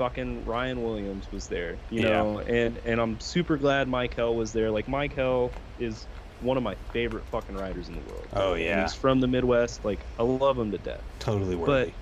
fucking 0.00 0.46
Ryan 0.46 0.82
Williams 0.82 1.30
was 1.30 1.46
there, 1.46 1.76
you 1.90 2.00
Yeah. 2.00 2.22
know, 2.22 2.38
and 2.38 2.80
and 2.86 2.98
I'm 2.98 3.20
super 3.20 3.58
glad 3.58 3.86
Michael 3.86 4.34
was 4.34 4.50
there. 4.54 4.70
Like 4.70 4.88
Michael 4.88 5.52
is 5.78 6.06
one 6.40 6.56
of 6.56 6.62
my 6.62 6.74
favorite 6.90 7.22
fucking 7.26 7.54
riders 7.54 7.88
in 7.88 7.96
the 7.96 8.00
world. 8.00 8.26
Oh, 8.32 8.54
And 8.54 8.62
yeah. 8.62 8.80
He's 8.80 8.94
from 8.94 9.20
the 9.20 9.28
Midwest. 9.28 9.84
Like 9.84 10.00
I 10.18 10.22
love 10.22 10.58
him 10.58 10.70
to 10.72 10.78
death. 10.78 11.02
Totally 11.18 11.54
worthy. 11.54 11.92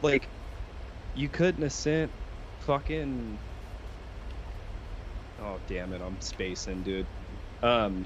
But 0.00 0.08
Like 0.08 0.26
you 1.14 1.28
couldn't 1.28 1.62
have 1.62 1.72
sent 1.72 2.10
fucking 2.58 3.38
Oh 5.40 5.60
damn 5.68 5.92
it, 5.92 6.02
I'm 6.02 6.20
spacing, 6.20 6.82
dude. 6.82 7.06
Um 7.62 8.04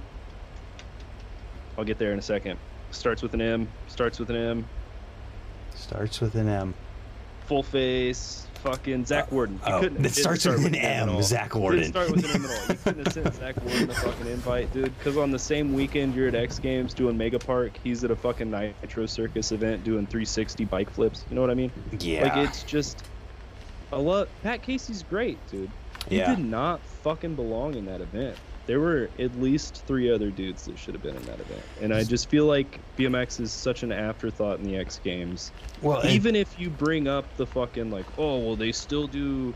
I'll 1.78 1.84
get 1.84 1.96
there 1.98 2.12
in 2.12 2.18
a 2.18 2.22
second. 2.22 2.58
Starts 2.90 3.22
with 3.22 3.32
an 3.32 3.40
M, 3.40 3.68
starts 3.86 4.18
with 4.18 4.28
an 4.28 4.36
M. 4.36 4.66
Starts 5.74 6.20
with 6.20 6.34
an 6.34 6.48
M. 6.48 6.74
full 7.48 7.62
face, 7.62 8.46
fucking 8.62 9.06
Zach 9.06 9.24
uh, 9.24 9.34
Warden. 9.34 9.56
You 9.66 9.72
oh, 9.72 9.80
couldn't. 9.80 10.04
it 10.04 10.14
starts 10.14 10.44
with 10.44 10.64
an 10.66 10.74
M. 10.74 11.22
Zach 11.22 11.54
Warden. 11.54 11.84
Start 11.84 12.10
with 12.10 12.24
an 12.24 12.30
M 12.30 12.44
at 12.44 12.50
all. 12.50 12.68
You 12.68 12.80
couldn't 12.84 13.04
have 13.06 13.12
sent 13.14 13.34
Zach 13.40 13.64
Warden 13.64 13.90
a 13.90 13.94
fucking 13.94 14.26
invite, 14.26 14.72
dude. 14.72 14.96
Because 14.98 15.16
on 15.16 15.30
the 15.30 15.38
same 15.38 15.72
weekend 15.72 16.14
you're 16.14 16.28
at 16.28 16.34
X 16.34 16.58
Games 16.58 16.92
doing 16.92 17.16
Mega 17.16 17.38
Park, 17.38 17.72
he's 17.82 18.04
at 18.04 18.10
a 18.10 18.16
fucking 18.16 18.50
Nitro 18.50 19.06
Circus 19.06 19.50
event 19.50 19.82
doing 19.82 20.06
360 20.06 20.66
bike 20.66 20.90
flips. 20.90 21.24
You 21.30 21.36
know 21.36 21.40
what 21.40 21.50
I 21.50 21.54
mean? 21.54 21.72
Yeah. 21.98 22.24
Like 22.24 22.48
it's 22.48 22.62
just. 22.62 23.02
I 23.90 23.96
love 23.96 24.28
Pat 24.42 24.62
Casey's 24.62 25.02
great, 25.02 25.38
dude. 25.50 25.70
He 26.08 26.18
Yeah. 26.18 26.34
did 26.34 26.44
not 26.44 26.80
fucking 27.02 27.34
belong 27.34 27.74
in 27.74 27.86
that 27.86 28.02
event. 28.02 28.36
There 28.68 28.80
were 28.80 29.08
at 29.18 29.40
least 29.40 29.82
three 29.86 30.12
other 30.12 30.30
dudes 30.30 30.66
that 30.66 30.78
should 30.78 30.92
have 30.94 31.02
been 31.02 31.16
in 31.16 31.22
that 31.24 31.40
event, 31.40 31.62
and 31.80 31.92
I 31.92 32.04
just 32.04 32.28
feel 32.28 32.44
like 32.44 32.78
BMX 32.98 33.40
is 33.40 33.50
such 33.50 33.82
an 33.82 33.90
afterthought 33.90 34.58
in 34.58 34.64
the 34.66 34.76
X 34.76 35.00
Games 35.02 35.52
well, 35.80 36.00
and- 36.00 36.10
even 36.10 36.36
if 36.36 36.60
you 36.60 36.68
bring 36.68 37.08
up 37.08 37.24
the 37.38 37.46
fucking 37.46 37.90
like 37.90 38.04
oh 38.18 38.38
well 38.38 38.56
they 38.56 38.70
still 38.70 39.06
do 39.06 39.54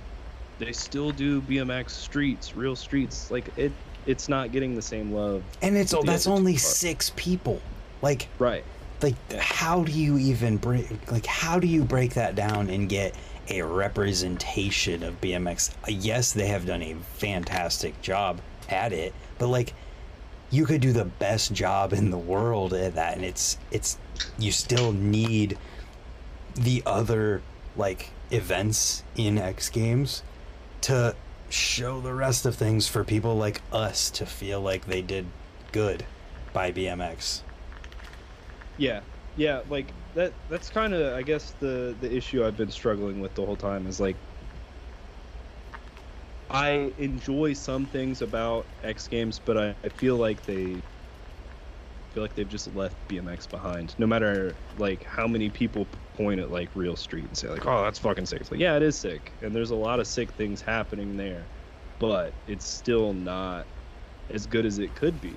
they 0.58 0.72
still 0.72 1.10
do 1.10 1.40
bmx 1.42 1.90
streets 1.90 2.54
real 2.54 2.76
streets 2.76 3.30
like 3.30 3.50
it 3.56 3.72
it's 4.06 4.28
not 4.28 4.50
getting 4.52 4.74
the 4.74 4.82
same 4.82 5.12
love 5.12 5.42
and 5.60 5.76
it's 5.76 5.94
that's 6.04 6.26
only 6.26 6.56
six 6.56 7.10
people. 7.16 7.60
Like 8.00 8.28
right 8.38 8.64
like 9.02 9.14
how 9.34 9.84
do 9.84 9.92
you 9.92 10.16
even 10.18 10.56
break 10.56 11.10
like 11.12 11.26
how 11.26 11.58
do 11.58 11.66
you 11.66 11.84
break 11.84 12.14
that 12.14 12.34
down 12.34 12.70
and 12.70 12.88
get 12.88 13.14
a 13.50 13.60
representation 13.62 15.02
of 15.02 15.20
BMX? 15.20 15.74
Yes, 15.88 16.32
they 16.32 16.46
have 16.46 16.64
done 16.64 16.80
a 16.82 16.94
fantastic 17.16 18.00
job 18.00 18.40
at 18.72 18.92
it, 18.92 19.14
but 19.38 19.46
like 19.48 19.74
you 20.50 20.66
could 20.66 20.80
do 20.80 20.92
the 20.92 21.04
best 21.04 21.52
job 21.52 21.92
in 21.92 22.10
the 22.10 22.18
world 22.18 22.74
at 22.74 22.94
that 22.94 23.16
and 23.16 23.24
it's 23.24 23.56
it's 23.70 23.98
you 24.38 24.52
still 24.52 24.92
need 24.92 25.56
the 26.54 26.82
other 26.84 27.40
like 27.76 28.10
events 28.30 29.02
in 29.16 29.38
X 29.38 29.70
Games 29.70 30.22
to 30.82 31.14
show 31.48 32.00
the 32.00 32.12
rest 32.12 32.44
of 32.46 32.54
things 32.54 32.88
for 32.88 33.04
people 33.04 33.36
like 33.36 33.62
us 33.72 34.10
to 34.10 34.26
feel 34.26 34.60
like 34.60 34.86
they 34.86 35.02
did 35.02 35.26
good 35.70 36.04
by 36.52 36.70
BMX. 36.72 37.42
yeah 38.76 39.00
yeah 39.36 39.60
like 39.70 39.86
that 40.14 40.32
that's 40.50 40.68
kind 40.68 40.92
of 40.92 41.14
i 41.14 41.22
guess 41.22 41.54
the 41.60 41.94
the 42.00 42.14
issue 42.14 42.44
i've 42.44 42.56
been 42.56 42.70
struggling 42.70 43.20
with 43.20 43.34
the 43.34 43.44
whole 43.44 43.56
time 43.56 43.86
is 43.86 43.98
like 44.00 44.16
i 46.52 46.92
enjoy 46.98 47.52
some 47.52 47.86
things 47.86 48.22
about 48.22 48.64
x 48.82 49.08
games 49.08 49.40
but 49.44 49.56
i, 49.56 49.74
I 49.84 49.88
feel 49.88 50.16
like 50.16 50.44
they 50.44 50.76
feel 52.12 52.22
like 52.22 52.34
they've 52.34 52.48
just 52.48 52.74
left 52.76 52.96
bmx 53.08 53.48
behind 53.48 53.94
no 53.98 54.06
matter 54.06 54.54
like 54.78 55.02
how 55.04 55.26
many 55.26 55.48
people 55.48 55.86
point 56.16 56.40
at 56.40 56.50
like 56.50 56.68
real 56.74 56.94
street 56.96 57.24
and 57.24 57.36
say 57.36 57.48
like 57.48 57.66
oh 57.66 57.82
that's 57.82 57.98
fucking 57.98 58.26
sick 58.26 58.40
it's 58.40 58.50
like 58.50 58.60
yeah 58.60 58.76
it 58.76 58.82
is 58.82 58.96
sick 58.96 59.32
and 59.40 59.54
there's 59.54 59.70
a 59.70 59.74
lot 59.74 59.98
of 59.98 60.06
sick 60.06 60.30
things 60.32 60.60
happening 60.60 61.16
there 61.16 61.42
but 61.98 62.34
it's 62.48 62.66
still 62.66 63.12
not 63.14 63.64
as 64.30 64.46
good 64.46 64.66
as 64.66 64.78
it 64.78 64.94
could 64.94 65.18
be 65.20 65.34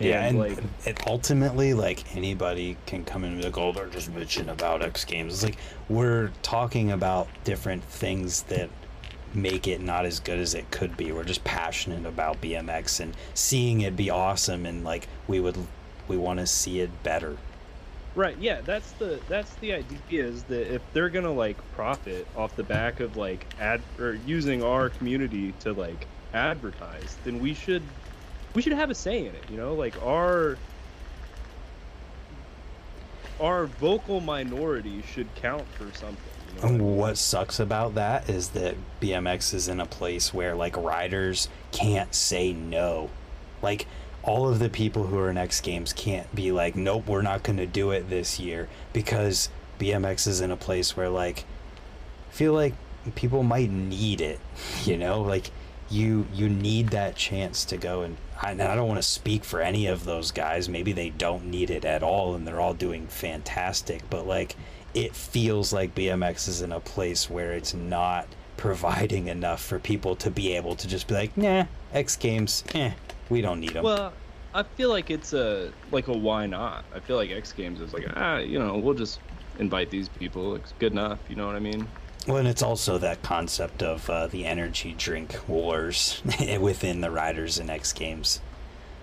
Yeah, 0.00 0.24
and 0.24 0.38
like 0.38 0.58
it 0.84 1.06
ultimately, 1.06 1.74
like 1.74 2.16
anybody 2.16 2.76
can 2.86 3.04
come 3.04 3.24
in 3.24 3.32
and 3.32 3.40
be 3.40 3.46
like, 3.46 3.58
"Oh, 3.58 3.72
they're 3.72 3.86
just 3.86 4.12
bitching 4.12 4.48
about 4.48 4.82
X 4.82 5.04
Games." 5.04 5.32
It's 5.34 5.42
like 5.44 5.56
we're 5.88 6.30
talking 6.42 6.90
about 6.90 7.28
different 7.44 7.84
things 7.84 8.42
that 8.44 8.70
make 9.34 9.66
it 9.68 9.80
not 9.80 10.06
as 10.06 10.20
good 10.20 10.38
as 10.38 10.54
it 10.54 10.70
could 10.70 10.96
be. 10.96 11.12
We're 11.12 11.24
just 11.24 11.44
passionate 11.44 12.06
about 12.06 12.40
BMX 12.40 13.00
and 13.00 13.16
seeing 13.34 13.80
it 13.82 13.96
be 13.96 14.10
awesome, 14.10 14.66
and 14.66 14.84
like 14.84 15.08
we 15.26 15.40
would 15.40 15.68
We 16.08 16.16
want 16.16 16.40
to 16.40 16.46
see 16.46 16.80
it 16.80 17.02
better. 17.02 17.42
Right. 18.14 18.38
Yeah. 18.38 18.62
That's 18.62 18.92
the 18.94 19.22
that's 19.28 19.56
the 19.56 19.74
idea 19.74 20.26
is 20.26 20.44
that 20.44 20.74
if 20.74 20.82
they're 20.92 21.10
gonna 21.10 21.32
like 21.32 21.70
profit 21.70 22.30
off 22.34 22.56
the 22.56 22.64
back 22.64 23.00
of 23.00 23.16
like 23.16 23.48
ad 23.58 23.86
or 23.98 24.14
using 24.14 24.62
our 24.62 24.90
community 24.90 25.52
to 25.60 25.72
like 25.72 26.08
advertise, 26.32 27.18
then 27.24 27.38
we 27.38 27.54
should 27.54 27.94
we 28.54 28.62
should 28.62 28.72
have 28.72 28.90
a 28.90 28.94
say 28.94 29.26
in 29.26 29.34
it. 29.34 29.48
You 29.48 29.56
know, 29.58 29.74
like 29.74 30.00
our 30.02 30.62
our 33.40 33.66
vocal 33.66 34.20
minority 34.20 35.02
should 35.02 35.34
count 35.34 35.72
for 35.74 35.92
something. 35.92 36.37
What 36.62 37.18
sucks 37.18 37.60
about 37.60 37.94
that 37.94 38.28
is 38.28 38.50
that 38.50 38.74
BMX 39.00 39.54
is 39.54 39.68
in 39.68 39.80
a 39.80 39.86
place 39.86 40.34
where 40.34 40.54
like 40.56 40.76
riders 40.76 41.48
can't 41.72 42.14
say 42.14 42.52
no. 42.52 43.10
Like 43.62 43.86
all 44.22 44.48
of 44.48 44.58
the 44.58 44.68
people 44.68 45.06
who 45.06 45.18
are 45.18 45.30
in 45.30 45.38
X 45.38 45.60
Games 45.60 45.92
can't 45.92 46.32
be 46.34 46.50
like, 46.50 46.74
nope, 46.74 47.06
we're 47.06 47.22
not 47.22 47.42
going 47.42 47.58
to 47.58 47.66
do 47.66 47.92
it 47.92 48.10
this 48.10 48.40
year 48.40 48.68
because 48.92 49.48
BMX 49.78 50.26
is 50.26 50.40
in 50.40 50.50
a 50.50 50.56
place 50.56 50.96
where 50.96 51.08
like 51.08 51.44
feel 52.30 52.52
like 52.52 52.74
people 53.14 53.42
might 53.42 53.70
need 53.70 54.20
it, 54.20 54.40
you 54.84 54.96
know, 54.96 55.20
like 55.22 55.50
you 55.90 56.26
you 56.34 56.48
need 56.48 56.88
that 56.88 57.16
chance 57.16 57.64
to 57.64 57.76
go 57.76 58.02
and 58.02 58.16
I, 58.42 58.50
and 58.50 58.62
I 58.62 58.74
don't 58.74 58.88
want 58.88 58.98
to 58.98 59.08
speak 59.08 59.44
for 59.44 59.60
any 59.60 59.86
of 59.86 60.04
those 60.04 60.30
guys. 60.30 60.68
Maybe 60.68 60.92
they 60.92 61.10
don't 61.10 61.46
need 61.46 61.70
it 61.70 61.84
at 61.84 62.02
all 62.02 62.34
and 62.34 62.46
they're 62.46 62.60
all 62.60 62.74
doing 62.74 63.06
fantastic, 63.06 64.02
but 64.10 64.26
like 64.26 64.56
it 64.94 65.14
feels 65.14 65.72
like 65.72 65.94
BMX 65.94 66.48
is 66.48 66.62
in 66.62 66.72
a 66.72 66.80
place 66.80 67.28
where 67.28 67.52
it's 67.52 67.74
not 67.74 68.26
providing 68.56 69.28
enough 69.28 69.62
for 69.62 69.78
people 69.78 70.16
to 70.16 70.30
be 70.30 70.54
able 70.54 70.74
to 70.76 70.88
just 70.88 71.06
be 71.06 71.14
like, 71.14 71.36
nah, 71.36 71.66
X 71.92 72.16
Games, 72.16 72.64
eh, 72.74 72.92
we 73.28 73.40
don't 73.40 73.60
need 73.60 73.74
them. 73.74 73.84
Well, 73.84 74.12
I 74.54 74.62
feel 74.62 74.88
like 74.88 75.10
it's 75.10 75.32
a 75.32 75.72
like 75.92 76.08
a 76.08 76.16
why 76.16 76.46
not. 76.46 76.84
I 76.94 77.00
feel 77.00 77.16
like 77.16 77.30
X 77.30 77.52
Games 77.52 77.80
is 77.80 77.92
like 77.92 78.06
ah, 78.16 78.38
you 78.38 78.58
know, 78.58 78.76
we'll 78.78 78.94
just 78.94 79.20
invite 79.58 79.90
these 79.90 80.08
people. 80.08 80.54
It's 80.54 80.72
good 80.78 80.92
enough. 80.92 81.18
You 81.28 81.36
know 81.36 81.46
what 81.46 81.56
I 81.56 81.60
mean? 81.60 81.86
Well, 82.26 82.36
and 82.36 82.48
it's 82.48 82.62
also 82.62 82.98
that 82.98 83.22
concept 83.22 83.82
of 83.82 84.10
uh, 84.10 84.26
the 84.26 84.44
energy 84.44 84.94
drink 84.98 85.38
wars 85.48 86.22
within 86.60 87.00
the 87.00 87.10
riders 87.10 87.58
in 87.58 87.70
X 87.70 87.92
Games. 87.92 88.40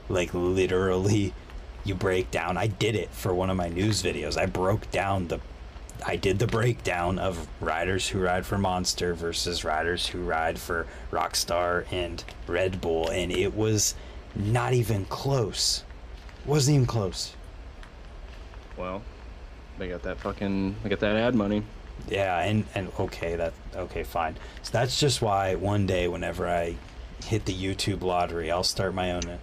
Like, 0.10 0.32
literally, 0.34 1.34
you 1.84 1.96
break 1.96 2.30
down. 2.30 2.58
I 2.58 2.68
did 2.68 2.96
it 2.96 3.10
for 3.10 3.34
one 3.34 3.50
of 3.50 3.58
my 3.58 3.70
news 3.70 4.04
videos. 4.04 4.38
I 4.38 4.46
broke 4.46 4.92
down 4.92 5.30
the. 5.30 5.40
I 6.06 6.16
did 6.16 6.40
the 6.40 6.48
breakdown 6.48 7.20
of 7.20 7.48
riders 7.62 8.10
who 8.10 8.20
ride 8.20 8.46
for 8.46 8.58
Monster 8.58 9.14
versus 9.14 9.64
riders 9.64 10.08
who 10.08 10.22
ride 10.22 10.60
for 10.60 10.88
Rockstar 11.12 11.86
and 11.92 12.24
Red 12.48 12.82
Bull, 12.82 13.10
and 13.10 13.32
it 13.32 13.56
was 13.56 13.96
not 14.36 14.74
even 14.74 15.06
close. 15.06 15.84
Wasn't 16.46 16.76
even 16.76 16.88
close. 16.88 17.34
Well, 18.78 19.02
they 19.78 19.88
got 19.88 20.04
that 20.04 20.20
fucking 20.20 20.76
they 20.84 20.90
got 20.90 21.00
that 21.00 21.16
ad 21.16 21.36
money. 21.36 21.64
Yeah, 22.08 22.40
and 22.40 22.66
and 22.76 22.92
okay, 23.00 23.36
that 23.36 23.54
okay, 23.76 24.04
fine. 24.04 24.36
So 24.64 24.72
that's 24.72 25.00
just 25.00 25.22
why 25.22 25.56
one 25.56 25.86
day, 25.86 26.08
whenever 26.08 26.48
I 26.48 26.76
hit 27.24 27.46
the 27.46 27.54
YouTube 27.54 28.02
lottery, 28.02 28.52
I'll 28.52 28.64
start 28.64 28.94
my 28.94 29.12
own 29.12 29.40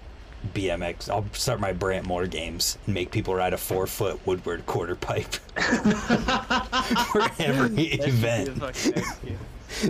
BMX. 0.55 1.09
I'll 1.11 1.27
start 1.33 1.61
my 1.61 1.73
Brantmore 1.73 2.29
games 2.29 2.79
and 2.87 2.95
make 2.95 3.11
people 3.11 3.35
ride 3.35 3.53
a 3.53 3.59
four 3.59 3.87
foot 3.87 4.25
Woodward 4.27 4.67
quarter 4.67 4.95
pipe 4.95 5.33
for 7.13 7.23
every 7.39 7.69
That 7.69 7.69
should 7.69 7.77
be 7.77 7.91
event. 7.93 8.63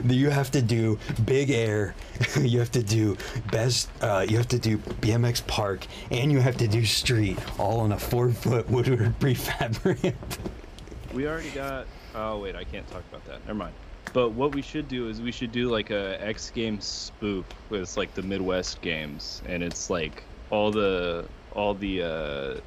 You 0.05 0.31
have 0.31 0.51
to 0.53 0.63
do 0.63 0.99
big 1.27 1.51
air, 1.51 1.95
you 2.41 2.61
have 2.61 2.71
to 2.71 2.83
do 2.83 3.17
best, 3.51 3.91
uh, 4.01 4.25
you 4.27 4.37
have 4.37 4.49
to 4.49 4.59
do 4.59 4.79
BMX 4.79 5.45
park, 5.47 5.87
and 6.11 6.31
you 6.31 6.39
have 6.39 6.57
to 6.59 6.69
do 6.69 6.85
street, 6.85 7.37
all 7.59 7.81
on 7.81 7.93
a 7.93 7.99
four 7.99 8.31
foot 8.31 8.71
Woodward 8.71 9.19
prefab 9.19 9.85
ramp. 9.85 10.17
We 11.13 11.27
already 11.27 11.51
got. 11.51 11.87
Oh 12.15 12.39
wait, 12.39 12.55
I 12.55 12.65
can't 12.65 12.89
talk 12.91 13.03
about 13.11 13.25
that. 13.27 13.45
Never 13.47 13.59
mind. 13.59 13.75
But 14.13 14.31
what 14.31 14.55
we 14.55 14.63
should 14.63 14.89
do 14.89 15.09
is 15.09 15.21
we 15.21 15.33
should 15.33 15.53
do 15.53 15.69
like 15.69 15.91
a 15.91 16.23
X 16.23 16.51
Games 16.51 16.85
spoof 16.85 17.47
with 17.71 17.97
like 17.97 18.15
the 18.15 18.23
Midwest 18.23 18.81
games, 18.83 19.43
and 19.47 19.63
it's 19.63 19.91
like 19.91 20.23
all 20.53 20.71
the 20.71 21.25
all 21.55 21.75
the 21.75 22.03
uh, 22.03 22.61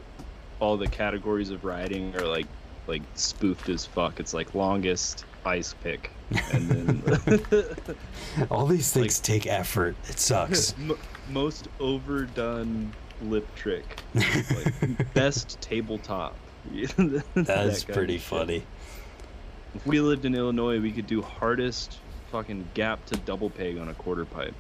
all 0.60 0.76
the 0.76 0.88
categories 0.88 1.52
of 1.52 1.64
riding 1.64 2.14
are 2.18 2.26
like 2.28 2.48
like 2.88 3.04
spoofed 3.14 3.70
as 3.70 3.86
fuck. 3.86 4.20
It's 4.20 4.34
like 4.34 4.54
longest 4.54 5.24
ice 5.46 5.74
pick, 5.84 6.10
and 6.52 6.70
then 6.70 7.66
All 8.52 8.66
these 8.66 8.92
things 8.92 9.20
take 9.20 9.46
effort. 9.48 9.96
It 10.10 10.20
sucks. 10.20 10.74
m- 10.80 10.98
most 11.30 11.68
overdone 11.80 12.92
lip 13.22 13.48
trick, 13.56 14.02
like 14.16 15.14
best 15.14 15.62
tabletop. 15.62 16.36
That 16.74 17.24
That's 17.36 17.84
kind 17.84 17.90
of 17.90 17.96
pretty 17.96 18.14
shit. 18.18 18.24
funny. 18.24 18.64
If 19.76 19.86
we 19.86 20.00
lived 20.00 20.26
in 20.26 20.34
Illinois, 20.34 20.80
we 20.80 20.92
could 20.92 21.06
do 21.06 21.22
hardest 21.22 22.00
fucking 22.32 22.68
gap 22.74 23.06
to 23.08 23.18
double 23.18 23.52
peg 23.52 23.78
on 23.78 23.90
a 23.90 23.94
quarter 23.94 24.26
pipe. 24.26 24.56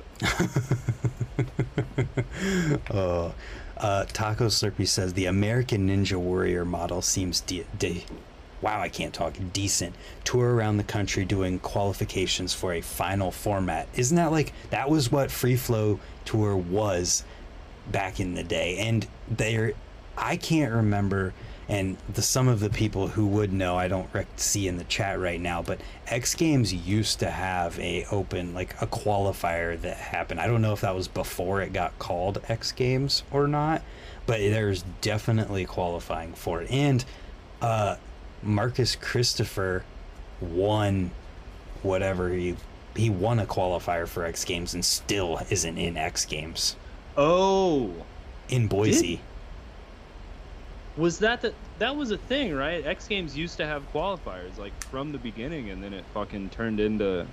oh, 2.91 3.33
uh, 3.77 4.05
Taco 4.05 4.47
Slurpee 4.47 4.87
says 4.87 5.13
the 5.13 5.25
American 5.25 5.89
Ninja 5.89 6.17
Warrior 6.17 6.65
model 6.65 7.01
seems 7.01 7.41
de- 7.41 7.65
de- 7.77 8.05
wow, 8.61 8.81
I 8.81 8.89
can't 8.89 9.13
talk 9.13 9.35
decent. 9.53 9.95
Tour 10.23 10.55
around 10.55 10.77
the 10.77 10.83
country 10.83 11.25
doing 11.25 11.59
qualifications 11.59 12.53
for 12.53 12.73
a 12.73 12.81
final 12.81 13.31
format. 13.31 13.87
Isn't 13.95 14.17
that 14.17 14.31
like 14.31 14.53
that 14.69 14.89
was 14.89 15.11
what 15.11 15.29
Free 15.31 15.55
Flow 15.55 15.99
Tour 16.25 16.55
was 16.55 17.23
back 17.91 18.19
in 18.19 18.33
the 18.33 18.43
day? 18.43 18.77
And 18.77 19.07
there, 19.29 19.73
I 20.17 20.37
can't 20.37 20.73
remember. 20.73 21.33
And 21.67 21.97
the 22.13 22.21
some 22.21 22.47
of 22.47 22.59
the 22.59 22.69
people 22.69 23.07
who 23.07 23.25
would 23.27 23.51
know, 23.51 23.75
I 23.77 23.87
don't 23.87 24.07
rec- 24.13 24.27
see 24.35 24.67
in 24.67 24.77
the 24.77 24.83
chat 24.83 25.19
right 25.19 25.41
now, 25.41 25.61
but 25.63 25.79
X 26.07 26.35
Games 26.35 26.73
used 26.73 27.19
to 27.19 27.31
have 27.31 27.79
a 27.79 28.05
open 28.11 28.53
like 28.53 28.79
a 28.81 28.87
qualifier 28.87 29.79
that 29.81 29.97
happened. 29.97 30.39
I 30.39 30.47
don't 30.47 30.61
know 30.61 30.73
if 30.73 30.81
that 30.81 30.93
was 30.95 31.07
before 31.07 31.61
it 31.61 31.73
got 31.73 31.97
called 31.97 32.39
X 32.47 32.71
Games 32.71 33.23
or 33.31 33.47
not, 33.47 33.81
but 34.27 34.37
there's 34.39 34.83
definitely 35.01 35.65
qualifying 35.65 36.33
for 36.33 36.61
it. 36.61 36.69
And 36.69 37.03
uh, 37.61 37.95
Marcus 38.43 38.95
Christopher 38.95 39.83
won 40.39 41.11
whatever 41.81 42.29
he 42.29 42.55
he 42.95 43.09
won 43.09 43.39
a 43.39 43.45
qualifier 43.45 44.07
for 44.07 44.23
X 44.23 44.45
Games 44.45 44.73
and 44.75 44.85
still 44.85 45.41
isn't 45.49 45.77
in 45.77 45.97
X 45.97 46.25
Games 46.25 46.75
Oh, 47.17 47.91
in 48.49 48.67
Boise. 48.67 49.21
Was 50.97 51.19
that 51.19 51.41
the 51.41 51.53
that 51.79 51.95
was 51.95 52.11
a 52.11 52.17
thing, 52.17 52.53
right? 52.55 52.85
X 52.85 53.07
Games 53.07 53.37
used 53.37 53.57
to 53.57 53.65
have 53.65 53.83
qualifiers 53.93 54.57
like 54.57 54.73
from 54.85 55.11
the 55.11 55.17
beginning, 55.17 55.69
and 55.69 55.83
then 55.83 55.93
it 55.93 56.05
fucking 56.13 56.49
turned 56.49 56.79
into 56.79 57.25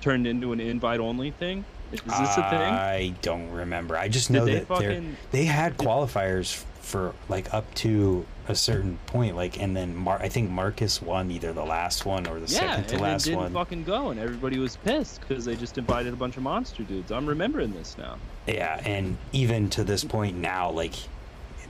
turned 0.00 0.26
into 0.26 0.52
an 0.52 0.60
invite 0.60 1.00
only 1.00 1.30
thing. 1.30 1.64
Is 1.92 2.00
this 2.02 2.36
a 2.36 2.48
thing? 2.50 2.60
I 2.60 3.14
don't 3.20 3.50
remember. 3.50 3.96
I 3.96 4.08
just 4.08 4.30
know 4.30 4.44
they 4.44 4.54
that 4.60 4.68
they're 4.68 4.76
fucking- 4.92 5.16
they 5.32 5.44
had 5.44 5.76
qualifiers 5.76 6.54
for 6.80 7.14
like 7.28 7.52
up 7.52 7.72
to 7.74 8.24
a 8.48 8.54
certain 8.54 8.98
point, 9.06 9.36
like, 9.36 9.60
and 9.60 9.76
then 9.76 9.94
Mar- 9.94 10.20
I 10.20 10.28
think 10.28 10.50
Marcus 10.50 11.00
won 11.02 11.30
either 11.30 11.52
the 11.52 11.64
last 11.64 12.04
one 12.06 12.26
or 12.26 12.40
the 12.40 12.46
Yeah, 12.52 12.60
second 12.60 12.74
and 12.76 12.88
to 12.88 12.94
it 12.96 13.00
last 13.00 13.24
didn't 13.24 13.38
one. 13.40 13.52
fucking 13.52 13.84
go, 13.84 14.10
and 14.10 14.18
everybody 14.18 14.58
was 14.58 14.76
pissed 14.76 15.20
because 15.20 15.44
they 15.44 15.54
just 15.56 15.78
invited 15.78 16.12
a 16.12 16.16
bunch 16.16 16.36
of 16.36 16.42
monster 16.42 16.82
dudes. 16.82 17.12
I'm 17.12 17.26
remembering 17.26 17.72
this 17.74 17.96
now. 17.98 18.16
Yeah, 18.46 18.80
and 18.84 19.18
even 19.32 19.68
to 19.70 19.84
this 19.84 20.02
point 20.02 20.36
now, 20.36 20.70
like 20.70 20.94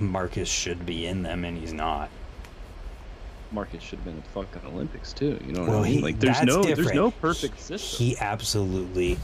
Marcus 0.00 0.48
should 0.48 0.86
be 0.86 1.06
in 1.06 1.22
them, 1.22 1.44
and 1.44 1.56
he's 1.58 1.72
not. 1.72 2.08
Marcus 3.52 3.82
should 3.82 3.98
have 3.98 4.04
been 4.04 4.16
at 4.18 4.24
the 4.24 4.30
fucking 4.30 4.62
Olympics 4.72 5.12
too. 5.12 5.38
You 5.46 5.52
know 5.52 5.60
what 5.62 5.68
Well, 5.70 5.78
I 5.80 5.84
mean? 5.84 5.92
he- 5.94 6.02
like, 6.02 6.20
there's 6.20 6.42
no, 6.42 6.62
there's 6.62 6.92
no 6.92 7.10
perfect 7.10 7.58
system. 7.60 7.98
He 7.98 8.16
absolutely, 8.18 9.18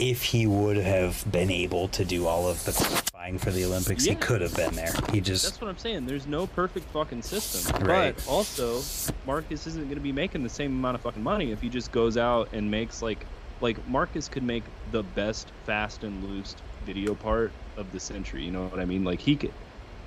if 0.00 0.22
he 0.22 0.46
would 0.46 0.76
have 0.78 1.24
been 1.30 1.50
able 1.50 1.86
to 1.88 2.04
do 2.04 2.26
all 2.26 2.48
of 2.48 2.64
the 2.64 2.72
qualifying 2.72 3.38
for 3.38 3.52
the 3.52 3.64
Olympics, 3.64 4.04
he 4.04 4.16
could 4.16 4.40
have 4.40 4.54
been 4.56 4.74
there. 4.74 4.92
He 5.12 5.20
just 5.20 5.44
That's 5.44 5.60
what 5.60 5.68
I'm 5.70 5.78
saying. 5.78 6.06
There's 6.06 6.26
no 6.26 6.48
perfect 6.48 6.90
fucking 6.90 7.22
system. 7.22 7.86
Right. 7.86 8.16
But 8.16 8.26
also, 8.28 8.82
Marcus 9.26 9.66
isn't 9.68 9.84
going 9.84 9.94
to 9.94 10.00
be 10.00 10.12
making 10.12 10.42
the 10.42 10.48
same 10.48 10.72
amount 10.72 10.96
of 10.96 11.02
fucking 11.02 11.22
money 11.22 11.52
if 11.52 11.60
he 11.60 11.68
just 11.68 11.92
goes 11.92 12.16
out 12.16 12.48
and 12.52 12.68
makes 12.68 13.00
like, 13.00 13.24
like 13.60 13.86
Marcus 13.88 14.28
could 14.28 14.42
make 14.42 14.64
the 14.90 15.04
best 15.04 15.48
fast 15.66 16.02
and 16.02 16.24
loose 16.24 16.56
video 16.84 17.14
part 17.14 17.52
of 17.76 17.92
the 17.92 18.00
century. 18.00 18.42
You 18.44 18.50
know 18.50 18.66
what 18.66 18.80
I 18.80 18.84
mean? 18.84 19.04
Like 19.04 19.20
he 19.20 19.36
could 19.36 19.52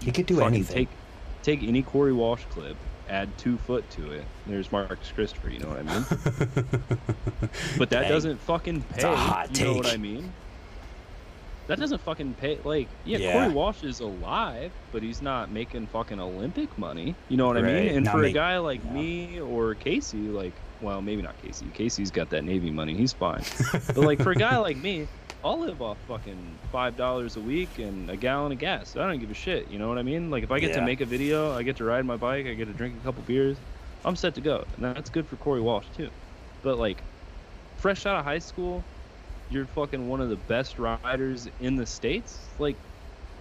he 0.02 0.12
could 0.12 0.26
do 0.26 0.36
fucking 0.38 0.54
anything. 0.56 0.76
take 0.88 0.90
take 1.44 1.64
any 1.68 1.82
Corey 1.82 2.14
Walsh 2.14 2.44
clip, 2.52 2.76
add 3.10 3.36
two 3.38 3.58
foot 3.58 3.90
to 3.92 4.12
it. 4.12 4.24
There's 4.48 4.72
Marcus 4.72 5.12
Christopher. 5.14 5.50
You 5.50 5.60
know 5.60 5.70
what 5.70 5.80
I 5.80 5.84
mean? 5.84 6.06
But 7.78 7.90
that 7.90 8.02
Dang. 8.02 8.10
doesn't 8.10 8.38
fucking 8.42 8.82
pay. 8.84 9.02
you 9.54 9.66
know 9.66 9.74
what. 9.74 9.88
I 9.88 9.98
mean? 9.98 10.32
That 11.68 11.80
doesn't 11.80 12.02
fucking 12.02 12.34
pay. 12.36 12.60
Like, 12.64 12.88
yeah, 13.06 13.18
Yeah. 13.20 13.34
Corey 13.34 13.50
Walsh 13.54 13.84
is 13.84 14.00
alive, 14.00 14.72
but 14.92 15.02
he's 15.04 15.22
not 15.22 15.52
making 15.52 15.88
fucking 15.88 16.20
Olympic 16.20 16.76
money. 16.78 17.16
You 17.30 17.38
know 17.38 17.48
what 17.48 17.58
I 17.58 17.62
mean? 17.62 17.96
And 17.96 18.06
Not 18.06 18.12
for 18.14 18.18
make- 18.20 18.32
a 18.32 18.34
guy 18.34 18.58
like 18.58 18.84
yeah. 18.86 18.92
me 18.94 19.40
or 19.40 19.76
Casey, 19.76 20.18
like, 20.18 20.54
well, 20.82 21.02
maybe 21.02 21.22
not 21.22 21.38
Casey. 21.42 21.68
Casey's 21.74 22.12
got 22.12 22.30
that 22.32 22.44
Navy 22.44 22.72
money. 22.72 22.96
He's 22.96 23.14
fine. 23.14 23.44
but 23.72 23.98
like 23.98 24.22
for 24.22 24.32
a 24.32 24.36
guy 24.36 24.58
like 24.58 24.78
me, 24.78 25.08
I'll 25.44 25.60
live 25.60 25.82
off 25.82 25.98
fucking 26.08 26.60
five 26.72 26.96
dollars 26.96 27.36
a 27.36 27.42
week 27.42 27.80
and 27.80 28.10
a 28.10 28.18
gallon 28.18 28.52
of 28.52 28.58
gas. 28.58 28.96
I 28.96 29.08
don't 29.08 29.20
give 29.20 29.32
a 29.32 29.36
shit. 29.36 29.70
You 29.70 29.80
know 29.80 29.88
what 29.90 29.98
I 29.98 30.04
mean? 30.04 30.30
Like 30.30 30.44
if 30.44 30.52
I 30.52 30.60
get 30.60 30.72
Yeah. 30.72 30.80
to 30.80 30.86
make 30.86 31.02
a 31.02 31.06
video, 31.06 31.52
I 31.56 31.64
get 31.64 31.78
to 31.78 31.84
ride 31.84 32.06
my 32.06 32.18
bike, 32.18 32.46
I 32.48 32.54
get 32.54 32.66
to 32.66 32.74
drink 32.74 32.96
a 33.00 33.04
couple 33.04 33.24
beers, 33.24 33.58
I'm 34.04 34.16
set 34.16 34.36
to 34.36 34.42
go. 34.42 34.66
And 34.76 34.84
that's 34.86 35.10
good 35.10 35.28
for 35.28 35.36
Corey 35.38 35.62
Walsh 35.62 35.86
too. 35.96 36.10
But 36.64 36.78
like, 36.78 37.02
fresh 37.78 38.06
out 38.06 38.18
of 38.18 38.26
high 38.26 38.40
school, 38.40 38.84
you're 39.50 39.66
fucking 39.66 40.08
one 40.08 40.22
of 40.22 40.30
the 40.30 40.36
best 40.36 40.78
riders 40.80 41.48
in 41.60 41.76
the 41.76 41.86
states. 41.86 42.38
Like, 42.60 42.76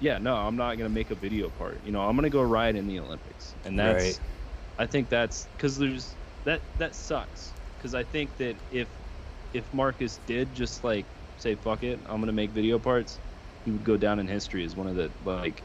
yeah, 0.01 0.19
no, 0.19 0.35
I'm 0.35 0.57
not 0.57 0.77
gonna 0.79 0.89
make 0.89 1.11
a 1.11 1.15
video 1.15 1.51
part. 1.51 1.77
You 1.85 1.93
know, 1.93 2.01
I'm 2.03 2.17
gonna 2.17 2.31
go 2.31 2.43
ride 2.43 2.77
in 2.77 2.87
the 2.87 2.99
Olympics, 2.99 3.55
and 3.65 3.79
that's. 3.79 4.05
Right. 4.05 4.21
I 4.79 4.87
think 4.87 5.11
that's 5.11 5.47
because 5.59 5.77
there's 5.77 6.15
that 6.45 6.63
that 6.77 6.95
sucks 6.95 7.57
because 7.79 7.95
I 7.95 8.05
think 8.05 8.37
that 8.39 8.61
if 8.71 8.89
if 9.53 9.73
Marcus 9.73 10.19
did 10.19 10.53
just 10.55 10.85
like 10.85 11.09
say 11.37 11.57
fuck 11.57 11.83
it, 11.83 12.01
I'm 12.07 12.21
gonna 12.21 12.33
make 12.33 12.53
video 12.53 12.79
parts, 12.79 13.21
he 13.65 13.71
would 13.73 13.85
go 13.85 13.97
down 13.97 14.19
in 14.19 14.29
history 14.29 14.65
as 14.65 14.77
one 14.77 14.87
of 14.89 14.97
the 14.97 15.15
like. 15.21 15.65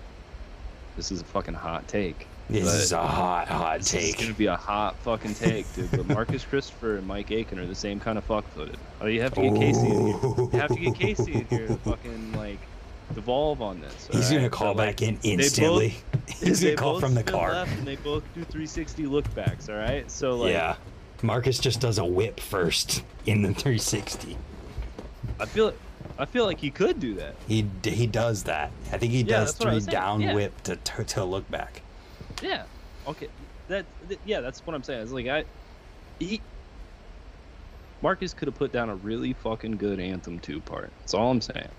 This 0.96 1.12
is 1.12 1.22
a 1.22 1.26
fucking 1.26 1.56
hot 1.56 1.88
take. 1.88 2.32
This 2.48 2.72
but 2.72 2.82
is 2.82 2.92
a 2.92 3.06
hot, 3.06 3.48
hot 3.50 3.80
this 3.80 3.94
is 3.96 4.14
take. 4.14 4.18
gonna 4.18 4.34
be 4.34 4.46
a 4.46 4.56
hot 4.58 5.02
fucking 5.02 5.34
take, 5.36 5.72
dude. 5.74 5.94
But 5.94 6.06
Marcus 6.08 6.46
Christopher 6.48 6.98
and 6.98 7.08
Mike 7.08 7.32
Aitken 7.32 7.60
are 7.60 7.66
the 7.68 7.76
same 7.76 8.00
kind 8.00 8.18
of 8.18 8.26
fuck-footed. 8.26 8.82
Oh, 9.02 9.08
you 9.08 9.22
have 9.22 9.34
to 9.34 9.42
get 9.42 9.56
Casey 9.56 9.92
in 9.92 10.02
here. 10.02 10.20
You 10.52 10.60
have 10.60 10.72
to 10.72 10.80
get 10.80 10.96
Casey 10.96 11.40
in 11.40 11.48
here 11.48 11.68
to 11.68 11.78
fucking 11.86 12.34
like 12.34 12.45
devolve 13.16 13.62
on 13.62 13.82
this. 13.82 14.08
He's 14.12 14.30
gonna 14.30 14.50
call 14.50 14.74
So, 14.74 14.78
like, 14.78 14.98
back 14.98 15.02
in 15.02 15.16
both- 15.16 15.26
instantly. 15.26 15.96
He's 16.28 16.60
they 16.60 16.68
gonna 16.76 16.78
call 16.78 17.00
from 17.00 17.16
the 17.16 17.24
car. 17.24 17.52
left 17.54 17.72
and 17.78 17.88
they 17.88 17.96
both 17.98 18.24
do 18.34 18.42
360 18.42 19.06
look 19.08 19.34
backs. 19.36 19.70
All 19.70 19.76
right, 19.76 20.10
so 20.12 20.36
like, 20.38 20.52
yeah. 20.52 20.76
Marcus 21.22 21.58
just 21.60 21.80
does 21.82 21.98
a 21.98 22.06
whip 22.06 22.40
first 22.40 23.04
in 23.26 23.42
the 23.42 23.50
360. 23.54 24.38
I 25.40 25.46
feel 25.46 25.74
I 26.18 26.26
feel 26.26 26.46
like 26.46 26.60
he 26.60 26.70
could 26.70 27.00
do 27.00 27.14
that. 27.16 27.36
He 27.48 27.66
he 27.84 28.06
does 28.08 28.44
that. 28.44 28.72
I 28.92 28.98
think 28.98 29.12
he 29.12 29.20
Yeah, 29.22 29.40
does 29.40 29.54
that's 29.56 29.60
what 29.66 29.74
I 29.74 29.80
three 29.80 29.92
down 29.92 30.22
Yeah. 30.22 30.34
whip 30.36 30.62
to, 30.64 30.76
to 30.76 31.04
to 31.04 31.24
look 31.24 31.50
back. 31.50 31.82
Yeah. 32.44 32.64
Okay. 33.08 33.28
That, 33.68 33.86
th- 34.08 34.20
yeah, 34.26 34.42
that's 34.42 34.66
what 34.68 34.76
I'm 34.76 34.84
saying. 34.84 35.02
It's 35.02 35.12
like 35.12 35.28
I 35.28 35.46
he 36.20 36.42
Marcus 38.02 38.34
could 38.34 38.48
have 38.48 38.56
put 38.56 38.72
down 38.72 38.90
a 38.90 38.96
really 38.96 39.34
fucking 39.34 39.78
good 39.78 40.00
Anthem 40.00 40.40
2 40.40 40.60
part. 40.62 40.92
That's 41.00 41.14
all 41.14 41.32
I'm 41.32 41.42
saying. 41.42 41.70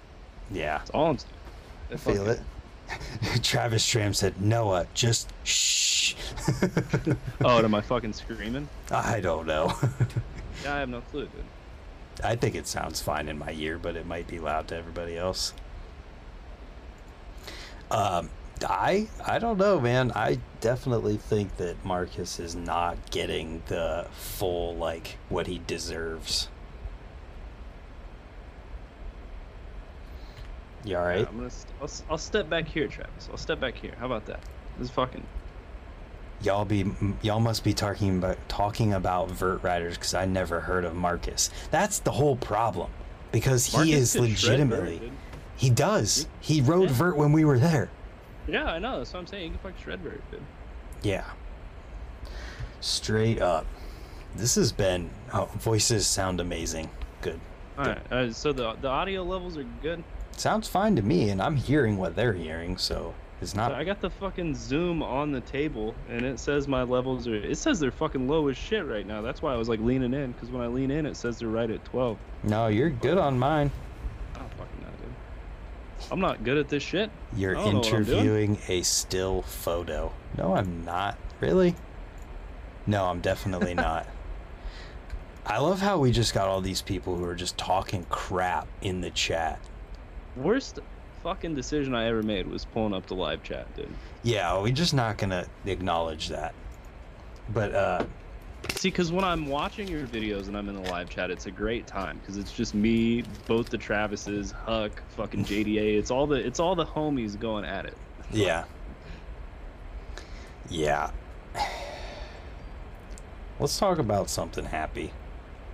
Yeah, 0.50 0.78
That's 0.78 0.90
all 0.90 1.10
I'm 1.10 1.18
saying. 1.18 1.98
Feel 1.98 2.30
it. 2.30 2.40
Travis 3.42 3.84
Stram 3.84 4.14
said, 4.14 4.40
"Noah, 4.40 4.86
just 4.94 5.32
shh." 5.44 6.14
Oh, 7.44 7.58
am 7.64 7.74
I 7.74 7.80
fucking 7.80 8.12
screaming? 8.12 8.68
I 8.90 9.20
don't 9.20 9.46
know. 9.46 9.72
Yeah, 10.62 10.74
I 10.74 10.78
have 10.80 10.88
no 10.88 11.00
clue, 11.00 11.26
dude. 11.26 12.24
I 12.24 12.36
think 12.36 12.54
it 12.54 12.66
sounds 12.66 13.00
fine 13.02 13.28
in 13.28 13.38
my 13.38 13.52
ear, 13.52 13.78
but 13.78 13.96
it 13.96 14.06
might 14.06 14.26
be 14.26 14.38
loud 14.38 14.68
to 14.68 14.76
everybody 14.76 15.16
else. 15.16 15.52
Um, 17.90 18.30
I 18.66 19.08
I 19.24 19.38
don't 19.38 19.58
know, 19.58 19.80
man. 19.80 20.12
I 20.12 20.38
definitely 20.60 21.18
think 21.18 21.56
that 21.58 21.84
Marcus 21.84 22.40
is 22.40 22.54
not 22.54 23.10
getting 23.10 23.62
the 23.66 24.06
full 24.12 24.76
like 24.76 25.18
what 25.28 25.46
he 25.46 25.60
deserves. 25.66 26.48
You 30.86 30.96
all 30.96 31.04
Yeah. 31.06 31.26
I'm 31.28 31.36
gonna. 31.36 31.50
St- 31.50 31.72
I'll, 31.82 31.90
I'll 32.10 32.18
step 32.18 32.48
back 32.48 32.66
here, 32.66 32.86
Travis. 32.88 33.28
I'll 33.30 33.36
step 33.36 33.60
back 33.60 33.74
here. 33.76 33.94
How 33.98 34.06
about 34.06 34.24
that? 34.26 34.40
This 34.78 34.88
is 34.88 34.94
fucking. 34.94 35.26
Y'all 36.42 36.64
be 36.64 36.84
y'all 37.22 37.40
must 37.40 37.64
be 37.64 37.72
talking 37.74 38.18
about 38.18 38.36
talking 38.48 38.92
about 38.92 39.30
vert 39.30 39.62
riders 39.62 39.94
because 39.96 40.14
I 40.14 40.26
never 40.26 40.60
heard 40.60 40.84
of 40.84 40.94
Marcus. 40.94 41.50
That's 41.70 41.98
the 41.98 42.12
whole 42.12 42.36
problem 42.36 42.90
because 43.32 43.66
he 43.66 43.76
Marcus 43.76 43.94
is 43.94 44.12
could 44.14 44.38
shred 44.38 44.58
vert, 44.68 44.80
legitimately. 44.80 45.12
He 45.56 45.70
does. 45.70 46.28
He 46.40 46.60
rode 46.60 46.90
Yeah. 46.90 46.94
vert 46.96 47.16
when 47.16 47.32
we 47.32 47.44
were 47.44 47.58
there. 47.58 47.90
Yeah, 48.46 48.66
I 48.66 48.78
know. 48.78 48.98
That's 48.98 49.12
what 49.12 49.20
I'm 49.20 49.26
saying. 49.26 49.44
You 49.44 49.50
can 49.50 49.58
fucking 49.58 49.82
shred 49.82 50.00
vert, 50.00 50.20
dude. 50.30 50.42
Yeah. 51.02 51.24
Straight 52.80 53.40
up. 53.40 53.66
This 54.36 54.54
has 54.56 54.70
been. 54.72 55.10
Oh, 55.32 55.46
voices 55.54 56.06
sound 56.06 56.40
amazing. 56.40 56.90
Good. 57.22 57.40
All 57.78 57.86
right. 57.86 58.12
Uh, 58.12 58.32
so 58.32 58.52
the 58.52 58.74
the 58.74 58.88
audio 58.88 59.22
levels 59.22 59.56
are 59.56 59.64
good. 59.82 60.04
Sounds 60.36 60.68
fine 60.68 60.96
to 60.96 61.02
me, 61.02 61.30
and 61.30 61.40
I'm 61.40 61.56
hearing 61.56 61.96
what 61.96 62.14
they're 62.14 62.32
hearing, 62.34 62.76
so 62.76 63.14
it's 63.40 63.54
not. 63.54 63.72
I 63.72 63.84
got 63.84 64.00
the 64.00 64.10
fucking 64.10 64.54
zoom 64.54 65.02
on 65.02 65.32
the 65.32 65.40
table, 65.40 65.94
and 66.10 66.24
it 66.24 66.38
says 66.38 66.68
my 66.68 66.82
levels 66.82 67.26
are. 67.26 67.34
It 67.34 67.56
says 67.56 67.80
they're 67.80 67.90
fucking 67.90 68.28
low 68.28 68.48
as 68.48 68.56
shit 68.56 68.84
right 68.86 69.06
now. 69.06 69.22
That's 69.22 69.40
why 69.42 69.54
I 69.54 69.56
was 69.56 69.68
like 69.68 69.80
leaning 69.80 70.12
in, 70.14 70.32
because 70.32 70.50
when 70.50 70.62
I 70.62 70.66
lean 70.66 70.90
in, 70.90 71.06
it 71.06 71.16
says 71.16 71.38
they're 71.38 71.48
right 71.48 71.70
at 71.70 71.84
12. 71.86 72.18
No, 72.44 72.66
you're 72.68 72.90
good 72.90 73.18
on 73.18 73.38
mine. 73.38 73.70
I 74.34 74.38
don't 74.38 74.50
fucking 74.50 74.80
know, 74.82 74.88
dude. 75.02 76.12
I'm 76.12 76.20
not 76.20 76.44
good 76.44 76.58
at 76.58 76.68
this 76.68 76.82
shit. 76.82 77.10
You're 77.34 77.56
I 77.56 77.64
don't 77.64 77.72
know 77.72 77.78
what 77.80 77.92
I'm 77.92 78.04
doing. 78.04 78.18
interviewing 78.18 78.58
a 78.68 78.82
still 78.82 79.42
photo. 79.42 80.12
No, 80.36 80.54
I'm 80.54 80.84
not. 80.84 81.16
Really? 81.40 81.74
No, 82.86 83.06
I'm 83.06 83.20
definitely 83.20 83.74
not. 83.74 84.06
I 85.46 85.58
love 85.58 85.80
how 85.80 85.98
we 85.98 86.10
just 86.10 86.34
got 86.34 86.48
all 86.48 86.60
these 86.60 86.82
people 86.82 87.16
who 87.16 87.24
are 87.24 87.34
just 87.34 87.56
talking 87.56 88.04
crap 88.10 88.66
in 88.82 89.00
the 89.00 89.10
chat. 89.10 89.60
Worst 90.36 90.80
fucking 91.22 91.54
decision 91.54 91.94
I 91.94 92.06
ever 92.06 92.22
made 92.22 92.46
was 92.46 92.64
pulling 92.64 92.94
up 92.94 93.06
the 93.06 93.14
live 93.14 93.42
chat, 93.42 93.74
dude. 93.74 93.88
Yeah, 94.22 94.60
we're 94.60 94.72
just 94.72 94.94
not 94.94 95.18
gonna 95.18 95.46
acknowledge 95.64 96.28
that. 96.28 96.54
But 97.52 97.74
uh 97.74 98.04
See, 98.70 98.90
because 98.90 99.12
when 99.12 99.24
I'm 99.24 99.46
watching 99.46 99.88
your 99.88 100.06
videos 100.06 100.48
and 100.48 100.56
I'm 100.56 100.68
in 100.68 100.82
the 100.82 100.90
live 100.90 101.08
chat, 101.08 101.30
it's 101.30 101.46
a 101.46 101.50
great 101.50 101.86
time 101.86 102.18
because 102.18 102.36
it's 102.36 102.52
just 102.52 102.74
me, 102.74 103.22
both 103.46 103.70
the 103.70 103.78
Travises, 103.78 104.52
Huck, 104.52 105.02
fucking 105.16 105.44
JDA. 105.44 105.98
It's 105.98 106.10
all 106.10 106.26
the 106.26 106.36
it's 106.36 106.60
all 106.60 106.74
the 106.74 106.84
homies 106.84 107.38
going 107.38 107.64
at 107.64 107.86
it. 107.86 107.96
yeah. 108.32 108.64
Yeah. 110.68 111.10
Let's 113.60 113.78
talk 113.78 113.98
about 113.98 114.28
something 114.28 114.64
happy. 114.64 115.12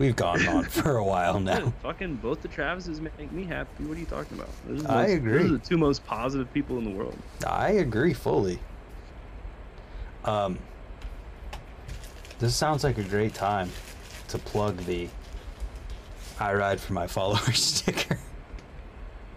We've 0.02 0.16
gone 0.16 0.44
on 0.48 0.64
for 0.80 0.96
a 0.96 1.04
while 1.04 1.38
now. 1.38 1.72
fucking 1.80 2.16
both 2.16 2.42
the 2.42 2.48
Travises 2.48 2.98
make 3.00 3.30
me 3.30 3.44
happy. 3.44 3.84
What 3.84 3.96
are 3.96 4.00
you 4.00 4.06
talking 4.06 4.36
about? 4.36 4.50
Those 4.66 4.80
are 4.80 4.82
the 4.82 4.92
I 4.92 5.02
most- 5.02 5.12
agree. 5.12 5.32
Those 5.42 5.50
are 5.52 5.58
the 5.58 5.58
two 5.64 5.78
most 5.78 6.04
positive 6.04 6.52
people 6.52 6.76
in 6.78 6.84
the 6.84 6.90
world. 6.90 7.16
I 7.46 7.68
agree 7.70 8.12
fully. 8.12 8.58
Um, 10.24 10.58
this 12.40 12.52
sounds 12.56 12.82
like 12.82 12.98
a 12.98 13.04
great 13.04 13.32
time 13.32 13.70
to 14.26 14.38
plug 14.38 14.78
the 14.78 15.08
I 16.40 16.52
ride 16.54 16.80
for 16.80 16.94
my 16.94 17.06
followers 17.06 17.62
sticker. 17.64 18.18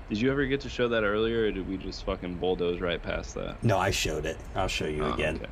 Did 0.10 0.20
you 0.20 0.32
ever 0.32 0.48
get 0.48 0.62
to 0.62 0.70
show 0.70 0.88
that 0.88 1.04
earlier, 1.04 1.44
or 1.46 1.52
did 1.52 1.70
we 1.70 1.78
just 1.78 2.04
fucking 2.08 2.38
bulldoze 2.38 2.82
right 2.82 3.02
past 3.04 3.36
that? 3.36 3.64
No, 3.64 3.78
I 3.78 3.92
showed 3.92 4.26
it. 4.26 4.38
I'll 4.56 4.68
show 4.68 4.88
you 4.88 5.04
Oh, 5.06 5.14
again. 5.14 5.36
okay. 5.36 5.46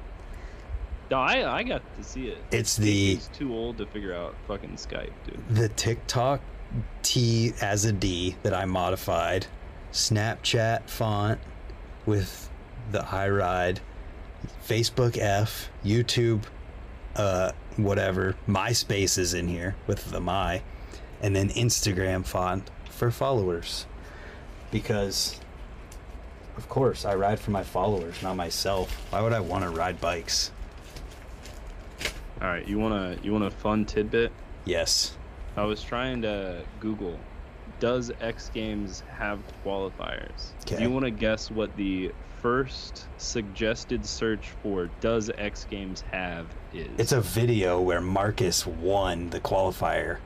No, 1.12 1.18
I 1.20 1.60
I 1.60 1.64
got 1.64 1.82
to 1.98 2.04
see 2.04 2.28
it. 2.28 2.38
It's 2.52 2.76
the 2.76 3.16
He's 3.16 3.28
too 3.30 3.54
old 3.54 3.78
to 3.78 3.86
figure 3.86 4.14
out 4.14 4.36
fucking 4.48 4.72
Skype, 4.72 5.12
dude. 5.28 5.44
the 5.50 5.70
TikTok 5.70 6.42
T 7.04 7.54
as 7.62 7.86
a 7.86 7.92
D 7.92 8.36
that 8.44 8.54
I 8.54 8.66
modified, 8.66 9.46
Snapchat 9.92 10.90
font 10.90 11.40
with 12.06 12.50
the 12.92 13.06
I 13.14 13.30
ride, 13.30 13.80
Facebook 14.68 15.18
F, 15.18 15.70
YouTube, 15.86 16.44
uh, 17.16 17.52
whatever. 17.78 18.36
MySpace 18.48 19.18
is 19.18 19.34
in 19.34 19.48
here 19.48 19.76
with 19.86 20.10
the 20.10 20.20
my, 20.20 20.64
and 21.22 21.36
then 21.36 21.50
Instagram 21.50 22.26
font 22.26 22.70
for 22.90 23.12
followers, 23.12 23.86
because. 24.72 25.40
Of 26.56 26.70
course, 26.70 27.04
I 27.04 27.16
ride 27.16 27.40
for 27.40 27.50
my 27.50 27.64
followers, 27.64 28.22
not 28.22 28.36
myself. 28.36 28.92
Why 29.10 29.22
would 29.22 29.34
I 29.34 29.40
want 29.40 29.64
to 29.64 29.72
ride 29.72 30.00
bikes? 30.00 30.52
All 32.44 32.50
right, 32.50 32.68
you 32.68 32.78
wanna 32.78 33.18
you 33.24 33.32
want 33.32 33.46
a 33.46 33.50
fun 33.52 33.86
tidbit? 33.86 34.32
Yes. 34.66 35.16
I 35.56 35.64
was 35.64 35.82
trying 35.82 36.22
to 36.24 36.64
Google, 36.80 37.18
does 37.80 38.12
X 38.20 38.50
Games 38.54 39.04
have 39.18 39.40
qualifiers? 39.66 40.52
Do 40.66 40.76
Okay. 40.76 40.84
you 40.84 40.90
want 40.90 41.06
to 41.06 41.12
guess 41.12 41.50
what 41.52 41.76
the 41.78 42.12
first 42.42 43.06
suggested 43.18 44.06
search 44.06 44.50
for 44.62 44.90
"Does 45.00 45.30
X 45.38 45.66
Games 45.70 46.02
have" 46.12 46.48
is? 46.74 46.90
It's 46.98 47.12
a 47.14 47.22
video 47.22 47.80
where 47.80 48.02
Marcus 48.02 48.66
won 48.68 49.30
the 49.30 49.40
qualifier. 49.40 50.18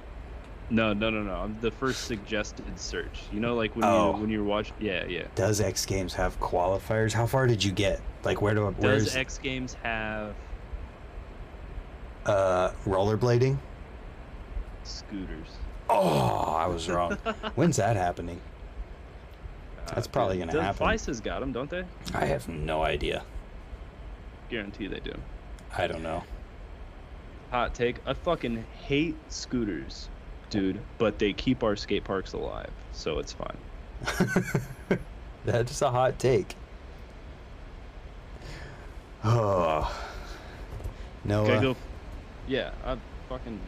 no, 0.69 0.91
no, 0.94 1.10
no, 1.10 1.23
no. 1.23 1.49
The 1.61 1.72
first 1.72 2.06
suggested 2.07 2.65
search. 2.77 3.22
You 3.31 3.39
know, 3.39 3.56
like 3.56 3.73
when 3.76 3.85
Oh. 3.85 4.15
you 4.15 4.22
when 4.22 4.30
you're 4.30 4.44
watching. 4.44 4.73
Yeah, 4.80 5.06
yeah. 5.06 5.23
Does 5.35 5.61
X 5.61 5.85
Games 5.85 6.14
have 6.15 6.39
qualifiers? 6.41 7.14
How 7.14 7.26
far 7.26 7.48
did 7.48 7.64
you 7.64 7.72
get? 7.72 8.02
Like 8.23 8.41
where 8.41 8.53
do 8.56 8.65
where's 8.80 9.06
Does 9.06 9.15
X 9.15 9.38
Games 9.38 9.76
have 9.84 10.34
uh 12.27 12.71
rollerblading? 12.85 13.57
scooters? 14.83 15.47
Oh, 15.89 16.55
I 16.57 16.67
was 16.67 16.89
wrong. 16.89 17.13
When's 17.55 17.77
that 17.77 17.95
happening? 17.95 18.39
That's 19.87 20.07
probably 20.07 20.37
gonna 20.37 20.51
does, 20.51 20.61
happen. 20.61 20.85
Vice 20.85 21.05
has 21.05 21.21
got 21.21 21.39
them, 21.39 21.53
don't 21.53 21.69
they? 21.69 21.83
I 22.13 22.25
have 22.25 22.47
no 22.49 22.83
idea. 22.83 23.23
Guarantee 24.49 24.87
they 24.87 24.99
do. 24.99 25.13
I 25.77 25.87
don't 25.87 26.03
know. 26.03 26.23
hot 27.51 27.73
take. 27.73 27.97
I 28.05 28.13
fucking 28.13 28.65
hate 28.85 29.15
scooters, 29.29 30.09
dude, 30.49 30.79
but 30.97 31.19
they 31.19 31.33
keep 31.33 31.63
our 31.63 31.75
skate 31.75 32.03
parks 32.03 32.33
alive, 32.33 32.71
so 32.91 33.19
it's 33.19 33.33
fine. 33.33 34.99
That's 35.45 35.81
a 35.81 35.89
hot 35.89 36.19
take. 36.19 36.55
Oh. 39.23 39.93
Noah. 41.23 41.43
Okay, 41.43 41.61
go. 41.61 41.75
Yeah, 42.48 42.72
I 42.86 42.98
fucking 43.30 43.60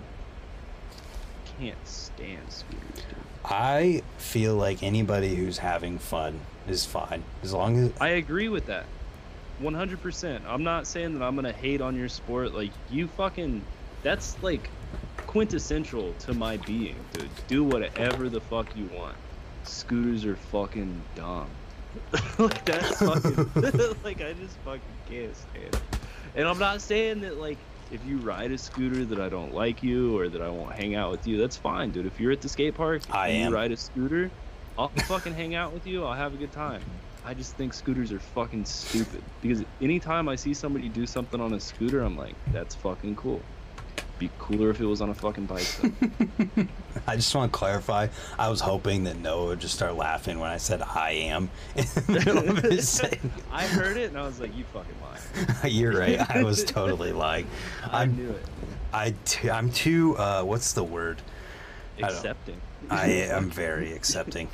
can't 1.59 1.87
stand 1.87 2.41
scooters, 2.49 2.95
dude. 2.95 3.15
I 3.43 4.01
feel 4.17 4.55
like 4.55 4.83
anybody 4.83 5.35
who's 5.35 5.57
having 5.57 5.99
fun 5.99 6.39
is 6.67 6.85
fine. 6.85 7.23
As 7.43 7.53
long 7.53 7.77
as 7.77 7.91
I 7.99 8.09
agree 8.09 8.49
with 8.49 8.67
that. 8.67 8.85
100%. 9.61 10.41
I'm 10.47 10.63
not 10.63 10.87
saying 10.87 11.17
that 11.17 11.25
I'm 11.25 11.35
going 11.35 11.45
to 11.45 11.51
hate 11.59 11.81
on 11.81 11.95
your 11.95 12.09
sport. 12.09 12.53
Like, 12.53 12.71
you 12.89 13.07
fucking. 13.07 13.61
That's 14.01 14.41
like 14.41 14.69
quintessential 15.27 16.13
to 16.19 16.33
my 16.33 16.57
being, 16.57 16.95
dude. 17.13 17.29
Do 17.47 17.63
whatever 17.63 18.29
the 18.29 18.39
fuck 18.39 18.75
you 18.77 18.89
want. 18.95 19.15
Scooters 19.63 20.25
are 20.25 20.37
fucking 20.37 21.01
dumb. 21.15 21.49
like, 22.39 22.63
that's 22.63 22.99
fucking. 22.99 23.35
like, 24.03 24.21
I 24.21 24.33
just 24.33 24.55
fucking 24.63 24.81
can't 25.09 25.35
stand 25.35 25.75
it. 25.75 25.81
And 26.35 26.47
I'm 26.47 26.59
not 26.59 26.81
saying 26.81 27.21
that, 27.21 27.37
like, 27.37 27.57
if 27.91 28.05
you 28.05 28.17
ride 28.17 28.51
a 28.51 28.57
scooter 28.57 29.05
that 29.05 29.19
I 29.19 29.29
don't 29.29 29.53
like 29.53 29.81
you 29.83 30.17
or 30.17 30.29
that 30.29 30.41
I 30.41 30.49
won't 30.49 30.73
hang 30.73 30.95
out 30.95 31.11
with 31.11 31.27
you, 31.27 31.37
that's 31.37 31.57
fine, 31.57 31.91
dude. 31.91 32.05
If 32.05 32.19
you're 32.19 32.31
at 32.31 32.41
the 32.41 32.49
skate 32.49 32.75
park 32.75 33.01
I 33.11 33.29
and 33.29 33.37
am. 33.45 33.49
you 33.51 33.55
ride 33.55 33.71
a 33.71 33.77
scooter, 33.77 34.29
I'll 34.77 34.89
fucking 34.89 35.33
hang 35.33 35.55
out 35.55 35.73
with 35.73 35.87
you. 35.87 36.05
I'll 36.05 36.13
have 36.13 36.33
a 36.33 36.37
good 36.37 36.51
time. 36.51 36.81
I 37.25 37.33
just 37.33 37.55
think 37.55 37.73
scooters 37.73 38.11
are 38.11 38.19
fucking 38.19 38.65
stupid 38.65 39.21
because 39.41 39.63
anytime 39.81 40.29
I 40.29 40.35
see 40.35 40.53
somebody 40.53 40.87
do 40.87 41.05
something 41.05 41.41
on 41.41 41.53
a 41.53 41.59
scooter, 41.59 42.01
I'm 42.01 42.17
like, 42.17 42.35
that's 42.53 42.75
fucking 42.75 43.15
cool. 43.17 43.41
Be 44.19 44.29
cooler 44.37 44.69
if 44.69 44.81
it 44.81 44.85
was 44.85 44.99
on 45.01 45.09
a 45.09 45.13
fucking 45.15 45.45
bike. 45.45 45.65
Though. 45.81 46.67
I 47.07 47.15
just 47.15 47.33
want 47.33 47.51
to 47.53 47.57
clarify. 47.57 48.09
I 48.37 48.49
was 48.49 48.59
hoping 48.59 49.05
that 49.05 49.17
Noah 49.17 49.47
would 49.47 49.61
just 49.61 49.73
start 49.73 49.95
laughing 49.95 50.39
when 50.39 50.51
I 50.51 50.57
said 50.57 50.81
I 50.81 51.11
am 51.11 51.49
in 51.77 51.85
the 51.95 52.11
middle 52.11 52.49
of 52.49 52.57
his 52.57 52.89
saying. 52.89 53.31
I 53.49 53.65
heard 53.65 53.95
it 53.95 54.09
and 54.09 54.17
I 54.17 54.23
was 54.25 54.41
like, 54.41 54.55
you 54.57 54.65
fucking 54.65 54.93
lie. 55.01 55.67
You're 55.69 55.97
right. 55.97 56.19
I 56.29 56.43
was 56.43 56.63
totally 56.65 57.13
lying. 57.13 57.47
I 57.89 58.01
I'm 58.03 58.17
knew 58.17 58.29
it. 58.29 58.45
I 58.91 59.13
t- 59.23 59.49
I'm 59.49 59.71
too 59.71 60.17
uh 60.17 60.43
what's 60.43 60.73
the 60.73 60.83
word? 60.83 61.21
I 62.03 62.07
Accepting. 62.07 62.59
I 62.89 63.05
am 63.07 63.49
very 63.49 63.93
accepting. 63.93 64.49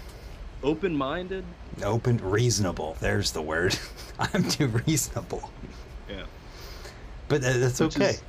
Open-minded. 0.62 1.44
Open 1.84 2.18
reasonable. 2.18 2.98
There's 3.00 3.32
the 3.32 3.42
word. 3.42 3.78
I'm 4.20 4.48
too 4.48 4.68
reasonable. 4.68 5.50
Yeah. 6.10 6.24
But 7.28 7.44
uh, 7.44 7.58
that's 7.58 7.80
Which 7.80 7.96
okay. 7.98 8.10
is 8.12 8.22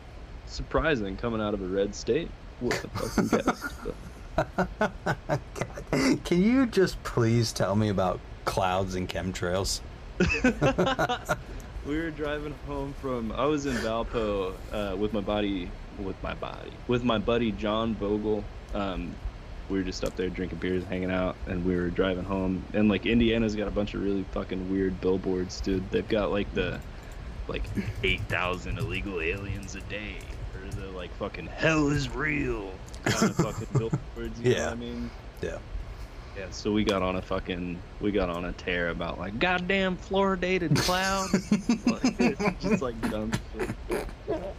surprising 0.46 1.16
coming 1.16 1.40
out 1.40 1.54
of 1.54 1.62
a 1.62 1.66
red 1.66 1.94
state. 1.94 2.28
What 2.60 2.82
the 2.82 2.88
fucking 2.88 3.28
guess? 3.28 3.74
Can 6.24 6.42
you 6.42 6.66
just 6.66 7.02
please 7.04 7.52
tell 7.52 7.76
me 7.76 7.88
about 7.88 8.20
clouds 8.44 8.94
and 8.94 9.08
chemtrails? 9.08 9.80
we 11.86 11.96
were 11.96 12.10
driving 12.10 12.54
home 12.66 12.94
from 13.00 13.32
I 13.32 13.44
was 13.44 13.66
in 13.66 13.74
Valpo 13.76 14.54
uh, 14.72 14.96
with 14.96 15.12
my 15.12 15.20
buddy 15.20 15.70
with 15.98 16.20
my 16.22 16.34
body 16.34 16.72
with 16.88 17.04
my 17.04 17.18
buddy 17.18 17.52
John 17.52 17.94
Vogel. 17.94 18.44
Um, 18.74 19.14
we 19.68 19.78
were 19.78 19.84
just 19.84 20.04
up 20.04 20.14
there 20.16 20.28
drinking 20.28 20.58
beers, 20.58 20.84
hanging 20.84 21.10
out, 21.10 21.36
and 21.46 21.64
we 21.64 21.74
were 21.74 21.88
driving 21.88 22.24
home. 22.24 22.64
And 22.72 22.88
like 22.88 23.04
Indiana's 23.06 23.56
got 23.56 23.68
a 23.68 23.72
bunch 23.72 23.94
of 23.94 24.02
really 24.02 24.24
fucking 24.32 24.70
weird 24.70 25.00
billboards, 25.00 25.60
dude. 25.60 25.90
They've 25.90 26.08
got 26.08 26.30
like 26.30 26.52
the 26.54 26.80
like 27.48 27.62
eight 28.02 28.22
thousand 28.22 28.78
illegal 28.78 29.20
aliens 29.20 29.74
a 29.74 29.80
day, 29.82 30.16
like 30.96 31.14
fucking 31.16 31.46
hell 31.46 31.88
is 31.88 32.08
real 32.14 32.70
kind 33.04 33.30
of 33.30 33.36
fucking 33.44 33.68
billboards. 33.72 34.40
You 34.40 34.50
know 34.50 34.56
Yeah. 34.56 34.64
what 34.64 34.72
I 34.72 34.76
mean? 34.76 35.10
Yeah. 35.42 35.58
Yeah, 36.36 36.50
so 36.50 36.70
we 36.70 36.84
got 36.84 37.00
on 37.02 37.16
a 37.16 37.22
fucking 37.22 37.78
we 38.00 38.10
got 38.10 38.28
on 38.28 38.44
a 38.46 38.52
tear 38.52 38.90
about 38.90 39.18
like 39.18 39.38
goddamn 39.38 39.96
fluoridated 39.96 40.76
clouds. 40.82 41.32
Like, 41.86 42.60
just 42.60 42.82
like 42.82 43.00
dumb 43.10 43.32
shit. 43.56 44.06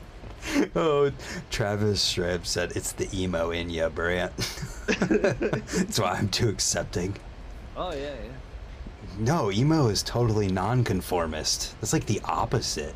Oh, 0.76 1.12
Travis 1.50 2.02
Streb 2.14 2.46
said 2.46 2.72
it's 2.76 2.94
the 2.94 3.10
emo 3.14 3.52
in 3.52 3.70
ya, 3.70 3.90
Brant. 3.90 4.32
That's 4.88 6.00
why 6.00 6.12
I'm 6.14 6.30
too 6.30 6.48
accepting. 6.48 7.18
Oh 7.76 7.92
yeah, 7.92 8.14
yeah. 8.14 9.18
No, 9.20 9.52
emo 9.52 9.88
is 9.90 10.04
totally 10.04 10.48
nonconformist. 10.48 11.76
That's 11.82 11.92
like 11.92 12.06
the 12.06 12.22
opposite. 12.24 12.96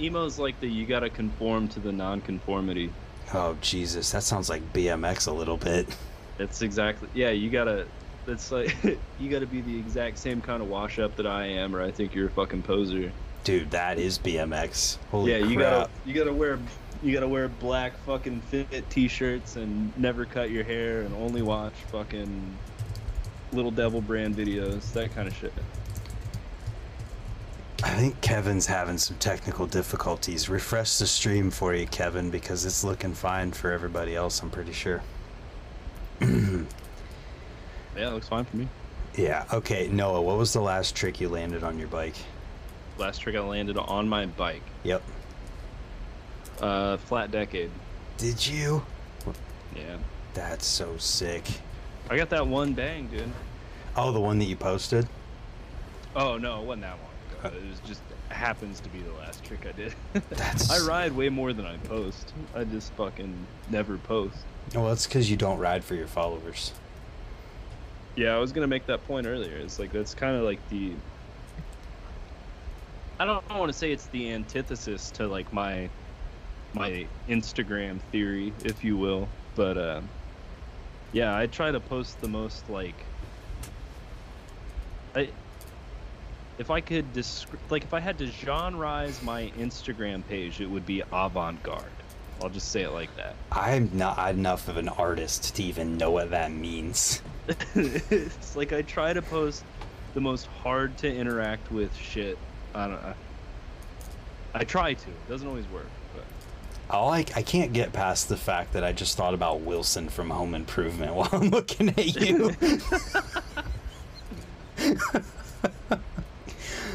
Emo's 0.00 0.38
like 0.38 0.58
the 0.60 0.68
you 0.68 0.86
gotta 0.86 1.10
conform 1.10 1.68
to 1.68 1.80
the 1.80 1.92
non-conformity. 1.92 2.92
Oh 3.34 3.56
Jesus, 3.60 4.12
that 4.12 4.22
sounds 4.22 4.48
like 4.48 4.72
BMX 4.72 5.26
a 5.28 5.32
little 5.32 5.56
bit. 5.56 5.88
That's 6.38 6.62
exactly 6.62 7.08
yeah. 7.14 7.30
You 7.30 7.50
gotta. 7.50 7.86
That's 8.26 8.50
like 8.50 8.74
you 9.20 9.30
gotta 9.30 9.46
be 9.46 9.60
the 9.60 9.78
exact 9.78 10.18
same 10.18 10.40
kind 10.40 10.62
of 10.62 10.68
wash 10.68 10.98
up 10.98 11.16
that 11.16 11.26
I 11.26 11.46
am, 11.46 11.74
or 11.74 11.82
I 11.82 11.90
think 11.90 12.14
you're 12.14 12.26
a 12.26 12.30
fucking 12.30 12.62
poser. 12.62 13.12
Dude, 13.44 13.70
that 13.70 13.98
is 13.98 14.18
BMX. 14.18 14.98
Holy 15.10 15.32
yeah, 15.32 15.38
you 15.38 15.56
crap. 15.56 15.70
gotta 15.72 15.90
you 16.04 16.14
gotta 16.14 16.32
wear 16.32 16.58
you 17.02 17.12
gotta 17.14 17.28
wear 17.28 17.48
black 17.48 17.96
fucking 18.04 18.40
fit 18.42 18.88
t-shirts 18.90 19.56
and 19.56 19.96
never 19.96 20.24
cut 20.24 20.50
your 20.50 20.64
hair 20.64 21.02
and 21.02 21.14
only 21.14 21.42
watch 21.42 21.74
fucking 21.92 22.56
little 23.52 23.70
devil 23.70 24.00
brand 24.00 24.34
videos, 24.34 24.92
that 24.92 25.14
kind 25.14 25.28
of 25.28 25.36
shit. 25.36 25.52
I 27.84 27.90
think 27.90 28.20
Kevin's 28.22 28.66
having 28.66 28.96
some 28.98 29.16
technical 29.18 29.66
difficulties. 29.66 30.48
Refresh 30.48 30.96
the 30.98 31.06
stream 31.06 31.50
for 31.50 31.74
you, 31.74 31.86
Kevin, 31.86 32.30
because 32.30 32.64
it's 32.64 32.82
looking 32.84 33.12
fine 33.14 33.52
for 33.52 33.70
everybody 33.70 34.16
else, 34.16 34.42
I'm 34.42 34.50
pretty 34.50 34.72
sure. 34.72 35.02
Yeah, 37.96 38.08
it 38.08 38.12
looks 38.12 38.28
fine 38.28 38.44
for 38.44 38.58
me. 38.58 38.68
yeah, 39.14 39.46
okay, 39.54 39.88
Noah, 39.88 40.20
what 40.20 40.36
was 40.36 40.52
the 40.52 40.60
last 40.60 40.94
trick 40.94 41.18
you 41.18 41.30
landed 41.30 41.64
on 41.64 41.78
your 41.78 41.88
bike? 41.88 42.14
Last 42.98 43.20
trick 43.20 43.34
I 43.36 43.40
landed 43.40 43.78
on 43.78 44.06
my 44.06 44.26
bike, 44.26 44.60
Yep. 44.84 45.02
uh, 46.60 46.98
flat 46.98 47.30
decade. 47.30 47.70
Did 48.18 48.46
you? 48.46 48.84
Yeah, 49.74 49.96
That's 50.34 50.66
so 50.66 50.98
sick. 50.98 51.44
I 52.10 52.18
got 52.18 52.28
that 52.28 52.46
one 52.46 52.74
bang, 52.74 53.06
dude. 53.06 53.32
Oh, 53.96 54.12
the 54.12 54.20
one 54.20 54.38
that 54.40 54.44
you 54.44 54.56
posted? 54.56 55.08
Oh 56.14 56.36
no, 56.36 56.60
it 56.60 56.66
wasn't 56.66 56.82
that 56.82 56.94
ago. 56.96 57.02
It 57.44 57.52
was 57.52 57.80
just 57.86 58.00
happens 58.28 58.80
to 58.80 58.88
be 58.88 59.00
the 59.00 59.12
last 59.14 59.44
trick 59.44 59.66
I 59.66 59.72
did. 59.72 59.94
That's 60.30 60.70
I 60.70 60.86
ride 60.86 61.12
way 61.12 61.28
more 61.28 61.52
than 61.52 61.66
I 61.66 61.76
post. 61.78 62.32
I 62.54 62.64
just 62.64 62.92
fucking 62.92 63.34
never 63.70 63.98
post. 63.98 64.36
Well, 64.74 64.86
that's 64.86 65.06
because 65.06 65.30
you 65.30 65.36
don't 65.36 65.58
ride 65.58 65.84
for 65.84 65.94
your 65.94 66.08
followers. 66.08 66.72
Yeah, 68.16 68.34
I 68.34 68.38
was 68.38 68.50
gonna 68.50 68.66
make 68.66 68.86
that 68.86 69.06
point 69.06 69.26
earlier. 69.26 69.56
It's 69.56 69.78
like 69.78 69.92
that's 69.92 70.14
kind 70.14 70.36
of 70.36 70.42
like 70.42 70.58
the. 70.70 70.92
I 73.20 73.24
don't, 73.24 73.44
I 73.44 73.48
don't 73.50 73.58
want 73.58 73.72
to 73.72 73.78
say 73.78 73.92
it's 73.92 74.06
the 74.06 74.32
antithesis 74.32 75.10
to 75.12 75.28
like 75.28 75.52
my, 75.52 75.88
my 76.74 77.06
Instagram 77.28 78.00
theory, 78.12 78.52
if 78.64 78.84
you 78.84 78.96
will, 78.96 79.28
but 79.54 79.78
uh, 79.78 80.00
yeah, 81.12 81.36
I 81.36 81.46
try 81.46 81.70
to 81.70 81.80
post 81.80 82.20
the 82.20 82.28
most 82.28 82.68
like. 82.68 82.96
I. 85.14 85.28
If 86.58 86.70
I 86.70 86.80
could 86.80 87.12
describe, 87.12 87.60
like 87.70 87.84
if 87.84 87.92
I 87.92 88.00
had 88.00 88.18
to 88.18 88.26
genreize 88.26 89.22
my 89.22 89.52
Instagram 89.58 90.26
page, 90.26 90.60
it 90.60 90.66
would 90.66 90.86
be 90.86 91.02
avant-garde. 91.12 91.84
I'll 92.42 92.50
just 92.50 92.70
say 92.70 92.82
it 92.82 92.90
like 92.90 93.14
that. 93.16 93.34
I'm 93.50 93.90
not 93.94 94.34
enough 94.34 94.68
of 94.68 94.76
an 94.76 94.88
artist 94.88 95.54
to 95.56 95.62
even 95.62 95.96
know 95.96 96.10
what 96.10 96.30
that 96.30 96.52
means. 96.52 97.22
it's 97.74 98.56
like 98.56 98.72
I 98.72 98.82
try 98.82 99.12
to 99.12 99.22
post 99.22 99.64
the 100.14 100.20
most 100.20 100.46
hard 100.46 100.96
to 100.98 101.14
interact 101.14 101.70
with 101.70 101.94
shit. 101.96 102.38
I 102.74 102.88
don't. 102.88 103.02
I, 103.02 103.14
I 104.54 104.64
try 104.64 104.94
to. 104.94 105.08
It 105.08 105.28
doesn't 105.28 105.46
always 105.46 105.66
work, 105.68 105.86
I, 106.88 107.24
I 107.34 107.42
can't 107.42 107.72
get 107.72 107.92
past 107.92 108.28
the 108.28 108.36
fact 108.36 108.72
that 108.74 108.84
I 108.84 108.92
just 108.92 109.16
thought 109.16 109.34
about 109.34 109.60
Wilson 109.60 110.08
from 110.08 110.30
Home 110.30 110.54
Improvement 110.54 111.14
while 111.16 111.28
I'm 111.32 111.50
looking 111.50 111.88
at 111.88 112.16
you. 112.16 112.54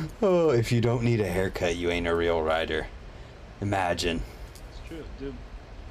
oh, 0.22 0.49
if 0.49 0.72
you 0.72 0.82
don't 0.82 1.03
need 1.03 1.19
a 1.19 1.28
haircut, 1.28 1.76
you 1.76 1.90
ain't 1.90 2.07
a 2.07 2.15
real 2.15 2.41
rider. 2.41 2.88
Imagine. 3.61 4.22
it's 4.69 4.88
true, 4.88 5.03
dude. 5.19 5.36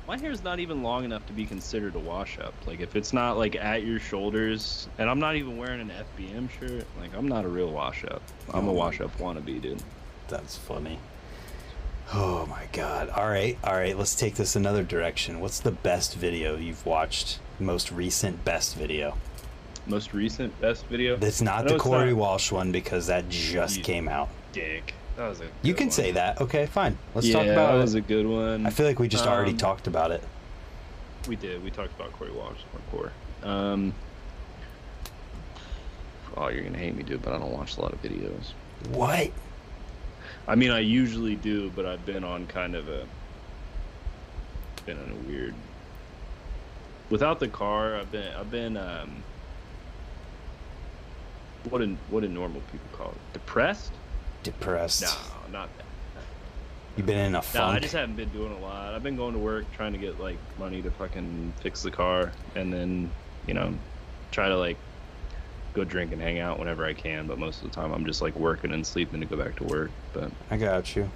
My 0.06 0.18
hair's 0.18 0.42
not 0.42 0.58
even 0.58 0.82
long 0.82 1.04
enough 1.04 1.24
to 1.26 1.32
be 1.32 1.46
considered 1.46 1.94
a 1.94 1.98
wash 2.00 2.38
up. 2.40 2.54
Like 2.66 2.80
if 2.80 2.96
it's 2.96 3.12
not 3.12 3.38
like 3.38 3.54
at 3.54 3.84
your 3.84 4.00
shoulders, 4.00 4.88
and 4.98 5.08
I'm 5.08 5.20
not 5.20 5.36
even 5.36 5.56
wearing 5.56 5.80
an 5.80 5.92
FBM 6.18 6.48
shirt, 6.58 6.84
like 7.00 7.14
I'm 7.14 7.28
not 7.28 7.44
a 7.44 7.48
real 7.48 7.70
wash 7.70 8.04
up. 8.04 8.22
I'm 8.52 8.66
a 8.66 8.70
Oh 8.70 8.72
my 8.72 8.78
wash 8.78 9.00
up 9.00 9.16
wannabe, 9.18 9.62
dude. 9.62 9.82
That's 10.28 10.56
funny. 10.56 10.98
Oh 12.12 12.44
my 12.46 12.64
god. 12.72 13.08
All 13.10 13.28
right, 13.28 13.56
all 13.62 13.74
right, 13.74 13.96
let's 13.96 14.16
take 14.16 14.34
this 14.34 14.56
another 14.56 14.82
direction. 14.82 15.38
What's 15.38 15.60
the 15.60 15.70
best 15.70 16.16
video 16.16 16.56
you've 16.56 16.84
watched? 16.84 17.38
Most 17.60 17.92
recent 17.92 18.44
best 18.44 18.74
video? 18.74 19.16
Most 19.90 20.14
recent 20.14 20.58
best 20.60 20.86
video. 20.86 21.16
That's 21.16 21.42
not 21.42 21.66
the 21.66 21.76
Corey 21.76 22.10
not- 22.10 22.16
Walsh 22.18 22.52
one 22.52 22.70
because 22.70 23.08
that 23.08 23.28
just 23.28 23.78
You- 23.78 23.82
came 23.82 24.08
out. 24.08 24.28
Dick. 24.52 24.94
That 25.16 25.28
was 25.28 25.40
a. 25.40 25.44
You 25.62 25.74
can 25.74 25.88
one. 25.88 25.90
say 25.92 26.12
that. 26.12 26.40
Okay, 26.40 26.66
fine. 26.66 26.96
Let's 27.14 27.26
yeah, 27.26 27.34
talk 27.34 27.42
about 27.46 27.50
it. 27.50 27.72
that 27.72 27.78
it. 27.78 27.82
was 27.82 27.94
a 27.94 28.00
good 28.00 28.26
one. 28.26 28.66
I 28.66 28.70
feel 28.70 28.86
like 28.86 29.00
we 29.00 29.08
just 29.08 29.26
already 29.26 29.50
Um, 29.50 29.56
talked 29.58 29.88
about 29.88 30.12
it. 30.12 30.22
We 31.28 31.34
did. 31.34 31.62
We 31.64 31.70
talked 31.72 31.92
about 31.98 32.12
Corey 32.12 32.30
Walsh 32.30 32.60
hardcore. 32.72 33.10
Um, 33.46 33.92
oh, 36.36 36.48
you're 36.48 36.62
gonna 36.62 36.78
hate 36.78 36.94
me, 36.96 37.02
dude, 37.02 37.22
but 37.22 37.32
I 37.34 37.38
don't 37.38 37.52
watch 37.52 37.76
a 37.76 37.80
lot 37.82 37.92
of 37.92 38.00
videos. 38.00 38.52
What? 38.90 39.30
I 40.46 40.54
mean, 40.54 40.70
I 40.70 40.78
usually 40.78 41.34
do, 41.34 41.70
but 41.74 41.84
I've 41.84 42.06
been 42.06 42.22
on 42.24 42.46
kind 42.46 42.76
of 42.76 42.88
a 42.88 43.06
been 44.86 44.98
on 44.98 45.10
a 45.10 45.28
weird. 45.28 45.54
Without 47.10 47.40
the 47.40 47.48
car, 47.48 47.96
I've 47.96 48.12
been 48.12 48.32
I've 48.34 48.50
been 48.52 48.76
um. 48.76 49.24
What 51.68 51.78
do 51.80 51.96
what 52.08 52.20
do 52.20 52.28
normal 52.28 52.62
people 52.72 52.86
call 52.92 53.10
it? 53.10 53.32
Depressed? 53.32 53.92
Depressed. 54.42 55.02
No, 55.02 55.58
not 55.58 55.68
that. 55.76 55.84
You've 56.96 57.06
been 57.06 57.18
in 57.18 57.34
a 57.34 57.42
No. 57.54 57.64
I 57.64 57.78
just 57.78 57.94
haven't 57.94 58.16
been 58.16 58.30
doing 58.30 58.52
a 58.52 58.58
lot. 58.58 58.94
I've 58.94 59.02
been 59.02 59.16
going 59.16 59.34
to 59.34 59.38
work 59.38 59.64
trying 59.76 59.92
to 59.92 59.98
get 59.98 60.18
like 60.20 60.38
money 60.58 60.82
to 60.82 60.90
fucking 60.90 61.52
fix 61.60 61.82
the 61.82 61.90
car, 61.90 62.32
and 62.54 62.72
then 62.72 63.10
you 63.46 63.54
know, 63.54 63.74
try 64.32 64.48
to 64.48 64.56
like 64.56 64.76
go 65.72 65.84
drink 65.84 66.12
and 66.12 66.20
hang 66.20 66.40
out 66.40 66.58
whenever 66.58 66.84
I 66.84 66.94
can. 66.94 67.26
But 67.26 67.38
most 67.38 67.62
of 67.62 67.70
the 67.70 67.74
time, 67.74 67.92
I'm 67.92 68.04
just 68.04 68.22
like 68.22 68.34
working 68.36 68.72
and 68.72 68.86
sleeping 68.86 69.20
to 69.20 69.26
go 69.26 69.36
back 69.36 69.56
to 69.56 69.64
work. 69.64 69.90
But 70.12 70.30
I 70.50 70.56
got 70.56 70.96
you. 70.96 71.10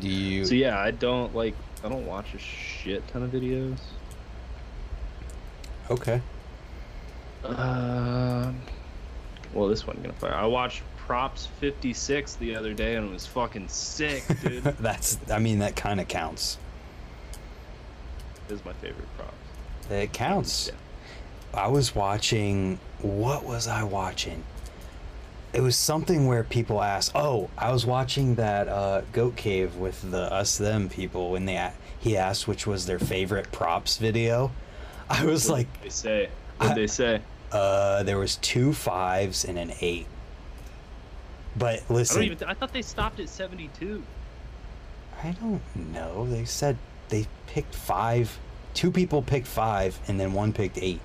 Do 0.00 0.08
you? 0.08 0.44
so 0.44 0.54
yeah, 0.54 0.78
I 0.78 0.90
don't 0.90 1.34
like 1.34 1.54
I 1.84 1.88
don't 1.88 2.06
watch 2.06 2.34
a 2.34 2.38
shit 2.38 3.06
ton 3.08 3.22
of 3.22 3.30
videos. 3.30 3.78
Okay. 5.90 6.20
Um, 7.44 8.60
well, 9.54 9.68
this 9.68 9.86
one 9.86 9.98
gonna 10.02 10.12
fire. 10.14 10.34
I 10.34 10.46
watched 10.46 10.82
Props 10.96 11.46
56 11.58 12.36
the 12.36 12.54
other 12.54 12.72
day, 12.72 12.94
and 12.96 13.08
it 13.08 13.12
was 13.12 13.26
fucking 13.26 13.68
sick, 13.68 14.24
dude. 14.42 14.62
That's. 14.62 15.18
I 15.30 15.38
mean, 15.38 15.58
that 15.58 15.76
kind 15.76 16.00
of 16.00 16.08
counts. 16.08 16.58
this 18.48 18.60
is 18.60 18.64
my 18.64 18.72
favorite 18.74 19.08
props. 19.16 19.34
It 19.90 20.12
counts. 20.12 20.68
Yeah. 20.68 21.60
I 21.60 21.68
was 21.68 21.94
watching. 21.94 22.78
What 23.02 23.44
was 23.44 23.66
I 23.66 23.82
watching? 23.82 24.44
It 25.52 25.62
was 25.62 25.74
something 25.74 26.26
where 26.26 26.44
people 26.44 26.80
asked. 26.80 27.10
Oh, 27.14 27.50
I 27.58 27.72
was 27.72 27.84
watching 27.84 28.36
that 28.36 28.68
uh, 28.68 29.02
Goat 29.12 29.34
Cave 29.34 29.74
with 29.76 30.10
the 30.12 30.32
us 30.32 30.58
them 30.58 30.88
people 30.88 31.32
when 31.32 31.44
they 31.46 31.70
he 31.98 32.16
asked 32.16 32.46
which 32.46 32.66
was 32.68 32.86
their 32.86 33.00
favorite 33.00 33.50
props 33.50 33.96
video. 33.98 34.52
I 35.08 35.24
was 35.24 35.48
What 35.48 35.58
like, 35.58 35.82
they 35.82 35.88
say? 35.88 36.28
What 36.58 36.76
they 36.76 36.86
say? 36.86 37.20
Uh, 37.52 38.02
there 38.02 38.18
was 38.18 38.36
two 38.36 38.72
fives 38.72 39.44
and 39.44 39.58
an 39.58 39.72
eight. 39.80 40.06
But 41.56 41.74
I 41.74 41.76
don't 41.78 41.90
listen, 41.90 42.22
even. 42.22 42.48
I 42.48 42.54
thought 42.54 42.72
they 42.72 42.82
stopped 42.82 43.20
at 43.20 43.28
72. 43.28 44.02
I 45.22 45.32
don't 45.32 45.62
know. 45.92 46.26
They 46.26 46.44
said 46.44 46.76
they 47.08 47.26
picked 47.46 47.74
five. 47.74 48.38
Two 48.72 48.90
people 48.90 49.20
picked 49.22 49.48
five, 49.48 49.98
and 50.06 50.18
then 50.18 50.32
one 50.32 50.52
picked 50.52 50.78
eight. 50.78 51.00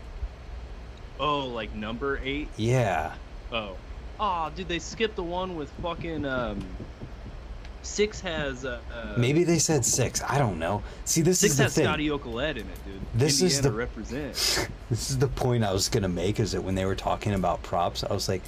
Oh, 1.20 1.48
like 1.48 1.74
number 1.74 2.20
eight? 2.24 2.50
Yeah. 2.58 3.14
Oh. 3.52 3.76
Oh, 4.20 4.52
dude, 4.56 4.68
they 4.68 4.80
skipped 4.80 5.16
the 5.16 5.24
one 5.24 5.56
with 5.56 5.70
fucking 5.82 6.26
um. 6.26 6.66
Six 7.86 8.20
has 8.22 8.66
uh. 8.66 8.80
uh 8.94 9.14
Maybe 9.18 9.44
they 9.44 9.60
said 9.60 9.86
six. 9.86 10.22
I 10.24 10.38
don't 10.38 10.58
know. 10.60 10.82
See, 11.06 11.22
this 11.22 11.40
Six 11.40 11.52
is 11.52 11.58
the 11.58 11.64
has 11.64 11.76
thing. 11.76 11.86
Scotty 11.86 12.08
Okoled 12.10 12.52
in 12.52 12.58
it, 12.58 12.86
dude. 12.86 13.00
This 13.14 13.42
is 13.42 13.62
the- 13.62 13.72
represent. 13.72 14.70
This 14.90 15.10
is 15.10 15.18
the 15.18 15.28
point 15.28 15.64
I 15.64 15.74
was 15.74 15.90
gonna 15.90 16.08
make. 16.10 16.40
Is 16.40 16.52
that 16.52 16.64
when 16.64 16.76
they 16.76 16.86
were 16.86 16.96
talking 16.96 17.34
about 17.34 17.64
props, 17.64 18.04
I 18.04 18.14
was 18.14 18.28
like, 18.30 18.42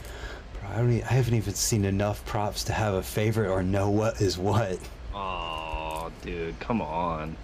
Bro, 0.53 0.69
I 0.69 0.77
don't. 0.77 0.91
e- 0.91 1.03
I 1.03 1.13
haven't 1.13 1.33
even 1.33 1.53
seen 1.55 1.85
enough 1.85 2.23
props 2.25 2.63
to 2.65 2.73
have 2.73 2.93
a 2.93 3.01
favorite 3.03 3.49
or 3.49 3.63
know 3.63 3.89
what 3.89 4.21
is 4.21 4.37
what. 4.37 4.77
Oh, 5.15 6.11
dude, 6.21 6.59
come 6.59 6.81
on. 6.81 7.35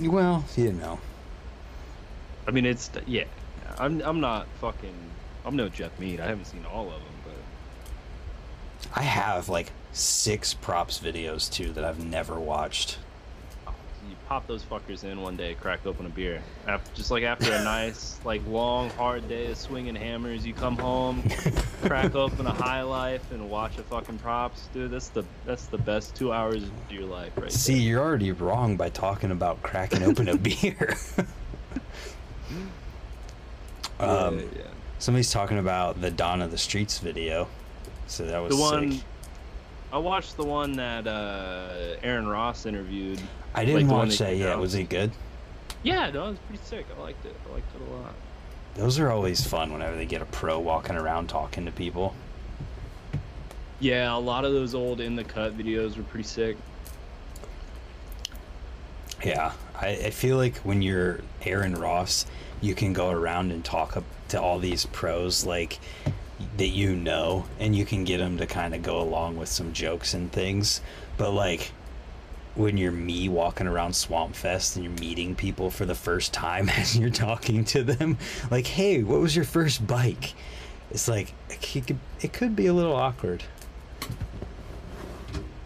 Well, 0.00 0.44
you 0.56 0.72
know. 0.72 0.98
I 2.46 2.50
mean, 2.52 2.66
it's 2.66 2.90
yeah. 3.06 3.24
I'm 3.78 4.00
I'm 4.02 4.20
not 4.20 4.46
fucking. 4.60 4.94
I'm 5.44 5.56
no 5.56 5.68
Jeff 5.68 5.98
Mead. 5.98 6.20
I 6.20 6.26
haven't 6.26 6.46
seen 6.46 6.64
all 6.72 6.86
of 6.86 6.94
them, 6.94 7.14
but 7.24 8.90
I 8.94 9.02
have 9.02 9.48
like 9.48 9.70
six 9.96 10.52
props 10.52 10.98
videos 10.98 11.50
too 11.50 11.72
that 11.72 11.84
I've 11.84 12.04
never 12.04 12.38
watched. 12.38 12.98
you 13.66 14.14
pop 14.28 14.46
those 14.46 14.62
fuckers 14.62 15.04
in 15.04 15.22
one 15.22 15.36
day, 15.36 15.54
crack 15.54 15.86
open 15.86 16.04
a 16.04 16.10
beer. 16.10 16.42
After, 16.66 16.94
just 16.94 17.10
like 17.10 17.22
after 17.22 17.50
a 17.52 17.64
nice, 17.64 18.20
like 18.24 18.46
long, 18.46 18.90
hard 18.90 19.26
day 19.28 19.50
of 19.50 19.56
swinging 19.56 19.94
hammers, 19.94 20.46
you 20.46 20.52
come 20.52 20.76
home, 20.76 21.22
crack 21.82 22.14
open 22.14 22.46
a 22.46 22.52
high 22.52 22.82
life, 22.82 23.32
and 23.32 23.48
watch 23.50 23.78
a 23.78 23.82
fucking 23.84 24.18
props, 24.18 24.68
dude. 24.74 24.90
That's 24.90 25.08
the 25.08 25.24
that's 25.46 25.66
the 25.66 25.78
best 25.78 26.14
two 26.14 26.30
hours 26.30 26.62
of 26.64 26.70
your 26.90 27.04
life, 27.04 27.32
right 27.36 27.50
See, 27.50 27.78
you're 27.78 28.02
already 28.02 28.32
wrong 28.32 28.76
by 28.76 28.90
talking 28.90 29.30
about 29.30 29.62
cracking 29.62 30.02
open 30.02 30.28
a 30.28 30.36
beer. 30.36 30.94
um, 33.98 34.38
yeah, 34.38 34.44
yeah. 34.56 34.62
Somebody's 34.98 35.30
talking 35.30 35.58
about 35.58 36.00
the 36.02 36.10
Dawn 36.10 36.42
of 36.42 36.50
the 36.50 36.58
Streets 36.58 36.98
video, 36.98 37.48
so 38.06 38.26
that 38.26 38.38
was 38.38 38.54
The 38.54 38.60
one 38.60 38.92
sick. 38.92 39.02
I 39.92 39.98
watched 39.98 40.36
the 40.36 40.44
one 40.44 40.72
that 40.76 41.06
uh, 41.06 41.96
Aaron 42.02 42.26
Ross 42.26 42.66
interviewed. 42.66 43.20
I 43.54 43.64
didn't 43.64 43.88
like 43.88 43.96
watch 43.96 44.18
that 44.18 44.30
came 44.30 44.40
yet. 44.40 44.52
out. 44.52 44.58
Was 44.60 44.74
it 44.74 44.88
good? 44.88 45.10
Yeah, 45.82 46.10
no, 46.10 46.26
it 46.26 46.30
was 46.30 46.38
pretty 46.48 46.62
sick. 46.64 46.86
I 46.96 47.00
liked 47.00 47.24
it. 47.24 47.36
I 47.48 47.54
liked 47.54 47.74
it 47.74 47.80
a 47.80 47.94
lot. 47.94 48.14
Those 48.74 48.98
are 48.98 49.10
always 49.10 49.46
fun 49.46 49.72
whenever 49.72 49.96
they 49.96 50.04
get 50.04 50.20
a 50.20 50.26
pro 50.26 50.58
walking 50.58 50.96
around 50.96 51.28
talking 51.28 51.64
to 51.64 51.72
people. 51.72 52.14
Yeah, 53.80 54.14
a 54.14 54.18
lot 54.18 54.44
of 54.44 54.52
those 54.52 54.74
old 54.74 55.00
in 55.00 55.16
the 55.16 55.24
cut 55.24 55.56
videos 55.56 55.96
were 55.96 56.02
pretty 56.02 56.28
sick. 56.28 56.56
Yeah, 59.24 59.52
I, 59.80 59.88
I 59.88 60.10
feel 60.10 60.36
like 60.36 60.56
when 60.58 60.82
you're 60.82 61.20
Aaron 61.42 61.74
Ross, 61.74 62.26
you 62.60 62.74
can 62.74 62.92
go 62.92 63.10
around 63.10 63.50
and 63.50 63.64
talk 63.64 64.02
to 64.28 64.40
all 64.40 64.58
these 64.58 64.86
pros 64.86 65.46
like 65.46 65.78
that 66.58 66.68
you 66.68 66.94
know, 66.94 67.46
and 67.58 67.74
you 67.74 67.84
can 67.84 68.04
get 68.04 68.18
them 68.18 68.36
to 68.38 68.46
kind 68.46 68.74
of 68.74 68.82
go 68.82 69.00
along 69.00 69.36
with 69.36 69.48
some 69.48 69.72
jokes 69.72 70.14
and 70.14 70.30
things. 70.30 70.80
But 71.16 71.30
like 71.32 71.72
when 72.54 72.76
you're 72.76 72.92
me 72.92 73.28
walking 73.28 73.66
around 73.66 73.94
Swamp 73.94 74.34
Fest 74.34 74.76
and 74.76 74.84
you're 74.84 74.94
meeting 75.00 75.34
people 75.34 75.70
for 75.70 75.84
the 75.84 75.94
first 75.94 76.32
time 76.32 76.68
and 76.74 76.94
you're 76.96 77.10
talking 77.10 77.64
to 77.66 77.82
them, 77.82 78.18
like, 78.50 78.66
"Hey, 78.66 79.02
what 79.02 79.20
was 79.20 79.34
your 79.36 79.44
first 79.44 79.86
bike?" 79.86 80.34
It's 80.90 81.08
like 81.08 81.32
it 81.50 81.60
could, 81.86 81.98
it 82.20 82.32
could 82.32 82.54
be 82.54 82.66
a 82.66 82.72
little 82.72 82.94
awkward. 82.94 83.42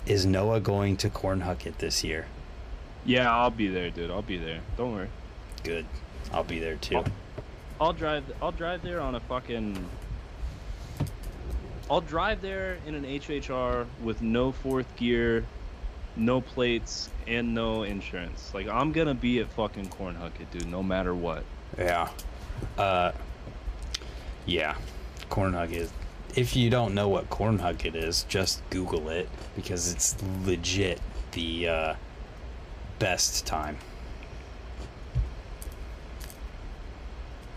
Is 0.07 0.27
Noah 0.27 0.61
going 0.61 0.97
to 0.99 1.11
Cornhucket 1.11 1.79
this 1.79 2.03
year? 2.03 2.27
Yeah, 3.05 3.33
I'll 3.33 3.51
be 3.51 3.69
there, 3.69 3.91
dude. 3.91 4.11
I'll 4.11 4.23
be 4.23 4.39
there. 4.39 4.61
Don't 4.77 4.93
worry. 4.93 5.09
Good. 5.63 5.87
I'll 6.33 6.45
be 6.45 6.59
there 6.59 6.77
too. 6.77 6.97
I'll- 6.97 7.05
I'll 7.81 7.93
drive. 7.95 8.25
I'll 8.43 8.53
drive 8.53 8.83
there 8.83 9.01
on 9.01 9.15
a 9.15 9.21
fucking. 9.21 9.89
I'll 11.91 12.01
drive 12.01 12.41
there 12.41 12.79
in 12.87 12.95
an 12.95 13.03
HHR 13.03 13.85
with 14.05 14.23
no 14.23 14.53
fourth 14.53 14.87
gear, 14.95 15.45
no 16.15 16.41
plates, 16.41 17.11
and 17.27 17.53
no 17.53 17.83
insurance. 17.83 18.55
Like 18.55 18.69
I'm 18.69 18.93
gonna 18.93 19.15
be 19.15 19.41
at 19.41 19.51
fucking 19.53 19.89
Cornhucket, 19.89 20.53
dude. 20.53 20.69
No 20.69 20.85
matter 20.85 21.17
what. 21.17 21.43
Yeah. 21.77 22.09
Uh, 22.79 23.11
yeah. 24.47 24.77
Cornhucket. 25.31 25.91
If 26.37 26.55
you 26.55 26.71
don't 26.71 26.95
know 26.95 27.09
what 27.09 27.29
Cornhucket 27.29 27.97
is, 27.97 28.23
just 28.29 28.62
Google 28.71 29.09
it 29.09 29.29
because 29.57 29.93
it's 29.93 30.17
legit 30.45 31.01
the 31.33 31.69
uh, 31.69 31.95
best 33.01 33.47
time. 33.47 33.77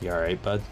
You 0.01 0.09
alright, 0.09 0.41
bud? 0.41 0.63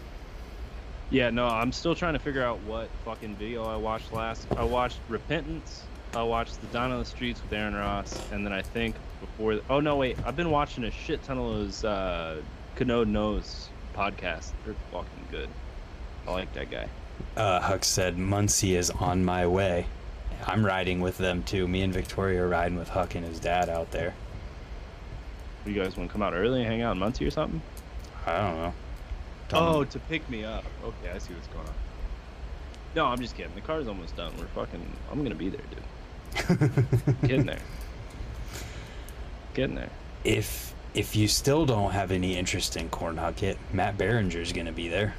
Yeah, 1.12 1.28
no, 1.28 1.46
I'm 1.46 1.72
still 1.72 1.94
trying 1.94 2.14
to 2.14 2.18
figure 2.18 2.42
out 2.42 2.58
what 2.60 2.88
fucking 3.04 3.36
video 3.36 3.64
I 3.64 3.76
watched 3.76 4.14
last. 4.14 4.46
I 4.56 4.64
watched 4.64 4.98
Repentance. 5.10 5.82
I 6.14 6.22
watched 6.22 6.58
The 6.62 6.66
Dawn 6.68 6.90
on 6.90 7.00
the 7.00 7.04
Streets 7.04 7.42
with 7.42 7.52
Aaron 7.52 7.74
Ross, 7.74 8.18
and 8.32 8.46
then 8.46 8.52
I 8.54 8.62
think 8.62 8.96
before. 9.20 9.60
Oh 9.68 9.80
no, 9.80 9.96
wait! 9.96 10.16
I've 10.24 10.36
been 10.36 10.50
watching 10.50 10.84
a 10.84 10.90
shit 10.90 11.22
ton 11.22 11.36
of 11.36 11.44
those 11.44 11.84
uh, 11.84 12.40
Canode 12.76 13.08
Knows 13.08 13.68
podcasts. 13.94 14.52
They're 14.64 14.74
fucking 14.90 15.26
good. 15.30 15.50
I 16.26 16.30
like 16.30 16.50
that 16.54 16.70
guy. 16.70 16.88
Uh, 17.36 17.60
Huck 17.60 17.84
said, 17.84 18.16
Muncie 18.16 18.74
is 18.74 18.88
on 18.90 19.22
my 19.22 19.46
way. 19.46 19.86
I'm 20.46 20.64
riding 20.64 21.02
with 21.02 21.18
them 21.18 21.42
too. 21.42 21.68
Me 21.68 21.82
and 21.82 21.92
Victoria 21.92 22.42
are 22.42 22.48
riding 22.48 22.78
with 22.78 22.88
Huck 22.88 23.16
and 23.16 23.24
his 23.26 23.38
dad 23.38 23.68
out 23.68 23.90
there. 23.90 24.14
You 25.66 25.74
guys 25.74 25.94
want 25.94 26.08
to 26.08 26.12
come 26.12 26.22
out 26.22 26.32
early 26.32 26.60
and 26.60 26.70
hang 26.70 26.80
out 26.80 26.92
in 26.92 26.98
Muncie 26.98 27.26
or 27.26 27.30
something? 27.30 27.60
I 28.26 28.38
don't 28.38 28.56
know. 28.56 28.74
Oh, 29.54 29.84
to 29.84 29.98
pick 29.98 30.28
me 30.30 30.44
up. 30.44 30.64
Okay, 30.84 31.10
I 31.14 31.18
see 31.18 31.32
what's 31.34 31.46
going 31.48 31.66
on. 31.66 31.74
No, 32.94 33.06
I'm 33.06 33.18
just 33.20 33.36
kidding. 33.36 33.54
The 33.54 33.60
car's 33.62 33.88
almost 33.88 34.16
done. 34.16 34.32
We're 34.38 34.46
fucking. 34.46 34.84
I'm 35.10 35.22
gonna 35.22 35.34
be 35.34 35.48
there, 35.48 35.60
dude. 35.70 37.18
Getting 37.22 37.46
there. 37.46 37.58
Getting 39.54 39.76
there. 39.76 39.90
if 40.24 40.74
if 40.94 41.16
you 41.16 41.26
still 41.28 41.64
don't 41.66 41.90
have 41.92 42.10
any 42.10 42.36
interest 42.36 42.76
in 42.76 42.88
Cornhucket, 42.90 43.56
Matt 43.72 43.96
Behringer's 43.98 44.52
gonna 44.52 44.72
be 44.72 44.88
there. 44.88 45.14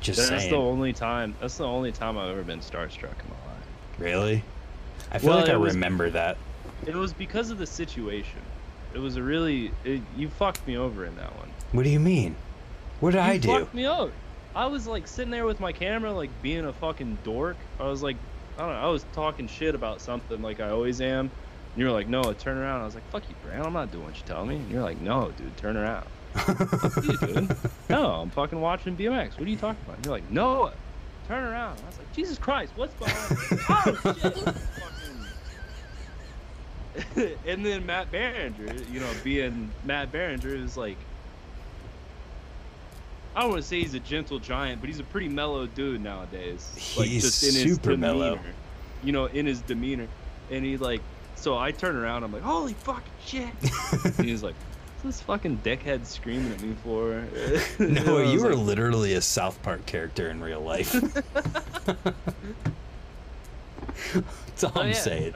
Just 0.00 0.18
That's 0.28 0.42
saying. 0.42 0.50
the 0.52 0.58
only 0.58 0.92
time. 0.92 1.34
That's 1.40 1.56
the 1.56 1.64
only 1.66 1.92
time 1.92 2.18
I've 2.18 2.28
ever 2.30 2.42
been 2.42 2.60
starstruck 2.60 3.18
in 3.20 3.28
my 3.28 3.52
life. 3.52 3.64
Really? 3.98 4.44
I 5.10 5.18
feel 5.18 5.30
Well, 5.30 5.40
like 5.40 5.48
I 5.50 5.56
was- 5.56 5.74
remember 5.74 6.10
that. 6.10 6.36
It 6.86 6.94
was 6.94 7.12
because 7.12 7.50
of 7.50 7.58
the 7.58 7.66
situation. 7.66 8.40
It 8.94 8.98
was 8.98 9.16
a 9.16 9.22
really. 9.22 9.72
It, 9.84 10.02
you 10.16 10.28
fucked 10.28 10.66
me 10.66 10.76
over 10.76 11.04
in 11.04 11.16
that 11.16 11.34
one. 11.36 11.48
What 11.72 11.82
do 11.84 11.90
you 11.90 12.00
mean? 12.00 12.36
What 13.00 13.12
did 13.12 13.18
you 13.18 13.22
I 13.24 13.38
do? 13.38 13.48
fucked 13.48 13.74
me 13.74 13.86
out. 13.86 14.12
I 14.54 14.66
was 14.66 14.86
like 14.86 15.06
sitting 15.06 15.30
there 15.30 15.44
with 15.44 15.60
my 15.60 15.72
camera, 15.72 16.12
like 16.12 16.30
being 16.42 16.64
a 16.64 16.72
fucking 16.72 17.18
dork. 17.24 17.56
I 17.78 17.84
was 17.84 18.02
like, 18.02 18.16
I 18.56 18.60
don't 18.60 18.70
know. 18.70 18.78
I 18.80 18.88
was 18.88 19.04
talking 19.12 19.46
shit 19.48 19.74
about 19.74 20.00
something 20.00 20.40
like 20.40 20.60
I 20.60 20.70
always 20.70 21.00
am. 21.00 21.26
And 21.26 21.30
you 21.76 21.84
were 21.84 21.92
like, 21.92 22.08
no, 22.08 22.32
turn 22.32 22.56
around. 22.56 22.80
I 22.80 22.84
was 22.86 22.94
like, 22.94 23.06
fuck 23.10 23.28
you, 23.28 23.34
Brant. 23.44 23.66
I'm 23.66 23.74
not 23.74 23.92
doing 23.92 24.04
what 24.04 24.16
you 24.16 24.22
tell 24.24 24.46
me. 24.46 24.56
And 24.56 24.70
you're 24.70 24.82
like, 24.82 24.98
no, 25.00 25.30
dude, 25.36 25.54
turn 25.58 25.76
around. 25.76 26.06
You 27.02 27.18
doing? 27.18 27.50
no, 27.90 28.06
I'm 28.12 28.30
fucking 28.30 28.60
watching 28.60 28.96
BMX. 28.96 29.32
What 29.38 29.42
are 29.46 29.50
you 29.50 29.56
talking 29.56 29.82
about? 29.84 29.96
And 29.96 30.06
you're 30.06 30.14
like, 30.14 30.30
no, 30.30 30.70
turn 31.28 31.44
around. 31.44 31.78
I 31.82 31.86
was 31.86 31.98
like, 31.98 32.12
Jesus 32.14 32.38
Christ, 32.38 32.72
what's 32.76 32.94
behind 32.94 33.30
me? 33.30 33.58
oh 33.68 34.14
shit. 37.16 37.36
And 37.46 37.64
then 37.64 37.84
Matt 37.84 38.10
Behringer, 38.10 38.90
you 38.90 39.00
know, 39.00 39.10
being 39.22 39.70
Matt 39.84 40.10
Behringer 40.12 40.62
is 40.62 40.78
like, 40.78 40.96
I 43.36 43.42
don't 43.42 43.50
want 43.50 43.62
to 43.62 43.68
say 43.68 43.80
he's 43.80 43.92
a 43.92 44.00
gentle 44.00 44.38
giant, 44.38 44.80
but 44.80 44.88
he's 44.88 44.98
a 44.98 45.04
pretty 45.04 45.28
mellow 45.28 45.66
dude 45.66 46.02
nowadays. 46.02 46.94
Like 46.96 47.08
He's 47.08 47.22
just 47.22 47.42
in 47.42 47.66
his 47.66 47.76
super 47.76 47.94
mellow. 47.94 48.36
demeanor. 48.36 48.54
You 49.04 49.12
know, 49.12 49.26
in 49.26 49.44
his 49.44 49.60
demeanor. 49.60 50.08
And 50.50 50.64
he 50.64 50.78
like 50.78 51.02
so 51.34 51.56
I 51.56 51.70
turn 51.70 51.96
around, 51.96 52.24
I'm 52.24 52.32
like, 52.32 52.42
holy 52.42 52.72
fucking 52.72 53.04
shit. 53.24 53.48
and 54.18 54.26
he's 54.26 54.42
like, 54.42 54.54
what's 55.02 55.18
this 55.18 55.26
fucking 55.26 55.58
dickhead 55.58 56.06
screaming 56.06 56.50
at 56.50 56.62
me 56.62 56.74
for? 56.82 57.24
No, 57.78 58.22
you 58.22 58.42
were 58.42 58.54
like, 58.54 58.66
literally 58.66 59.12
a 59.12 59.20
South 59.20 59.62
Park 59.62 59.84
character 59.84 60.30
in 60.30 60.40
real 60.40 60.60
life. 60.60 60.92
That's 64.12 64.64
all 64.64 64.72
oh, 64.74 64.80
I'm 64.80 64.88
yeah. 64.88 64.94
saying. 64.94 65.34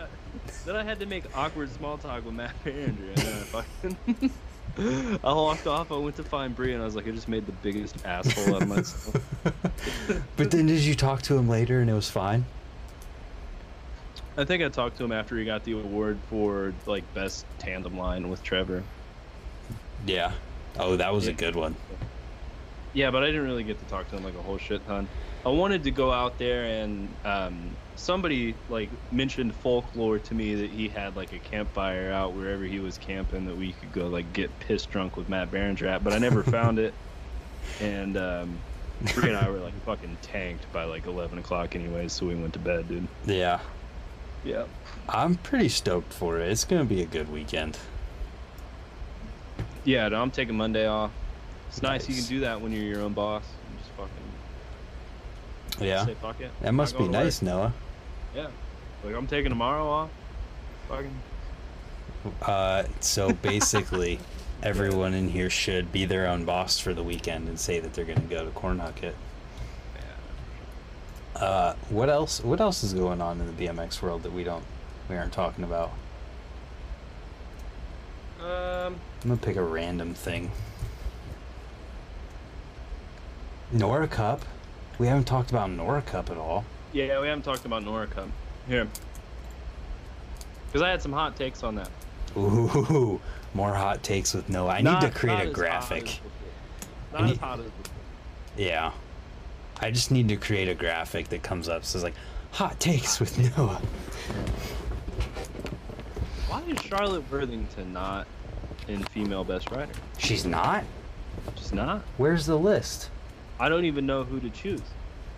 Then 0.64 0.76
I 0.76 0.82
had 0.82 1.00
to 1.00 1.06
make 1.06 1.24
awkward 1.36 1.70
small 1.72 1.98
talk 1.98 2.24
with 2.24 2.34
Matt 2.34 2.54
Beringer, 2.64 2.88
and 2.88 3.16
then 3.16 3.34
I 3.34 3.62
fucking 3.62 4.30
I 5.24 5.32
walked 5.32 5.66
off. 5.66 5.92
I 5.92 5.96
went 5.96 6.16
to 6.16 6.24
find 6.24 6.54
Brie, 6.54 6.72
and 6.72 6.82
I 6.82 6.84
was 6.84 6.94
like, 6.94 7.06
I 7.06 7.10
just 7.10 7.28
made 7.28 7.46
the 7.46 7.52
biggest 7.52 8.04
asshole 8.04 8.56
out 8.56 8.62
of 8.62 8.68
myself. 8.68 9.16
but 10.36 10.50
then 10.50 10.66
did 10.66 10.80
you 10.80 10.94
talk 10.94 11.22
to 11.22 11.36
him 11.36 11.48
later 11.48 11.80
and 11.80 11.90
it 11.90 11.94
was 11.94 12.10
fine? 12.10 12.44
I 14.36 14.44
think 14.44 14.62
I 14.62 14.68
talked 14.68 14.96
to 14.98 15.04
him 15.04 15.12
after 15.12 15.36
he 15.36 15.44
got 15.44 15.64
the 15.64 15.72
award 15.72 16.18
for 16.28 16.72
like 16.86 17.04
best 17.14 17.44
tandem 17.58 17.98
line 17.98 18.28
with 18.28 18.42
Trevor. 18.42 18.82
Yeah. 20.06 20.32
Oh, 20.78 20.96
that 20.96 21.12
was 21.12 21.26
a 21.26 21.32
good 21.32 21.56
one. 21.56 21.76
Yeah, 22.92 23.10
but 23.10 23.22
I 23.22 23.26
didn't 23.26 23.44
really 23.44 23.64
get 23.64 23.78
to 23.78 23.84
talk 23.86 24.08
to 24.10 24.16
him 24.16 24.24
like 24.24 24.34
a 24.34 24.42
whole 24.42 24.58
shit 24.58 24.84
ton. 24.86 25.08
I 25.44 25.48
wanted 25.48 25.84
to 25.84 25.90
go 25.90 26.10
out 26.12 26.38
there 26.38 26.64
and 26.64 27.08
um, 27.24 27.76
somebody 28.00 28.54
like 28.70 28.88
mentioned 29.12 29.54
folklore 29.56 30.18
to 30.18 30.34
me 30.34 30.54
that 30.54 30.70
he 30.70 30.88
had 30.88 31.16
like 31.16 31.32
a 31.34 31.38
campfire 31.38 32.10
out 32.10 32.32
wherever 32.32 32.64
he 32.64 32.78
was 32.80 32.96
camping 32.98 33.44
that 33.46 33.56
we 33.56 33.72
could 33.72 33.92
go 33.92 34.08
like 34.08 34.32
get 34.32 34.50
pissed 34.60 34.90
drunk 34.90 35.16
with 35.16 35.28
Matt 35.28 35.50
Beringer 35.50 35.86
at, 35.86 36.02
but 36.02 36.12
I 36.12 36.18
never 36.18 36.42
found 36.42 36.78
it. 36.78 36.94
And 37.80 38.16
um, 38.16 38.58
Bree 39.14 39.28
and 39.28 39.36
I 39.36 39.50
were 39.50 39.58
like 39.58 39.74
fucking 39.84 40.16
tanked 40.22 40.70
by 40.72 40.84
like 40.84 41.06
11 41.06 41.38
o'clock 41.38 41.76
anyways, 41.76 42.12
so 42.12 42.26
we 42.26 42.34
went 42.34 42.54
to 42.54 42.58
bed, 42.58 42.88
dude. 42.88 43.06
Yeah. 43.26 43.60
Yeah. 44.44 44.64
I'm 45.08 45.34
pretty 45.36 45.68
stoked 45.68 46.12
for 46.14 46.40
it. 46.40 46.50
It's 46.50 46.64
going 46.64 46.80
to 46.82 46.88
be 46.88 47.02
a 47.02 47.06
good 47.06 47.30
weekend. 47.30 47.76
Yeah, 49.84 50.08
no, 50.08 50.22
I'm 50.22 50.30
taking 50.30 50.56
Monday 50.56 50.86
off. 50.86 51.10
It's 51.68 51.82
nice. 51.82 52.08
you 52.08 52.14
can 52.14 52.24
do 52.24 52.40
that 52.40 52.60
when 52.60 52.72
you're 52.72 52.82
your 52.84 53.02
own 53.02 53.12
boss. 53.12 53.44
You 53.70 53.78
just 53.78 53.90
fucking 53.90 55.86
Yeah. 55.86 56.06
say. 56.06 56.16
That 56.62 56.72
must 56.72 56.96
be 56.96 57.06
nice, 57.06 57.42
Noah. 57.42 57.72
Yeah. 58.34 58.48
Like 59.04 59.14
I'm 59.14 59.26
taking 59.26 59.50
tomorrow 59.50 59.86
off. 59.88 60.10
Fucking 60.88 61.14
Uh, 62.42 62.84
so 63.00 63.32
basically, 63.32 64.20
everyone 64.62 65.14
in 65.14 65.28
here 65.28 65.50
should 65.50 65.90
be 65.92 66.04
their 66.04 66.26
own 66.26 66.44
boss 66.44 66.78
for 66.78 66.92
the 66.92 67.02
weekend 67.02 67.48
and 67.48 67.58
say 67.58 67.80
that 67.80 67.94
they're 67.94 68.04
going 68.04 68.20
to 68.20 68.26
go 68.26 68.44
to 68.44 68.50
Cornhucket. 68.50 69.14
Uh, 71.36 71.74
what 71.88 72.10
else? 72.10 72.42
What 72.44 72.60
else 72.60 72.82
is 72.84 72.92
going 72.92 73.22
on 73.22 73.40
in 73.40 73.46
the 73.46 73.66
BMX 73.66 74.02
world 74.02 74.22
that 74.24 74.32
we 74.32 74.44
don't, 74.44 74.64
we 75.08 75.16
aren't 75.16 75.32
talking 75.32 75.64
about? 75.64 75.90
Um, 78.40 78.96
I'm 79.22 79.28
gonna 79.28 79.36
pick 79.36 79.56
a 79.56 79.62
random 79.62 80.12
thing. 80.12 80.50
Nora 83.72 84.08
Cup. 84.08 84.44
We 84.98 85.06
haven't 85.06 85.24
talked 85.24 85.50
about 85.50 85.70
Nora 85.70 86.02
Cup 86.02 86.30
at 86.30 86.36
all. 86.36 86.64
Yeah, 86.92 87.20
we 87.20 87.26
haven't 87.28 87.42
talked 87.44 87.64
about 87.64 87.84
Nora 87.84 88.06
Cup. 88.06 88.28
Here. 88.68 88.86
Because 90.66 90.82
I 90.82 90.90
had 90.90 91.02
some 91.02 91.12
hot 91.12 91.36
takes 91.36 91.62
on 91.62 91.74
that. 91.76 91.90
Ooh, 92.36 93.20
more 93.54 93.74
hot 93.74 94.02
takes 94.02 94.34
with 94.34 94.48
Noah. 94.48 94.70
I 94.74 94.80
Not- 94.80 95.02
need 95.02 95.12
to 95.12 95.18
create 95.18 95.48
a 95.48 95.50
graphic. 95.50 96.02
as 96.04 96.14
before. 96.14 97.18
I 97.18 97.20
Not 97.22 97.30
as 97.32 97.36
hot 97.38 97.58
as 97.60 97.64
before. 97.66 97.94
Yeah. 98.56 98.92
I 99.80 99.90
just 99.90 100.10
need 100.10 100.28
to 100.28 100.36
create 100.36 100.68
a 100.68 100.74
graphic 100.74 101.28
that 101.30 101.42
comes 101.42 101.68
up 101.68 101.84
So 101.84 101.96
it's 101.96 102.04
like 102.04 102.14
hot 102.52 102.78
takes 102.78 103.18
with 103.18 103.38
Noah. 103.56 103.80
Why 106.48 106.62
is 106.62 106.80
Charlotte 106.82 107.28
Worthington 107.30 107.92
not 107.92 108.26
in 108.88 109.02
female 109.04 109.44
best 109.44 109.70
writer? 109.70 109.92
She's 110.18 110.44
not? 110.44 110.84
She's 111.56 111.72
not. 111.72 112.02
Where's 112.18 112.46
the 112.46 112.58
list? 112.58 113.10
I 113.58 113.68
don't 113.68 113.84
even 113.84 114.04
know 114.06 114.24
who 114.24 114.40
to 114.40 114.50
choose. 114.50 114.82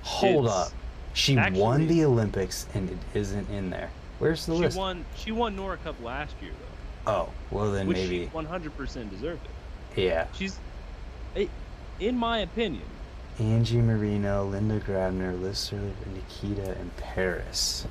Hold 0.03 0.47
It's- 0.47 0.67
up. 0.69 0.73
She 1.15 1.37
won 1.37 1.87
the 1.87 2.05
Olympics 2.05 2.67
and 2.75 2.89
it 2.91 2.99
isn't 3.15 3.49
in 3.51 3.71
there. 3.71 3.91
Where's 4.19 4.47
the 4.47 4.55
She 4.55 4.61
list? 4.61 4.79
won. 4.79 5.05
She 5.17 5.33
won 5.33 5.55
Nora 5.57 5.77
Cup 5.79 5.97
last 6.03 6.35
year 6.41 6.53
though, 7.07 7.13
Oh, 7.13 7.29
well 7.51 7.73
then 7.73 7.87
which 7.87 7.97
maybe. 7.99 8.25
she 8.27 8.31
100% 8.31 9.11
deserved 9.11 9.41
it. 9.95 10.01
Yeah. 10.01 10.27
She's, 10.35 10.59
in 12.01 12.17
my 12.17 12.39
opinion, 12.39 12.85
Angie 13.39 13.81
Marino, 13.81 14.45
Linda 14.47 14.79
Grabner, 14.81 15.39
Liz 15.41 15.73
Nikita, 16.15 16.77
and 16.79 16.97
Paris. 16.97 17.87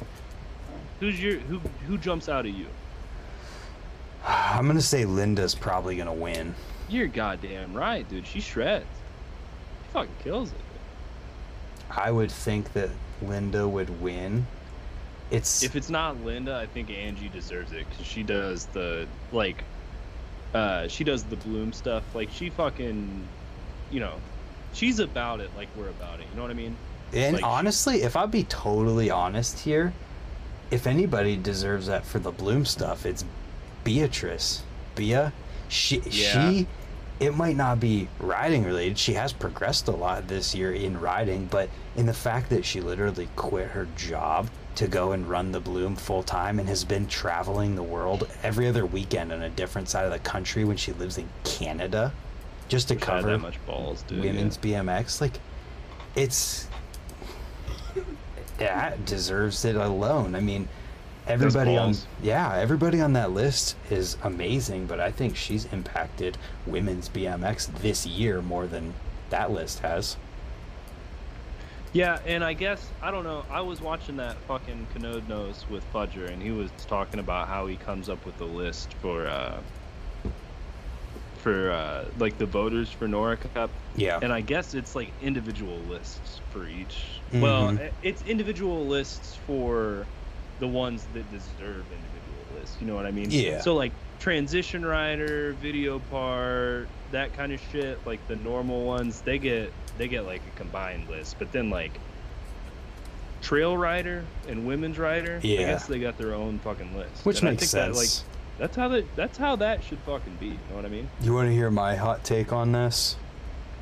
who's 1.00 1.22
your 1.22 1.38
who 1.40 1.60
who 1.88 1.98
jumps 1.98 2.30
out 2.30 2.46
at 2.46 2.54
you? 2.54 2.68
I'm 4.26 4.68
gonna 4.68 4.82
say 4.82 5.06
Linda's 5.06 5.56
probably 5.56 5.96
gonna 5.98 6.14
win. 6.14 6.54
You're 6.90 7.08
goddamn 7.08 7.74
right, 7.74 8.08
dude. 8.10 8.26
She 8.28 8.40
shreds. 8.42 8.86
She 8.86 9.94
fucking 9.94 10.16
kills 10.24 10.52
it. 10.52 10.58
I 11.90 12.12
would 12.12 12.32
think 12.32 12.72
that 12.74 12.90
Linda 13.22 13.68
would 13.68 14.02
win. 14.02 14.46
It's 15.30 15.64
If 15.64 15.76
it's 15.76 15.90
not 15.90 16.22
Linda, 16.24 16.56
I 16.58 16.66
think 16.66 16.90
Angie 16.90 17.30
deserves 17.30 17.72
it 17.72 17.86
because 17.90 18.06
she 18.06 18.22
does 18.24 18.66
the 18.68 19.08
like, 19.32 19.64
uh, 20.54 20.88
she 20.88 21.04
does 21.04 21.24
the 21.24 21.38
bloom 21.38 21.72
stuff. 21.72 22.04
Like 22.14 22.30
she 22.32 22.50
fucking, 22.50 23.28
you 23.92 24.00
know, 24.02 24.16
she's 24.74 25.00
about 25.00 25.40
it 25.40 25.50
like 25.56 25.70
we're 25.78 25.90
about 25.90 26.20
it. 26.20 26.26
You 26.30 26.36
know 26.36 26.42
what 26.42 26.52
I 26.52 26.56
mean? 26.56 26.76
and 27.14 27.36
like- 27.38 27.46
honestly, 27.46 28.04
if 28.04 28.16
I'd 28.16 28.32
be 28.32 28.44
totally 28.46 29.10
honest 29.10 29.60
here, 29.60 29.94
if 30.70 30.88
anybody 30.88 31.36
deserves 31.38 31.88
that 31.88 32.06
for 32.06 32.20
the 32.20 32.32
Bloom 32.32 32.66
stuff, 32.66 33.06
it's 33.06 33.26
Beatrice. 33.84 34.64
Bia, 34.96 35.32
she 35.70 36.02
Yeah. 36.10 36.50
she 36.52 36.68
it 37.22 37.36
might 37.36 37.56
not 37.56 37.80
be 37.80 38.08
riding 38.20 38.64
related. 38.64 38.98
She 38.98 39.14
has 39.14 39.32
progressed 39.32 39.88
a 39.88 39.92
lot 39.92 40.28
this 40.28 40.56
year 40.56 40.74
in 40.74 41.00
riding, 41.00 41.46
but 41.46 41.70
in 41.96 42.08
the 42.08 42.14
fact 42.14 42.50
that 42.50 42.66
she 42.66 42.82
literally 42.82 43.30
quit 43.36 43.68
her 43.68 43.88
job 43.96 44.50
to 44.74 44.88
go 44.88 45.12
and 45.12 45.30
run 45.30 45.52
the 45.52 45.60
Bloom 45.60 45.96
full 45.96 46.24
time 46.24 46.58
and 46.58 46.68
has 46.68 46.84
been 46.84 47.06
traveling 47.06 47.76
the 47.76 47.84
world 47.84 48.28
every 48.42 48.68
other 48.68 48.88
weekend 48.88 49.32
on 49.32 49.44
a 49.44 49.50
different 49.52 49.88
side 49.88 50.06
of 50.06 50.12
the 50.12 50.18
country 50.20 50.66
when 50.66 50.78
she 50.78 50.94
lives 50.94 51.20
in 51.20 51.30
Canada 51.44 52.12
just 52.70 52.88
to 52.88 52.96
Wish 52.96 53.04
cover 53.04 53.32
that 53.34 53.38
much 53.38 53.64
balls, 53.68 54.02
dude. 54.02 54.24
women's 54.24 54.58
BMX. 54.58 55.22
Like, 55.22 55.34
it's 56.16 56.68
yeah, 58.60 58.90
it 58.90 59.06
deserves 59.06 59.64
it 59.64 59.76
alone. 59.76 60.34
I 60.34 60.40
mean, 60.40 60.68
everybody 61.32 61.78
on 61.78 61.96
yeah, 62.24 62.56
everybody 62.56 63.02
on 63.02 63.14
that 63.14 63.32
list 63.32 63.76
is 63.90 64.18
amazing, 64.24 64.86
but 64.86 65.00
I 65.00 65.12
think 65.12 65.36
she's 65.36 65.66
impacted 65.66 66.38
women's 66.66 67.10
BMX 67.10 67.68
this 67.82 68.06
year 68.06 68.42
more 68.42 68.68
than 68.68 68.94
that 69.30 69.52
list 69.52 69.80
has. 69.80 70.18
Yeah, 71.94 72.20
and 72.26 72.44
I 72.44 72.54
guess 72.54 72.94
I 73.02 73.12
don't 73.12 73.24
know. 73.24 73.44
I 73.50 73.62
was 73.62 73.82
watching 73.82 74.18
that 74.18 74.38
fucking 74.48 74.88
Canode 74.94 75.28
Nose 75.28 75.66
with 75.70 75.84
Fudger, 75.94 76.30
and 76.32 76.42
he 76.42 76.52
was 76.52 76.72
talking 76.88 77.20
about 77.20 77.48
how 77.48 77.68
he 77.68 77.76
comes 77.76 78.08
up 78.10 78.26
with 78.26 78.38
the 78.38 78.46
list 78.46 78.94
for 79.02 79.28
uh 79.28 79.60
for 81.36 81.72
uh 81.72 82.06
like 82.18 82.38
the 82.38 82.46
voters 82.46 82.90
for 82.92 83.08
Nora 83.08 83.36
Cup, 83.38 83.72
Yeah, 83.96 84.20
and 84.22 84.32
I 84.32 84.42
guess 84.42 84.74
it's 84.74 84.96
like 84.96 85.12
individual 85.22 85.78
lists 85.80 86.40
for 86.50 86.68
each. 86.68 87.24
Well, 87.34 87.72
Mhm. 87.72 87.82
i- 87.88 87.92
it's 88.04 88.22
individual 88.22 88.88
lists 88.88 89.36
for 89.46 90.06
the 90.62 90.68
ones 90.68 91.06
that 91.14 91.30
deserve 91.32 91.84
individual 91.92 92.60
lists. 92.60 92.78
You 92.80 92.88
know 92.88 92.96
what 92.96 93.06
I 93.06 93.12
mean? 93.12 93.30
Yeah. 93.32 93.60
So 93.62 93.76
like 93.76 93.92
transition 94.20 94.86
rider, 94.86 95.54
video 95.54 96.00
part, 96.12 96.88
that 97.12 97.34
kind 97.34 97.52
of 97.52 97.60
shit, 97.72 98.00
like 98.06 98.26
the 98.30 98.38
normal 98.38 98.86
ones, 98.86 99.20
they 99.22 99.38
get 99.40 99.74
they 99.98 100.08
get 100.08 100.26
like 100.26 100.42
a 100.48 100.58
combined 100.58 101.10
list. 101.10 101.36
But 101.40 101.52
then 101.52 101.70
like 101.70 101.92
trail 103.42 103.76
rider 103.76 104.24
and 104.48 104.68
women's 104.68 104.98
rider, 105.00 105.38
I 105.44 105.48
guess 105.48 105.88
they 105.88 106.00
got 106.00 106.18
their 106.18 106.34
own 106.36 106.60
fucking 106.60 106.96
list. 106.96 107.26
Which 107.26 107.42
And 107.42 107.50
makes 107.50 107.72
think 107.72 107.72
that, 107.72 107.96
sense. 107.96 108.20
like 108.20 108.28
that's 108.60 108.76
how 108.76 108.88
that 108.90 109.16
that's 109.16 109.38
how 109.40 109.56
that 109.58 109.84
should 109.84 109.98
fucking 110.00 110.38
be. 110.40 110.48
You 110.48 110.58
know 110.70 110.76
what 110.76 110.86
I 110.86 110.90
mean? 110.90 111.10
you 111.22 111.34
want 111.34 111.50
to 111.50 111.54
hear 111.54 111.72
my 111.72 111.96
hot 111.96 112.24
take 112.24 112.54
on 112.54 112.72
this? 112.72 113.16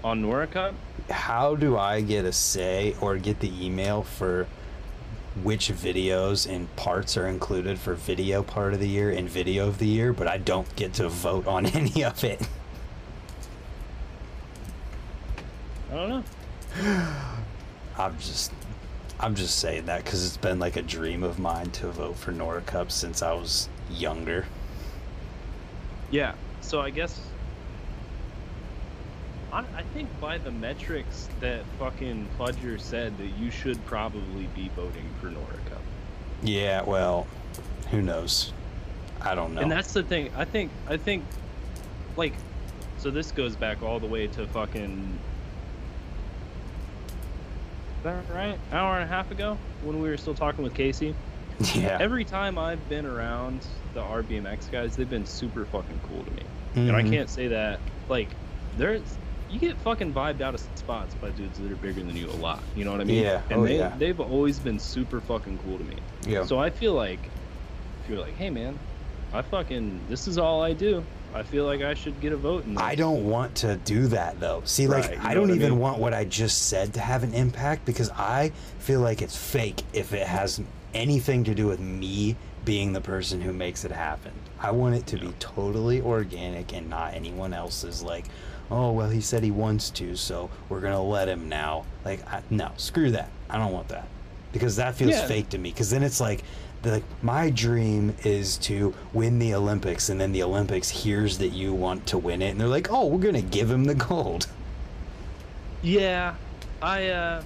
On 0.02 0.22
Nora 0.22 0.48
Cup, 0.48 0.76
How 1.10 1.56
do 1.56 1.78
I 1.78 2.00
get 2.00 2.24
a 2.24 2.32
say 2.32 2.96
or 3.02 3.18
get 3.18 3.42
the 3.42 3.52
email 3.66 4.04
for 4.04 4.48
which 5.44 5.70
videos 5.70 6.50
and 6.50 6.74
parts 6.76 7.16
are 7.18 7.28
included 7.28 7.80
for 7.80 7.94
video 7.94 8.44
part 8.44 8.74
of 8.74 8.80
the 8.80 8.88
year 8.88 9.12
and 9.12 9.30
video 9.30 9.68
of 9.68 9.78
the 9.78 9.88
year, 9.88 10.14
but 10.14 10.28
I 10.28 10.38
don't 10.38 10.74
get 10.76 10.94
to 10.96 11.10
vote 11.10 11.48
on 11.48 11.66
any 11.76 12.04
of 12.04 12.24
it? 12.24 12.48
I 15.92 15.96
don't 15.96 16.10
know. 16.10 16.24
I'm 17.98 18.18
just 18.20 18.52
I'm 19.20 19.36
just 19.36 19.60
saying 19.60 19.86
that 19.88 20.04
because 20.04 20.26
it's 20.26 20.38
been 20.38 20.60
like 20.60 20.78
a 20.78 20.82
dream 20.82 21.24
of 21.24 21.40
mine 21.40 21.72
to 21.72 21.88
vote 21.88 22.16
for 22.16 22.32
Nora 22.32 22.62
Cup 22.62 22.92
since 22.92 23.22
I 23.22 23.34
was 23.34 23.68
younger. 23.92 24.46
Yeah. 26.10 26.36
So 26.62 26.80
I 26.80 26.90
guess 26.90 27.20
I, 29.52 29.60
I 29.76 29.84
think 29.94 30.10
by 30.22 30.38
the 30.38 30.52
metrics 30.52 31.28
that 31.40 31.64
fucking 31.80 32.28
Fudger 32.38 32.80
said 32.80 33.18
that 33.18 33.28
you 33.40 33.50
should 33.52 33.84
probably 33.86 34.48
be 34.56 34.70
voting 34.76 35.06
for 35.20 35.28
Nora 35.28 35.46
Cup. 35.70 35.82
Yeah, 36.44 36.84
well, 36.84 37.26
who 37.92 38.02
knows? 38.02 38.54
I 39.22 39.36
don't 39.36 39.54
know. 39.56 39.62
And 39.62 39.72
that's 39.72 39.92
the 39.94 40.04
thing. 40.04 40.32
I 40.38 40.46
think 40.46 40.72
I 40.88 40.98
think 40.98 41.24
like 42.16 42.34
so 42.98 43.10
this 43.12 43.32
goes 43.32 43.56
back 43.56 43.82
all 43.84 44.00
the 44.00 44.08
way 44.08 44.28
to 44.28 44.48
fucking 44.48 45.20
Is 47.98 48.04
that 48.04 48.24
right? 48.34 48.58
Hour 48.72 48.96
and 48.96 49.04
a 49.04 49.08
half 49.08 49.30
ago 49.32 49.58
when 49.84 50.02
we 50.02 50.10
were 50.10 50.18
still 50.18 50.36
talking 50.36 50.64
with 50.64 50.74
Casey. 50.74 51.14
yeah. 51.76 51.98
Every 52.00 52.24
time 52.24 52.58
I've 52.58 52.88
been 52.88 53.06
around 53.06 53.66
the 53.94 54.02
RBMX 54.02 54.72
guys, 54.72 54.96
they've 54.96 55.10
been 55.10 55.26
super 55.26 55.66
fucking 55.66 56.00
cool 56.08 56.24
to 56.24 56.32
me. 56.32 56.44
And 56.76 56.96
I 56.96 57.02
Mhm. 57.02 57.10
can't 57.12 57.30
say 57.30 57.48
that 57.50 57.80
like 58.08 58.30
there's 58.78 59.02
you 59.50 59.60
get 59.60 59.78
fucking 59.78 60.14
vibed 60.14 60.42
out 60.42 60.54
of 60.54 60.60
spots 60.76 61.14
by 61.16 61.30
dudes 61.32 61.58
that 61.60 61.72
are 61.72 61.76
bigger 61.76 62.02
than 62.04 62.16
you 62.16 62.30
a 62.30 62.34
lot. 62.34 62.62
You 62.76 62.86
know 62.86 62.92
what 62.92 63.02
I 63.02 63.04
mean? 63.06 63.24
Yeah. 63.24 63.42
And 63.50 63.62
Oh, 63.62 63.66
they 63.66 63.78
yeah. 63.78 63.94
they've 63.98 64.20
always 64.20 64.60
been 64.60 64.80
super 64.80 65.20
fucking 65.22 65.60
cool 65.66 65.78
to 65.78 65.84
me. 65.84 65.98
Yeah. 66.28 66.44
So 66.46 66.60
I 66.60 66.70
feel 66.70 66.94
like 66.94 67.20
if 68.04 68.10
you're 68.10 68.20
like, 68.20 68.36
hey 68.36 68.50
man, 68.50 68.78
I 69.34 69.42
fucking 69.42 70.02
this 70.10 70.28
is 70.28 70.38
all 70.38 70.62
I 70.64 70.74
do. 70.74 71.04
I 71.34 71.44
feel 71.44 71.66
like 71.66 71.82
I 71.82 71.94
should 71.94 72.20
get 72.22 72.34
a 72.34 72.38
vote 72.38 72.66
in 72.66 72.74
this. 72.74 72.82
I 72.84 72.96
don't 72.96 73.30
want 73.30 73.54
to 73.58 73.76
do 73.78 74.08
that 74.08 74.40
though. 74.40 74.62
See, 74.66 74.88
like 74.88 75.06
Right, 75.06 75.14
you 75.14 75.20
I 75.24 75.34
don't 75.36 75.44
what 75.50 75.52
I 75.52 75.56
even 75.56 75.72
mean? 75.72 75.80
want 75.80 76.00
what 76.00 76.14
I 76.14 76.26
just 76.26 76.68
said 76.70 76.94
to 76.96 77.00
have 77.02 77.24
an 77.24 77.34
impact 77.36 77.86
because 77.86 78.10
I 78.12 78.52
feel 78.80 79.00
like 79.02 79.22
it's 79.22 79.38
fake 79.38 79.84
if 79.94 80.12
it 80.14 80.26
has 80.26 80.60
anything 80.96 81.44
to 81.44 81.54
do 81.54 81.68
with 81.68 81.80
me 81.80 82.36
being 82.66 82.94
the 82.94 83.02
person 83.02 83.42
who 83.42 83.54
makes 83.54 83.86
it 83.86 83.92
happen. 83.92 84.32
I 84.60 84.72
want 84.72 84.96
it 84.96 85.06
to 85.08 85.18
be 85.18 85.32
totally 85.40 86.02
organic 86.02 86.74
and 86.74 86.90
not 86.90 87.14
anyone 87.14 87.54
else's 87.54 88.02
like, 88.02 88.26
"Oh, 88.72 88.92
well, 88.92 89.10
he 89.10 89.22
said 89.22 89.44
he 89.44 89.52
wants 89.52 89.90
to, 89.92 90.16
so 90.16 90.50
we're 90.70 90.82
going 90.82 90.94
to 90.94 91.00
let 91.00 91.28
him 91.28 91.50
now." 91.50 91.86
Like, 92.06 92.26
I, 92.32 92.42
no, 92.50 92.72
screw 92.78 93.12
that. 93.12 93.30
I 93.50 93.58
don't 93.58 93.72
want 93.72 93.88
that. 93.90 94.08
Because 94.52 94.76
that 94.78 94.96
feels 94.96 95.12
Yeah. 95.12 95.28
fake 95.28 95.50
to 95.50 95.58
me 95.58 95.70
because 95.72 95.90
then 95.92 96.02
it's 96.02 96.20
like 96.20 96.44
the, 96.82 96.92
like 96.94 97.04
my 97.22 97.50
dream 97.52 98.16
is 98.24 98.58
to 98.58 98.94
win 99.14 99.38
the 99.38 99.54
Olympics, 99.54 100.10
and 100.10 100.20
then 100.20 100.32
the 100.32 100.42
Olympics 100.44 100.90
hears 100.90 101.38
that 101.38 101.50
you 101.50 101.74
want 101.74 102.06
to 102.08 102.18
win 102.18 102.42
it, 102.42 102.50
and 102.50 102.60
they're 102.60 102.68
like, 102.68 102.92
"Oh, 102.92 103.06
we're 103.06 103.20
gonna 103.20 103.42
give 103.42 103.70
him 103.70 103.84
the 103.84 103.96
gold." 103.96 104.48
Yeah, 105.82 106.36
I 106.82 107.08
uh, 107.10 107.44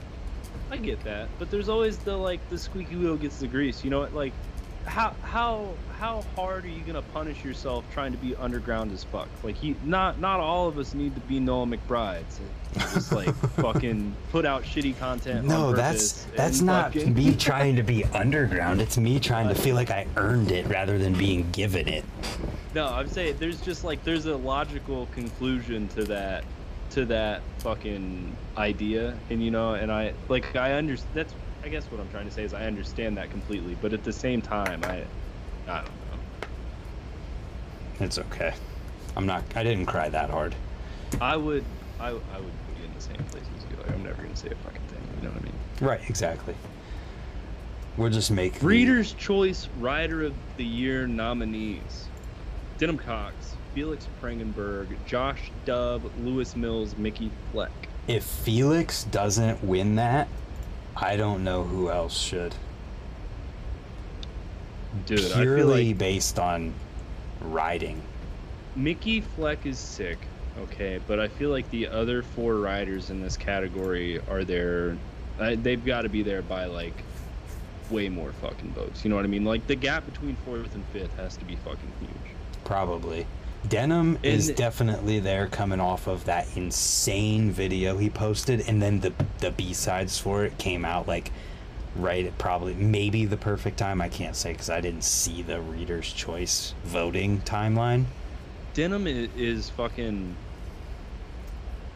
I 0.71 0.77
get 0.77 1.03
that, 1.03 1.29
but 1.39 1.51
there's 1.51 1.69
always 1.69 1.97
the 1.97 2.15
like 2.15 2.39
the 2.49 2.57
squeaky 2.57 2.95
wheel 2.95 3.15
gets 3.17 3.37
the 3.37 3.47
grease. 3.47 3.83
You 3.83 3.89
know 3.89 3.99
what? 3.99 4.13
Like, 4.13 4.33
how 4.85 5.15
how 5.23 5.69
how 5.97 6.23
hard 6.35 6.65
are 6.65 6.69
you 6.69 6.81
gonna 6.81 7.01
punish 7.01 7.43
yourself 7.43 7.85
trying 7.93 8.11
to 8.11 8.18
be 8.18 8.35
underground 8.35 8.91
as 8.91 9.03
fuck? 9.03 9.30
Like, 9.43 9.55
he 9.55 9.76
not 9.84 10.19
not 10.19 10.39
all 10.39 10.68
of 10.68 10.77
us 10.77 10.93
need 10.93 11.15
to 11.15 11.22
be 11.22 11.39
Noah 11.39 11.65
McBrides. 11.65 12.39
Just 12.73 13.11
like 13.11 13.34
fucking 13.55 14.15
put 14.31 14.45
out 14.45 14.64
shitty 14.64 14.97
content. 14.99 15.47
No, 15.47 15.73
that's 15.73 16.26
that's 16.35 16.61
not 16.61 16.93
fucking- 16.93 17.14
me 17.14 17.35
trying 17.38 17.76
to 17.76 17.84
be 17.84 18.03
underground. 18.05 18.81
It's 18.81 18.97
me 18.97 19.19
trying 19.19 19.47
to 19.49 19.55
feel 19.55 19.76
like 19.76 19.91
I 19.91 20.07
earned 20.18 20.51
it 20.51 20.68
rather 20.68 20.97
than 20.97 21.14
being 21.14 21.49
given 21.51 21.88
it. 21.88 22.03
No, 22.73 22.88
I'm 22.88 23.07
saying 23.07 23.38
there's 23.39 23.61
just 23.61 23.84
like 23.84 24.03
there's 24.03 24.26
a 24.26 24.35
logical 24.35 25.07
conclusion 25.14 25.88
to 25.89 26.03
that 26.05 26.43
to 26.91 27.05
that 27.05 27.41
fucking 27.60 28.35
idea, 28.57 29.18
and 29.30 29.43
you 29.43 29.51
know, 29.51 29.73
and 29.76 29.91
I 29.91 30.14
like 30.30 30.55
I 30.55 30.73
understand. 30.73 31.14
That's 31.14 31.34
I 31.64 31.69
guess 31.69 31.85
what 31.85 32.02
I'm 32.02 32.10
trying 32.10 32.26
to 32.26 32.31
say 32.31 32.44
is 32.44 32.53
I 32.53 32.65
understand 32.65 33.18
that 33.18 33.30
completely, 33.31 33.76
but 33.81 33.94
at 33.94 34.03
the 34.03 34.11
same 34.11 34.41
time, 34.41 34.84
I 34.84 35.03
I 35.68 35.77
don't 35.77 35.85
know. 35.85 36.19
It's 38.02 38.18
okay. 38.19 38.53
I'm 39.15 39.26
not. 39.26 39.44
I 39.56 39.64
didn't 39.64 39.85
cry 39.85 40.10
that 40.10 40.30
hard. 40.30 40.56
I 41.22 41.38
would 41.38 41.64
I 41.99 42.07
I 42.10 42.11
would 42.11 42.52
you 42.80 42.85
in 42.85 42.94
the 42.94 43.02
same 43.02 43.15
place 43.31 43.44
as 43.57 43.64
you. 43.72 43.77
Like 43.77 43.91
I'm 43.91 44.03
never 44.03 44.22
gonna 44.22 44.35
say 44.35 44.49
a 44.49 44.56
fucking 44.56 44.81
thing. 44.88 45.02
You 45.18 45.27
know 45.27 45.34
what 45.34 45.41
I 45.41 45.45
mean? 45.45 45.53
Right. 45.81 46.02
Exactly. 46.10 46.56
We'll 47.95 48.10
just 48.10 48.31
make 48.31 48.56
the- 48.60 48.65
Reader's 48.65 49.14
Choice 49.14 49.69
Writer 49.80 50.23
of 50.23 50.34
the 50.57 50.65
Year 50.65 51.07
nominees: 51.07 52.07
Denim 52.77 52.98
Cox, 52.98 53.56
Felix 53.73 54.07
Prangenberg, 54.22 54.88
Josh 55.06 55.52
Dove, 55.64 56.11
Lewis 56.26 56.56
Mills, 56.57 56.98
Mickey 56.98 57.31
Fleck. 57.52 57.72
If 58.07 58.23
Felix 58.26 59.06
doesn't 59.06 59.64
win 59.64 59.95
that, 59.95 60.27
I 60.95 61.15
don't 61.15 61.43
know 61.43 61.63
who 61.63 61.89
else 61.89 62.17
should. 62.17 62.55
Dude, 65.05 65.19
I 65.19 65.23
feel 65.23 65.41
Purely 65.41 65.87
like 65.89 65.97
based 65.97 66.39
on 66.39 66.73
riding. 67.41 68.01
Mickey 68.75 69.21
Fleck 69.21 69.65
is 69.65 69.79
sick, 69.79 70.17
okay, 70.59 70.99
but 71.07 71.19
I 71.19 71.27
feel 71.27 71.49
like 71.49 71.69
the 71.71 71.87
other 71.87 72.21
four 72.21 72.55
riders 72.55 73.09
in 73.09 73.21
this 73.21 73.37
category 73.37 74.19
are 74.29 74.43
there. 74.43 74.97
Uh, 75.39 75.55
they've 75.61 75.83
got 75.83 76.03
to 76.03 76.09
be 76.09 76.21
there 76.21 76.41
by 76.43 76.65
like 76.65 76.93
way 77.89 78.09
more 78.09 78.31
fucking 78.33 78.71
votes. 78.73 79.03
You 79.03 79.09
know 79.09 79.15
what 79.15 79.25
I 79.25 79.29
mean? 79.29 79.43
Like 79.45 79.65
the 79.67 79.75
gap 79.75 80.05
between 80.05 80.35
fourth 80.37 80.73
and 80.75 80.85
fifth 80.93 81.15
has 81.17 81.37
to 81.37 81.45
be 81.45 81.55
fucking 81.57 81.91
huge. 81.99 82.35
Probably. 82.65 83.25
Denim 83.68 84.19
is 84.23 84.52
definitely 84.52 85.19
there 85.19 85.48
coming 85.48 85.80
off 85.80 86.07
of 86.07 86.26
that 86.26 86.48
insane 86.57 87.52
video 87.52 87.98
he 87.98 88.10
posted 88.10 88.68
and 88.68 88.81
then 88.81 88.99
the 88.99 89.14
the 89.40 89.52
B-sides 89.52 90.19
for 90.19 90.44
it 90.44 90.57
came 90.57 90.84
out 90.84 91.07
like 91.07 91.31
right 91.95 92.26
at 92.26 92.38
probably 92.38 92.73
maybe 92.73 93.26
the 93.26 93.38
perfect 93.38 93.77
time. 93.77 94.02
I 94.02 94.10
can't 94.10 94.35
say 94.35 94.53
cuz 94.53 94.69
I 94.69 94.81
didn't 94.81 95.03
see 95.03 95.41
the 95.41 95.61
reader's 95.61 96.11
choice 96.11 96.73
voting 96.84 97.41
timeline. 97.41 98.06
Denim 98.73 99.07
is, 99.07 99.30
is 99.38 99.69
fucking 99.69 100.35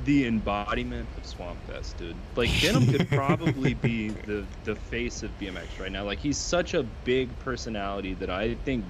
the 0.06 0.26
embodiment 0.27 1.10
of 1.18 1.26
Swamp 1.26 1.57
Fest, 1.68 1.98
dude. 1.98 2.15
Like 2.35 2.49
Denim 2.61 2.88
could 2.88 3.10
probably 3.11 3.73
be 3.73 4.10
the 4.10 4.45
the 4.64 4.76
face 4.76 5.22
of 5.23 5.38
BMX 5.39 5.80
right 5.80 5.91
now. 5.91 6.06
Like 6.06 6.19
he's 6.19 6.38
such 6.38 6.73
a 6.73 6.84
big 7.03 7.38
personality 7.39 8.14
that 8.15 8.30
I 8.30 8.53
think 8.56 8.85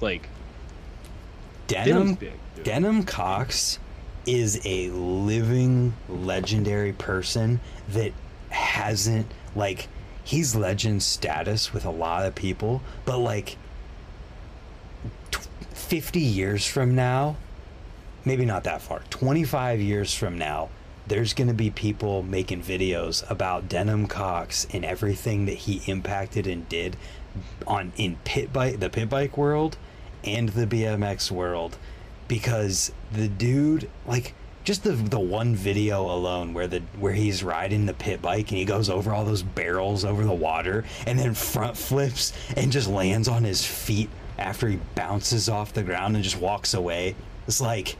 like 0.00 0.28
Denim 1.66 2.14
big. 2.14 2.32
Denim 2.64 3.04
Cox 3.04 3.78
is 4.26 4.60
a 4.64 4.90
living 4.90 5.94
legendary 6.08 6.92
person 6.92 7.60
that 7.88 8.12
hasn't 8.50 9.26
like 9.56 9.88
he's 10.24 10.54
legend 10.54 11.02
status 11.02 11.72
with 11.72 11.84
a 11.84 11.90
lot 11.90 12.24
of 12.26 12.34
people, 12.34 12.82
but 13.04 13.18
like 13.18 13.56
tw- 15.30 15.48
50 15.72 16.20
years 16.20 16.66
from 16.66 16.94
now, 16.94 17.36
maybe 18.24 18.44
not 18.44 18.64
that 18.64 18.82
far, 18.82 19.00
25 19.10 19.80
years 19.80 20.14
from 20.14 20.38
now, 20.38 20.68
there's 21.06 21.34
going 21.34 21.48
to 21.48 21.54
be 21.54 21.70
people 21.70 22.22
making 22.22 22.62
videos 22.62 23.28
about 23.28 23.68
Denim 23.68 24.06
Cox 24.06 24.66
and 24.72 24.84
everything 24.84 25.46
that 25.46 25.54
he 25.54 25.82
impacted 25.90 26.46
and 26.46 26.68
did 26.68 26.96
on 27.66 27.92
in 27.96 28.16
pit 28.24 28.52
bike 28.52 28.78
the 28.78 28.90
pit 28.90 29.08
bike 29.08 29.36
world 29.38 29.76
and 30.24 30.48
the 30.50 30.66
BMX 30.66 31.30
world 31.30 31.76
because 32.28 32.92
the 33.12 33.28
dude 33.28 33.90
like 34.06 34.34
just 34.64 34.84
the 34.84 34.92
the 34.92 35.18
one 35.18 35.54
video 35.54 36.04
alone 36.04 36.54
where 36.54 36.66
the 36.66 36.80
where 36.98 37.12
he's 37.12 37.42
riding 37.42 37.86
the 37.86 37.94
pit 37.94 38.22
bike 38.22 38.50
and 38.50 38.58
he 38.58 38.64
goes 38.64 38.88
over 38.88 39.12
all 39.12 39.24
those 39.24 39.42
barrels 39.42 40.04
over 40.04 40.24
the 40.24 40.32
water 40.32 40.84
and 41.06 41.18
then 41.18 41.34
front 41.34 41.76
flips 41.76 42.32
and 42.56 42.70
just 42.70 42.88
lands 42.88 43.28
on 43.28 43.44
his 43.44 43.64
feet 43.66 44.08
after 44.38 44.68
he 44.68 44.78
bounces 44.94 45.48
off 45.48 45.72
the 45.72 45.82
ground 45.82 46.14
and 46.14 46.24
just 46.24 46.38
walks 46.38 46.74
away. 46.74 47.14
It's 47.46 47.60
like 47.60 47.96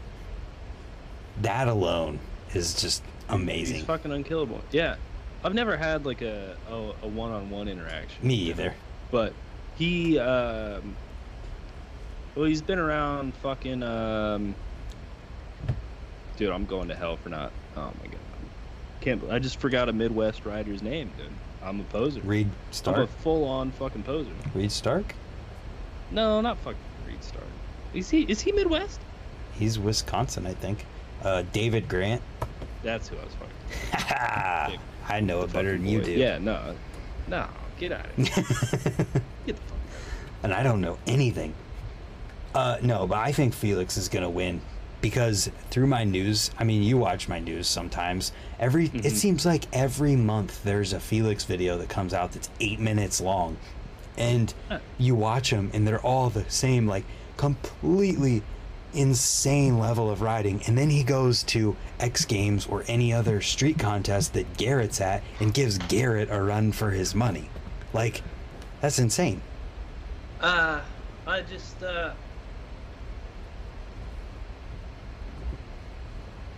that 1.40 1.68
alone 1.68 2.18
is 2.54 2.80
just 2.80 3.02
amazing. 3.28 3.76
He's 3.76 3.84
fucking 3.84 4.12
unkillable. 4.12 4.60
Yeah, 4.70 4.96
I've 5.44 5.54
never 5.54 5.76
had 5.76 6.06
like 6.06 6.22
a 6.22 6.56
a, 6.70 6.74
a 7.02 7.08
one-on-one 7.08 7.68
interaction. 7.68 8.26
Me 8.26 8.34
either. 8.34 8.74
But 9.10 9.34
he, 9.76 10.18
um, 10.18 10.96
well, 12.34 12.44
he's 12.46 12.62
been 12.62 12.78
around 12.78 13.34
fucking. 13.34 13.82
Um, 13.82 14.54
dude, 16.36 16.50
I'm 16.50 16.64
going 16.66 16.88
to 16.88 16.94
hell 16.94 17.16
for 17.16 17.28
not. 17.28 17.52
Oh 17.76 17.92
my 18.00 18.06
god, 18.06 18.20
can't. 19.00 19.22
I 19.30 19.38
just 19.38 19.58
forgot 19.58 19.88
a 19.88 19.92
Midwest 19.92 20.44
rider's 20.44 20.82
name, 20.82 21.10
dude. 21.16 21.26
I'm 21.62 21.80
a 21.80 21.84
poser. 21.84 22.20
Reed 22.20 22.48
Stark. 22.70 22.96
I'm 22.96 23.02
a 23.04 23.06
full-on 23.06 23.70
fucking 23.72 24.02
poser. 24.02 24.30
Reed 24.54 24.72
Stark. 24.72 25.14
No, 26.10 26.40
not 26.40 26.58
fucking 26.58 26.78
Reed 27.06 27.22
Stark. 27.22 27.44
Is 27.94 28.10
he? 28.10 28.22
Is 28.22 28.40
he 28.40 28.52
Midwest? 28.52 29.00
He's 29.54 29.78
Wisconsin, 29.78 30.46
I 30.46 30.54
think. 30.54 30.84
Uh, 31.22 31.42
David 31.52 31.88
Grant. 31.88 32.22
That's 32.82 33.08
who 33.08 33.16
I 33.16 33.24
was 33.24 33.34
fucking. 33.34 34.80
I 35.08 35.20
know 35.20 35.42
it 35.42 35.52
better 35.52 35.72
than 35.72 35.86
you 35.86 36.02
do. 36.02 36.12
Yeah, 36.12 36.38
no, 36.38 36.74
no, 37.28 37.46
get 37.78 37.92
out 37.92 38.06
of 38.06 38.16
here. 38.16 38.26
Get 39.46 39.56
the 39.56 39.62
fuck. 39.62 39.72
Out. 39.72 40.44
and 40.44 40.54
I 40.54 40.62
don't 40.62 40.80
know 40.80 40.98
anything. 41.06 41.54
Uh, 42.54 42.76
no, 42.82 43.06
but 43.06 43.18
I 43.18 43.32
think 43.32 43.54
Felix 43.54 43.96
is 43.96 44.08
gonna 44.08 44.28
win 44.30 44.60
because 45.00 45.50
through 45.70 45.86
my 45.86 46.04
news, 46.04 46.50
I 46.58 46.64
mean, 46.64 46.82
you 46.82 46.96
watch 46.98 47.28
my 47.28 47.38
news 47.40 47.66
sometimes. 47.66 48.30
Every 48.60 48.86
it 48.86 48.92
Mhm. 49.04 49.10
seems 49.12 49.46
like 49.46 49.64
every 49.72 50.16
month 50.16 50.62
there's 50.62 50.92
a 50.92 51.00
Felix 51.00 51.44
video 51.44 51.78
that 51.78 51.88
comes 51.88 52.12
out 52.14 52.32
that's 52.32 52.50
eight 52.60 52.78
minutes 52.78 53.20
long, 53.20 53.56
and 54.16 54.52
you 54.98 55.14
watch 55.14 55.50
them 55.50 55.70
and 55.72 55.86
they're 55.88 56.00
all 56.04 56.30
the 56.30 56.44
same, 56.48 56.86
like 56.86 57.04
completely 57.36 58.42
insane 58.94 59.78
level 59.78 60.10
of 60.10 60.20
riding. 60.20 60.62
And 60.66 60.76
then 60.76 60.90
he 60.90 61.02
goes 61.02 61.42
to 61.44 61.74
X 61.98 62.26
Games 62.26 62.66
or 62.66 62.84
any 62.86 63.10
other 63.12 63.40
street 63.40 63.78
contest 63.78 64.34
that 64.34 64.58
Garrett's 64.58 65.00
at 65.00 65.22
and 65.40 65.54
gives 65.54 65.78
Garrett 65.78 66.28
a 66.30 66.42
run 66.42 66.72
for 66.72 66.90
his 66.90 67.14
money. 67.14 67.48
Like, 67.94 68.22
that's 68.82 68.98
insane. 68.98 69.40
Uh, 70.40 70.80
I 71.26 71.40
just 71.40 71.82
uh. 71.82 72.10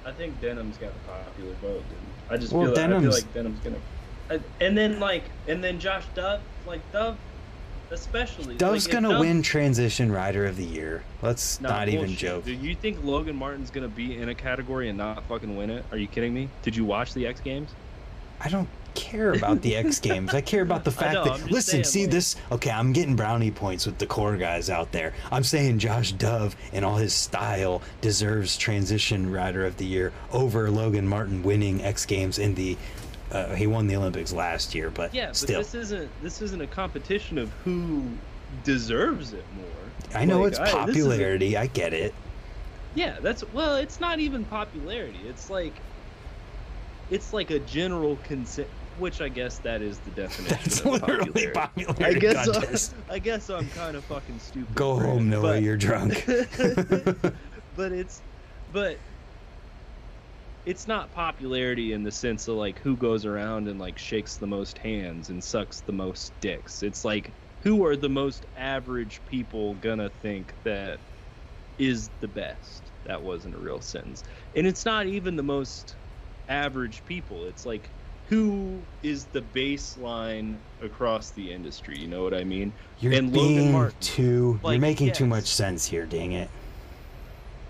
I 0.07 0.13
think 0.13 0.41
Denim's 0.41 0.77
got 0.77 0.91
a 0.91 1.11
popular 1.11 1.55
vote. 1.63 1.83
Dude. 1.89 1.99
I 2.31 2.37
just 2.37 2.53
Well, 2.53 2.75
feel, 2.75 2.79
I 2.85 3.01
feel 3.01 3.11
like 3.11 3.35
Denim's 3.35 3.61
gonna. 3.61 3.77
I, 4.31 4.41
and 4.61 4.77
then 4.77 5.01
like, 5.01 5.25
and 5.49 5.63
then 5.63 5.79
Josh 5.79 6.05
Dove, 6.15 6.41
like 6.67 6.81
Dove, 6.93 7.17
especially. 7.91 8.57
Dove's 8.57 8.87
like, 8.87 8.93
gonna 8.93 9.11
Dove- 9.11 9.21
win 9.21 9.43
Transition 9.43 10.11
Rider 10.11 10.47
of 10.47 10.57
the 10.57 10.65
Year. 10.65 11.03
Let's 11.23 11.61
Nah, 11.61 11.71
not 11.71 11.89
even 11.89 12.15
joke. 12.15 12.45
Do 12.45 12.53
you 12.53 12.75
think 12.75 13.03
Logan 13.05 13.37
Martin's 13.37 13.71
gonna 13.71 13.89
be 13.89 14.17
in 14.19 14.29
a 14.29 14.35
category 14.35 14.89
and 14.89 14.99
not 14.99 15.23
fucking 15.25 15.57
win 15.57 15.71
it? 15.71 15.85
Are 15.93 15.99
you 15.99 16.07
kidding 16.07 16.33
me? 16.35 16.49
Did 16.63 16.77
you 16.77 16.85
watch 16.85 17.15
the 17.15 17.27
X 17.27 17.41
Games? 17.41 17.71
I 18.41 18.49
don't 18.49 18.69
care 18.95 19.33
about 19.33 19.63
the 19.63 19.77
X 19.77 19.99
Games. 20.01 20.33
I 20.35 20.41
care 20.41 20.63
about 20.63 20.85
the 20.85 20.91
fact 20.91 21.15
know, 21.15 21.25
that 21.25 21.51
listen, 21.51 21.73
saying, 21.73 21.85
see 21.85 22.03
like- 22.03 22.11
this. 22.13 22.37
Okay, 22.53 22.71
I'm 22.71 22.93
getting 22.93 23.17
brownie 23.17 23.51
points 23.51 23.87
with 23.87 23.99
the 23.99 24.07
core 24.07 24.37
guys 24.37 24.71
out 24.71 24.93
there. 24.93 25.13
I'm 25.33 25.45
saying 25.45 25.79
Josh 25.79 26.13
Dove 26.13 26.57
and 26.73 26.85
all 26.85 26.97
his 26.97 27.13
style 27.13 27.83
deserves 28.01 28.57
Transition 28.57 29.31
Rider 29.33 29.65
of 29.67 29.77
the 29.77 29.87
Year 29.87 30.13
over 30.33 30.71
Logan 30.71 31.07
Martin 31.09 31.43
winning 31.43 31.83
X 31.83 32.07
Games 32.07 32.39
in 32.39 32.55
the. 32.55 32.77
Uh, 33.33 33.55
he 33.55 33.67
won 33.67 33.87
the 33.89 33.97
Olympics 33.97 34.33
last 34.33 34.75
year, 34.77 34.91
but 34.91 35.13
Yeah, 35.13 35.29
but 35.29 35.49
this 35.49 35.75
isn't 35.75 36.09
this 36.23 36.41
isn't 36.41 36.61
a 36.61 36.67
competition 36.69 37.37
of 37.39 37.51
who 37.65 38.05
deserves 38.63 39.33
it 39.33 39.45
more. 39.57 39.67
I 40.21 40.25
know 40.25 40.43
Like, 40.43 40.53
it's 40.53 40.61
I- 40.61 40.87
this 40.87 40.97
is 40.97 41.05
a- 41.07 41.09
popularity. 41.09 41.57
I 41.57 41.67
get 41.67 41.93
it. 41.93 42.15
Yeah, 42.95 43.17
that's 43.21 43.43
well, 43.53 43.75
it's 43.77 43.99
not 43.99 44.21
even 44.21 44.45
popularity. 44.45 45.19
It's 45.27 45.51
like 45.51 45.73
it's 47.11 47.33
like 47.33 47.51
a 47.51 47.59
general 47.59 48.17
consent, 48.25 48.69
which 48.99 49.21
I 49.21 49.29
guess 49.29 49.59
that 49.59 49.83
is 49.83 49.99
the 50.01 50.11
definition 50.11 50.57
That's 50.63 50.81
of 50.81 50.87
literally 50.87 51.49
popularity 51.49 52.05
I 52.05 52.13
guess 52.15 52.49
uh, 52.49 52.53
contest. 52.53 52.95
I, 53.09 53.15
I 53.15 53.19
guess 53.19 53.51
I'm 53.51 53.69
kind 53.71 53.97
of 53.97 54.05
fucking 54.05 54.39
stupid. 54.39 54.75
Go 54.75 54.99
home, 54.99 55.29
Noah. 55.29 55.43
but- 55.43 55.63
You're 55.63 55.77
drunk. 55.77 56.25
but 56.27 57.93
it's 57.93 58.23
but 58.73 58.99
it's 60.67 60.87
not 60.89 61.13
popularity 61.13 61.93
in 61.93 62.03
the 62.03 62.11
sense 62.11 62.49
of 62.49 62.57
like 62.57 62.79
who 62.79 62.97
goes 62.97 63.27
around 63.27 63.69
and 63.69 63.79
like 63.79 63.99
shakes 63.99 64.37
the 64.37 64.47
most 64.47 64.79
hands 64.79 65.29
and 65.29 65.43
sucks 65.43 65.81
the 65.81 65.93
most 65.93 66.33
dicks. 66.41 66.83
It's 66.83 67.05
like 67.05 67.31
who 67.61 67.85
are 67.85 67.97
the 67.97 68.09
most 68.09 68.47
average 68.57 69.21
people 69.27 69.75
gonna 69.75 70.11
think 70.23 70.55
that 70.65 70.99
is 71.79 72.11
the 72.21 72.29
best? 72.29 72.93
That 73.05 73.23
wasn't 73.23 73.55
a 73.55 73.59
real 73.59 73.81
sentence. 73.81 74.23
And 74.55 74.67
it's 74.67 74.85
not 74.85 75.07
even 75.07 75.37
the 75.37 75.43
most 75.43 75.97
average 76.49 77.05
people. 77.05 77.45
It's 77.47 77.67
like 77.67 77.91
who 78.35 78.81
is 79.03 79.27
the 79.27 79.43
baseline 79.55 80.57
across 80.83 81.31
the 81.31 81.53
industry? 81.53 81.99
You 81.99 82.09
know 82.09 82.23
what 82.23 82.35
I 82.35 82.45
mean? 82.45 82.73
You're 83.01 83.13
And 83.13 83.33
Logan 83.33 83.57
being 83.57 83.73
Martin. 83.73 83.97
too. 84.01 84.59
you're 84.63 84.73
Like, 84.73 84.81
making 84.81 85.13
too 85.13 85.27
much 85.27 85.47
sense 85.47 85.87
here. 85.87 86.07
Dang 86.07 86.33
it. 86.33 86.51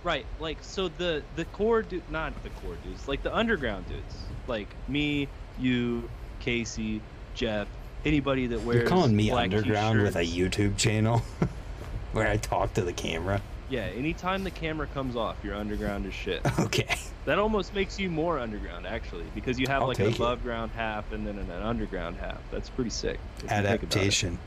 Right, 0.02 0.26
like 0.38 0.58
so 0.60 0.88
the 0.88 1.22
the 1.34 1.46
core 1.46 1.80
dude, 1.82 2.02
not 2.10 2.34
the 2.42 2.50
core 2.50 2.76
dudes, 2.84 3.08
like 3.08 3.22
the 3.22 3.34
underground 3.34 3.88
dudes, 3.88 4.14
like 4.46 4.68
me, 4.86 5.28
you, 5.58 6.10
Casey, 6.40 7.00
Jeff, 7.34 7.68
anybody 8.04 8.46
that 8.48 8.60
wears. 8.62 8.80
You're 8.80 8.88
calling 8.88 9.16
me 9.16 9.30
underground 9.30 10.02
with 10.02 10.16
a 10.16 10.22
t-shirts. 10.24 10.56
YouTube 10.58 10.76
channel 10.76 11.22
where 12.12 12.28
I 12.28 12.36
talk 12.36 12.74
to 12.74 12.82
the 12.82 12.92
camera. 12.92 13.40
Yeah, 13.74 13.86
anytime 13.86 14.44
the 14.44 14.52
camera 14.52 14.86
comes 14.86 15.16
off, 15.16 15.36
you're 15.42 15.56
underground 15.56 16.06
as 16.06 16.14
shit. 16.14 16.40
Okay. 16.60 16.96
that 17.24 17.40
almost 17.40 17.74
makes 17.74 17.98
you 17.98 18.08
more 18.08 18.38
underground, 18.38 18.86
actually, 18.86 19.24
because 19.34 19.58
you 19.58 19.66
have 19.66 19.82
I'll 19.82 19.88
like 19.88 19.98
an 19.98 20.06
take 20.06 20.14
it. 20.14 20.20
above 20.20 20.44
ground 20.44 20.70
half 20.76 21.10
and 21.10 21.26
then 21.26 21.38
an 21.38 21.50
underground 21.50 22.16
half. 22.16 22.38
That's 22.52 22.70
pretty 22.70 22.90
sick. 22.90 23.18
if 23.38 23.42
you 23.42 23.48
think 23.48 23.60
about 23.60 23.64
it. 23.64 23.82
Adaptation. 23.82 24.38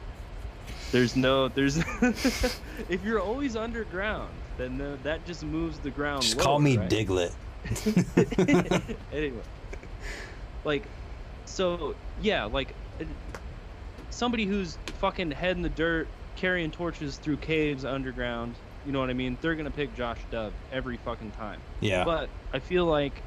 There's 0.94 1.18
no, 1.18 1.50
there's. 1.50 1.76
if 2.88 3.04
you're 3.04 3.20
always 3.20 3.58
underground, 3.58 4.30
then 4.58 4.78
the, 4.78 4.98
that 5.04 5.26
just 5.26 5.44
moves 5.44 5.78
the 5.80 5.90
ground. 5.90 6.22
Just 6.22 6.38
lower, 6.38 6.46
call 6.46 6.60
me 6.60 6.78
right? 6.78 6.90
Diglett. 6.90 7.34
anyway, 9.12 9.42
like, 10.64 10.84
so 11.44 11.96
yeah, 12.22 12.46
like 12.46 12.74
somebody 14.10 14.46
who's 14.46 14.78
fucking 15.02 15.32
head 15.32 15.58
in 15.58 15.64
the 15.64 15.70
dirt, 15.70 16.08
carrying 16.38 16.72
torches 16.72 17.18
through 17.18 17.38
caves 17.38 17.84
underground. 17.84 18.56
You 18.88 18.94
know 18.94 19.02
what 19.02 19.10
I 19.10 19.14
mean? 19.14 19.38
They're 19.42 19.56
gonna 19.56 19.70
pick 19.70 19.94
Josh 19.96 20.20
Dove 20.32 20.54
every 20.72 20.96
fucking 20.96 21.32
time. 21.32 21.60
Yeah. 21.82 22.06
But 22.06 22.30
I 22.54 22.60
feel 22.60 22.86
like 22.86 23.22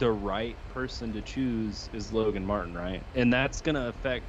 the 0.00 0.10
right 0.10 0.56
person 0.74 1.12
to 1.12 1.20
choose 1.20 1.88
is 1.92 2.12
Logan 2.12 2.44
Martin, 2.44 2.74
right? 2.74 3.00
And 3.14 3.32
that's 3.32 3.60
gonna 3.60 3.86
affect 3.86 4.26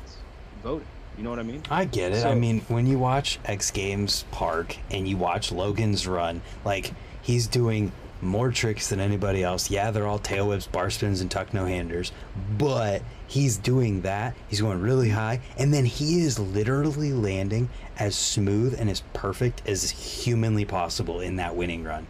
voting. 0.62 0.88
You 1.18 1.24
know 1.24 1.32
what 1.32 1.40
I 1.40 1.44
mean? 1.44 1.64
I 1.72 1.86
get 1.86 2.12
it. 2.12 2.26
I 2.26 2.36
mean, 2.36 2.60
when 2.68 2.86
you 2.86 3.00
watch 3.00 3.40
X 3.46 3.72
Games 3.72 4.26
Park 4.30 4.78
and 4.92 5.08
you 5.08 5.18
watch 5.18 5.52
Logan's 5.52 6.06
run, 6.06 6.42
like 6.64 6.94
he's 7.24 7.48
doing 7.48 7.92
more 8.22 8.52
tricks 8.52 8.90
than 8.90 9.00
anybody 9.00 9.44
else. 9.44 9.70
Yeah, 9.70 9.92
they're 9.92 10.08
all 10.08 10.20
tail 10.20 10.48
whips, 10.48 10.68
bar 10.68 10.90
spins, 10.90 11.22
and 11.22 11.30
tuck 11.30 11.54
no 11.54 11.66
handers, 11.66 12.12
but 12.58 13.02
he's 13.28 13.58
doing 13.58 14.02
that. 14.02 14.36
He's 14.48 14.62
going 14.62 14.82
really 14.82 15.10
high, 15.10 15.42
and 15.58 15.74
then 15.74 15.86
he 15.86 16.22
is 16.22 16.40
literally 16.40 17.14
landing 17.14 17.70
as 17.98 18.16
smooth 18.16 18.80
and 18.80 18.90
as 18.90 19.02
perfect 19.14 19.62
as 19.68 19.90
humanly 19.90 20.66
possible 20.66 21.20
in 21.20 21.38
that 21.38 21.56
winning 21.56 21.84
run. 21.84 22.08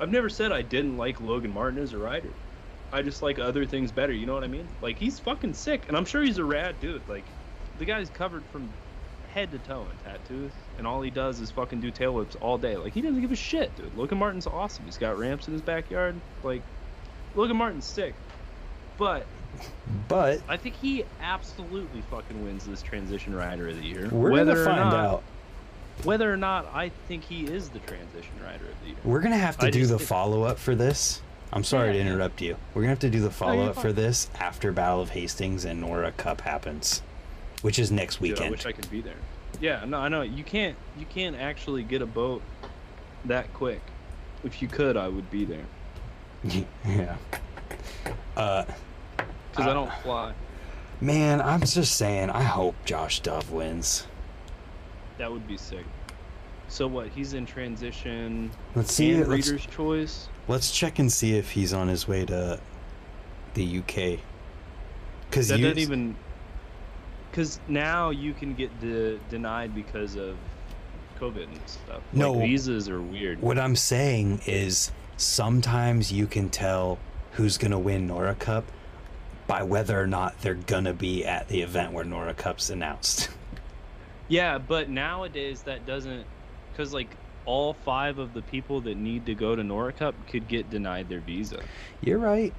I've 0.00 0.10
never 0.10 0.28
said 0.28 0.52
I 0.52 0.62
didn't 0.62 0.96
like 0.96 1.20
Logan 1.20 1.52
Martin 1.52 1.78
as 1.78 1.92
a 1.92 1.98
rider. 1.98 2.30
I 2.92 3.02
just 3.02 3.22
like 3.22 3.38
other 3.38 3.66
things 3.66 3.92
better. 3.92 4.12
You 4.12 4.26
know 4.26 4.34
what 4.34 4.44
I 4.44 4.48
mean? 4.48 4.66
Like 4.80 4.98
he's 4.98 5.18
fucking 5.18 5.54
sick, 5.54 5.82
and 5.88 5.96
I'm 5.96 6.04
sure 6.04 6.22
he's 6.22 6.38
a 6.38 6.44
rad 6.44 6.80
dude. 6.80 7.02
Like 7.08 7.24
the 7.78 7.84
guy's 7.84 8.10
covered 8.10 8.42
from 8.52 8.68
head 9.32 9.50
to 9.52 9.58
toe 9.58 9.82
in 9.90 10.10
tattoos, 10.12 10.52
and 10.78 10.86
all 10.86 11.00
he 11.02 11.10
does 11.10 11.40
is 11.40 11.50
fucking 11.50 11.80
do 11.80 11.90
tail 11.90 12.14
whips 12.14 12.36
all 12.40 12.58
day. 12.58 12.76
Like 12.76 12.92
he 12.92 13.00
doesn't 13.00 13.20
give 13.20 13.32
a 13.32 13.36
shit, 13.36 13.74
dude. 13.76 13.96
Logan 13.96 14.18
Martin's 14.18 14.46
awesome. 14.46 14.84
He's 14.84 14.98
got 14.98 15.18
ramps 15.18 15.46
in 15.46 15.52
his 15.52 15.62
backyard. 15.62 16.14
Like 16.42 16.62
Logan 17.34 17.56
Martin's 17.56 17.84
sick, 17.84 18.14
but 18.98 19.26
But 20.08 20.40
I 20.48 20.56
think 20.56 20.76
he 20.76 21.04
absolutely 21.20 22.02
fucking 22.10 22.42
wins 22.44 22.66
this 22.66 22.82
transition 22.82 23.34
rider 23.34 23.68
of 23.68 23.76
the 23.76 23.86
year. 23.86 24.08
we're 24.10 24.30
whether 24.30 24.54
gonna 24.54 24.64
find 24.64 24.90
not, 24.90 24.94
out. 24.94 25.22
Whether 26.04 26.32
or 26.32 26.36
not 26.36 26.66
I 26.72 26.90
think 27.08 27.24
he 27.24 27.44
is 27.46 27.68
the 27.68 27.78
transition 27.80 28.32
rider 28.42 28.64
of 28.64 28.80
the 28.82 28.88
year. 28.88 28.96
We're 29.04 29.20
gonna 29.20 29.36
have 29.36 29.58
to 29.58 29.66
I 29.66 29.70
do 29.70 29.86
the 29.86 29.98
follow 29.98 30.42
up 30.44 30.58
for 30.58 30.74
this. 30.74 31.20
I'm 31.52 31.64
sorry 31.64 31.92
to 31.92 31.98
interrupt 31.98 32.40
you. 32.40 32.56
We're 32.74 32.82
gonna 32.82 32.90
have 32.90 33.00
to 33.00 33.10
do 33.10 33.20
the 33.20 33.30
follow 33.30 33.66
up 33.66 33.74
fine. 33.74 33.82
for 33.82 33.92
this 33.92 34.30
after 34.38 34.70
Battle 34.72 35.02
of 35.02 35.10
Hastings 35.10 35.64
and 35.64 35.80
Nora 35.80 36.12
Cup 36.12 36.42
happens, 36.42 37.02
which 37.62 37.78
is 37.78 37.90
next 37.92 38.20
Dude, 38.20 38.40
I 38.40 38.50
wish 38.50 38.66
I 38.66 38.72
could 38.72 38.90
be 38.90 39.00
there. 39.00 39.16
Yeah, 39.60 39.84
no, 39.84 39.98
I 39.98 40.08
know 40.08 40.22
you 40.22 40.44
can't. 40.44 40.76
You 40.98 41.06
can't 41.06 41.36
actually 41.36 41.82
get 41.82 42.02
a 42.02 42.06
boat 42.06 42.42
that 43.26 43.52
quick. 43.52 43.82
If 44.44 44.62
you 44.62 44.68
could, 44.68 44.96
I 44.96 45.08
would 45.08 45.30
be 45.30 45.44
there 45.44 45.64
yeah. 46.86 47.16
Uh, 48.36 48.64
because 49.50 49.66
I 49.66 49.70
Uh, 49.70 49.74
don't 49.74 49.92
fly. 50.02 50.32
man, 51.00 51.42
I'm 51.42 51.60
just 51.60 51.96
saying. 51.96 52.30
I 52.30 52.42
hope 52.42 52.74
Josh 52.86 53.20
Dove 53.20 53.50
wins. 53.50 54.06
That 55.18 55.30
would 55.30 55.46
be 55.46 55.58
sick. 55.58 55.84
So 56.68 56.86
what? 56.86 57.08
He's 57.08 57.34
in 57.34 57.44
transition. 57.44 58.50
Let's 58.74 58.94
see. 58.94 59.14
Let's, 59.22 59.48
Reader's 59.48 59.66
Choice. 59.66 60.28
let's 60.48 60.70
check 60.72 60.98
and 60.98 61.12
see 61.12 61.36
if 61.36 61.50
he's 61.50 61.74
on 61.74 61.88
his 61.88 62.08
way 62.08 62.24
to 62.24 62.58
the 63.54 63.78
UK. 63.80 64.20
Because 65.28 65.48
That 65.48 65.58
doesn't 65.60 65.78
even. 65.78 66.16
Because 67.30 67.60
now 67.68 68.10
you 68.10 68.32
can 68.32 68.54
get 68.54 68.78
de- 68.80 69.18
denied 69.28 69.74
because 69.74 70.16
of 70.16 70.36
COVID 71.20 71.44
and 71.44 71.60
stuff. 71.66 72.02
No. 72.12 72.32
like, 72.32 72.48
visas 72.48 72.88
are 72.88 73.00
weird. 73.00 73.40
What 73.40 73.58
I'm 73.58 73.76
saying 73.76 74.42
is, 74.46 74.90
sometimes 75.16 76.10
you 76.10 76.26
can 76.26 76.48
tell 76.48 76.98
who's 77.32 77.58
gonna 77.58 77.78
win 77.78 78.06
Nora 78.06 78.34
Cup 78.34 78.64
by 79.46 79.62
whether 79.62 80.00
or 80.00 80.06
not 80.06 80.40
they're 80.40 80.54
gonna 80.54 80.94
be 80.94 81.24
at 81.24 81.48
the 81.48 81.60
event 81.60 81.92
where 81.92 82.04
Nora 82.04 82.34
Cup's 82.34 82.70
announced. 82.70 83.28
Yeah, 84.28 84.58
but 84.58 84.88
nowadays 84.88 85.62
that 85.62 85.86
doesn't, 85.86 86.24
because 86.70 86.94
like 86.94 87.08
all 87.46 87.74
five 87.74 88.18
of 88.18 88.32
the 88.32 88.42
people 88.42 88.80
that 88.82 88.96
need 88.96 89.26
to 89.26 89.34
go 89.34 89.56
to 89.56 89.64
Nora 89.64 89.92
Cup 89.92 90.14
could 90.28 90.46
get 90.46 90.70
denied 90.70 91.08
their 91.08 91.18
visa. 91.18 91.60
You're 92.00 92.20
right. 92.20 92.54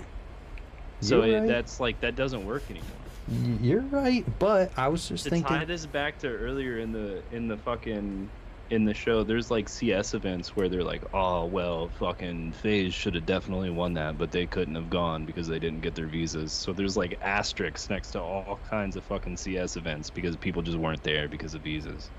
So 1.00 1.24
You're 1.24 1.38
it, 1.38 1.40
right. 1.40 1.48
that's 1.48 1.80
like 1.80 2.02
that 2.02 2.18
doesn't 2.18 2.46
work 2.46 2.64
anymore. 2.70 2.90
Y- 3.32 3.58
You're 3.62 3.82
right, 3.82 4.26
but 4.40 4.72
I 4.78 4.88
was 4.90 5.08
just 5.08 5.24
to 5.24 5.30
thinking. 5.30 5.56
tie 5.58 5.66
this 5.66 5.86
back 5.86 6.20
to 6.20 6.28
earlier 6.28 6.80
in 6.80 6.92
the 6.92 7.22
in 7.32 7.48
the 7.48 7.58
fucking 7.58 8.30
in 8.70 8.86
the 8.86 8.94
show 8.94 9.22
there's 9.22 9.52
like 9.52 9.68
cs 9.68 10.14
events 10.14 10.56
where 10.56 10.70
they're 10.70 10.82
like 10.84 11.02
oh 11.14 11.44
well 11.46 11.90
fucking 12.00 12.54
phase 12.54 12.94
should 12.94 13.14
have 13.16 13.26
definitely 13.26 13.70
won 13.70 13.94
that 13.94 14.18
but 14.18 14.32
they 14.32 14.46
couldn't 14.46 14.76
have 14.76 14.90
gone 14.90 15.26
because 15.26 15.46
they 15.46 15.60
didn't 15.60 15.82
get 15.82 15.94
their 15.94 16.06
visas 16.08 16.54
so 16.54 16.72
there's 16.72 16.96
like 16.96 17.20
asterisks 17.22 17.90
next 17.90 18.12
to 18.12 18.22
all 18.22 18.58
kinds 18.70 18.96
of 18.96 19.04
fucking 19.04 19.36
cs 19.36 19.76
events 19.76 20.10
because 20.10 20.38
people 20.38 20.62
just 20.62 20.78
weren't 20.78 21.04
there 21.04 21.28
because 21.28 21.54
of 21.54 21.62
visas 21.62 22.10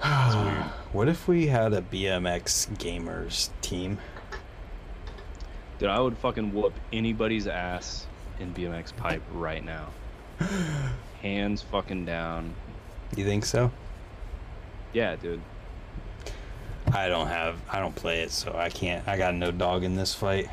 weird. 0.00 0.08
what 0.92 1.08
if 1.08 1.26
we 1.26 1.48
had 1.48 1.72
a 1.72 1.82
BMX 1.82 2.68
gamers 2.78 3.48
team? 3.62 3.98
dude 5.80 5.88
i 5.88 5.98
would 5.98 6.16
fucking 6.18 6.52
whoop 6.54 6.72
anybody's 6.92 7.48
ass 7.48 8.06
in 8.40 8.52
bmx 8.54 8.94
pipe 8.96 9.22
right 9.32 9.64
now 9.64 9.86
hands 11.22 11.62
fucking 11.62 12.04
down 12.04 12.54
You 13.16 13.24
think 13.24 13.44
so? 13.44 13.70
yeah 14.92 15.16
dude 15.16 15.40
I 16.92 17.08
don't 17.08 17.28
have. 17.28 17.56
I 17.72 17.80
don't 17.80 17.94
play 17.94 18.20
it, 18.20 18.30
so 18.30 18.54
I 18.56 18.68
can't. 18.68 19.08
I 19.08 19.16
got 19.16 19.34
no 19.34 19.50
dog 19.50 19.84
in 19.84 19.96
this 19.96 20.14
fight, 20.14 20.48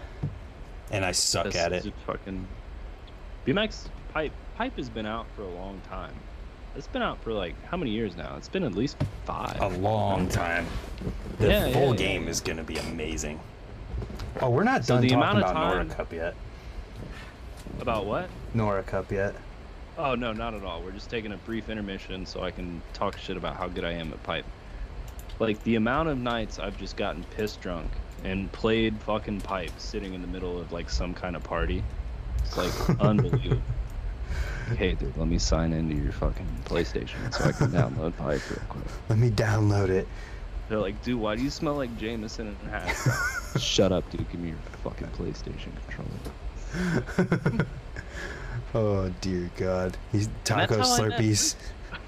and 0.89 1.03
I 1.03 1.11
suck 1.11 1.43
That's 1.43 1.57
at 1.57 1.73
it. 1.73 1.93
Fucking 2.07 2.47
BMX 3.45 3.87
pipe 4.13 4.31
pipe 4.55 4.75
has 4.77 4.89
been 4.89 5.05
out 5.05 5.25
for 5.35 5.41
a 5.43 5.49
long 5.49 5.81
time. 5.89 6.13
It's 6.77 6.87
been 6.87 7.01
out 7.01 7.21
for 7.21 7.33
like 7.33 7.53
how 7.65 7.75
many 7.75 7.91
years 7.91 8.15
now? 8.15 8.35
It's 8.37 8.47
been 8.47 8.63
at 8.63 8.73
least 8.73 8.95
five. 9.25 9.59
A 9.59 9.67
long 9.79 10.29
time. 10.29 10.65
The 11.37 11.49
Yeah, 11.49 11.71
full 11.73 11.91
yeah. 11.91 11.95
game 11.97 12.27
is 12.29 12.39
gonna 12.39 12.63
be 12.63 12.77
amazing. 12.77 13.37
Oh, 14.39 14.49
we're 14.49 14.63
not 14.63 14.85
So 14.85 14.93
done 14.95 15.01
the 15.01 15.09
talking 15.09 15.21
amount 15.21 15.37
of 15.43 15.51
about 15.51 15.73
time- 15.73 15.89
Cup 15.89 16.13
yet. 16.13 16.33
About 17.79 18.05
what? 18.05 18.29
Nora 18.53 18.83
Cup 18.83 19.11
yet? 19.11 19.35
Oh 19.97 20.15
no, 20.15 20.33
not 20.33 20.53
at 20.53 20.63
all. 20.63 20.81
We're 20.81 20.91
just 20.91 21.09
taking 21.09 21.31
a 21.31 21.37
brief 21.37 21.69
intermission 21.69 22.25
so 22.25 22.43
I 22.43 22.51
can 22.51 22.81
talk 22.93 23.17
shit 23.17 23.37
about 23.37 23.55
how 23.55 23.67
good 23.67 23.83
I 23.83 23.91
am 23.91 24.11
at 24.11 24.23
pipe. 24.23 24.45
Like 25.39 25.61
the 25.63 25.75
amount 25.75 26.09
of 26.09 26.17
nights 26.17 26.59
I've 26.59 26.77
just 26.77 26.97
gotten 26.97 27.23
pissed 27.35 27.61
drunk 27.61 27.89
and 28.23 28.51
played 28.51 28.97
fucking 29.01 29.41
pipe 29.41 29.71
sitting 29.77 30.13
in 30.13 30.21
the 30.21 30.27
middle 30.27 30.59
of 30.59 30.71
like 30.71 30.89
some 30.89 31.13
kind 31.13 31.35
of 31.35 31.43
party. 31.43 31.83
It's 32.39 32.57
like 32.57 32.99
unbelievable. 32.99 33.61
Hey 34.77 34.93
dude, 34.93 35.17
let 35.17 35.27
me 35.27 35.37
sign 35.37 35.73
into 35.73 35.95
your 35.95 36.13
fucking 36.13 36.47
PlayStation 36.65 37.33
so 37.33 37.43
I 37.43 37.51
can 37.51 37.67
download 37.67 38.15
pipe 38.17 38.41
real 38.49 38.61
quick. 38.69 38.85
Let 39.09 39.19
me 39.19 39.29
download 39.29 39.89
it. 39.89 40.07
They're 40.69 40.79
like, 40.79 41.03
dude, 41.03 41.19
why 41.19 41.35
do 41.35 41.43
you 41.43 41.49
smell 41.49 41.75
like 41.75 41.97
Jameson 41.97 42.47
and 42.47 42.71
hash? 42.71 43.59
Shut 43.61 43.91
up, 43.91 44.09
dude. 44.09 44.29
Give 44.31 44.39
me 44.39 44.49
your 44.49 44.57
fucking 44.83 45.07
PlayStation 45.07 45.71
controller. 45.85 46.09
oh 48.73 49.09
dear 49.21 49.49
God. 49.57 49.97
He's 50.11 50.29
taco 50.43 50.77
how 50.77 50.83
slurpees. 50.83 51.55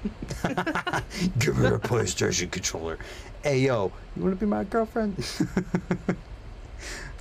Give 1.38 1.56
her 1.56 1.76
a 1.76 1.80
PlayStation 1.80 2.50
controller. 2.50 2.98
Hey 3.42 3.60
yo, 3.60 3.92
you 4.16 4.22
wanna 4.22 4.36
be 4.36 4.46
my 4.46 4.64
girlfriend? 4.64 5.16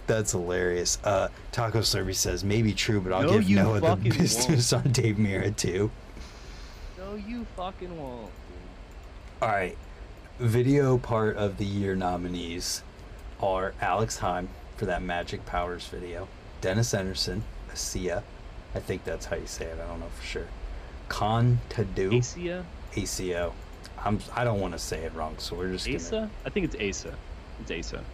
That's 0.07 0.31
hilarious. 0.31 0.97
Uh, 1.03 1.29
Taco 1.51 1.79
Slurpee 1.79 2.15
says 2.15 2.43
maybe 2.43 2.73
true, 2.73 2.99
but 2.99 3.13
I'll 3.13 3.23
No, 3.23 3.33
give 3.33 3.49
you 3.49 3.55
Noah 3.55 3.79
the 3.79 3.87
fucking 3.87 4.11
business 4.11 4.73
on 4.73 4.91
Dave 4.91 5.15
Mirra 5.15 5.55
too. 5.55 5.91
No, 6.97 7.15
you 7.15 7.45
fucking 7.55 7.97
won't. 7.97 8.29
All 9.41 9.49
right, 9.49 9.77
video 10.39 10.97
part 10.97 11.37
of 11.37 11.57
the 11.57 11.65
year 11.65 11.95
nominees 11.95 12.83
are 13.41 13.73
Alex 13.81 14.19
Hiam 14.19 14.47
for 14.77 14.85
that 14.85 15.01
Magic 15.01 15.45
Powers 15.45 15.85
video, 15.87 16.27
Dennis 16.63 16.93
Enarson, 16.93 17.41
Asia, 17.73 18.23
I 18.73 18.79
think 18.79 19.03
that's 19.03 19.25
how 19.25 19.35
you 19.35 19.47
say 19.47 19.65
it. 19.65 19.77
I 19.83 19.85
don't 19.85 19.99
know 19.99 20.07
for 20.17 20.25
sure. 20.25 20.47
Con 21.09 21.59
Todo, 21.67 22.09
Asia? 22.13 22.65
ACO. 22.95 23.53
I'm 24.05 24.19
I 24.33 24.45
don't 24.45 24.61
want 24.61 24.71
to 24.71 24.79
say 24.79 25.03
it 25.03 25.13
wrong, 25.13 25.35
so 25.39 25.57
we're 25.57 25.73
just 25.73 25.85
gonna 25.85 25.97
Asa? 25.97 26.29
I 26.45 26.49
think 26.49 26.73
it's 26.73 27.01
Asa. 27.05 27.15
It's 27.59 27.93
Asa. 27.93 28.05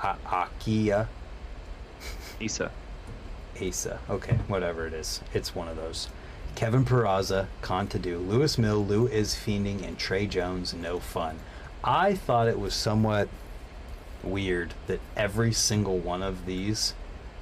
A- 0.00 0.18
Akia 0.26 1.06
Asa. 2.44 2.70
Asa. 3.66 3.98
Okay, 4.10 4.34
whatever 4.46 4.86
it 4.86 4.92
is. 4.92 5.22
It's 5.32 5.54
one 5.54 5.66
of 5.68 5.76
those. 5.76 6.10
Kevin 6.56 6.84
Peraza, 6.84 7.46
Con 7.62 7.88
Todo, 7.88 8.18
Lewis 8.18 8.58
Mill, 8.58 8.84
Lou 8.84 9.06
is 9.06 9.34
fiending, 9.34 9.82
and 9.88 9.98
Trey 9.98 10.26
Jones, 10.26 10.74
no 10.74 11.00
fun. 11.00 11.38
I 11.82 12.14
thought 12.14 12.46
it 12.46 12.60
was 12.60 12.74
somewhat 12.74 13.30
weird 14.22 14.74
that 14.86 15.00
every 15.16 15.54
single 15.54 15.96
one 15.96 16.22
of 16.22 16.44
these 16.44 16.92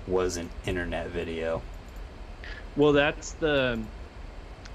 was 0.09 0.37
an 0.37 0.51
internet 0.65 1.11
video. 1.11 1.63
Well, 2.77 2.93
that's 2.93 3.33
the 3.35 3.89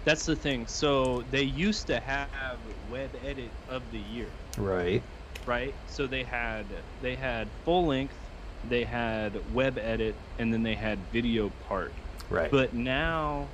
that's 0.06 0.26
the 0.26 0.36
thing. 0.36 0.68
So 0.68 1.22
they 1.24 1.44
used 1.44 1.88
to 1.88 2.00
have 2.00 2.60
web 2.90 3.10
edit 3.24 3.52
of 3.68 3.90
the 3.92 4.00
year, 4.00 4.28
Right. 4.58 5.02
right? 5.46 5.74
So 5.86 6.08
they 6.08 6.24
had 6.24 6.66
they 7.02 7.16
had 7.16 7.48
full 7.64 7.88
length, 7.88 8.18
they 8.64 8.84
had 8.84 9.54
web 9.54 9.78
edit, 9.78 10.16
and 10.38 10.54
then 10.54 10.64
they 10.64 10.76
had 10.76 11.00
video 11.12 11.50
part. 11.50 11.94
Right. 12.30 12.52
But 12.52 12.74
now 12.74 13.48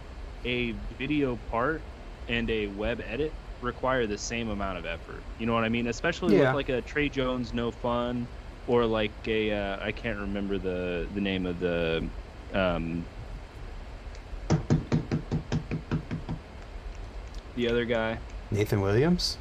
a 0.45 0.72
video 0.97 1.35
part 1.35 1.81
and 2.27 2.49
a 2.49 2.68
web 2.68 3.01
edit 3.06 3.34
require 3.61 4.07
the 4.07 4.18
same 4.18 4.49
amount 4.49 4.77
of 4.77 4.85
effort. 4.85 5.27
You 5.38 5.45
know 5.45 5.53
what 5.53 5.64
I 5.65 5.69
mean? 5.69 5.88
Especially 5.88 6.35
Yeah. 6.38 6.45
with 6.47 6.56
like 6.56 6.69
a 6.69 6.81
Trey 6.81 7.10
Jones 7.10 7.53
no 7.53 7.72
fun 7.72 8.30
or 8.69 8.85
like 8.85 9.11
a 9.27 9.51
uh, 9.51 9.77
I 9.85 9.91
can't 9.91 10.19
remember 10.19 10.57
the 10.57 11.07
the 11.13 11.19
name 11.19 11.45
of 11.45 11.59
the 11.59 12.05
um 12.53 13.03
the 17.55 17.67
other 17.67 17.83
guy 17.83 18.17
Nathan 18.51 18.79
Williams? 18.81 19.37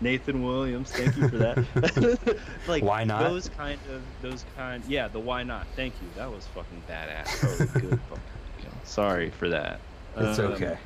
Nathan 0.00 0.42
Williams. 0.44 0.90
Thank 0.90 1.16
you 1.16 1.28
for 1.28 1.38
that. 1.38 2.38
like 2.68 2.82
Why 2.82 3.04
not? 3.04 3.22
Those 3.22 3.48
kind 3.48 3.78
of 3.90 4.02
those 4.20 4.44
kind. 4.56 4.82
Yeah, 4.86 5.08
the 5.08 5.20
why 5.20 5.42
not. 5.44 5.66
Thank 5.76 5.94
you. 6.02 6.08
That 6.16 6.30
was 6.30 6.46
fucking 6.48 6.82
badass. 6.90 7.60
A 7.60 7.78
good. 7.78 8.00
fucking. 8.10 8.78
Sorry 8.82 9.30
for 9.30 9.48
that. 9.48 9.80
It's 10.18 10.38
Um, 10.38 10.46
okay. 10.52 10.76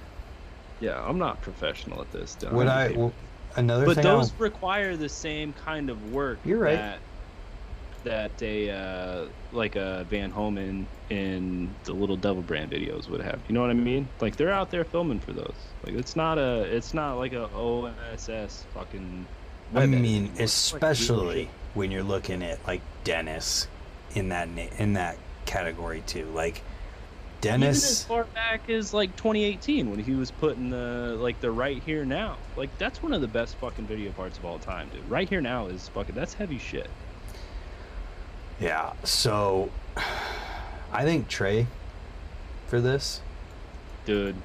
Yeah, 0.80 1.02
I'm 1.04 1.18
not 1.18 1.40
professional 1.42 2.00
at 2.02 2.12
this. 2.12 2.36
Would 2.52 2.68
I. 2.68 2.92
Well, 2.92 3.12
another 3.56 3.86
but 3.86 3.96
those 3.96 4.30
I'll- 4.30 4.38
require 4.38 4.96
the 4.96 5.08
same 5.08 5.52
kind 5.64 5.90
of 5.90 6.12
work. 6.12 6.38
You're 6.44 6.58
right. 6.58 6.76
That, 6.76 6.98
that 8.08 8.42
a 8.42 8.70
uh, 8.70 9.26
like 9.52 9.76
a 9.76 10.06
Van 10.08 10.30
Homan 10.30 10.86
in 11.10 11.74
the 11.84 11.92
Little 11.92 12.16
Devil 12.16 12.42
Brand 12.42 12.70
videos 12.70 13.08
would 13.08 13.20
have. 13.20 13.38
You 13.48 13.54
know 13.54 13.60
what 13.60 13.70
I 13.70 13.74
mean? 13.74 14.08
Like 14.20 14.36
they're 14.36 14.50
out 14.50 14.70
there 14.70 14.84
filming 14.84 15.20
for 15.20 15.32
those. 15.32 15.54
Like 15.84 15.94
it's 15.94 16.16
not 16.16 16.38
a 16.38 16.62
it's 16.62 16.94
not 16.94 17.14
like 17.14 17.34
a 17.34 17.48
OSS 17.54 18.64
fucking. 18.74 19.26
I 19.74 19.86
mean. 19.86 20.32
It's 20.36 20.72
like 20.72 20.82
especially 20.82 21.50
when 21.74 21.90
you're 21.90 22.02
looking 22.02 22.42
at 22.42 22.66
like 22.66 22.80
Dennis 23.04 23.68
in 24.14 24.30
that 24.30 24.48
na- 24.48 24.74
in 24.78 24.94
that 24.94 25.18
category 25.44 26.02
too. 26.06 26.24
Like 26.26 26.62
Dennis, 27.42 27.78
Even 27.78 27.90
as 27.90 28.04
far 28.04 28.24
back 28.34 28.70
as 28.70 28.94
like 28.94 29.14
2018 29.16 29.90
when 29.90 30.00
he 30.00 30.14
was 30.14 30.30
putting 30.30 30.70
the 30.70 31.14
like 31.20 31.40
the 31.42 31.50
right 31.50 31.82
here 31.82 32.06
now. 32.06 32.36
Like 32.56 32.76
that's 32.78 33.02
one 33.02 33.12
of 33.12 33.20
the 33.20 33.28
best 33.28 33.56
fucking 33.56 33.86
video 33.86 34.12
parts 34.12 34.38
of 34.38 34.46
all 34.46 34.58
time, 34.58 34.88
dude. 34.94 35.08
Right 35.10 35.28
here 35.28 35.42
now 35.42 35.66
is 35.66 35.88
fucking 35.88 36.14
that's 36.14 36.32
heavy 36.32 36.58
shit. 36.58 36.88
Yeah. 38.60 38.92
So 39.04 39.70
I 40.92 41.04
think 41.04 41.28
Trey 41.28 41.66
for 42.66 42.80
this. 42.80 43.20
dude. 44.04 44.36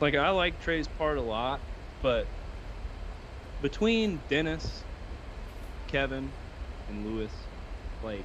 Like 0.00 0.14
I 0.16 0.30
like 0.30 0.60
Trey's 0.62 0.88
part 0.88 1.16
a 1.18 1.22
lot, 1.22 1.60
but 2.02 2.26
between 3.60 4.20
Dennis, 4.28 4.82
Kevin, 5.86 6.30
and 6.88 7.06
Lewis, 7.06 7.30
like 8.02 8.24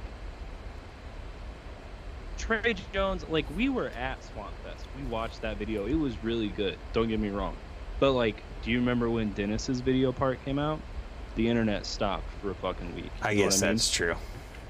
Trey 2.36 2.74
Jones, 2.92 3.24
like 3.28 3.46
we 3.56 3.68
were 3.68 3.88
at 3.88 4.22
Swamp 4.24 4.52
Fest. 4.64 4.86
We 4.96 5.04
watched 5.04 5.42
that 5.42 5.56
video. 5.56 5.86
It 5.86 5.94
was 5.94 6.22
really 6.24 6.48
good. 6.48 6.78
Don't 6.92 7.08
get 7.08 7.20
me 7.20 7.28
wrong. 7.30 7.56
But 8.00 8.12
like, 8.12 8.42
do 8.62 8.70
you 8.70 8.78
remember 8.78 9.08
when 9.10 9.32
Dennis's 9.32 9.80
video 9.80 10.12
part 10.12 10.44
came 10.44 10.58
out? 10.58 10.80
The 11.38 11.48
internet 11.48 11.86
stopped 11.86 12.24
for 12.42 12.50
a 12.50 12.54
fucking 12.56 12.96
week. 12.96 13.12
I 13.22 13.32
guess 13.36 13.60
what 13.60 13.68
mean? 13.68 13.76
that's 13.76 13.88
true. 13.92 14.16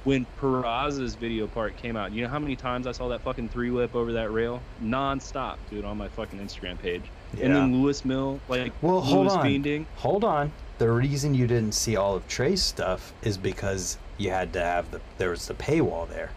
when 0.04 0.26
Peraza's 0.38 1.14
video 1.14 1.46
part 1.46 1.74
came 1.78 1.96
out, 1.96 2.12
you 2.12 2.22
know 2.22 2.28
how 2.28 2.38
many 2.38 2.56
times 2.56 2.86
I 2.86 2.92
saw 2.92 3.08
that 3.08 3.22
fucking 3.22 3.48
three 3.48 3.70
whip 3.70 3.94
over 3.94 4.12
that 4.12 4.30
rail? 4.30 4.60
Non-stop, 4.78 5.58
dude, 5.70 5.86
on 5.86 5.96
my 5.96 6.08
fucking 6.08 6.38
Instagram 6.38 6.78
page. 6.78 7.04
Yeah. 7.34 7.46
And 7.46 7.56
then 7.56 7.72
Lewis 7.82 8.04
Mill, 8.04 8.38
like 8.48 8.74
Well, 8.82 9.00
hold 9.00 9.28
Lewis 9.28 9.32
on. 9.32 9.46
fiending. 9.46 9.86
Hold 9.96 10.24
on. 10.24 10.52
The 10.76 10.90
reason 10.90 11.32
you 11.34 11.46
didn't 11.46 11.72
see 11.72 11.96
all 11.96 12.14
of 12.14 12.28
Trey's 12.28 12.62
stuff 12.62 13.14
is 13.22 13.38
because 13.38 13.96
you 14.18 14.28
had 14.30 14.52
to 14.52 14.60
have 14.60 14.90
the 14.90 15.00
there 15.16 15.30
was 15.30 15.46
the 15.46 15.54
paywall 15.54 16.06
there. 16.06 16.32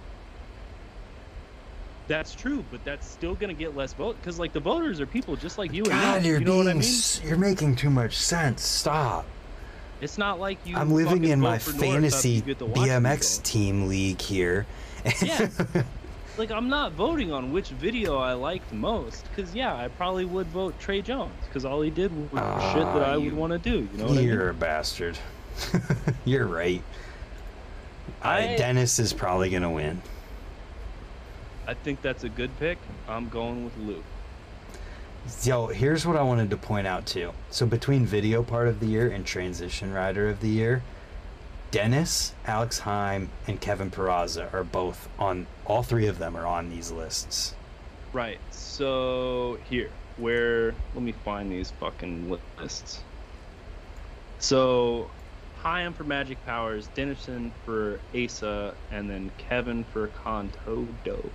That's 2.07 2.33
true, 2.33 2.63
but 2.71 2.83
that's 2.85 3.05
still 3.05 3.35
gonna 3.35 3.53
get 3.53 3.75
less 3.75 3.91
vote 3.91 4.15
because 4.21 4.39
like 4.39 4.53
the 4.53 4.59
voters 4.61 5.01
are 5.01 5.05
people 5.05 5.35
just 5.35 5.57
like 5.57 5.73
you 5.73 5.83
and 5.83 5.91
God, 5.91 6.21
me. 6.21 6.29
you're 6.29 6.39
You 6.39 6.45
know 6.45 6.53
being 6.63 6.65
what 6.67 6.75
I 6.77 6.79
mean? 6.79 7.01
you're 7.25 7.37
making 7.37 7.75
too 7.75 7.89
much 7.89 8.17
sense. 8.17 8.63
Stop. 8.63 9.25
It's 10.01 10.17
not 10.17 10.39
like 10.39 10.57
you. 10.65 10.75
I'm 10.75 10.91
living 10.91 11.23
in 11.25 11.39
my 11.39 11.57
for 11.59 11.71
North 11.71 11.83
after 11.83 11.93
fantasy 11.93 12.29
you 12.31 12.41
get 12.41 12.59
to 12.59 12.65
watch 12.65 12.87
them 12.87 13.03
BMX 13.03 13.37
go. 13.37 13.43
team 13.43 13.87
league 13.87 14.21
here. 14.21 14.65
Yeah. 15.21 15.47
Like 16.37 16.49
I'm 16.49 16.69
not 16.69 16.93
voting 16.93 17.31
on 17.33 17.51
which 17.51 17.69
video 17.69 18.17
I 18.17 18.33
liked 18.33 18.71
most, 18.71 19.25
because 19.29 19.53
yeah, 19.53 19.75
I 19.75 19.89
probably 19.89 20.23
would 20.25 20.47
vote 20.47 20.79
Trey 20.79 21.01
Jones, 21.01 21.33
because 21.45 21.65
all 21.65 21.81
he 21.81 21.89
did 21.89 22.11
was 22.31 22.41
Ah, 22.41 22.73
shit 22.73 22.83
that 22.85 23.03
I 23.09 23.15
you- 23.17 23.25
would 23.25 23.33
want 23.33 23.51
to 23.51 23.59
do. 23.59 23.79
You 23.91 23.97
know 23.97 24.05
what 24.07 24.23
you're 24.23 24.39
mean? 24.39 24.49
a 24.49 24.53
bastard. 24.53 25.17
You're 26.25 26.47
right. 26.47 26.81
I, 28.21 28.53
I- 28.53 28.55
Dennis 28.57 28.97
is 28.97 29.11
probably 29.13 29.49
gonna 29.49 29.69
win. 29.71 30.01
I 31.67 31.73
think 31.73 32.01
that's 32.01 32.23
a 32.23 32.29
good 32.29 32.49
pick. 32.59 32.77
I'm 33.09 33.27
going 33.29 33.65
with 33.65 33.77
Luke. 33.77 34.03
Yo, 35.43 35.67
here's 35.67 36.05
what 36.05 36.15
I 36.15 36.23
wanted 36.23 36.49
to 36.49 36.57
point 36.57 36.87
out 36.87 37.05
too. 37.05 37.31
So 37.51 37.65
between 37.65 38.05
video 38.05 38.41
part 38.43 38.67
of 38.67 38.79
the 38.79 38.87
year 38.87 39.09
and 39.09 39.25
transition 39.25 39.93
rider 39.93 40.29
of 40.29 40.39
the 40.39 40.49
year, 40.49 40.81
Dennis, 41.69 42.33
Alex 42.45 42.81
Hiam, 42.81 43.29
and 43.47 43.61
Kevin 43.61 43.91
Peraza 43.91 44.53
are 44.53 44.63
both 44.63 45.07
on. 45.19 45.47
All 45.65 45.83
three 45.83 46.07
of 46.07 46.17
them 46.17 46.35
are 46.35 46.45
on 46.45 46.69
these 46.69 46.91
lists. 46.91 47.55
Right. 48.13 48.39
So 48.51 49.57
here, 49.69 49.89
where 50.17 50.73
let 50.93 51.03
me 51.03 51.13
find 51.23 51.51
these 51.51 51.71
fucking 51.79 52.37
lists. 52.59 53.01
So, 54.39 55.09
Hiam 55.63 55.93
for 55.93 56.03
Magic 56.03 56.43
Powers, 56.47 56.87
Dennison 56.95 57.51
for 57.63 57.99
Asa, 58.15 58.73
and 58.91 59.07
then 59.09 59.31
Kevin 59.37 59.83
for 59.93 60.07
Contodo. 60.07 61.29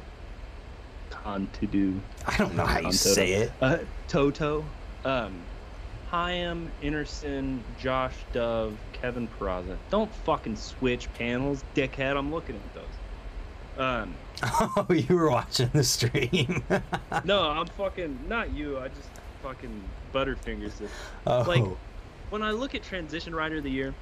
Contodo. 1.10 2.00
I 2.26 2.36
don't 2.36 2.54
know 2.54 2.64
how 2.66 2.78
you 2.80 2.88
Contodo. 2.88 2.92
say 3.14 3.32
it. 3.32 3.52
Uh, 3.60 3.78
Toto. 4.08 4.64
Um, 5.04 5.46
Hiam, 6.10 6.68
Enarson, 6.82 7.60
Josh 7.78 8.14
Dove, 8.32 8.76
Kevin 8.92 9.28
Peraza. 9.28 9.76
Don't 9.90 10.12
fucking 10.24 10.56
switch 10.56 11.12
panels, 11.14 11.64
dickhead. 11.74 12.16
I'm 12.16 12.32
looking 12.32 12.56
at 12.56 12.74
those. 12.74 12.84
Um, 13.78 14.14
Oh, 14.42 14.86
you 14.90 15.14
were 15.16 15.30
watching 15.30 15.70
the 15.72 15.82
stream. 15.84 16.62
no, 17.24 17.42
I'm 17.50 17.66
fucking 17.66 18.20
not 18.28 18.52
you. 18.52 18.78
I 18.78 18.88
just 18.88 19.08
fucking 19.42 19.82
butterfingers 20.12 20.80
it. 20.80 20.90
oh, 21.26 21.42
Like- 21.46 21.64
When 22.30 22.42
I 22.42 22.50
look 22.52 22.74
at 22.74 22.82
transition 22.82 23.34
rider 23.34 23.56
of 23.58 23.64
the 23.64 23.70
year, 23.70 23.94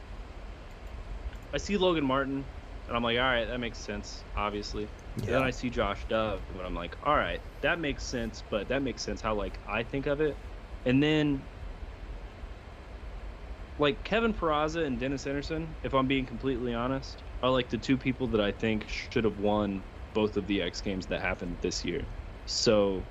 I 1.53 1.59
see 1.59 1.77
Logan 1.77 2.05
Martin, 2.05 2.45
and 2.89 2.97
I'm 2.97 3.03
like, 3.03 3.17
all 3.19 3.25
right, 3.25 3.45
that 3.47 3.59
makes 3.61 3.79
sense, 3.79 4.23
obviously. 4.37 4.89
And 5.17 5.27
Then. 5.27 5.43
I 5.43 5.51
see 5.51 5.71
Josh 5.71 6.07
Dove, 6.07 6.49
and 6.51 6.61
I'm 6.61 6.75
like, 6.75 6.97
all 7.03 7.15
right, 7.17 7.43
that 7.63 7.79
makes 7.79 8.05
sense, 8.05 8.43
but 8.43 8.69
that 8.69 8.83
makes 8.83 9.03
sense 9.03 9.21
how 9.23 9.35
like 9.35 9.61
I 9.67 9.83
think 9.83 10.07
of 10.07 10.21
it. 10.21 10.41
And 10.85 11.03
then 11.03 11.49
like 13.79 14.05
Kevin 14.05 14.33
Peraza 14.35 14.85
and 14.87 14.99
Dennis 14.99 15.25
Enarson, 15.25 15.77
if 15.83 15.95
I'm 15.95 16.07
being 16.07 16.27
completely 16.27 16.75
honest, 16.75 17.25
are 17.43 17.51
like 17.51 17.69
the 17.69 17.79
two 17.79 17.99
people 17.99 18.29
that 18.29 18.41
I 18.41 18.53
think 18.53 18.89
should 18.89 19.25
have 19.25 19.39
won 19.39 19.85
both 20.13 20.37
of 20.37 20.47
the 20.47 20.63
X 20.63 20.81
Games 20.81 21.07
that 21.09 21.21
happened 21.21 21.61
this 21.61 21.85
year. 21.85 22.09
So 22.47 23.09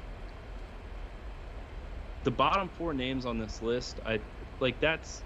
the 2.23 2.31
bottom 2.31 2.69
four 2.69 2.93
names 2.93 3.25
on 3.25 3.37
this 3.37 3.61
list, 3.61 3.99
I 4.05 4.21
like 4.59 4.79
that's 4.79 5.25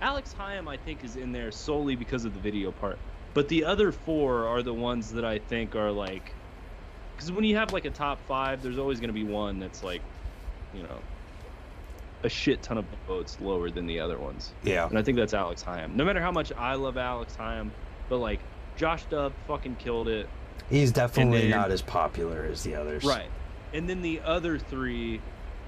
Alex 0.00 0.34
Hiam 0.34 0.68
I 0.68 0.76
think 0.78 1.04
is 1.04 1.16
in 1.16 1.32
there 1.32 1.50
solely 1.52 1.96
because 1.96 2.24
of 2.24 2.34
the 2.34 2.40
video 2.40 2.72
part. 2.72 3.04
But 3.34 3.48
the 3.48 3.64
other 3.64 3.92
four 3.92 4.46
are 4.46 4.62
the 4.62 4.72
ones 4.72 5.12
that 5.12 5.24
I 5.24 5.38
think 5.38 5.74
are 5.74 5.90
like 5.90 6.32
because 7.14 7.30
when 7.30 7.44
you 7.44 7.56
have 7.56 7.72
like 7.72 7.84
a 7.84 7.90
top 7.90 8.18
five, 8.26 8.62
there's 8.62 8.78
always 8.78 9.00
going 9.00 9.08
to 9.08 9.14
be 9.14 9.24
one 9.24 9.60
that's 9.60 9.82
like, 9.82 10.02
you 10.74 10.82
know, 10.82 10.98
a 12.22 12.28
shit 12.28 12.62
ton 12.62 12.78
of 12.78 12.84
votes 13.06 13.38
lower 13.40 13.70
than 13.70 13.86
the 13.86 14.00
other 14.00 14.18
ones. 14.18 14.52
yeah. 14.62 14.88
And 14.88 14.98
I 14.98 15.02
think 15.02 15.16
that's 15.16 15.34
Alex 15.34 15.62
Hiam. 15.62 15.94
No 15.94 16.04
matter 16.04 16.20
how 16.20 16.32
much 16.32 16.52
I 16.52 16.74
love 16.74 16.96
Alex 16.96 17.36
Hiam, 17.36 17.70
but 18.08 18.18
like 18.18 18.40
Josh 18.76 19.04
Dove 19.06 19.32
fucking 19.46 19.76
killed 19.76 20.08
it. 20.08 20.28
He's 20.70 20.92
definitely 20.92 21.42
then- 21.42 21.50
not 21.50 21.70
as 21.70 21.82
popular 21.82 22.48
as 22.50 22.62
the 22.62 22.74
others. 22.74 23.04
Right. 23.04 23.28
And 23.72 23.88
then 23.88 24.02
the 24.02 24.20
other 24.20 24.58
three 24.58 25.20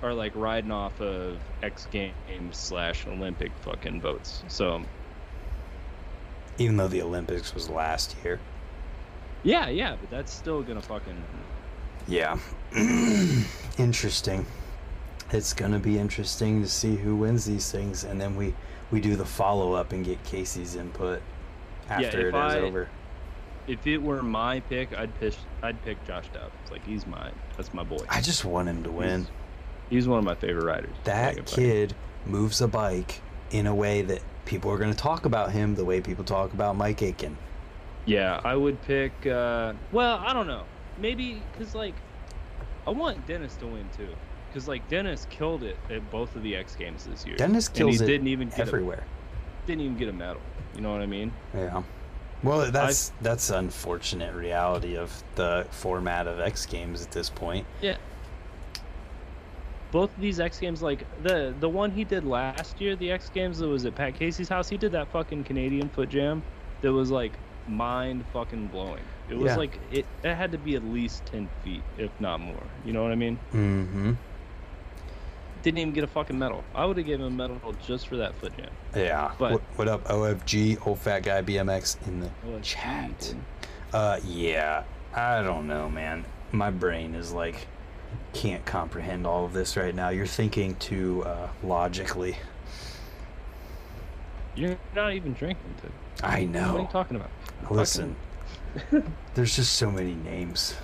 are 0.03 0.15
like 0.15 0.33
riding 0.35 0.71
off 0.71 1.01
of 1.01 1.39
X 1.63 1.87
Games 1.91 2.57
slash 2.57 3.07
Olympic 3.07 3.53
fucking 3.63 4.01
votes. 4.01 4.43
So 4.49 4.83
Even 6.59 6.77
though 6.77 6.89
the 6.89 7.03
Olympics 7.03 7.55
was 7.55 7.69
last 7.69 8.16
year. 8.24 8.39
yeah, 9.43 9.69
yeah, 9.69 9.97
but 10.01 10.11
that's 10.11 10.33
still 10.33 10.62
gonna 10.62 10.83
fucking 10.83 11.23
Yeah. 12.09 12.39
interesting. 13.78 14.47
It's 15.33 15.53
gonna 15.53 15.78
be 15.78 15.99
interesting 15.99 16.62
to 16.62 16.69
see 16.69 16.97
who 16.97 17.16
wins 17.16 17.45
these 17.45 17.70
things, 17.70 18.05
and 18.05 18.20
then 18.20 18.37
we 18.37 18.55
we 18.91 19.01
do 19.01 19.16
the 19.16 19.24
follow 19.24 19.73
up 19.73 19.93
and 19.93 20.05
get 20.05 20.23
Casey's 20.24 20.77
input 20.77 21.20
after 21.89 22.28
it 22.28 22.35
is 22.35 22.35
I- 22.35 22.61
over. 22.61 22.89
if 23.66 23.85
it 23.87 23.99
were 23.99 24.23
my 24.23 24.61
pick, 24.61 24.97
I'd 24.97 25.19
pick 25.20 25.35
I'd 25.62 25.83
pick 25.85 26.05
Josh. 26.07 26.27
It's 26.62 26.70
like 26.70 26.85
he's 26.87 27.07
my 27.07 27.31
that's 27.57 27.74
my 27.74 27.83
boy. 27.83 27.99
I 28.09 28.20
just 28.20 28.45
want 28.45 28.69
him 28.69 28.83
to 28.85 28.91
win. 28.91 29.20
He's, 29.20 29.28
he's 30.05 30.09
one 30.09 30.19
of 30.20 30.24
my 30.24 30.35
favorite 30.37 30.65
riders. 30.65 30.95
That 31.05 31.45
kid 31.47 31.95
moves 32.24 32.61
a 32.61 32.69
bike 32.69 33.20
in 33.51 33.66
a 33.66 33.74
way 33.74 34.03
that 34.03 34.23
people 34.47 34.70
are 34.70 34.78
gonna 34.78 34.94
talk 34.94 35.27
about 35.27 35.52
him 35.52 35.74
the 35.74 35.85
way 35.85 36.01
people 36.01 36.24
talk 36.24 36.52
about 36.55 36.77
Mike 36.77 37.02
Aitken. 37.02 37.36
Yeah, 38.06 38.40
I 38.44 38.55
would 38.56 38.81
pick. 38.82 39.12
Uh, 39.27 39.74
well, 39.93 40.18
I 40.18 40.32
don't 40.32 40.47
know. 40.47 40.62
Maybe 40.98 41.43
because 41.52 41.74
like, 41.74 41.94
I 42.86 42.90
want 42.90 43.27
Dennis 43.27 43.56
to 43.56 43.66
win 43.66 43.89
too. 43.97 44.09
Because 44.48 44.68
like 44.68 44.89
Dennis 44.89 45.27
killed 45.28 45.62
it 45.64 45.77
at 45.90 46.09
both 46.10 46.35
of 46.36 46.43
the 46.43 46.56
X 46.56 46.77
Games 46.77 47.05
this 47.05 47.27
year. 47.27 47.36
Dennis 47.36 47.68
kills 47.68 48.01
it 48.01 48.06
didn't 48.06 48.28
even 48.28 48.48
get 48.48 48.60
everywhere. 48.60 49.05
A, 49.05 49.66
didn't 49.66 49.82
even 49.82 49.98
get 49.98 50.09
a 50.09 50.12
medal. 50.12 50.40
You 50.74 50.81
know 50.81 50.93
what 50.93 51.02
I 51.02 51.06
mean? 51.06 51.32
Yeah. 51.55 51.82
Well, 52.43 52.70
that's 52.70 53.12
that's 53.20 53.51
unfortunate 53.51 54.35
reality 54.35 54.97
of 54.97 55.23
the 55.35 55.66
format 55.70 56.27
of 56.27 56.39
X 56.39 56.64
Games 56.64 57.02
at 57.02 57.10
this 57.10 57.28
point. 57.28 57.66
Both 59.97 60.14
of 60.14 60.20
these 60.20 60.40
X 60.40 60.59
Games, 60.59 60.82
like 60.82 61.06
the 61.23 61.55
the 61.59 61.68
one 61.70 61.90
he 61.90 62.05
did 62.05 62.23
last 62.23 62.78
year, 62.82 62.97
the 62.97 63.10
X 63.12 63.31
Games 63.31 63.59
that 63.60 63.66
was 63.66 63.86
at 63.86 63.94
Pat 63.94 64.14
Casey's 64.14 64.47
house, 64.51 64.68
he 64.68 64.77
did 64.77 64.93
that 64.93 65.09
fucking 65.09 65.44
Canadian 65.44 65.89
foot 65.89 66.10
jam 66.10 66.43
that 66.82 66.93
was 66.93 67.10
like 67.10 67.32
mind 67.66 68.23
fucking 68.31 68.66
blowing. 68.66 69.01
It 69.31 69.39
was 69.39 69.52
Yeah. 69.52 69.56
like 69.56 69.78
it, 69.90 70.05
it 70.23 70.35
had 70.35 70.52
to 70.52 70.59
be 70.59 70.74
at 70.77 70.85
least 70.85 71.24
ten 71.24 71.48
feet, 71.64 71.82
if 71.97 72.10
not 72.20 72.40
more. 72.40 72.62
You 72.85 72.93
know 72.93 73.02
what 73.02 73.10
I 73.10 73.14
mean? 73.14 73.39
Mm-hmm. 73.55 74.12
Didn't 75.62 75.78
even 75.78 75.94
get 75.94 76.05
a 76.05 76.09
fucking 76.09 76.39
medal. 76.39 76.62
I 76.74 76.85
would 76.85 76.98
have 76.98 77.06
given 77.06 77.27
him 77.27 77.40
a 77.40 77.48
medal 77.48 77.74
just 77.86 78.06
for 78.06 78.18
that 78.18 78.35
foot 78.35 78.55
jam. 78.59 78.68
Yeah. 78.94 79.32
But- 79.39 79.52
what, 79.52 79.62
what 79.77 79.89
up, 79.89 80.05
OFG, 80.05 80.86
old 80.86 80.98
fat 80.98 81.23
guy 81.23 81.40
BMX 81.40 81.97
in 82.06 82.20
the 82.20 82.31
Oh, 82.47 82.60
chat? 82.60 83.18
dude. 83.18 83.36
Uh, 83.94 84.20
yeah. 84.27 84.85
I 85.14 85.43
don't 85.43 85.66
know, 85.66 85.89
man. 85.89 86.27
My 86.52 86.70
brain 86.70 87.14
is 87.14 87.32
like 87.32 87.66
can't 88.37 88.65
comprehend 88.67 89.27
all 89.27 89.47
of 89.47 89.53
this 89.55 89.77
right 89.77 89.95
now. 89.95 90.11
You're 90.11 90.27
thinking 90.27 90.77
too 90.77 91.25
uh, 91.25 91.49
logically. 91.63 92.37
You're 94.55 94.77
not 94.95 95.13
even 95.15 95.33
drinking, 95.33 95.75
dude. 95.83 95.93
I 96.23 96.45
know. 96.45 96.73
What 96.73 96.79
are 96.79 96.83
you 96.83 96.89
talking 96.89 97.17
about? 97.17 97.31
Listen, 97.71 98.17
there's 99.35 99.57
just 99.57 99.75
so 99.75 99.91
many 99.91 100.15
names. 100.15 100.75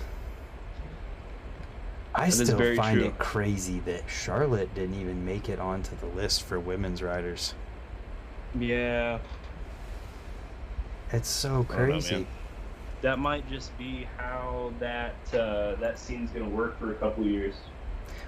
I 2.15 2.31
That 2.31 2.47
still 2.47 2.75
find 2.75 2.99
true. 2.99 3.07
it 3.09 3.17
crazy 3.19 3.79
that 3.81 4.03
Charlotte 4.07 4.73
didn't 4.75 4.99
even 4.99 5.25
make 5.25 5.49
it 5.49 5.59
onto 5.59 5.95
the 5.95 6.05
list 6.07 6.43
for 6.43 6.59
women's 6.59 7.01
riders. 7.01 7.55
Yeah, 8.59 9.19
It's 11.11 11.29
so 11.29 11.65
I 11.69 11.85
don't 11.85 12.01
know, 12.01 12.01
crazy. 12.01 12.27
Man. 13.03 13.11
that 13.11 13.19
might 13.19 13.49
just 13.49 13.77
be 13.77 14.07
how 14.17 14.71
that 14.79 15.15
uh, 15.33 15.75
that 15.75 15.99
scene's 15.99 16.31
gonna 16.31 16.49
work 16.49 16.79
for 16.79 16.91
a 16.91 16.95
couple 16.95 17.25
years. 17.25 17.55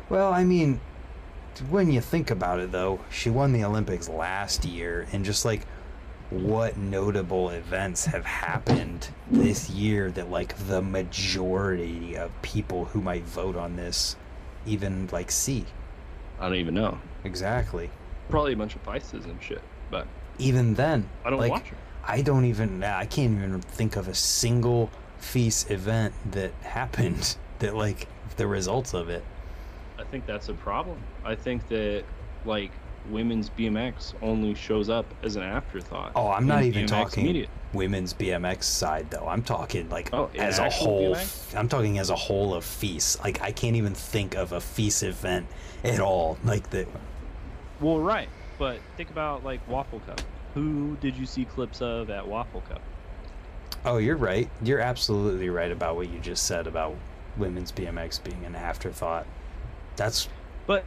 Well, 0.09 0.31
I 0.33 0.43
mean, 0.43 0.79
when 1.69 1.91
you 1.91 2.01
think 2.01 2.31
about 2.31 2.59
it, 2.59 2.71
though, 2.71 2.99
she 3.09 3.29
won 3.29 3.53
the 3.53 3.63
Olympics 3.63 4.09
last 4.09 4.65
year, 4.65 5.07
and 5.11 5.25
just 5.25 5.45
like 5.45 5.61
what 6.29 6.75
notable 6.77 7.49
events 7.51 8.05
have 8.05 8.25
happened 8.25 9.09
this 9.29 9.69
year 9.69 10.11
that 10.11 10.29
like 10.29 10.55
the 10.67 10.81
majority 10.81 12.17
of 12.17 12.31
people 12.41 12.85
who 12.85 13.01
might 13.01 13.23
vote 13.23 13.55
on 13.55 13.75
this 13.75 14.15
even 14.65 15.07
like 15.11 15.29
see 15.29 15.63
I 16.39 16.47
don't 16.49 16.55
even 16.55 16.73
know. 16.73 16.99
exactly. 17.23 17.91
Probably 18.29 18.53
a 18.53 18.57
bunch 18.57 18.75
of 18.75 18.81
vices 18.81 19.25
and 19.25 19.41
shit, 19.41 19.61
but 19.91 20.07
Even 20.39 20.73
then, 20.73 21.07
I 21.23 21.29
don't 21.29 21.39
like, 21.39 21.51
watch 21.51 21.67
her. 21.67 21.77
I 22.07 22.21
don't 22.21 22.45
even. 22.45 22.83
I 22.83 23.05
can't 23.05 23.33
even 23.37 23.61
think 23.61 23.95
of 23.95 24.07
a 24.07 24.13
single 24.15 24.89
feast 25.17 25.71
event 25.71 26.13
that 26.31 26.51
happened 26.61 27.35
that 27.59 27.75
like 27.75 28.07
the 28.37 28.47
results 28.47 28.93
of 28.93 29.09
it. 29.09 29.23
I 29.97 30.03
think 30.03 30.25
that's 30.25 30.49
a 30.49 30.53
problem. 30.53 30.97
I 31.23 31.35
think 31.35 31.67
that 31.69 32.03
like 32.45 32.71
women's 33.09 33.49
BMX 33.51 34.13
only 34.21 34.55
shows 34.55 34.89
up 34.89 35.05
as 35.23 35.35
an 35.35 35.43
afterthought. 35.43 36.11
Oh, 36.15 36.29
I'm 36.29 36.47
not 36.47 36.63
even 36.63 36.85
BMX 36.85 36.89
talking 36.89 37.23
media. 37.25 37.47
women's 37.73 38.13
BMX 38.13 38.63
side 38.63 39.09
though. 39.09 39.27
I'm 39.27 39.41
talking 39.43 39.89
like 39.89 40.13
Oh, 40.13 40.29
as 40.37 40.59
a 40.59 40.69
whole. 40.69 41.15
BMX? 41.15 41.55
I'm 41.57 41.69
talking 41.69 41.97
as 41.99 42.09
a 42.09 42.15
whole 42.15 42.53
of 42.53 42.65
feast. 42.65 43.23
Like 43.23 43.41
I 43.41 43.51
can't 43.51 43.75
even 43.75 43.93
think 43.95 44.35
of 44.35 44.51
a 44.51 44.61
feast 44.61 45.01
event 45.03 45.47
at 45.83 45.99
all. 45.99 46.37
Like 46.43 46.69
that. 46.71 46.87
Well, 47.79 47.99
right, 47.99 48.29
but 48.57 48.79
think 48.97 49.09
about 49.09 49.43
like 49.43 49.65
Waffle 49.67 49.99
Cup. 50.01 50.21
Who 50.55 50.95
did 51.01 51.15
you 51.15 51.25
see 51.25 51.45
clips 51.45 51.81
of 51.81 52.09
at 52.09 52.27
Waffle 52.27 52.61
Cup? 52.61 52.81
Oh, 53.83 53.97
you're 53.97 54.17
right. 54.17 54.49
You're 54.63 54.79
absolutely 54.79 55.49
right 55.49 55.71
about 55.71 55.95
what 55.95 56.09
you 56.09 56.17
just 56.19 56.45
said 56.47 56.65
about 56.65 56.95
women's 57.37 57.71
BMX 57.71 58.23
being 58.23 58.43
an 58.45 58.55
afterthought. 58.55 59.27
That's 59.95 60.27
But 60.65 60.85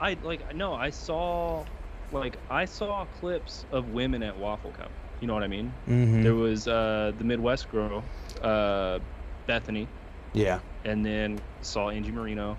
I 0.00 0.16
like 0.22 0.54
no, 0.54 0.74
I 0.74 0.90
saw 0.90 1.64
like 2.12 2.36
I 2.50 2.64
saw 2.64 3.06
clips 3.20 3.64
of 3.72 3.90
women 3.92 4.22
at 4.22 4.36
Waffle 4.36 4.72
Cup. 4.72 4.90
You 5.20 5.26
know 5.26 5.34
what 5.34 5.42
I 5.42 5.48
mean? 5.48 5.72
mhm. 5.88 6.22
There 6.22 6.34
was 6.34 6.68
uh, 6.68 7.12
the 7.16 7.24
Midwest 7.24 7.70
girl, 7.70 8.04
uh, 8.42 8.98
Bethany, 9.46 9.88
yeah. 10.34 10.60
and 10.84 11.06
then 11.06 11.40
saw 11.62 11.88
Angie 11.88 12.12
Marino, 12.12 12.58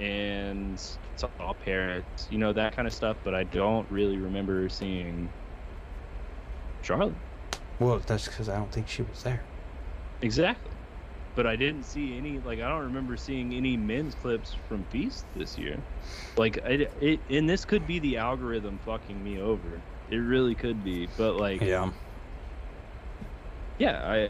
and 0.00 0.80
saw 1.16 1.28
Parrot, 1.64 2.04
you 2.30 2.38
know 2.38 2.52
that 2.54 2.74
kind 2.74 2.88
of 2.88 2.94
stuff. 2.94 3.18
But 3.24 3.34
I 3.34 3.44
don't 3.44 3.86
really 3.90 4.16
remember 4.16 4.70
seeing 4.70 5.28
Charlotte 6.82 7.14
Well, 7.78 7.98
that's 8.06 8.26
because 8.28 8.48
I 8.48 8.56
don't 8.56 8.72
think 8.72 8.88
she 8.88 9.02
was 9.02 9.22
there. 9.22 9.42
exactly. 10.22 10.72
But 11.34 11.46
I 11.46 11.54
didn't 11.54 11.84
see 11.84 12.16
any 12.18 12.40
like 12.40 12.58
I 12.60 12.68
don't 12.68 12.82
remember 12.82 13.16
seeing 13.16 13.54
any 13.54 13.76
men's 13.76 14.16
clips 14.16 14.56
from 14.68 14.82
Feast 14.90 15.24
this 15.36 15.56
year. 15.56 15.76
Like 16.36 16.56
it, 16.58 16.92
it 17.00 17.20
and 17.30 17.48
this 17.48 17.64
could 17.64 17.86
be 17.86 18.00
the 18.00 18.16
algorithm 18.16 18.78
fucking 18.84 19.22
me 19.22 19.40
over. 19.40 19.80
It 20.10 20.16
really 20.16 20.56
could 20.56 20.82
be. 20.82 21.06
But 21.16 21.36
like 21.36 21.60
Yeah. 21.60 21.90
yeah, 23.78 24.02
I 24.04 24.28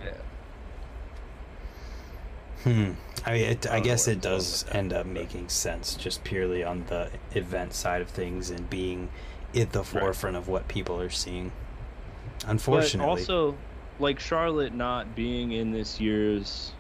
Hmm. 2.65 2.93
I 3.25 3.33
mean, 3.33 3.45
it, 3.45 3.67
I 3.71 3.81
guess 3.81 4.09
it 4.09 4.21
does 4.21 4.65
end 4.73 4.93
up 4.93 5.07
making 5.07 5.49
sense 5.49 5.95
just 5.95 6.25
purely 6.25 6.65
on 6.65 6.85
the 6.89 7.11
event 7.35 7.73
side 7.73 8.03
of 8.03 8.09
things 8.09 8.51
and 8.51 8.69
being 8.69 9.09
at 9.55 9.73
the 9.73 9.85
forefront 9.85 10.37
of 10.37 10.49
what 10.49 10.69
people 10.69 11.01
are 11.01 11.09
seeing. 11.11 11.53
Unfortunately. 12.47 12.99
But 13.07 13.11
also, 13.11 13.59
like 13.99 14.21
Charlotte 14.21 14.73
not 14.75 15.15
being 15.15 15.53
in 15.53 15.71
this 15.73 16.01
year's 16.01 16.73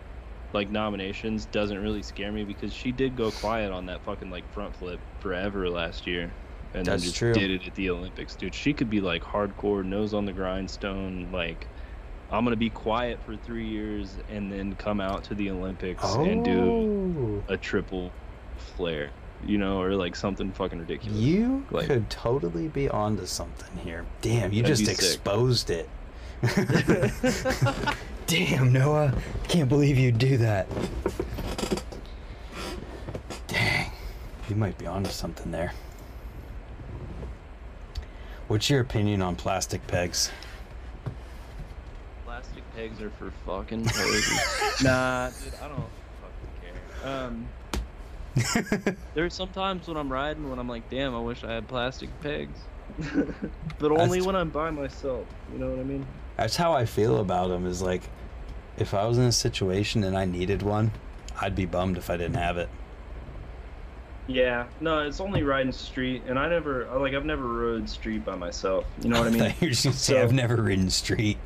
like 0.54 0.70
nominations 0.70 1.44
doesn't 1.46 1.78
really 1.78 2.02
scare 2.02 2.32
me 2.32 2.44
because 2.44 2.72
she 2.72 2.90
did 2.90 3.16
go 3.16 3.30
quiet 3.30 3.70
on 3.70 3.86
that 3.86 4.02
fucking 4.04 4.30
like 4.30 4.50
front 4.52 4.74
flip 4.76 5.00
forever 5.20 5.68
last 5.68 6.06
year. 6.06 6.32
And 6.74 6.86
That's 6.86 7.02
then 7.02 7.08
just 7.10 7.16
true. 7.16 7.32
did 7.34 7.50
it 7.50 7.66
at 7.66 7.74
the 7.74 7.90
Olympics, 7.90 8.36
dude. 8.36 8.54
She 8.54 8.72
could 8.74 8.90
be 8.90 9.00
like 9.00 9.22
hardcore, 9.22 9.84
nose 9.84 10.14
on 10.14 10.24
the 10.26 10.32
grindstone, 10.32 11.30
like 11.32 11.66
I'm 12.30 12.44
gonna 12.44 12.56
be 12.56 12.70
quiet 12.70 13.22
for 13.22 13.36
three 13.36 13.66
years 13.66 14.18
and 14.28 14.52
then 14.52 14.74
come 14.74 15.00
out 15.00 15.24
to 15.24 15.34
the 15.34 15.50
Olympics 15.50 16.14
and 16.14 16.44
do 16.44 17.44
Oh. 17.48 17.52
a 17.52 17.56
triple 17.56 18.12
flare, 18.56 19.10
you 19.46 19.58
know, 19.58 19.80
or 19.80 19.94
like 19.94 20.16
something 20.16 20.50
fucking 20.52 20.78
ridiculous. 20.78 21.18
You 21.18 21.64
Like- 21.70 21.86
could 21.86 22.08
totally 22.10 22.68
be 22.68 22.88
onto 22.88 23.26
something 23.26 23.76
here. 23.84 24.04
Damn, 24.20 24.52
you 24.52 24.62
just 24.62 24.80
be 24.82 24.86
sick. 24.86 24.96
exposed 24.96 25.70
it. 25.70 25.88
Damn, 28.26 28.72
Noah. 28.72 29.14
Can't 29.48 29.68
believe 29.68 29.96
you'd 29.98 30.18
do 30.18 30.36
that. 30.38 30.66
Dang. 33.46 33.90
You 34.48 34.56
might 34.56 34.76
be 34.78 34.86
onto 34.86 35.10
something 35.10 35.50
there. 35.50 35.72
What's 38.48 38.70
your 38.70 38.80
opinion 38.80 39.20
on 39.22 39.36
plastic 39.36 39.86
pegs? 39.86 40.30
Plastic 42.24 42.62
pegs 42.74 43.00
are 43.02 43.10
for 43.10 43.30
fucking 43.46 43.84
poses. 43.84 44.40
nah, 44.82 45.28
dude, 45.30 45.52
I 45.62 45.68
don't 45.68 45.84
fucking 46.20 46.50
care. 47.02 47.10
Um, 47.10 47.46
there's 49.14 49.34
sometimes 49.34 49.88
when 49.88 49.96
I'm 49.96 50.12
riding 50.12 50.48
when 50.48 50.58
I'm 50.58 50.68
like, 50.68 50.88
damn, 50.90 51.14
I 51.14 51.20
wish 51.20 51.44
I 51.44 51.52
had 51.52 51.68
plastic 51.68 52.08
pegs. 52.20 52.58
but 53.78 53.90
only 53.92 54.18
That's- 54.18 54.26
when 54.26 54.36
I'm 54.36 54.50
by 54.50 54.70
myself. 54.70 55.26
You 55.52 55.58
know 55.58 55.70
what 55.70 55.78
I 55.78 55.84
mean? 55.84 56.06
That's 56.36 56.56
how 56.56 56.72
I 56.72 56.84
feel 56.84 57.18
about 57.18 57.48
them. 57.48 57.66
Is 57.66 57.82
like, 57.82 58.02
if 58.76 58.94
I 58.94 59.06
was 59.06 59.18
in 59.18 59.24
a 59.24 59.32
situation 59.32 60.04
and 60.04 60.16
I 60.16 60.24
needed 60.24 60.62
one, 60.62 60.92
I'd 61.40 61.54
be 61.54 61.66
bummed 61.66 61.98
if 61.98 62.10
I 62.10 62.16
didn't 62.16 62.36
have 62.36 62.56
it. 62.58 62.68
Yeah. 64.28 64.66
No, 64.80 64.98
it's 65.00 65.20
only 65.20 65.42
riding 65.42 65.72
street, 65.72 66.22
and 66.28 66.38
I 66.38 66.48
never 66.50 66.84
like 66.98 67.14
I've 67.14 67.24
never 67.24 67.42
rode 67.48 67.88
street 67.88 68.24
by 68.26 68.36
myself. 68.36 68.84
You 69.02 69.08
know 69.08 69.18
what 69.20 69.28
I 69.28 69.30
mean? 69.36 69.54
You're 69.60 69.70
just 69.70 69.84
gonna 69.84 69.96
say 69.96 70.12
So- 70.14 70.22
I've 70.22 70.32
never 70.32 70.56
ridden 70.62 70.90
street. 70.90 71.38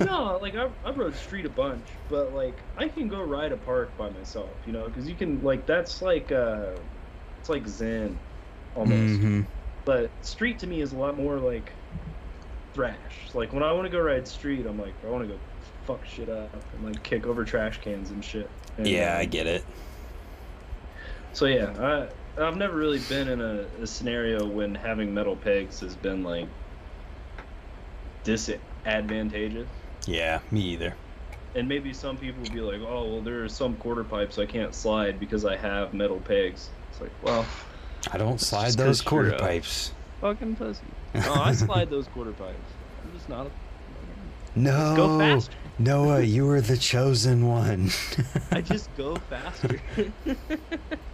no, 0.00 0.38
like 0.42 0.56
I've, 0.56 0.72
I've 0.84 0.98
rode 0.98 1.14
street 1.14 1.46
a 1.46 1.48
bunch, 1.48 1.84
but 2.10 2.34
like 2.34 2.56
I 2.76 2.88
can 2.88 3.06
go 3.08 3.22
ride 3.22 3.52
a 3.52 3.56
park 3.56 3.96
by 3.96 4.10
myself, 4.10 4.50
you 4.66 4.72
know, 4.72 4.84
because 4.86 5.08
you 5.08 5.14
can 5.14 5.42
like 5.44 5.64
that's 5.64 6.02
like 6.02 6.32
uh, 6.32 6.72
it's 7.38 7.48
like 7.48 7.66
Zen, 7.68 8.18
almost. 8.74 9.20
Mhm. 9.22 9.46
But 9.84 10.10
street 10.22 10.58
to 10.60 10.66
me 10.66 10.80
is 10.80 10.92
a 10.92 10.96
lot 10.96 11.16
more 11.16 11.36
like 11.38 11.70
thrash. 12.74 12.96
Like 13.34 13.52
when 13.52 13.62
I 13.62 13.72
want 13.72 13.84
to 13.86 13.90
go 13.90 14.00
ride 14.00 14.26
street, 14.26 14.66
I'm 14.66 14.78
like 14.80 14.94
I 15.06 15.10
want 15.10 15.22
to 15.22 15.34
go 15.34 15.38
fuck 15.86 16.04
shit 16.04 16.28
up 16.28 16.52
and 16.74 16.84
like 16.84 17.02
kick 17.04 17.26
over 17.26 17.44
trash 17.44 17.80
cans 17.80 18.10
and 18.10 18.24
shit. 18.24 18.48
And, 18.78 18.86
Yeah, 18.88 19.16
I 19.18 19.24
um, 19.24 19.30
get 19.30 19.46
it. 19.46 19.64
So 21.32 21.46
yeah, 21.46 22.08
I 22.36 22.42
I've 22.42 22.56
never 22.56 22.76
really 22.76 23.00
been 23.00 23.28
in 23.28 23.40
a, 23.40 23.66
a 23.82 23.86
scenario 23.86 24.46
when 24.46 24.74
having 24.74 25.12
metal 25.12 25.36
pegs 25.36 25.80
has 25.80 25.94
been 25.96 26.22
like 26.22 26.48
disadvantageous. 28.24 29.68
Yeah, 30.06 30.40
me 30.50 30.60
either. 30.60 30.94
And 31.54 31.68
maybe 31.68 31.92
some 31.92 32.16
people 32.16 32.42
would 32.42 32.52
be 32.52 32.60
like, 32.60 32.80
oh 32.80 33.04
well, 33.04 33.20
there 33.20 33.44
are 33.44 33.48
some 33.48 33.76
quarter 33.76 34.04
pipes 34.04 34.38
I 34.38 34.46
can't 34.46 34.74
slide 34.74 35.20
because 35.20 35.44
I 35.44 35.56
have 35.56 35.92
metal 35.92 36.20
pegs. 36.20 36.70
It's 36.90 37.00
like, 37.00 37.10
well, 37.22 37.44
I 38.10 38.18
don't 38.18 38.40
slide 38.40 38.72
those 38.72 39.00
quarter 39.00 39.32
pipes. 39.32 39.92
fucking 40.20 40.56
pussy. 40.56 40.82
Oh, 41.14 41.42
I 41.42 41.52
slide 41.52 41.90
those 41.90 42.06
quarter 42.08 42.32
pipes. 42.32 42.56
I'm 43.04 43.12
just 43.12 43.28
not. 43.28 43.46
A, 43.46 43.50
No, 44.58 44.94
go 44.96 45.18
faster. 45.18 45.52
Noah, 45.78 46.22
you 46.22 46.46
were 46.46 46.62
the 46.62 46.76
chosen 46.78 47.46
one. 47.46 47.90
I 48.50 48.62
just 48.62 48.94
go 48.96 49.16
faster. 49.16 49.80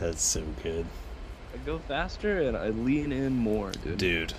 That's 0.00 0.22
so 0.22 0.42
good, 0.62 0.86
I 1.54 1.56
go 1.66 1.78
faster 1.78 2.42
and 2.42 2.56
I 2.56 2.68
lean 2.70 3.12
in 3.12 3.34
more, 3.36 3.70
dude. 3.84 3.98
dude. 3.98 4.34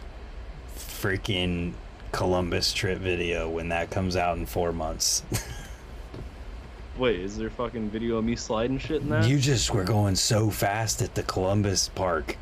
Freaking 0.78 1.74
Columbus 2.12 2.74
trip 2.74 3.00
video 3.00 3.50
when 3.50 3.70
that 3.70 3.90
comes 3.90 4.16
out 4.16 4.38
in 4.38 4.46
four 4.46 4.72
months. 4.74 5.24
Wait, 6.98 7.20
is 7.20 7.38
there 7.38 7.50
fucking 7.50 7.90
video 7.90 8.18
of 8.18 8.24
me 8.26 8.36
sliding 8.36 8.78
shit 8.80 9.02
in 9.02 9.10
that? 9.10 9.28
you 9.28 9.38
just 9.38 9.74
were 9.74 9.84
going 9.84 10.16
so 10.16 10.50
fast 10.50 11.02
at 11.02 11.14
the 11.16 11.24
Columbus 11.24 11.90
Park, 11.90 12.38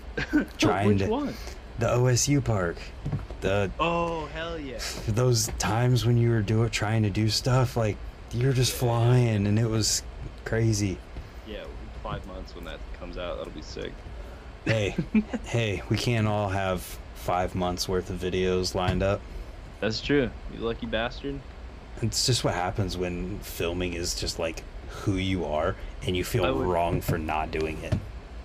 trying 0.58 0.88
Which 0.88 0.98
to- 0.98 1.08
one? 1.08 1.34
the 1.80 1.86
OSU 1.86 2.44
Park, 2.44 2.76
the 3.40 3.70
Oh 3.78 4.26
hell 4.26 4.58
yeah! 4.58 4.78
those 5.08 5.48
times 5.58 6.04
when 6.06 6.16
you 6.16 6.30
were 6.30 6.42
doing 6.42 6.70
trying 6.70 7.02
to 7.04 7.10
do 7.10 7.28
stuff 7.28 7.76
like 7.76 7.96
you're 8.32 8.52
just 8.52 8.72
flying 8.72 9.46
and 9.46 9.58
it 9.58 9.68
was 9.68 10.02
crazy. 10.44 10.98
Five 12.08 12.26
months 12.26 12.54
when 12.54 12.64
that 12.64 12.78
comes 12.98 13.18
out, 13.18 13.36
that'll 13.36 13.52
be 13.52 13.60
sick. 13.60 13.92
Hey, 14.64 14.96
hey, 15.44 15.82
we 15.90 15.98
can't 15.98 16.26
all 16.26 16.48
have 16.48 16.80
five 17.14 17.54
months 17.54 17.86
worth 17.86 18.08
of 18.08 18.16
videos 18.16 18.74
lined 18.74 19.02
up. 19.02 19.20
That's 19.80 20.00
true. 20.00 20.30
You 20.54 20.60
lucky 20.60 20.86
bastard. 20.86 21.38
It's 22.00 22.24
just 22.24 22.44
what 22.44 22.54
happens 22.54 22.96
when 22.96 23.40
filming 23.40 23.92
is 23.92 24.18
just 24.18 24.38
like 24.38 24.62
who 24.88 25.16
you 25.16 25.44
are 25.44 25.76
and 26.06 26.16
you 26.16 26.24
feel 26.24 26.56
would- 26.56 26.66
wrong 26.66 27.02
for 27.02 27.18
not 27.18 27.50
doing 27.50 27.76
it. 27.82 27.92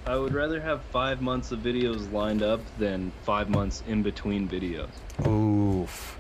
I 0.06 0.18
would 0.18 0.34
rather 0.34 0.60
have 0.60 0.82
five 0.92 1.22
months 1.22 1.54
of 1.54 1.60
videos 1.60 2.12
lined 2.12 2.44
up 2.44 2.60
than 2.78 3.14
five 3.24 3.50
months 3.50 3.82
in 3.88 4.04
between 4.04 4.50
videos. 4.50 4.90
Oof. 5.26 6.18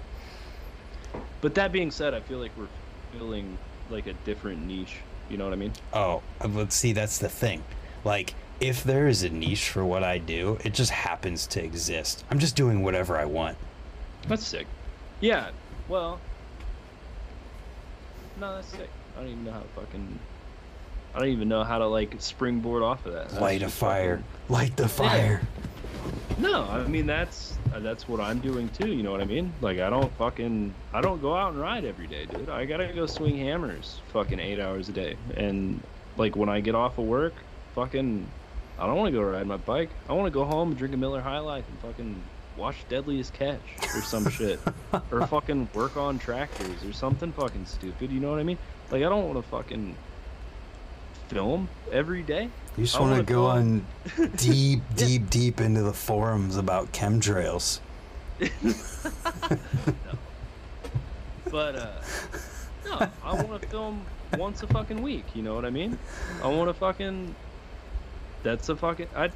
But 1.42 1.56
that 1.56 1.74
being 1.74 1.92
said, 1.92 2.14
I 2.14 2.22
feel 2.22 2.40
like 2.40 2.52
we're 2.58 2.70
filling 3.12 3.58
like 3.90 4.08
a 4.08 4.14
different 4.14 4.66
niche. 4.66 4.96
You 5.34 5.40
know 5.40 5.46
what 5.46 5.54
I 5.54 5.58
mean? 5.58 5.74
Oh, 5.94 6.22
but 6.48 6.72
see, 6.72 6.94
that's 6.94 7.18
the 7.18 7.28
thing. 7.28 7.64
Like, 8.04 8.36
if 8.60 8.84
there 8.84 9.08
is 9.08 9.24
a 9.24 9.30
niche 9.30 9.70
for 9.70 9.84
what 9.84 10.04
I 10.04 10.20
do, 10.20 10.60
it 10.64 10.76
just 10.76 10.92
happens 10.92 11.48
to 11.48 11.64
exist. 11.64 12.24
I'm 12.30 12.38
just 12.38 12.56
doing 12.56 12.84
whatever 12.84 13.18
I 13.18 13.26
want. 13.26 13.58
That's 14.28 14.46
sick. 14.46 14.68
Yeah. 15.22 15.50
Well. 15.90 16.20
No, 18.40 18.54
that's 18.54 18.68
sick. 18.68 18.90
I 19.18 19.22
don't 19.22 19.30
even 19.32 19.44
know 19.44 19.54
how 19.54 19.62
to 19.62 19.68
fucking. 19.76 20.20
I 21.16 21.20
don't 21.20 21.30
even 21.30 21.50
know 21.50 21.64
how 21.64 21.80
to 21.80 21.88
like 21.88 22.14
springboard 22.20 22.84
off 22.84 23.04
of 23.08 23.14
that. 23.14 23.30
That's 23.30 23.42
Light 23.42 23.64
a 23.64 23.70
fire. 23.70 24.18
fucking- 24.18 24.54
Light 24.56 24.78
the 24.78 24.88
fire. 24.88 25.42
No, 26.38 26.66
I 26.66 26.84
mean 26.86 27.08
that's 27.08 27.58
Uh, 27.74 27.80
that's 27.80 28.08
what 28.08 28.20
I'm 28.20 28.40
doing 28.40 28.70
too. 28.70 28.90
You 28.90 29.02
know 29.04 29.12
what 29.12 29.22
I 29.22 29.26
mean? 29.26 29.52
Like 29.62 29.80
I 29.80 29.90
don't 29.90 30.12
fucking 30.18 30.74
I 30.94 31.02
don't 31.02 31.22
go 31.22 31.36
out 31.36 31.54
and 31.54 31.62
ride 31.62 31.86
every 31.86 32.08
day, 32.08 32.26
dude. 32.26 32.50
I 32.50 32.66
gotta 32.66 32.88
go 32.94 33.06
swing 33.08 33.38
hammers, 33.38 34.00
fucking 34.12 34.40
eight 34.40 34.60
hours 34.60 34.90
a 34.90 34.92
day. 34.92 35.18
And 35.36 35.82
like 36.18 36.36
when 36.36 36.50
I 36.50 36.60
get 36.60 36.76
off 36.76 36.98
of 36.98 37.06
work, 37.06 37.34
fucking 37.74 38.28
I 38.78 38.86
don't 38.86 38.98
want 38.98 39.14
to 39.14 39.20
go 39.20 39.24
ride 39.24 39.48
my 39.48 39.58
bike. 39.58 39.90
I 40.08 40.14
want 40.14 40.28
to 40.28 40.32
go 40.32 40.46
home 40.46 40.70
and 40.70 40.78
drink 40.78 40.94
a 40.94 40.98
Miller 40.98 41.22
High 41.22 41.40
Life 41.40 41.66
and 41.68 41.80
fucking 41.80 42.22
watch 42.58 42.76
Deadliest 42.90 43.34
Catch 43.34 43.62
or 43.96 44.02
some 44.02 44.30
shit, 44.30 44.60
or 45.12 45.26
fucking 45.26 45.70
work 45.74 45.98
on 45.98 46.20
tractors 46.20 46.84
or 46.84 46.94
something 46.94 47.32
fucking 47.32 47.66
stupid. 47.66 48.12
You 48.12 48.20
know 48.20 48.30
what 48.30 48.40
I 48.40 48.44
mean? 48.44 48.58
Like 48.92 49.04
I 49.04 49.10
don't 49.10 49.26
want 49.28 49.44
to 49.44 49.50
fucking 49.50 49.96
film 51.34 51.68
every 51.92 52.24
day. 52.24 52.50
You 52.78 52.86
just 52.86 53.00
want 53.00 53.18
to 53.18 53.24
go 53.24 53.48
on 53.48 53.86
deep, 54.38 54.82
deep, 54.96 55.30
deep 55.30 55.60
into 55.60 55.84
the 55.84 55.94
forums 55.94 56.58
about 56.58 56.92
chemtrails. 56.92 57.80
But 61.54 61.76
uh, 61.76 61.92
no, 62.84 63.08
I 63.24 63.36
want 63.36 63.62
to 63.62 63.68
film 63.68 64.04
once 64.40 64.64
a 64.64 64.68
fucking 64.68 65.04
week. 65.04 65.24
You 65.36 65.44
know 65.44 65.54
what 65.54 65.66
I 65.66 65.70
mean? 65.70 66.00
I 66.42 66.48
want 66.48 66.68
to 66.68 66.74
fucking. 66.74 67.36
That's 68.42 68.70
a 68.70 68.76
fucking. 68.76 69.08
I. 69.16 69.30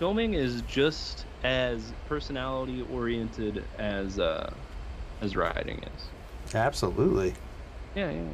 Filming 0.00 0.34
is 0.34 0.62
just 0.62 1.26
as 1.44 1.92
personality 2.08 2.84
oriented 2.92 3.62
as 3.78 4.18
uh, 4.18 4.52
as 5.20 5.36
riding 5.36 5.78
is. 5.78 6.52
Absolutely. 6.52 7.34
Yeah, 7.94 8.10
yeah. 8.10 8.16
yeah. 8.16 8.30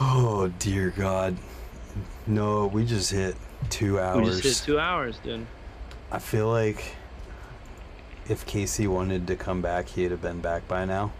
Oh 0.00 0.48
dear 0.58 0.90
God. 0.90 1.36
No, 2.26 2.66
we 2.66 2.84
just 2.84 3.10
hit 3.10 3.36
two 3.70 3.98
hours. 3.98 4.36
We 4.36 4.42
just 4.42 4.64
hit 4.64 4.72
two 4.72 4.78
hours, 4.78 5.18
dude. 5.18 5.46
I 6.10 6.18
feel 6.18 6.48
like 6.48 6.96
if 8.28 8.44
Casey 8.46 8.86
wanted 8.86 9.26
to 9.28 9.36
come 9.36 9.62
back, 9.62 9.88
he'd 9.88 10.10
have 10.10 10.22
been 10.22 10.40
back 10.40 10.66
by 10.68 10.84
now. 10.84 11.12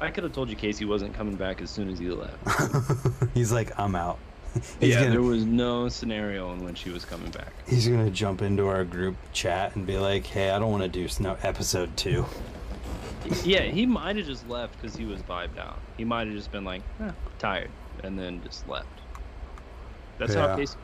I 0.00 0.10
could 0.10 0.24
have 0.24 0.32
told 0.32 0.50
you 0.50 0.56
Casey 0.56 0.84
wasn't 0.84 1.14
coming 1.14 1.36
back 1.36 1.62
as 1.62 1.70
soon 1.70 1.88
as 1.88 1.98
he 1.98 2.10
left. 2.10 2.36
He's 3.34 3.52
like, 3.52 3.78
I'm 3.78 3.94
out. 3.94 4.18
He's 4.80 4.90
yeah, 4.90 5.00
gonna, 5.00 5.10
there 5.10 5.22
was 5.22 5.44
no 5.44 5.88
scenario 5.88 6.52
in 6.52 6.64
when 6.64 6.74
she 6.74 6.90
was 6.90 7.04
coming 7.04 7.30
back. 7.30 7.52
he's 7.66 7.88
gonna 7.88 8.10
jump 8.10 8.40
into 8.40 8.68
our 8.68 8.84
group 8.84 9.16
chat 9.32 9.74
and 9.74 9.84
be 9.84 9.98
like, 9.98 10.24
"Hey, 10.24 10.50
I 10.50 10.60
don't 10.60 10.70
want 10.70 10.84
to 10.84 10.88
do 10.88 11.08
snow 11.08 11.36
episode 11.42 11.96
two. 11.96 12.24
Yeah, 13.44 13.62
he 13.62 13.86
might 13.86 14.16
have 14.16 14.26
just 14.26 14.48
left 14.48 14.80
because 14.80 14.96
he 14.96 15.04
was 15.06 15.20
vibed 15.22 15.58
out. 15.58 15.78
He 15.96 16.04
might 16.04 16.26
have 16.26 16.36
just 16.36 16.52
been 16.52 16.64
like, 16.64 16.82
eh, 17.00 17.10
tired, 17.38 17.70
and 18.02 18.18
then 18.18 18.42
just 18.42 18.68
left. 18.68 18.86
That's 20.18 20.34
Yeah. 20.34 20.48
how 20.48 20.56
Casey. 20.56 20.76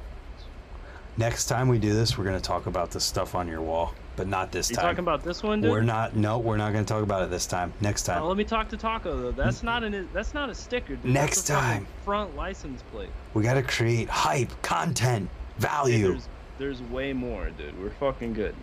Next 1.17 1.47
time 1.47 1.69
we 1.69 1.79
do 1.79 1.93
this, 1.93 2.17
we're 2.17 2.25
gonna 2.25 2.41
talk 2.41 2.67
about 2.67 2.91
the 2.93 3.01
stuff 3.01 3.35
on 3.35 3.47
your 3.49 3.61
wall, 3.61 3.95
but 4.17 4.27
not 4.27 4.53
this 4.53 4.71
You 4.71 4.77
time. 4.77 4.85
talking 4.87 5.01
about 5.01 5.23
this 5.23 5.43
one, 5.43 5.61
dude? 5.61 5.71
we're 5.71 5.83
not. 5.83 6.17
No, 6.17 6.39
we're 6.39 6.57
not 6.57 6.73
gonna 6.73 6.85
talk 6.85 7.03
about 7.03 7.23
it 7.23 7.31
this 7.31 7.47
time. 7.47 7.73
Next 7.81 8.05
time. 8.05 8.23
Oh, 8.23 8.29
let 8.29 8.37
me 8.37 8.45
talk 8.45 8.69
to 8.71 8.77
Taco 8.77 9.21
though. 9.21 9.31
That's 9.33 9.63
not 9.63 9.83
an. 9.85 10.09
That's 10.15 10.33
not 10.35 10.49
a 10.49 10.55
sticker. 10.55 10.97
Dude. 10.97 11.05
Next 11.13 11.47
time. 11.47 11.87
Front 12.05 12.37
license 12.37 12.83
plate. 12.93 13.11
we 13.35 13.43
gotta 13.43 13.63
create 13.63 14.09
hype, 14.09 14.51
content, 14.63 15.29
value. 15.59 16.09
there's, 16.13 16.29
there's 16.59 16.83
way 16.91 17.13
more, 17.13 17.51
dude. 17.51 17.79
We're 17.81 17.91
fucking 17.91 18.33
good. 18.33 18.55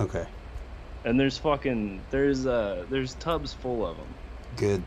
Okay, 0.00 0.26
And 1.04 1.18
there's 1.20 1.36
fucking 1.38 2.00
there's 2.10 2.46
uh 2.46 2.84
there's 2.90 3.14
tubs 3.14 3.52
full 3.52 3.86
of 3.86 3.96
them. 3.96 4.06
good. 4.56 4.82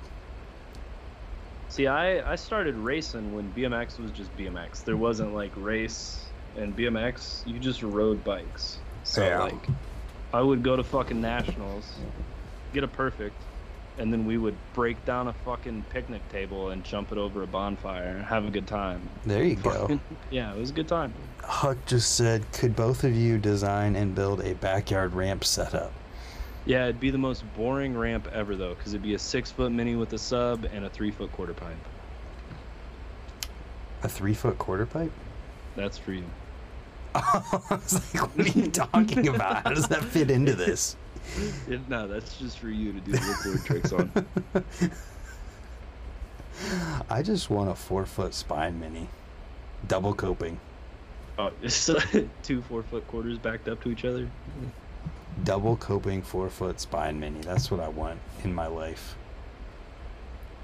See, 1.69 1.85
I 1.88 2.31
I 2.31 2.35
started 2.35 2.76
racing 2.76 3.34
when 3.35 3.52
BMX 3.53 3.99
was 3.99 4.11
just 4.11 4.35
BMX. 4.38 4.84
There 4.84 4.98
wasn't 4.98 5.34
like 5.35 5.52
race 5.56 6.26
and 6.56 6.76
BMX. 6.76 7.45
You 7.45 7.60
just 7.60 7.84
rode 7.84 8.23
bikes. 8.23 8.80
So 9.03 9.23
Yeah. 9.23 9.39
like, 9.44 9.68
I 10.34 10.41
would 10.41 10.64
go 10.64 10.76
to 10.76 10.84
fucking 10.84 11.22
nationals, 11.22 11.85
get 12.73 12.84
a 12.84 12.88
perfect, 12.88 13.35
and 13.98 14.11
then 14.11 14.26
we 14.26 14.38
would 14.38 14.56
break 14.73 15.03
down 15.06 15.27
a 15.27 15.34
fucking 15.34 15.85
picnic 15.89 16.22
table 16.30 16.69
and 16.72 16.84
jump 16.84 17.11
it 17.11 17.18
over 17.18 17.44
a 17.44 17.48
bonfire 17.48 18.07
and 18.18 18.26
have 18.26 18.45
a 18.45 18.49
good 18.49 18.68
time. 18.68 19.02
There 19.26 19.44
you 19.44 19.56
go. 19.56 19.99
Yeah, 20.31 20.53
it 20.53 20.60
was 20.60 20.72
a 20.72 20.73
good 20.73 20.88
time. 20.88 21.14
Huck 21.44 21.77
just 21.85 22.15
said, 22.15 22.52
could 22.52 22.76
both 22.76 23.03
of 23.06 23.15
you 23.15 23.38
design 23.38 23.95
and 23.95 24.14
build 24.14 24.41
a 24.41 24.56
backyard 24.56 25.14
ramp 25.14 25.45
setup? 25.45 25.94
Yeah, 26.68 26.84
it'd 26.84 26.99
be 26.99 27.11
the 27.11 27.18
most 27.18 27.45
boring 27.56 27.98
ramp 27.98 28.27
ever 28.34 28.57
though, 28.57 28.76
because 28.76 28.94
it'd 28.94 29.02
be 29.02 29.14
a 29.14 29.19
six 29.19 29.49
foot 29.49 29.72
mini 29.72 29.95
with 29.95 30.11
a 30.11 30.18
sub 30.18 30.65
and 30.65 30.84
a 30.84 30.89
three 30.89 31.11
foot 31.11 31.31
quarter 31.31 31.53
pipe. 31.53 31.77
A 34.03 34.10
three 34.10 34.34
foot 34.34 34.57
quarter 34.57 34.85
pipe? 34.85 35.11
That's 35.77 35.98
for 35.98 36.11
you. 36.11 36.26
I 37.15 37.41
was 37.69 38.14
like, 38.14 38.38
what 38.38 38.45
are 38.45 38.60
you 38.60 38.68
talking 38.69 39.30
about? 39.30 39.64
How 39.64 39.73
does 39.73 39.88
that 39.88 40.03
fit 40.03 40.30
into 40.30 40.53
this? 40.53 40.95
If, 41.68 41.89
no, 41.89 42.07
that's 42.07 42.38
just 42.38 42.57
for 42.57 42.69
you 42.69 42.94
to 42.94 42.99
do 43.02 43.11
the 43.11 43.61
tricks 43.65 43.91
on. 43.91 44.10
I 47.10 47.22
just 47.22 47.49
want 47.49 47.69
a 47.69 47.76
four 47.76 48.06
foot 48.06 48.34
spine 48.34 48.80
mini. 48.80 49.10
Double 49.89 50.14
coping. 50.14 50.57
Oh, 51.38 51.52
so 51.68 51.99
two 52.44 52.61
four 52.61 52.81
foot 52.84 53.06
quarters 53.10 53.38
backed 53.39 53.68
up 53.68 53.84
to 53.84 53.91
each 53.91 54.06
other. 54.06 54.30
Double 55.43 55.77
coping 55.77 56.22
four 56.22 56.49
foot 56.49 56.80
spine 56.80 57.19
mini. 57.19 57.41
That's 57.41 57.69
what 57.69 57.80
I 57.80 57.88
want 57.88 58.19
in 58.43 58.53
my 58.53 58.68
life. 58.68 59.15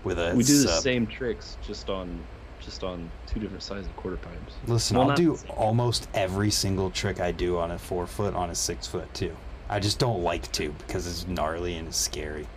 With 0.03 0.19
a 0.19 0.33
we 0.35 0.43
do 0.43 0.61
the 0.61 0.67
sub. 0.69 0.83
same 0.83 1.07
tricks, 1.07 1.57
just 1.65 1.89
on 1.89 2.19
just 2.59 2.83
on 2.83 3.09
two 3.27 3.39
different 3.39 3.61
sizes 3.63 3.87
of 3.87 3.95
quarter 3.95 4.17
pipes. 4.17 4.53
Listen, 4.67 4.97
Well, 4.97 5.09
I'll 5.11 5.15
do 5.15 5.37
almost 5.49 6.07
every 6.13 6.49
single 6.49 6.89
trick 6.89 7.19
I 7.19 7.31
do 7.31 7.57
on 7.57 7.71
a 7.71 7.77
four 7.77 8.07
foot 8.07 8.33
on 8.35 8.49
a 8.49 8.55
six 8.55 8.87
foot 8.87 9.13
too. 9.13 9.35
I 9.69 9.79
just 9.79 9.99
don't 9.99 10.21
like 10.23 10.51
to 10.53 10.69
because 10.79 11.07
it's 11.07 11.27
gnarly 11.27 11.75
and 11.75 11.87
it's 11.87 11.97
scary. 11.97 12.47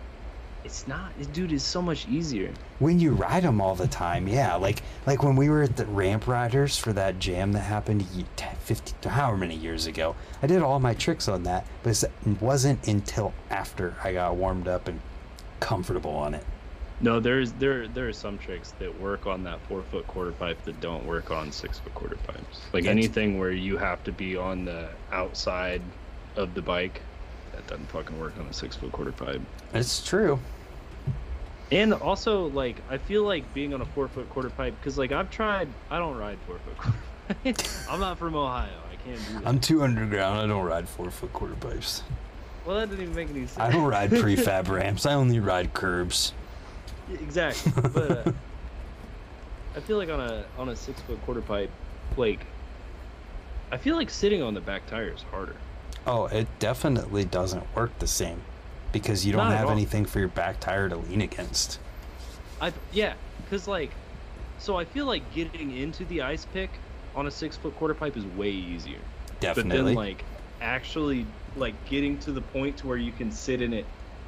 It's 0.67 0.85
not, 0.85 1.13
dude. 1.31 1.53
It's 1.53 1.63
so 1.63 1.81
much 1.81 2.05
easier. 2.09 2.51
When 2.79 2.99
you 2.99 3.11
ride 3.13 3.43
them 3.43 3.61
all 3.61 3.73
the 3.73 3.87
time, 3.87 4.27
yeah, 4.27 4.55
like 4.55 4.83
like 5.05 5.23
when 5.23 5.37
we 5.37 5.49
were 5.49 5.63
at 5.63 5.77
the 5.77 5.85
Ramp 5.85 6.27
Riders 6.27 6.77
for 6.77 6.91
that 6.91 7.19
jam 7.19 7.53
that 7.53 7.61
happened 7.61 8.01
ye- 8.13 8.25
10, 8.35 8.53
50, 8.57 9.07
however 9.07 9.37
many 9.37 9.55
years 9.55 9.87
ago. 9.87 10.13
I 10.43 10.47
did 10.47 10.61
all 10.61 10.81
my 10.81 10.93
tricks 10.93 11.29
on 11.29 11.43
that, 11.43 11.65
but 11.83 12.03
it 12.03 12.41
wasn't 12.41 12.85
until 12.85 13.33
after 13.49 13.95
I 14.03 14.11
got 14.11 14.35
warmed 14.35 14.67
up 14.67 14.89
and 14.89 14.99
comfortable 15.61 16.11
on 16.11 16.33
it. 16.33 16.43
No, 16.99 17.21
there's 17.21 17.53
there 17.53 17.87
there 17.87 18.09
are 18.09 18.13
some 18.13 18.37
tricks 18.37 18.73
that 18.79 18.99
work 18.99 19.25
on 19.25 19.45
that 19.45 19.61
four 19.69 19.83
foot 19.83 20.05
quarter 20.07 20.33
pipe 20.33 20.61
that 20.65 20.81
don't 20.81 21.05
work 21.05 21.31
on 21.31 21.49
six 21.49 21.79
foot 21.79 21.95
quarter 21.95 22.17
pipes. 22.27 22.59
Like 22.73 22.83
That's- 22.83 22.87
anything 22.91 23.39
where 23.39 23.51
you 23.51 23.77
have 23.77 24.03
to 24.03 24.11
be 24.11 24.35
on 24.35 24.65
the 24.65 24.89
outside 25.13 25.81
of 26.35 26.53
the 26.55 26.61
bike, 26.61 26.99
that 27.53 27.65
doesn't 27.67 27.89
fucking 27.89 28.19
work 28.19 28.33
on 28.37 28.47
a 28.47 28.53
six 28.53 28.75
foot 28.75 28.91
quarter 28.91 29.13
pipe. 29.13 29.39
It's 29.73 30.05
true. 30.05 30.39
And 31.71 31.93
also, 31.93 32.47
like, 32.47 32.77
I 32.89 32.97
feel 32.97 33.23
like 33.23 33.53
being 33.53 33.73
on 33.73 33.81
a 33.81 33.85
four 33.85 34.07
foot 34.07 34.29
quarter 34.29 34.49
pipe 34.49 34.73
because, 34.79 34.97
like, 34.97 35.11
I've 35.11 35.29
tried. 35.29 35.67
I 35.89 35.99
don't 35.99 36.17
ride 36.17 36.37
four 36.47 36.59
foot 36.59 36.77
quarter 36.77 36.97
pipe. 37.43 37.67
I'm 37.89 37.99
not 37.99 38.17
from 38.17 38.35
Ohio. 38.35 38.69
I 38.91 38.95
can't 39.07 39.19
do 39.27 39.33
that. 39.33 39.47
I'm 39.47 39.59
too 39.59 39.83
underground. 39.83 40.39
I 40.39 40.47
don't 40.47 40.63
ride 40.65 40.87
four 40.87 41.11
foot 41.11 41.33
quarter 41.33 41.55
pipes. 41.55 42.03
well, 42.65 42.77
that 42.77 42.89
didn't 42.89 43.03
even 43.03 43.15
make 43.15 43.29
any 43.29 43.41
sense. 43.47 43.59
I 43.59 43.69
don't 43.71 43.85
ride 43.85 44.11
prefab 44.11 44.67
ramps. 44.69 45.05
I 45.05 45.13
only 45.13 45.39
ride 45.39 45.73
curbs. 45.73 46.33
exactly. 47.11 47.71
But 47.93 48.27
uh, 48.27 48.31
I 49.75 49.79
feel 49.81 49.97
like 49.97 50.09
on 50.09 50.21
a 50.21 50.45
on 50.57 50.69
a 50.69 50.75
six 50.75 51.01
foot 51.01 51.21
quarter 51.25 51.41
pipe, 51.41 51.69
like, 52.15 52.45
I 53.73 53.77
feel 53.77 53.97
like 53.97 54.09
sitting 54.09 54.41
on 54.41 54.53
the 54.53 54.61
back 54.61 54.87
tire 54.87 55.09
is 55.09 55.21
harder. 55.23 55.55
Oh, 56.05 56.27
it 56.27 56.47
definitely 56.59 57.25
doesn't 57.25 57.75
work 57.75 57.97
the 57.99 58.07
same 58.07 58.41
because 59.01 59.25
you 59.25 59.31
don't 59.31 59.49
Not 59.49 59.57
have 59.57 59.69
anything 59.69 60.05
for 60.05 60.19
your 60.19 60.27
back 60.27 60.59
tire 60.59 60.89
to 60.89 60.95
lean 60.97 61.21
against. 61.21 61.79
I 62.61 62.73
yeah, 62.91 63.13
cause 63.49 63.67
like, 63.67 63.91
so 64.59 64.77
I 64.77 64.85
feel 64.85 65.05
like 65.05 65.31
getting 65.33 65.75
into 65.77 66.05
the 66.05 66.21
ice 66.21 66.45
pick 66.53 66.69
on 67.15 67.27
a 67.27 67.31
six 67.31 67.55
foot 67.55 67.75
quarter 67.75 67.93
pipe 67.93 68.17
is 68.17 68.25
way 68.25 68.49
easier. 68.51 68.99
Definitely. 69.39 69.77
But 69.79 69.85
then 69.85 69.95
like 69.95 70.25
actually 70.61 71.25
like 71.55 71.73
getting 71.89 72.17
to 72.19 72.31
the 72.31 72.41
point 72.41 72.77
to 72.77 72.87
where 72.87 72.97
you 72.97 73.11
can 73.11 73.31
sit 73.31 73.61
in 73.61 73.73
it 73.73 73.85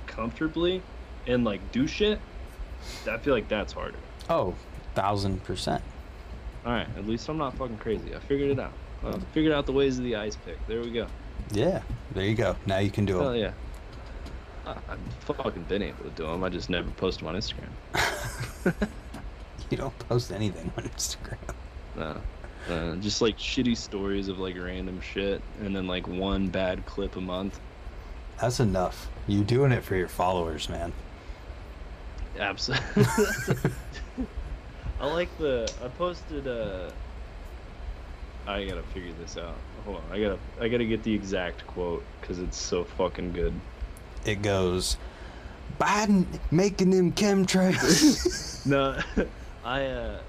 comfortably 0.07 0.81
and 1.27 1.43
like 1.43 1.71
do 1.71 1.87
shit, 1.87 2.19
I 3.09 3.17
feel 3.17 3.33
like 3.33 3.47
that's 3.47 3.73
harder. 3.73 3.97
oh, 4.29 4.55
thousand 4.95 5.43
percent. 5.43 5.83
All 6.65 6.73
right, 6.73 6.87
at 6.97 7.07
least 7.07 7.27
I'm 7.29 7.37
not 7.37 7.55
fucking 7.55 7.77
crazy. 7.77 8.13
I 8.15 8.19
figured 8.19 8.51
it 8.51 8.59
out. 8.59 8.73
I 9.03 9.17
figured 9.33 9.53
out 9.53 9.65
the 9.65 9.71
ways 9.71 9.97
of 9.97 10.03
the 10.03 10.17
ice 10.17 10.35
pick. 10.35 10.57
There 10.67 10.81
we 10.81 10.91
go. 10.91 11.07
Yeah, 11.51 11.81
there 12.11 12.25
you 12.25 12.35
go. 12.35 12.57
Now 12.65 12.79
you 12.79 12.91
can 12.91 13.05
do 13.05 13.17
Hell 13.17 13.31
it. 13.31 13.39
yeah. 13.39 13.51
I've 14.89 15.35
fucking 15.35 15.63
been 15.63 15.81
able 15.81 16.03
to 16.03 16.09
do 16.11 16.23
them. 16.23 16.43
I 16.43 16.49
just 16.49 16.69
never 16.69 16.89
post 16.91 17.19
them 17.19 17.27
on 17.27 17.35
Instagram. 17.35 18.75
You 19.69 19.77
don't 19.77 19.97
post 19.99 20.31
anything 20.31 20.71
on 20.77 20.83
Instagram. 20.83 21.53
No. 21.95 22.21
Uh, 22.67 22.95
just 22.97 23.21
like 23.21 23.37
shitty 23.37 23.77
stories 23.77 24.27
of 24.27 24.39
like 24.39 24.57
random 24.57 24.99
shit, 25.01 25.41
and 25.61 25.75
then 25.75 25.87
like 25.87 26.07
one 26.07 26.47
bad 26.47 26.85
clip 26.85 27.15
a 27.15 27.21
month. 27.21 27.59
That's 28.41 28.59
enough. 28.59 29.07
You 29.27 29.43
doing 29.43 29.71
it 29.71 29.83
for 29.83 29.95
your 29.95 30.07
followers, 30.07 30.69
man. 30.69 30.91
Absolutely. 32.37 33.05
I 34.99 35.05
like 35.05 35.35
the. 35.37 35.71
I 35.83 35.87
posted. 35.89 36.47
Uh, 36.47 36.89
I 38.47 38.65
gotta 38.65 38.83
figure 38.83 39.13
this 39.19 39.37
out. 39.37 39.55
Hold 39.85 39.97
on. 39.97 40.03
I 40.11 40.19
gotta. 40.19 40.39
I 40.59 40.67
gotta 40.67 40.85
get 40.85 41.03
the 41.03 41.13
exact 41.13 41.65
quote 41.67 42.03
because 42.19 42.39
it's 42.39 42.57
so 42.57 42.83
fucking 42.83 43.33
good. 43.33 43.53
It 44.25 44.41
goes, 44.41 44.97
Biden 45.79 46.25
making 46.51 46.89
them 46.91 47.11
chemtrails. 47.13 48.35
No, 48.65 48.99
I. 49.63 49.85
uh 49.85 50.21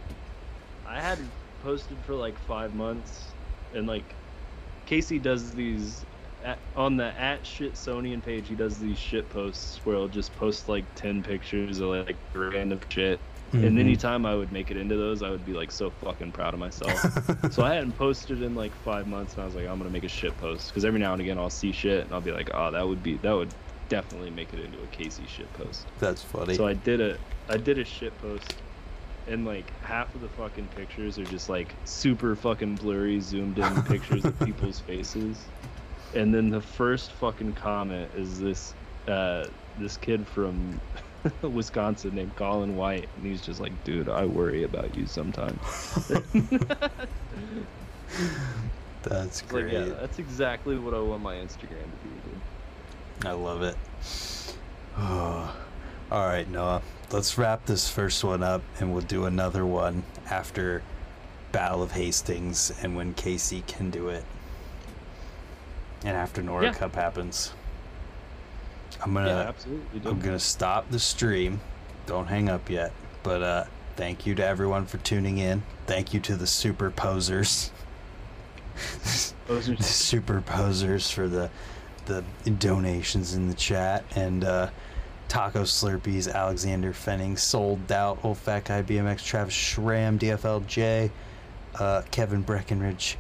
I 0.87 1.01
had 1.01 1.19
posted 1.63 1.97
for 2.07 2.15
like 2.15 2.39
five 2.39 2.75
months, 2.75 3.27
and 3.75 3.87
like 3.87 4.15
Casey 4.87 5.19
does 5.19 5.53
these 5.53 6.05
at, 6.45 6.59
on 6.77 6.97
the 6.97 7.07
at 7.21 7.45
shit 7.45 7.75
Sonian 7.75 8.23
page. 8.25 8.49
He 8.49 8.55
does 8.55 8.79
these 8.79 8.99
shit 8.99 9.29
posts 9.29 9.79
where 9.85 9.97
he'll 9.97 10.09
just 10.09 10.35
post 10.37 10.69
like 10.69 10.85
ten 10.95 11.23
pictures 11.23 11.81
of 11.81 11.91
like 11.91 12.17
random 12.35 12.81
shit. 12.89 13.21
And 13.53 13.77
Mhm. 13.77 13.81
anytime 13.81 14.25
I 14.27 14.35
would 14.37 14.53
make 14.53 14.71
it 14.71 14.77
into 14.77 14.97
those, 14.97 15.23
I 15.25 15.31
would 15.31 15.45
be 15.45 15.53
like 15.53 15.73
so 15.73 15.91
fucking 15.91 16.31
proud 16.33 16.55
of 16.55 16.61
myself. 16.61 17.53
so 17.53 17.65
I 17.65 17.75
hadn't 17.75 17.93
posted 17.99 18.43
in 18.43 18.55
like 18.55 18.73
five 18.77 19.07
months, 19.09 19.35
and 19.35 19.43
I 19.43 19.45
was 19.45 19.55
like, 19.57 19.67
I'm 19.67 19.77
gonna 19.79 19.91
make 19.91 20.05
a 20.05 20.09
shit 20.09 20.37
post 20.39 20.69
because 20.69 20.85
every 20.85 21.01
now 21.01 21.13
and 21.13 21.21
again 21.21 21.37
I'll 21.39 21.51
see 21.51 21.73
shit, 21.73 22.05
and 22.05 22.13
I'll 22.15 22.21
be 22.21 22.33
like, 22.33 22.51
oh, 22.55 22.71
that 22.71 22.87
would 22.87 23.03
be 23.03 23.19
that 23.19 23.33
would 23.33 23.53
definitely 23.91 24.31
make 24.31 24.55
it 24.55 24.61
into 24.61 24.83
a 24.83 24.87
Casey 24.87 25.27
shit 25.27 25.53
post. 25.53 25.87
That's 25.99 26.23
funny. 26.23 26.55
So 26.55 26.67
I 26.67 26.73
did 26.73 27.03
a 27.03 27.19
I 27.51 27.59
did 27.59 27.79
a 27.79 27.85
shit 27.85 28.17
post, 28.23 28.55
and 29.27 29.45
like 29.45 29.71
half 29.83 30.15
of 30.15 30.23
the 30.23 30.29
fucking 30.31 30.69
pictures 30.69 31.19
are 31.19 31.25
just 31.25 31.51
like 31.51 31.75
super 31.85 32.35
fucking 32.35 32.77
blurry, 32.77 33.21
zoomed 33.21 33.59
in 33.59 33.83
pictures 33.89 34.25
of 34.25 34.39
people's 34.39 34.81
faces, 34.81 35.45
and 36.15 36.33
then 36.33 36.49
the 36.49 36.63
first 36.63 37.13
fucking 37.13 37.53
comment 37.53 38.11
is 38.17 38.41
this 38.41 38.73
uh, 39.07 39.45
this 39.79 39.99
kid 39.99 40.27
from 40.27 40.81
Wisconsin 41.43 42.15
named 42.15 42.35
Colin 42.37 42.77
White, 42.77 43.09
and 43.17 43.27
he's 43.27 43.43
just 43.43 43.61
like, 43.61 43.85
dude, 43.85 44.09
I 44.09 44.25
worry 44.25 44.63
about 44.63 44.97
you 44.97 45.07
sometimes. 45.07 45.61
That's 49.03 49.43
great. 49.43 49.65
like, 49.65 49.73
yeah, 49.73 49.95
that's 49.95 50.19
exactly 50.19 50.77
what 50.79 50.93
I 50.93 51.01
want 51.01 51.23
my 51.23 51.37
Instagram 51.37 51.85
to 51.85 51.99
be, 52.03 52.11
dude. 52.23 52.40
I 53.25 53.33
love 53.33 53.63
it. 53.63 53.77
Oh. 54.97 55.57
All 56.11 56.27
right, 56.27 56.49
Noah. 56.51 56.83
Let's 57.13 57.39
wrap 57.39 57.67
this 57.67 57.89
first 57.89 58.25
one 58.25 58.43
up, 58.43 58.63
and 58.81 58.93
we'll 58.93 59.03
do 59.03 59.27
another 59.27 59.65
one 59.65 60.03
after 60.29 60.83
Battle 61.53 61.83
of 61.83 61.93
Hastings 61.93 62.73
and 62.83 62.97
when 62.97 63.15
Casey 63.15 63.63
can 63.67 63.91
do 63.91 64.09
it, 64.09 64.25
and 66.05 66.17
after 66.17 66.43
Nora 66.43 66.65
Yeah. 66.67 66.73
Cup 66.73 66.95
happens. 66.97 67.53
I'm 69.03 69.15
gonna 69.15 69.29
yeah, 69.29 69.49
absolutely. 69.49 70.11
I'm 70.11 70.21
gonna 70.21 70.39
stop 70.39 70.91
the 70.91 70.99
stream. 70.99 71.61
Don't 72.07 72.27
hang 72.27 72.49
up 72.49 72.69
yet. 72.69 72.93
But 73.23 73.43
uh, 73.43 73.65
thank 73.97 74.27
you 74.27 74.35
to 74.37 74.45
everyone 74.45 74.87
for 74.87 74.99
tuning 74.99 75.39
in. 75.39 75.63
Thank 75.87 76.13
you 76.13 76.21
to 76.21 76.37
the 76.37 76.47
super 76.47 76.91
posers. 76.91 77.71
The 79.47 79.77
super 79.81 80.41
posers 80.41 81.11
for 81.11 81.29
the 81.29 81.51
the 82.07 82.23
donations 82.59 83.35
in 83.35 83.49
the 83.49 83.55
chat 83.55 84.05
and 84.15 84.45
uh, 84.45 84.71
Taco 85.29 85.63
Slurpees, 85.63 86.33
Alexander 86.33 86.93
Fenning, 86.93 87.39
Sold 87.39 87.93
Out, 87.93 88.19
Old 88.25 88.39
Fat 88.39 88.65
Guy, 88.65 88.83
BMX, 88.83 89.25
Travis 89.25 89.55
Schramm, 89.55 90.19
DFLJ, 90.19 91.11
uh, 91.79 92.03
Kevin 92.11 92.43
Breckenridge, 92.43 93.17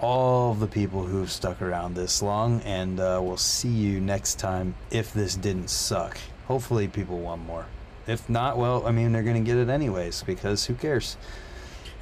all 0.00 0.54
the 0.54 0.66
people 0.66 1.04
who've 1.04 1.30
stuck 1.30 1.62
around 1.62 1.94
this 1.94 2.22
long, 2.22 2.60
and 2.62 2.98
uh, 2.98 3.20
we'll 3.22 3.36
see 3.36 3.68
you 3.68 4.00
next 4.00 4.38
time 4.38 4.74
if 4.90 5.12
this 5.12 5.36
didn't 5.36 5.70
suck. 5.70 6.18
Hopefully, 6.46 6.88
people 6.88 7.18
want 7.18 7.42
more. 7.42 7.66
If 8.06 8.28
not, 8.28 8.56
well, 8.56 8.86
I 8.86 8.90
mean, 8.90 9.12
they're 9.12 9.22
going 9.22 9.44
to 9.44 9.48
get 9.48 9.58
it 9.58 9.68
anyways 9.68 10.22
because 10.22 10.64
who 10.64 10.74
cares? 10.74 11.16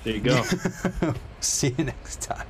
there 0.04 0.14
you 0.14 0.20
go. 0.20 0.40
see 1.40 1.74
you 1.76 1.84
next 1.84 2.22
time. 2.22 2.46